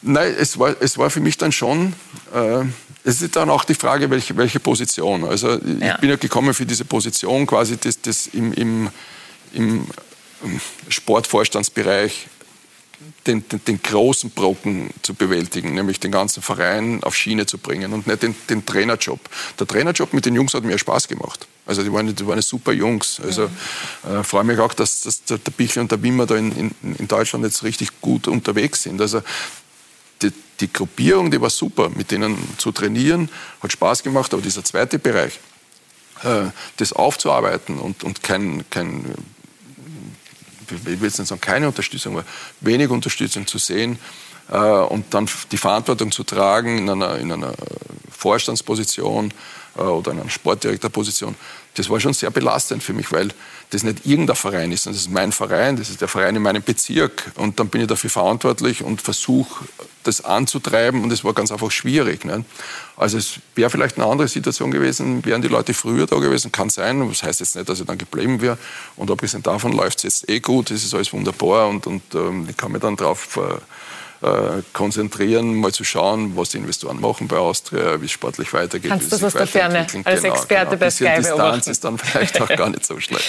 nein 0.00 0.34
es, 0.38 0.58
war, 0.58 0.74
es 0.80 0.96
war 0.96 1.10
für 1.10 1.20
mich 1.20 1.36
dann 1.36 1.52
schon. 1.52 1.92
Äh, 2.34 2.64
es 3.04 3.20
ist 3.20 3.36
dann 3.36 3.50
auch 3.50 3.64
die 3.64 3.74
Frage, 3.74 4.08
welche, 4.08 4.34
welche 4.38 4.60
Position. 4.60 5.24
Also 5.24 5.58
ich 5.62 5.80
ja. 5.80 5.98
bin 5.98 6.08
ja 6.08 6.16
gekommen 6.16 6.54
für 6.54 6.64
diese 6.64 6.86
Position 6.86 7.46
quasi 7.46 7.76
das, 7.76 8.00
das 8.00 8.26
im, 8.28 8.54
im, 8.54 8.88
im 9.52 9.86
Sportvorstandsbereich 10.88 12.28
den, 13.28 13.48
den, 13.48 13.64
den, 13.64 13.82
großen 13.82 14.30
Brocken 14.30 14.90
zu 15.02 15.14
bewältigen, 15.14 15.74
nämlich 15.74 16.00
den 16.00 16.10
ganzen 16.10 16.42
Verein 16.42 17.02
auf 17.04 17.14
Schiene 17.14 17.46
zu 17.46 17.58
bringen 17.58 17.92
und 17.92 18.06
nicht 18.06 18.22
den, 18.22 18.34
den 18.48 18.64
Trainerjob. 18.64 19.20
Der 19.60 19.66
Trainerjob 19.66 20.12
mit 20.12 20.26
den 20.26 20.34
Jungs 20.34 20.54
hat 20.54 20.64
mir 20.64 20.78
Spaß 20.78 21.06
gemacht. 21.08 21.46
Also 21.66 21.82
die 21.82 21.92
waren, 21.92 22.14
die 22.14 22.26
waren 22.26 22.40
super 22.40 22.72
Jungs. 22.72 23.20
Also 23.22 23.50
äh, 24.08 24.24
freue 24.24 24.44
mich 24.44 24.58
auch, 24.58 24.72
dass, 24.72 25.02
dass 25.02 25.22
der 25.24 25.36
Bichel 25.56 25.82
und 25.82 25.92
der 25.92 26.02
Wimmer 26.02 26.24
da 26.26 26.36
in, 26.36 26.52
in, 26.82 26.96
in, 26.98 27.06
Deutschland 27.06 27.44
jetzt 27.44 27.62
richtig 27.62 28.00
gut 28.00 28.26
unterwegs 28.26 28.84
sind. 28.84 29.00
Also 29.00 29.22
die, 30.22 30.32
die 30.60 30.72
Gruppierung, 30.72 31.30
die 31.30 31.40
war 31.40 31.50
super, 31.50 31.90
mit 31.90 32.10
denen 32.10 32.36
zu 32.56 32.72
trainieren, 32.72 33.28
hat 33.62 33.70
Spaß 33.70 34.02
gemacht, 34.02 34.32
aber 34.32 34.42
dieser 34.42 34.64
zweite 34.64 34.98
Bereich, 34.98 35.38
äh, 36.24 36.46
das 36.78 36.94
aufzuarbeiten 36.94 37.78
und, 37.78 38.02
und 38.02 38.22
kein, 38.22 38.64
kein 38.70 39.04
ich 40.70 40.84
will 40.84 40.98
jetzt 41.02 41.18
nicht 41.18 41.28
sagen 41.28 41.40
keine 41.40 41.68
Unterstützung, 41.68 42.14
aber 42.14 42.24
wenig 42.60 42.90
Unterstützung 42.90 43.46
zu 43.46 43.58
sehen 43.58 43.98
äh, 44.50 44.56
und 44.56 45.12
dann 45.14 45.28
die 45.50 45.56
Verantwortung 45.56 46.12
zu 46.12 46.24
tragen 46.24 46.78
in 46.78 46.90
einer, 46.90 47.18
in 47.18 47.32
einer 47.32 47.52
Vorstandsposition 48.10 49.32
äh, 49.76 49.82
oder 49.82 50.12
in 50.12 50.20
einer 50.20 50.30
Sportdirektorposition, 50.30 51.34
das 51.74 51.88
war 51.88 52.00
schon 52.00 52.12
sehr 52.12 52.30
belastend 52.30 52.82
für 52.82 52.92
mich, 52.92 53.12
weil 53.12 53.28
das 53.70 53.82
nicht 53.82 54.04
irgendein 54.04 54.36
Verein 54.36 54.72
ist, 54.72 54.84
sondern 54.84 54.96
das 54.96 55.06
ist 55.06 55.12
mein 55.12 55.32
Verein, 55.32 55.76
das 55.76 55.90
ist 55.90 56.00
der 56.00 56.08
Verein 56.08 56.34
in 56.34 56.42
meinem 56.42 56.62
Bezirk 56.62 57.30
und 57.36 57.60
dann 57.60 57.68
bin 57.68 57.82
ich 57.82 57.86
dafür 57.86 58.10
verantwortlich 58.10 58.82
und 58.82 59.00
versuche 59.00 59.64
das 60.02 60.24
anzutreiben 60.24 61.02
und 61.02 61.12
es 61.12 61.22
war 61.22 61.34
ganz 61.34 61.52
einfach 61.52 61.70
schwierig. 61.70 62.24
Ne? 62.24 62.44
Also 62.98 63.16
es 63.16 63.38
wäre 63.54 63.70
vielleicht 63.70 63.96
eine 63.96 64.06
andere 64.06 64.26
Situation 64.26 64.72
gewesen, 64.72 65.24
wären 65.24 65.40
die 65.40 65.48
Leute 65.48 65.72
früher 65.72 66.06
da 66.06 66.16
gewesen, 66.16 66.50
kann 66.50 66.68
sein, 66.68 67.08
das 67.08 67.22
heißt 67.22 67.38
jetzt 67.40 67.54
nicht, 67.54 67.68
dass 67.68 67.78
ich 67.78 67.86
dann 67.86 67.96
geblieben 67.96 68.40
wäre 68.40 68.58
und 68.96 69.10
abgesehen 69.10 69.42
davon 69.42 69.72
läuft 69.72 69.98
es 69.98 70.02
jetzt 70.02 70.28
eh 70.28 70.40
gut, 70.40 70.72
es 70.72 70.84
ist 70.84 70.94
alles 70.94 71.12
wunderbar 71.12 71.68
und, 71.68 71.86
und 71.86 72.02
ähm, 72.14 72.46
ich 72.50 72.56
kann 72.56 72.72
mich 72.72 72.82
dann 72.82 72.96
darauf 72.96 73.36
äh, 73.36 74.26
äh, 74.26 74.62
konzentrieren, 74.72 75.54
mal 75.54 75.72
zu 75.72 75.84
schauen, 75.84 76.36
was 76.36 76.48
die 76.48 76.56
Investoren 76.56 77.00
machen 77.00 77.28
bei 77.28 77.36
Austria, 77.36 78.00
wie 78.00 78.06
es 78.06 78.10
sportlich 78.10 78.52
weitergeht. 78.52 78.90
Kannst 78.90 79.06
du 79.06 79.10
das 79.10 79.22
aus 79.22 79.32
der 79.32 79.46
Ferne 79.46 79.78
als 79.78 79.92
genau, 79.92 80.34
Experte 80.34 80.70
genau. 80.70 80.80
bei 80.80 80.90
Sky 80.90 81.04
Distanz 81.04 81.28
beobachten. 81.28 81.70
ist 81.70 81.84
dann 81.84 81.98
vielleicht 81.98 82.40
auch 82.40 82.48
gar 82.48 82.68
nicht 82.68 82.84
so 82.84 82.98
schlecht. 82.98 83.24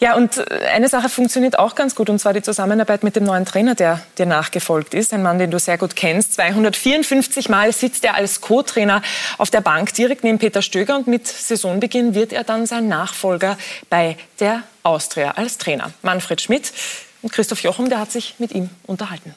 Ja, 0.00 0.14
und 0.14 0.48
eine 0.72 0.88
Sache 0.88 1.08
funktioniert 1.08 1.58
auch 1.58 1.74
ganz 1.74 1.96
gut, 1.96 2.08
und 2.08 2.20
zwar 2.20 2.32
die 2.32 2.42
Zusammenarbeit 2.42 3.02
mit 3.02 3.16
dem 3.16 3.24
neuen 3.24 3.44
Trainer, 3.44 3.74
der 3.74 4.00
dir 4.16 4.26
nachgefolgt 4.26 4.94
ist. 4.94 5.12
Ein 5.12 5.24
Mann, 5.24 5.40
den 5.40 5.50
du 5.50 5.58
sehr 5.58 5.76
gut 5.76 5.96
kennst. 5.96 6.34
254 6.34 7.48
Mal 7.48 7.72
sitzt 7.72 8.04
er 8.04 8.14
als 8.14 8.40
Co-Trainer 8.40 9.02
auf 9.38 9.50
der 9.50 9.60
Bank 9.60 9.92
direkt 9.94 10.22
neben 10.22 10.38
Peter 10.38 10.62
Stöger 10.62 10.94
und 10.96 11.08
mit 11.08 11.26
Saisonbeginn 11.26 12.14
wird 12.14 12.32
er 12.32 12.44
dann 12.44 12.66
sein 12.66 12.86
Nachfolger 12.86 13.58
bei 13.90 14.16
der 14.38 14.62
Austria 14.84 15.32
als 15.32 15.58
Trainer. 15.58 15.90
Manfred 16.02 16.40
Schmidt 16.40 16.72
und 17.22 17.32
Christoph 17.32 17.64
Jochum, 17.64 17.88
der 17.88 17.98
hat 17.98 18.12
sich 18.12 18.36
mit 18.38 18.52
ihm 18.52 18.70
unterhalten. 18.86 19.34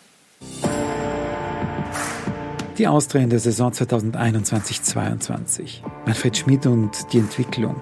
Die 2.77 2.87
Austria 2.87 3.23
in 3.23 3.31
der 3.31 3.39
Saison 3.39 3.71
2021-22. 3.71 5.79
Manfred 6.05 6.37
Schmidt 6.37 6.67
und 6.67 6.91
die 7.13 7.17
Entwicklung. 7.17 7.77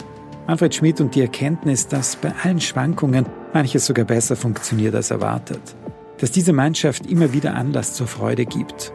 Manfred 0.49 0.73
Schmidt 0.73 0.99
und 0.99 1.13
die 1.13 1.21
Erkenntnis, 1.21 1.87
dass 1.87 2.15
bei 2.15 2.33
allen 2.43 2.59
Schwankungen 2.59 3.27
manches 3.53 3.85
sogar 3.85 4.05
besser 4.05 4.35
funktioniert 4.35 4.95
als 4.95 5.11
erwartet. 5.11 5.61
Dass 6.17 6.31
diese 6.31 6.53
Mannschaft 6.53 7.05
immer 7.05 7.33
wieder 7.33 7.53
Anlass 7.53 7.93
zur 7.93 8.07
Freude 8.07 8.47
gibt. 8.47 8.91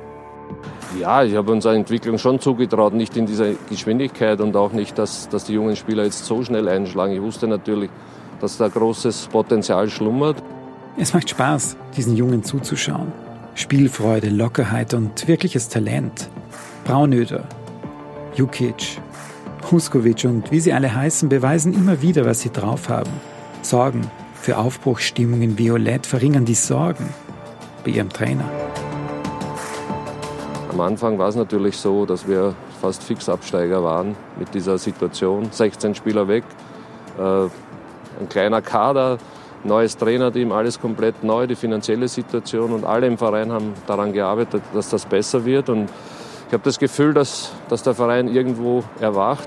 Ja, 1.01 1.23
ich 1.23 1.37
habe 1.37 1.53
unserer 1.53 1.75
Entwicklung 1.75 2.19
schon 2.19 2.41
zugetraut, 2.41 2.93
nicht 2.95 3.17
in 3.17 3.27
dieser 3.27 3.53
Geschwindigkeit 3.71 4.41
und 4.41 4.57
auch 4.57 4.73
nicht, 4.73 4.99
dass, 4.99 5.29
dass 5.29 5.45
die 5.45 5.53
jungen 5.53 5.77
Spieler 5.77 6.03
jetzt 6.03 6.25
so 6.25 6.43
schnell 6.43 6.69
einschlagen. 6.69 7.13
Ich 7.13 7.23
wusste 7.23 7.47
natürlich, 7.47 7.91
dass 8.41 8.57
da 8.57 8.67
großes 8.67 9.29
Potenzial 9.29 9.89
schlummert. 9.89 10.43
Es 10.99 11.15
macht 11.15 11.31
Spaß, 11.31 11.77
diesen 11.97 12.17
Jungen 12.17 12.43
zuzuschauen. 12.43 13.13
Spielfreude, 13.55 14.29
Lockerheit 14.29 14.93
und 14.93 15.29
wirkliches 15.29 15.69
Talent. 15.69 16.29
Braunöder, 16.83 17.45
Jukic, 18.35 18.99
Huskovic 19.71 20.25
und 20.25 20.51
wie 20.51 20.61
sie 20.61 20.73
alle 20.73 20.95
heißen, 20.95 21.29
beweisen 21.29 21.75
immer 21.75 22.03
wieder, 22.03 22.25
was 22.25 22.41
sie 22.41 22.51
drauf 22.51 22.89
haben. 22.89 23.11
Sorgen 23.63 24.11
für 24.35 24.59
Aufbruchsstimmung 24.59 25.41
in 25.43 25.59
Violett 25.59 26.07
verringern 26.07 26.45
die 26.45 26.55
Sorgen 26.55 27.09
bei 27.85 27.93
ihrem 27.93 28.11
Trainer. 28.11 28.45
Am 30.71 30.81
Anfang 30.81 31.19
war 31.19 31.29
es 31.29 31.37
natürlich 31.37 31.77
so, 31.77 32.05
dass 32.05 32.27
wir 32.27 32.55
fast 32.81 33.03
Fixabsteiger 33.03 33.83
waren 33.83 34.17
mit 34.39 34.53
dieser 34.53 34.77
Situation. 34.77 35.49
16 35.51 35.95
Spieler 35.95 36.29
weg, 36.29 36.45
äh, 37.19 37.23
ein 38.21 38.29
kleiner 38.29 38.61
Kader, 38.61 39.19
neues 39.65 39.97
Trainerteam, 39.97 40.53
alles 40.53 40.81
komplett 40.81 41.25
neu, 41.25 41.47
die 41.47 41.57
finanzielle 41.57 42.09
Situation 42.09 42.73
und 42.73 42.85
alle 42.85 43.07
im 43.07 43.19
Verein 43.19 43.51
haben 43.51 43.73
daran 43.87 44.13
gearbeitet, 44.13 44.63
dass 44.75 44.91
das 44.91 45.07
besser 45.07 45.45
wird. 45.45 45.69
Und 45.69 45.89
ich 46.47 46.53
habe 46.53 46.63
das 46.65 46.79
Gefühl, 46.79 47.15
dass, 47.15 47.53
dass 47.69 47.83
der 47.83 47.95
Verein 47.95 48.29
irgendwo 48.29 48.85
erwacht. 49.01 49.47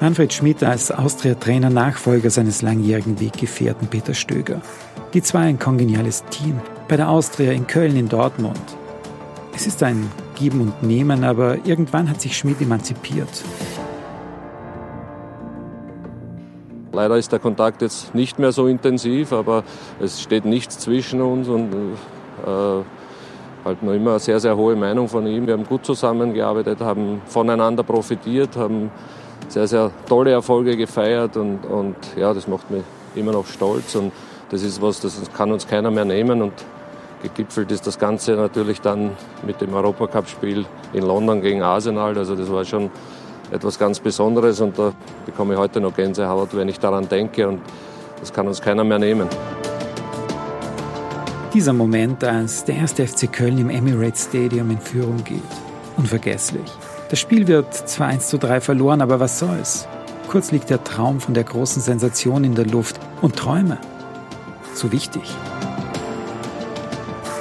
Manfred 0.00 0.32
Schmidt 0.32 0.64
als 0.64 0.90
Austria-Trainer, 0.90 1.70
Nachfolger 1.70 2.30
seines 2.30 2.62
langjährigen 2.62 3.20
Weggefährten 3.20 3.88
Peter 3.88 4.14
Stöger. 4.14 4.60
Die 5.14 5.22
zwei 5.22 5.40
ein 5.40 5.58
kongeniales 5.58 6.24
Team 6.30 6.60
bei 6.88 6.96
der 6.96 7.08
Austria 7.08 7.52
in 7.52 7.66
Köln, 7.66 7.96
in 7.96 8.08
Dortmund. 8.08 8.60
Es 9.54 9.66
ist 9.66 9.82
ein 9.82 10.10
Geben 10.34 10.60
und 10.60 10.82
Nehmen, 10.82 11.22
aber 11.22 11.64
irgendwann 11.64 12.08
hat 12.10 12.20
sich 12.20 12.36
Schmidt 12.36 12.60
emanzipiert. 12.60 13.44
Leider 16.92 17.16
ist 17.16 17.32
der 17.32 17.38
Kontakt 17.38 17.80
jetzt 17.80 18.14
nicht 18.14 18.38
mehr 18.38 18.52
so 18.52 18.66
intensiv, 18.66 19.32
aber 19.32 19.64
es 20.00 20.20
steht 20.20 20.44
nichts 20.44 20.78
zwischen 20.78 21.20
uns 21.20 21.48
und 21.48 21.72
äh, 22.44 22.82
halt 23.64 23.82
noch 23.82 23.92
immer 23.92 24.10
eine 24.10 24.18
sehr, 24.18 24.40
sehr 24.40 24.56
hohe 24.56 24.76
Meinung 24.76 25.08
von 25.08 25.26
ihm. 25.26 25.46
Wir 25.46 25.54
haben 25.54 25.66
gut 25.66 25.84
zusammengearbeitet, 25.84 26.80
haben 26.80 27.22
voneinander 27.26 27.82
profitiert, 27.82 28.56
haben 28.56 28.90
sehr, 29.48 29.66
sehr 29.66 29.90
tolle 30.08 30.32
Erfolge 30.32 30.76
gefeiert 30.76 31.36
und, 31.36 31.64
und 31.66 31.96
ja, 32.16 32.32
das 32.32 32.48
macht 32.48 32.70
mich 32.70 32.82
immer 33.14 33.32
noch 33.32 33.46
stolz 33.46 33.94
und 33.94 34.12
das 34.50 34.62
ist 34.62 34.80
was, 34.82 35.00
das 35.00 35.20
kann 35.32 35.52
uns 35.52 35.66
keiner 35.66 35.90
mehr 35.90 36.04
nehmen 36.04 36.42
und 36.42 36.52
gegipfelt 37.22 37.70
ist 37.70 37.86
das 37.86 37.98
Ganze 37.98 38.32
natürlich 38.32 38.80
dann 38.80 39.12
mit 39.46 39.60
dem 39.60 39.72
Europacup-Spiel 39.74 40.66
in 40.92 41.02
London 41.02 41.40
gegen 41.40 41.62
Arsenal. 41.62 42.18
Also 42.18 42.34
das 42.34 42.50
war 42.50 42.64
schon 42.64 42.90
etwas 43.50 43.78
ganz 43.78 44.00
Besonderes 44.00 44.60
und 44.60 44.78
da 44.78 44.92
bekomme 45.24 45.54
ich 45.54 45.60
heute 45.60 45.80
noch 45.80 45.94
Gänsehaut, 45.94 46.54
wenn 46.56 46.68
ich 46.68 46.80
daran 46.80 47.08
denke 47.08 47.48
und 47.48 47.60
das 48.20 48.32
kann 48.32 48.46
uns 48.46 48.60
keiner 48.60 48.84
mehr 48.84 48.98
nehmen. 48.98 49.28
Dieser 51.54 51.74
Moment, 51.74 52.24
als 52.24 52.64
der 52.64 52.76
erste 52.76 53.06
FC 53.06 53.30
Köln 53.30 53.58
im 53.58 53.68
Emirates 53.68 54.24
Stadium 54.24 54.70
in 54.70 54.80
Führung 54.80 55.22
geht. 55.22 55.42
Unvergesslich. 55.98 56.64
Das 57.10 57.20
Spiel 57.20 57.46
wird 57.46 57.74
zwar 57.74 58.06
1 58.06 58.28
zu 58.28 58.38
3 58.38 58.62
verloren, 58.62 59.02
aber 59.02 59.20
was 59.20 59.38
soll's? 59.38 59.86
Kurz 60.28 60.50
liegt 60.50 60.70
der 60.70 60.82
Traum 60.82 61.20
von 61.20 61.34
der 61.34 61.44
großen 61.44 61.82
Sensation 61.82 62.44
in 62.44 62.54
der 62.54 62.64
Luft. 62.64 62.98
Und 63.20 63.36
Träume. 63.36 63.76
So 64.72 64.92
wichtig. 64.92 65.22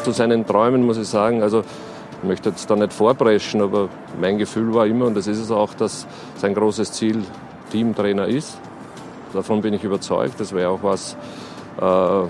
Zu 0.03 0.12
seinen 0.12 0.45
Träumen 0.45 0.84
muss 0.84 0.97
ich 0.97 1.07
sagen, 1.07 1.41
also 1.41 1.62
ich 2.22 2.28
möchte 2.28 2.49
jetzt 2.49 2.70
da 2.70 2.76
nicht 2.76 2.91
vorpreschen, 2.91 3.62
aber 3.62 3.88
mein 4.20 4.38
Gefühl 4.38 4.74
war 4.74 4.88
immer, 4.88 5.05
und 5.05 5.16
das 5.16 5.28
ist 5.28 5.39
es 5.39 5.51
auch, 5.51 5.74
dass 5.74 6.05
sein 6.36 6.53
großes 6.53 6.91
Ziel 6.91 7.24
Teamtrainer 7.72 8.28
ist. 8.28 8.57
Davon 9.32 9.62
bin 9.62 9.74
ich 9.74 9.86
überzeugt. 9.86 10.38
Das 10.38 10.51
wäre 10.51 10.68
auch 10.68 10.84
was, 10.84 11.16
äh, 11.80 12.28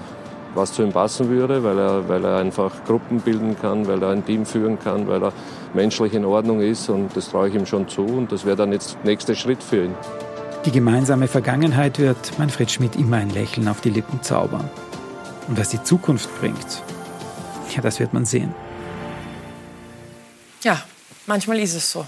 was 0.56 0.74
zu 0.74 0.84
ihm 0.84 0.91
passen 0.91 1.30
würde, 1.30 1.64
weil 1.64 1.78
er, 1.78 2.08
weil 2.10 2.24
er 2.24 2.38
einfach 2.38 2.72
Gruppen 2.86 3.20
bilden 3.20 3.56
kann, 3.60 3.88
weil 3.88 4.02
er 4.02 4.10
ein 4.10 4.26
Team 4.26 4.45
führen 4.45 4.80
kann, 4.80 5.08
weil 5.08 5.24
er 5.24 5.34
menschlich 5.74 6.14
in 6.14 6.26
Ordnung 6.26 6.62
ist. 6.62 6.89
Und 6.89 7.16
das 7.16 7.30
traue 7.30 7.49
ich 7.49 7.56
ihm 7.56 7.66
schon 7.66 7.88
zu. 7.88 8.04
Und 8.04 8.32
das 8.32 8.45
wäre 8.45 8.56
dann 8.56 8.72
jetzt 8.72 8.95
der 8.95 9.12
nächste 9.12 9.36
Schritt 9.36 9.64
für 9.64 9.86
ihn. 9.86 9.95
Die 10.66 10.72
gemeinsame 10.72 11.28
Vergangenheit 11.28 11.97
wird 11.97 12.38
Manfred 12.38 12.70
Schmidt 12.70 12.95
immer 12.95 13.18
ein 13.18 13.30
Lächeln 13.32 13.68
auf 13.68 13.82
die 13.82 13.89
Lippen 13.89 14.22
zaubern. 14.22 14.70
Und 15.47 15.60
was 15.60 15.70
die 15.70 15.82
Zukunft 15.82 16.30
bringt, 16.39 16.84
ja, 17.76 17.82
das 17.82 17.99
wird 17.99 18.14
man 18.14 18.26
sehen. 18.26 18.54
Ja, 20.62 20.82
manchmal 21.26 21.60
ist 21.60 21.74
es 21.74 21.91
so. 21.91 22.06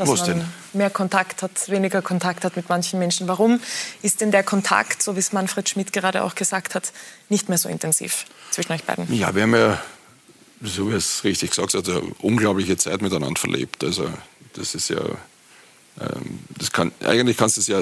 Dass 0.00 0.08
Was 0.08 0.20
man 0.20 0.38
denn? 0.38 0.44
mehr 0.72 0.88
Kontakt 0.88 1.42
hat, 1.42 1.68
weniger 1.68 2.00
Kontakt 2.00 2.46
hat 2.46 2.56
mit 2.56 2.70
manchen 2.70 2.98
Menschen. 2.98 3.28
Warum 3.28 3.60
ist 4.00 4.22
denn 4.22 4.30
der 4.30 4.42
Kontakt, 4.42 5.02
so 5.02 5.14
wie 5.14 5.18
es 5.18 5.34
Manfred 5.34 5.68
Schmidt 5.68 5.92
gerade 5.92 6.24
auch 6.24 6.34
gesagt 6.34 6.74
hat, 6.74 6.90
nicht 7.28 7.50
mehr 7.50 7.58
so 7.58 7.68
intensiv 7.68 8.24
zwischen 8.50 8.72
euch 8.72 8.82
beiden? 8.84 9.12
Ja, 9.14 9.34
wir 9.34 9.42
haben 9.42 9.54
ja, 9.54 9.78
so 10.62 10.90
wie 10.90 10.94
es 10.94 11.22
richtig 11.22 11.50
gesagt 11.50 11.74
hat, 11.74 11.86
eine 11.86 12.00
unglaubliche 12.20 12.78
Zeit 12.78 13.02
miteinander 13.02 13.38
verlebt. 13.38 13.84
Also 13.84 14.08
das 14.54 14.74
ist 14.74 14.88
ja, 14.88 15.02
ähm, 16.00 16.38
das 16.56 16.72
kann, 16.72 16.92
eigentlich 17.04 17.36
kannst 17.36 17.58
du 17.58 17.60
es 17.60 17.66
ja, 17.66 17.80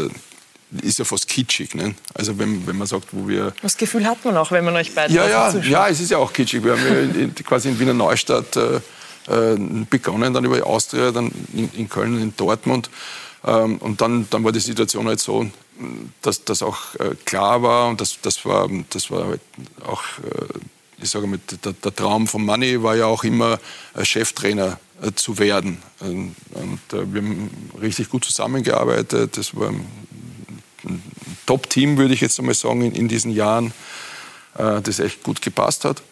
ist 0.82 0.98
ja 0.98 1.04
fast 1.04 1.28
kitschig. 1.28 1.76
Ne? 1.76 1.94
Also 2.14 2.36
wenn, 2.36 2.66
wenn 2.66 2.76
man 2.76 2.88
sagt, 2.88 3.10
wo 3.12 3.28
wir... 3.28 3.54
Das 3.62 3.76
Gefühl 3.76 4.04
hat 4.06 4.24
man 4.24 4.36
auch, 4.36 4.50
wenn 4.50 4.64
man 4.64 4.74
euch 4.74 4.92
beiden 4.92 5.14
Ja, 5.14 5.28
ja, 5.28 5.52
zuschaut. 5.52 5.70
ja, 5.70 5.88
es 5.88 6.00
ist 6.00 6.10
ja 6.10 6.18
auch 6.18 6.32
kitschig. 6.32 6.64
Wir 6.64 6.72
haben 6.72 6.84
ja 6.84 7.22
in, 7.22 7.32
quasi 7.36 7.68
in 7.68 7.78
Wiener 7.78 7.94
Neustadt 7.94 8.56
äh, 8.56 8.80
begonnen, 9.90 10.32
dann 10.32 10.44
über 10.44 10.66
Austria, 10.66 11.10
dann 11.10 11.30
in, 11.52 11.70
in 11.74 11.88
Köln, 11.88 12.20
in 12.20 12.34
Dortmund. 12.36 12.90
Ähm, 13.44 13.78
und 13.78 14.00
dann, 14.00 14.26
dann 14.30 14.44
war 14.44 14.52
die 14.52 14.60
Situation 14.60 15.06
halt 15.06 15.20
so, 15.20 15.46
dass 16.22 16.44
das 16.44 16.62
auch 16.62 16.94
äh, 16.96 17.14
klar 17.24 17.62
war 17.62 17.88
und 17.88 18.00
das, 18.00 18.18
das 18.20 18.44
war, 18.44 18.68
das 18.90 19.10
war 19.10 19.28
halt 19.28 19.40
auch, 19.86 20.02
äh, 20.24 21.02
ich 21.02 21.10
sage 21.10 21.26
mal, 21.26 21.38
der, 21.64 21.72
der 21.72 21.94
Traum 21.94 22.26
von 22.26 22.44
Manni 22.44 22.82
war 22.82 22.96
ja 22.96 23.06
auch 23.06 23.22
immer 23.22 23.60
äh, 23.94 24.04
Cheftrainer 24.04 24.80
äh, 25.02 25.12
zu 25.14 25.38
werden. 25.38 25.78
Und, 26.00 26.34
und 26.50 26.80
äh, 26.92 27.12
wir 27.12 27.22
haben 27.22 27.50
richtig 27.80 28.08
gut 28.08 28.24
zusammengearbeitet. 28.24 29.36
Das 29.36 29.54
war 29.54 29.68
ein, 29.68 29.86
Top-Team, 31.46 31.96
würde 31.96 32.14
ich 32.14 32.20
jetzt 32.20 32.38
einmal 32.38 32.54
sagen, 32.54 32.82
in, 32.82 32.92
in 32.92 33.08
diesen 33.08 33.30
Jahren, 33.30 33.72
äh, 34.56 34.80
das 34.82 34.98
echt 34.98 35.22
gut 35.22 35.40
gepasst 35.40 35.84
hat. 35.84 36.02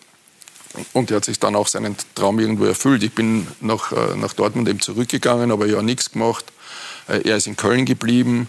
Und 0.93 1.11
er 1.11 1.19
hat 1.19 1.25
sich 1.25 1.39
dann 1.39 1.57
auch 1.57 1.69
seinen 1.69 1.97
Traum 2.15 2.39
irgendwo 2.39 2.65
erfüllt. 2.65 3.03
Ich 3.03 3.13
bin 3.13 3.47
nach, 3.61 3.93
äh, 3.93 4.17
nach 4.17 4.33
Dortmund 4.33 4.69
eben 4.69 4.81
zurückgegangen, 4.81 5.51
aber 5.51 5.67
ja 5.67 5.83
nichts 5.83 6.13
gemacht. 6.13 6.45
Äh, 7.09 7.29
er 7.29 7.37
ist 7.37 7.47
in 7.47 7.57
Köln 7.57 7.85
geblieben 7.85 8.49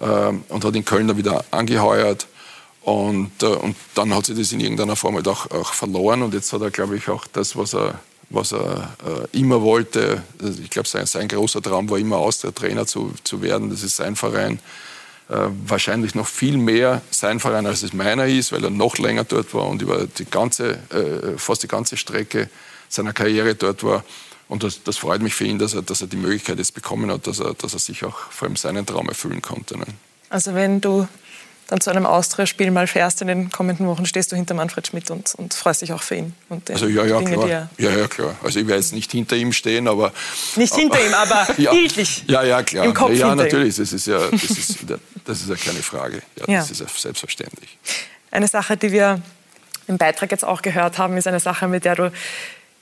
äh, 0.00 0.32
und 0.48 0.64
hat 0.64 0.74
in 0.74 0.84
Köln 0.84 1.08
dann 1.08 1.16
wieder 1.16 1.44
angeheuert. 1.50 2.26
Und, 2.82 3.42
und 3.42 3.76
dann 3.94 4.12
hat 4.12 4.26
sich 4.26 4.36
das 4.36 4.50
in 4.50 4.58
irgendeiner 4.58 4.96
Form 4.96 5.14
halt 5.14 5.28
auch, 5.28 5.50
auch 5.52 5.72
verloren. 5.72 6.22
Und 6.22 6.34
jetzt 6.34 6.52
hat 6.52 6.62
er, 6.62 6.70
glaube 6.72 6.96
ich, 6.96 7.08
auch 7.08 7.26
das, 7.32 7.54
was 7.54 7.74
er, 7.74 8.00
was 8.28 8.52
er 8.52 8.96
immer 9.30 9.62
wollte. 9.62 10.24
Also 10.42 10.60
ich 10.60 10.68
glaube, 10.68 10.88
sein, 10.88 11.06
sein 11.06 11.28
großer 11.28 11.62
Traum 11.62 11.88
war 11.88 11.98
immer 11.98 12.16
Austria-Trainer 12.16 12.84
zu, 12.84 13.12
zu 13.22 13.40
werden. 13.40 13.70
Das 13.70 13.84
ist 13.84 13.94
sein 13.94 14.16
Verein. 14.16 14.58
Äh, 15.28 15.48
wahrscheinlich 15.66 16.14
noch 16.14 16.26
viel 16.26 16.56
mehr 16.56 17.00
sein 17.10 17.40
Verein, 17.40 17.66
als 17.66 17.82
es 17.82 17.92
meiner 17.92 18.26
ist, 18.26 18.52
weil 18.52 18.64
er 18.64 18.70
noch 18.70 18.98
länger 18.98 19.24
dort 19.24 19.54
war 19.54 19.66
und 19.66 19.80
über 19.80 20.06
die 20.06 20.24
ganze, 20.24 20.72
äh, 20.90 21.38
fast 21.38 21.62
die 21.62 21.68
ganze 21.68 21.96
Strecke 21.96 22.50
seiner 22.88 23.12
Karriere 23.12 23.54
dort 23.54 23.84
war. 23.84 24.04
Und 24.48 24.64
das, 24.64 24.82
das, 24.82 24.98
freut 24.98 25.22
mich 25.22 25.34
für 25.34 25.44
ihn, 25.44 25.58
dass 25.58 25.74
er, 25.74 25.82
dass 25.82 26.02
er 26.02 26.08
die 26.08 26.16
Möglichkeit 26.16 26.58
jetzt 26.58 26.74
bekommen 26.74 27.10
hat, 27.10 27.26
dass 27.26 27.38
er, 27.38 27.54
dass 27.54 27.72
er 27.72 27.78
sich 27.78 28.04
auch 28.04 28.18
vor 28.30 28.48
allem 28.48 28.56
seinen 28.56 28.84
Traum 28.84 29.08
erfüllen 29.08 29.40
konnte. 29.40 29.78
Ne? 29.78 29.86
Also 30.28 30.54
wenn 30.54 30.80
du 30.80 31.08
dann 31.72 31.80
zu 31.80 31.88
einem 31.88 32.04
Austria-Spiel 32.04 32.70
mal 32.70 32.86
fährst 32.86 33.22
in 33.22 33.28
den 33.28 33.50
kommenden 33.50 33.86
Wochen, 33.86 34.04
stehst 34.04 34.30
du 34.30 34.36
hinter 34.36 34.52
Manfred 34.52 34.86
Schmidt 34.86 35.10
und, 35.10 35.34
und 35.36 35.54
freust 35.54 35.80
dich 35.80 35.94
auch 35.94 36.02
für 36.02 36.16
ihn. 36.16 36.34
also 36.68 36.86
ja, 36.86 37.04
ja, 37.06 37.18
Dinge, 37.18 37.32
klar. 37.32 37.70
ja, 37.78 37.90
ja, 37.90 38.08
klar. 38.08 38.36
Also 38.42 38.60
ich 38.60 38.66
werde 38.66 38.80
jetzt 38.80 38.92
nicht 38.92 39.10
hinter 39.10 39.36
ihm 39.36 39.54
stehen, 39.54 39.88
aber... 39.88 40.12
Nicht 40.56 40.74
hinter 40.74 41.04
ihm, 41.04 41.14
aber 41.14 41.48
ja, 41.56 41.70
bildlich. 41.70 42.24
Ja, 42.28 42.42
ja, 42.42 42.62
klar. 42.62 42.84
Im 42.84 42.92
Kopf 42.92 43.12
ja, 43.12 43.34
natürlich. 43.34 43.76
Das 43.76 43.90
ist 43.90 44.06
ja, 44.06 44.18
das 44.30 44.42
ist, 44.44 44.84
das 45.24 45.40
ist 45.40 45.48
ja 45.48 45.56
keine 45.56 45.82
Frage. 45.82 46.20
Ja, 46.40 46.44
ja. 46.46 46.58
Das 46.60 46.70
ist 46.70 46.80
ja 46.80 46.86
selbstverständlich. 46.94 47.78
Eine 48.30 48.48
Sache, 48.48 48.76
die 48.76 48.92
wir 48.92 49.22
im 49.86 49.96
Beitrag 49.96 50.30
jetzt 50.30 50.44
auch 50.44 50.60
gehört 50.60 50.98
haben, 50.98 51.16
ist 51.16 51.26
eine 51.26 51.40
Sache, 51.40 51.68
mit 51.68 51.86
der 51.86 51.96
du 51.96 52.12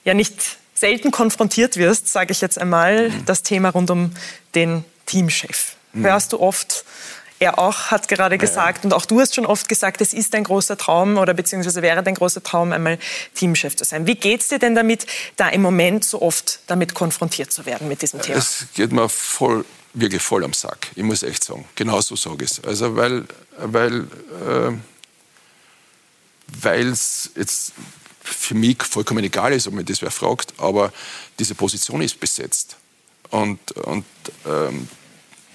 ja 0.05 0.15
nicht 0.15 0.59
selten 0.75 1.13
konfrontiert 1.13 1.77
wirst, 1.77 2.09
sage 2.09 2.33
ich 2.33 2.41
jetzt 2.41 2.59
einmal, 2.59 3.11
mhm. 3.11 3.25
das 3.25 3.45
Thema 3.45 3.69
rund 3.69 3.89
um 3.91 4.11
den 4.57 4.85
Teamchef. 5.07 5.77
Mhm. 5.93 6.07
Hörst 6.07 6.33
du 6.33 6.41
oft 6.41 6.85
er 7.41 7.59
auch 7.59 7.91
hat 7.91 8.07
gerade 8.07 8.37
gesagt, 8.37 8.85
und 8.85 8.93
auch 8.93 9.07
du 9.07 9.19
hast 9.19 9.35
schon 9.35 9.47
oft 9.47 9.69
gesagt, 9.69 10.03
es 10.03 10.13
ist 10.13 10.35
ein 10.35 10.45
großer 10.45 10.77
Traum 10.77 11.17
oder 11.17 11.33
beziehungsweise 11.33 11.81
wäre 11.81 12.03
dein 12.03 12.15
großer 12.15 12.43
Traum, 12.43 12.73
einmal 12.73 12.99
Teamchef 13.35 13.75
zu 13.75 13.85
sein. 13.85 14.07
Wie 14.07 14.15
geht 14.15 14.43
es 14.43 14.49
dir 14.49 14.59
denn 14.59 14.75
damit, 14.75 15.07
da 15.37 15.49
im 15.49 15.63
Moment 15.63 16.05
so 16.05 16.21
oft 16.21 16.61
damit 16.67 16.95
konfrontiert 16.95 17.51
zu 17.51 17.65
werden 17.65 17.89
mit 17.89 18.03
diesem 18.03 18.21
Thema? 18.21 18.39
Es 18.39 18.67
geht 18.75 18.93
mir 18.93 19.09
voll, 19.09 19.65
wirklich 19.95 20.23
voll 20.23 20.45
am 20.45 20.53
Sack. 20.53 20.89
Ich 20.95 21.03
muss 21.03 21.23
echt 21.23 21.43
sagen. 21.43 21.65
Genau 21.77 22.03
so 22.03 22.15
sage 22.15 22.45
ich 22.45 22.51
es. 22.51 22.63
Also, 22.63 22.95
weil, 22.95 23.25
weil, 23.57 24.07
äh, 24.47 24.73
es 26.79 27.31
jetzt 27.37 27.73
für 28.23 28.55
mich 28.55 28.83
vollkommen 28.83 29.25
egal 29.25 29.55
ist, 29.55 29.67
ob 29.67 29.73
mir 29.73 29.85
das 29.85 30.03
wer 30.03 30.11
fragt, 30.11 30.53
aber 30.59 30.93
diese 31.39 31.55
Position 31.55 32.03
ist 32.03 32.21
besetzt. 32.21 32.77
Und, 33.31 33.73
und 33.73 34.05
ähm, 34.47 34.89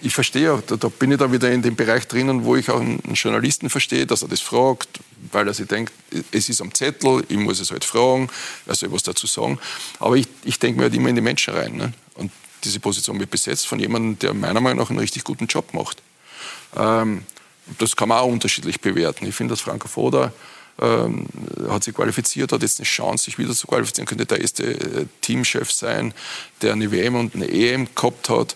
ich 0.05 0.13
verstehe, 0.13 0.61
da, 0.67 0.75
da, 0.75 0.87
bin 0.87 1.11
ich 1.11 1.17
dann 1.17 1.31
wieder 1.31 1.51
in 1.51 1.63
dem 1.63 1.75
Bereich 1.75 2.07
drinnen, 2.07 2.45
wo 2.45 2.55
ich 2.55 2.69
auch 2.69 2.79
einen 2.79 3.01
Journalisten 3.13 3.71
verstehe, 3.71 4.05
dass 4.05 4.21
er 4.21 4.27
das 4.27 4.39
fragt, 4.39 4.87
weil 5.31 5.47
er 5.47 5.53
sich 5.53 5.67
denkt, 5.67 5.91
es 6.31 6.47
ist 6.47 6.61
am 6.61 6.73
Zettel, 6.73 7.23
ich 7.27 7.37
muss 7.37 7.59
es 7.59 7.71
halt 7.71 7.83
fragen, 7.83 8.29
er 8.67 8.75
soll 8.75 8.91
was 8.91 9.01
dazu 9.01 9.25
sagen. 9.25 9.57
Aber 9.99 10.15
ich, 10.15 10.27
ich 10.43 10.59
denke 10.59 10.77
mir 10.77 10.83
halt 10.83 10.93
immer 10.93 11.09
in 11.09 11.15
die 11.15 11.21
Menschen 11.21 11.55
rein. 11.55 11.75
Ne? 11.75 11.91
Und 12.13 12.31
diese 12.63 12.79
Position 12.79 13.19
wird 13.19 13.31
besetzt 13.31 13.65
von 13.65 13.79
jemandem, 13.79 14.19
der 14.19 14.33
meiner 14.35 14.61
Meinung 14.61 14.79
nach 14.79 14.89
einen 14.91 14.99
richtig 14.99 15.23
guten 15.23 15.47
Job 15.47 15.73
macht. 15.73 16.03
Ähm, 16.75 17.23
das 17.79 17.95
kann 17.95 18.09
man 18.09 18.19
auch 18.19 18.31
unterschiedlich 18.31 18.79
bewerten. 18.81 19.25
Ich 19.25 19.33
finde, 19.33 19.53
dass 19.53 19.61
Franco 19.61 19.87
Foda 19.87 20.31
ähm, 20.81 21.27
hat 21.69 21.83
sich 21.83 21.95
qualifiziert, 21.95 22.51
hat 22.51 22.61
jetzt 22.61 22.79
eine 22.79 22.85
Chance, 22.85 23.25
sich 23.25 23.37
wieder 23.37 23.53
zu 23.53 23.67
qualifizieren, 23.67 24.07
könnte 24.07 24.25
der 24.25 24.41
erste 24.41 24.63
äh, 24.63 25.05
Teamchef 25.21 25.71
sein, 25.71 26.13
der 26.61 26.73
eine 26.73 26.91
WM 26.91 27.15
und 27.15 27.35
eine 27.35 27.49
EM 27.49 27.87
gehabt 27.95 28.29
hat, 28.29 28.55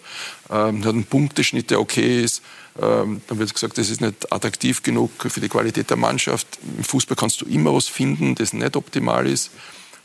ähm, 0.49 0.84
hat 0.84 0.93
einen 0.93 1.05
Punkteschnitt, 1.05 1.72
der 1.72 1.80
okay 1.80 2.24
ist. 2.24 2.41
Ähm, 2.82 3.22
dann 3.28 3.39
wird 3.39 3.53
gesagt, 3.53 3.78
das 3.78 3.89
ist 3.89 4.01
nicht 4.01 4.32
attraktiv 4.32 4.84
genug 4.84 5.11
für 5.17 5.39
die 5.39 5.49
Qualität 5.49 5.89
der 5.89 5.97
Mannschaft. 5.97 6.47
Im 6.78 6.84
Fußball 6.84 7.15
kannst 7.15 7.41
du 7.41 7.45
immer 7.45 7.74
was 7.74 7.88
finden, 7.88 8.36
das 8.36 8.53
nicht 8.53 8.76
optimal 8.76 9.28
ist. 9.28 9.51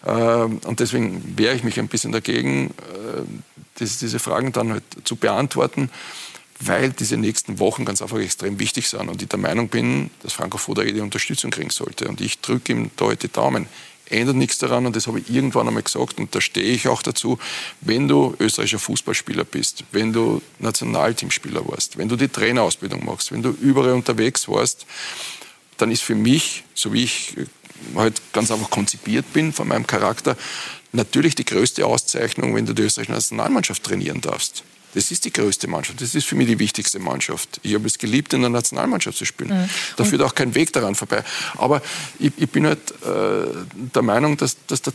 Und 0.03 0.81
deswegen 0.81 1.39
wehre 1.39 1.55
ich 1.55 1.65
mich 1.65 1.81
ein 1.81 1.89
bisschen 1.89 2.12
dagegen, 2.12 2.75
äh, 2.93 3.23
diese 3.81 4.19
Fragen 4.19 4.53
dann 4.53 4.73
halt 4.73 4.85
zu 5.05 5.17
beantworten 5.17 5.89
weil 6.61 6.91
diese 6.91 7.17
nächsten 7.17 7.59
Wochen 7.59 7.85
ganz 7.85 8.01
einfach 8.03 8.19
extrem 8.19 8.59
wichtig 8.59 8.89
sind 8.89 9.09
und 9.09 9.21
ich 9.21 9.29
der 9.29 9.39
Meinung 9.39 9.69
bin, 9.69 10.11
dass 10.23 10.33
Franco 10.33 10.59
Foda 10.59 10.83
jede 10.83 11.03
Unterstützung 11.03 11.51
kriegen 11.51 11.71
sollte. 11.71 12.09
Und 12.09 12.21
ich 12.21 12.41
drücke 12.41 12.73
ihm 12.73 12.91
da 12.97 13.07
heute 13.07 13.29
die 13.29 13.33
Daumen. 13.33 13.67
Ändert 14.07 14.37
nichts 14.37 14.59
daran 14.59 14.85
und 14.85 14.95
das 14.95 15.07
habe 15.07 15.19
ich 15.19 15.31
irgendwann 15.31 15.67
einmal 15.67 15.83
gesagt 15.83 16.19
und 16.19 16.35
da 16.35 16.41
stehe 16.43 16.67
ich 16.67 16.89
auch 16.89 17.03
dazu, 17.03 17.39
wenn 17.81 18.07
du 18.07 18.37
österreichischer 18.39 18.79
Fußballspieler 18.79 19.45
bist, 19.45 19.85
wenn 19.93 20.13
du 20.13 20.43
Nationalteamspieler 20.59 21.67
warst, 21.67 21.97
wenn 21.97 22.11
du 22.11 22.17
die 22.17 22.29
Trainerausbildung 22.29 23.03
machst, 23.03 23.33
wenn 23.33 23.43
du 23.43 23.49
überall 23.49 23.95
unterwegs 23.95 24.47
warst, 24.47 24.85
dann 25.79 25.91
ist 25.91 26.03
für 26.03 26.15
mich, 26.15 26.65
so 26.75 26.93
wie 26.93 27.05
ich 27.05 27.35
halt 27.95 28.21
ganz 28.35 28.51
einfach 28.51 28.69
konzipiert 28.69 29.33
bin 29.33 29.55
von 29.55 29.69
meinem 29.69 29.87
Charakter, 29.87 30.37
natürlich 30.95 31.35
die 31.35 31.45
größte 31.45 31.85
Auszeichnung, 31.87 32.55
wenn 32.55 32.67
du 32.67 32.73
die 32.73 32.83
österreichische 32.83 33.13
Nationalmannschaft 33.13 33.83
trainieren 33.83 34.21
darfst. 34.21 34.65
Das 34.95 35.11
ist 35.11 35.25
die 35.25 35.33
größte 35.33 35.67
Mannschaft. 35.67 36.01
Das 36.01 36.15
ist 36.15 36.25
für 36.25 36.37
mich 36.37 36.47
die 36.47 36.59
wichtigste 36.59 37.01
Mannschaft. 37.01 37.61
Ich 37.63 37.75
habe 37.75 37.87
es 37.87 37.99
geliebt, 37.99 38.33
in 38.33 38.43
der 38.43 38.51
Nationalmannschaft 38.51 39.19
zu 39.19 39.25
spielen. 39.25 39.63
Mhm. 39.63 39.69
Da 39.97 40.05
führt 40.05 40.23
auch 40.23 40.35
kein 40.35 40.55
Weg 40.55 40.73
daran 40.73 40.95
vorbei. 40.95 41.25
Aber 41.57 41.83
ich, 42.21 42.33
ich 42.37 42.49
bin 42.49 42.67
halt 42.67 42.93
äh, 43.03 43.47
der 43.75 44.03
Meinung, 44.03 44.37
dass, 44.37 44.57
dass 44.69 44.83
der, 44.83 44.93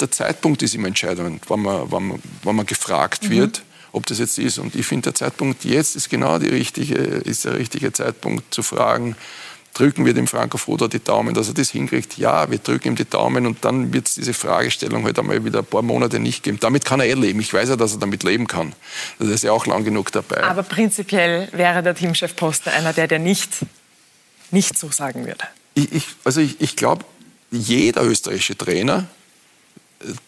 der, 0.00 0.10
Zeitpunkt 0.10 0.62
ist 0.62 0.74
immer 0.74 0.88
entscheidend, 0.88 1.42
wann 1.48 1.62
man, 1.62 1.90
wann 1.90 2.20
man, 2.44 2.56
man 2.56 2.66
gefragt 2.66 3.24
mhm. 3.24 3.30
wird, 3.30 3.62
ob 3.92 4.04
das 4.04 4.18
jetzt 4.18 4.38
ist. 4.38 4.58
Und 4.58 4.74
ich 4.74 4.84
finde, 4.84 5.04
der 5.04 5.14
Zeitpunkt 5.14 5.64
jetzt 5.64 5.96
ist 5.96 6.10
genau 6.10 6.38
die 6.38 6.48
richtige, 6.48 6.94
ist 6.94 7.46
der 7.46 7.58
richtige 7.58 7.90
Zeitpunkt 7.90 8.52
zu 8.52 8.62
fragen, 8.62 9.16
drücken 9.78 10.04
wir 10.04 10.12
dem 10.12 10.26
Franco 10.26 10.58
Foda 10.58 10.88
die 10.88 10.98
Daumen, 10.98 11.34
dass 11.34 11.46
er 11.46 11.54
das 11.54 11.70
hinkriegt. 11.70 12.18
Ja, 12.18 12.50
wir 12.50 12.58
drücken 12.58 12.88
ihm 12.88 12.96
die 12.96 13.08
Daumen 13.08 13.46
und 13.46 13.64
dann 13.64 13.92
wird 13.92 14.08
es 14.08 14.14
diese 14.14 14.34
Fragestellung 14.34 15.04
halt 15.04 15.18
einmal 15.20 15.44
wieder 15.44 15.60
ein 15.60 15.64
paar 15.64 15.82
Monate 15.82 16.18
nicht 16.18 16.42
geben. 16.42 16.58
Damit 16.58 16.84
kann 16.84 16.98
er 16.98 17.06
eh 17.06 17.14
leben. 17.14 17.38
Ich 17.38 17.54
weiß 17.54 17.68
ja, 17.68 17.76
dass 17.76 17.92
er 17.92 18.00
damit 18.00 18.24
leben 18.24 18.48
kann. 18.48 18.74
Das 19.20 19.28
ist 19.28 19.44
ja 19.44 19.52
auch 19.52 19.66
lang 19.66 19.84
genug 19.84 20.10
dabei. 20.10 20.42
Aber 20.42 20.64
prinzipiell 20.64 21.48
wäre 21.52 21.84
der 21.84 21.94
Teamchef 21.94 22.34
Poster 22.34 22.72
einer, 22.72 22.92
der 22.92 23.06
der 23.06 23.20
nicht, 23.20 23.50
nicht 24.50 24.76
so 24.76 24.90
sagen 24.90 25.26
würde. 25.26 25.44
Ich, 25.74 25.92
ich, 25.92 26.04
also 26.24 26.40
ich, 26.40 26.60
ich 26.60 26.74
glaube, 26.74 27.04
jeder 27.52 28.02
österreichische 28.02 28.58
Trainer, 28.58 29.06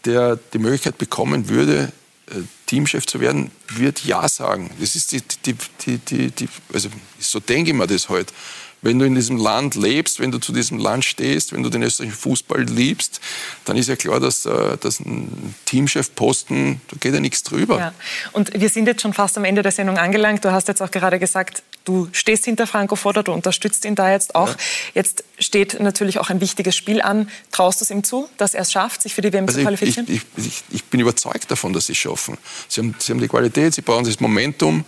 der 0.05 0.39
die 0.53 0.59
Möglichkeit 0.59 0.97
bekommen 0.97 1.49
würde, 1.49 1.91
äh, 2.29 2.35
Teamchef 2.67 3.05
zu 3.05 3.19
werden, 3.19 3.51
wird 3.69 4.05
Ja 4.05 4.29
sagen. 4.29 4.71
Das 4.79 4.95
ist 4.95 5.11
die, 5.11 5.23
die, 5.45 5.57
die, 5.85 5.99
die, 5.99 6.31
die 6.31 6.49
also 6.73 6.89
so 7.19 7.41
denke 7.41 7.73
ich 7.73 7.77
mir 7.77 7.89
das 7.89 8.09
heute. 8.09 8.33
Halt 8.33 8.35
wenn 8.83 8.99
du 8.99 9.05
in 9.05 9.15
diesem 9.15 9.37
Land 9.37 9.75
lebst, 9.75 10.21
wenn 10.21 10.31
du 10.31 10.39
zu 10.39 10.53
diesem 10.53 10.79
Land 10.79 11.05
stehst, 11.05 11.53
wenn 11.53 11.63
du 11.63 11.69
den 11.69 11.83
österreichischen 11.83 12.19
Fußball 12.19 12.63
liebst, 12.63 13.21
dann 13.65 13.77
ist 13.77 13.89
ja 13.89 13.97
klar, 13.97 14.21
dass, 14.21 14.47
äh, 14.47 14.77
dass 14.79 15.01
ein 15.01 15.55
Teamchefposten, 15.67 16.81
da 16.89 16.97
geht 16.99 17.13
ja 17.13 17.21
nichts 17.21 17.43
drüber. 17.43 17.79
Ja. 17.79 17.93
Und 18.33 18.59
wir 18.59 18.69
sind 18.69 18.87
jetzt 18.87 19.03
schon 19.03 19.13
fast 19.13 19.37
am 19.37 19.45
Ende 19.45 19.63
der 19.63 19.73
Sendung 19.73 19.99
angelangt. 19.99 20.45
Du 20.45 20.53
hast 20.53 20.69
jetzt 20.69 20.81
auch 20.81 20.91
gerade 20.91 21.19
gesagt, 21.19 21.63
du 21.85 22.09
stehst 22.13 22.47
hinter 22.47 22.67
Franco 22.67 22.97
Foda, 22.97 23.23
du 23.23 23.33
unterstützt 23.33 23.85
ihn 23.85 23.95
da 23.95 24.11
jetzt 24.11 24.35
auch. 24.35 24.49
Ja. 24.49 24.57
Jetzt 24.95 25.25
steht 25.39 25.79
natürlich 25.81 26.19
auch 26.19 26.31
ein 26.31 26.41
wichtiges 26.41 26.75
Spiel 26.75 27.03
an. 27.03 27.29
Traust 27.53 27.81
du 27.81 27.85
es 27.85 27.91
ihm 27.91 28.03
zu, 28.03 28.29
dass 28.39 28.55
er 28.55 28.63
es 28.63 28.73
schafft, 28.73 29.03
sich 29.03 29.15
für 29.15 29.23
die 29.23 29.33
WM 29.33 29.47
also 29.47 29.59
zu 29.59 29.63
qualifizieren? 29.63 30.07
Ich, 30.09 30.23
ich, 30.37 30.47
ich, 30.47 30.63
ich, 30.71 30.85
bin 30.85 31.01
überzeugt 31.01 31.51
davon, 31.51 31.73
dass 31.73 31.87
sie 31.87 31.93
es 31.93 31.99
schaffen. 31.99 32.39
Sie 32.69 32.81
haben, 32.81 32.95
sie 32.99 33.13
haben 33.13 33.21
die 33.21 33.29
Qualität, 33.29 33.75
sie 33.75 33.83
brauchen 33.83 34.05
das 34.05 34.21
Momentum. 34.21 34.85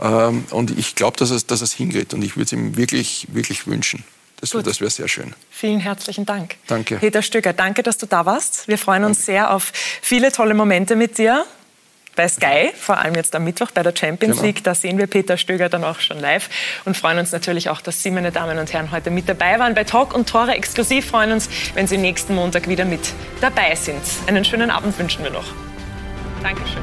Ähm, 0.00 0.44
und 0.50 0.76
ich 0.78 0.94
glaube, 0.94 1.16
dass 1.16 1.30
es, 1.30 1.46
dass 1.46 1.60
es 1.60 1.72
hingeht. 1.72 2.14
Und 2.14 2.22
ich 2.22 2.36
würde 2.36 2.44
es 2.44 2.52
ihm 2.52 2.76
wirklich, 2.76 3.26
wirklich 3.32 3.66
wünschen. 3.66 4.04
Das, 4.40 4.50
das 4.50 4.80
wäre 4.80 4.90
sehr 4.90 5.08
schön. 5.08 5.34
Vielen 5.50 5.80
herzlichen 5.80 6.24
Dank. 6.24 6.56
Danke. 6.68 6.96
Peter 6.96 7.22
Stöger, 7.22 7.52
danke, 7.52 7.82
dass 7.82 7.98
du 7.98 8.06
da 8.06 8.24
warst. 8.24 8.68
Wir 8.68 8.78
freuen 8.78 9.04
uns 9.04 9.18
danke. 9.18 9.32
sehr 9.32 9.52
auf 9.52 9.72
viele 10.00 10.30
tolle 10.30 10.54
Momente 10.54 10.94
mit 10.94 11.18
dir 11.18 11.44
bei 12.18 12.28
Sky, 12.28 12.72
vor 12.76 12.98
allem 12.98 13.14
jetzt 13.14 13.34
am 13.36 13.44
Mittwoch 13.44 13.70
bei 13.70 13.82
der 13.82 13.94
Champions 13.96 14.36
genau. 14.36 14.46
League. 14.46 14.64
Da 14.64 14.74
sehen 14.74 14.98
wir 14.98 15.06
Peter 15.06 15.36
Stöger 15.36 15.68
dann 15.68 15.84
auch 15.84 16.00
schon 16.00 16.18
live 16.18 16.50
und 16.84 16.96
freuen 16.96 17.18
uns 17.18 17.30
natürlich 17.30 17.70
auch, 17.70 17.80
dass 17.80 18.02
Sie, 18.02 18.10
meine 18.10 18.32
Damen 18.32 18.58
und 18.58 18.72
Herren, 18.72 18.90
heute 18.90 19.10
mit 19.10 19.28
dabei 19.28 19.58
waren 19.58 19.74
bei 19.74 19.84
Talk 19.84 20.14
und 20.14 20.28
Tore 20.28 20.52
exklusiv. 20.52 21.06
Freuen 21.06 21.32
uns, 21.32 21.48
wenn 21.74 21.86
Sie 21.86 21.96
nächsten 21.96 22.34
Montag 22.34 22.68
wieder 22.68 22.84
mit 22.84 23.12
dabei 23.40 23.74
sind. 23.76 24.02
Einen 24.26 24.44
schönen 24.44 24.70
Abend 24.70 24.98
wünschen 24.98 25.22
wir 25.22 25.30
noch. 25.30 25.46
Dankeschön. 26.42 26.82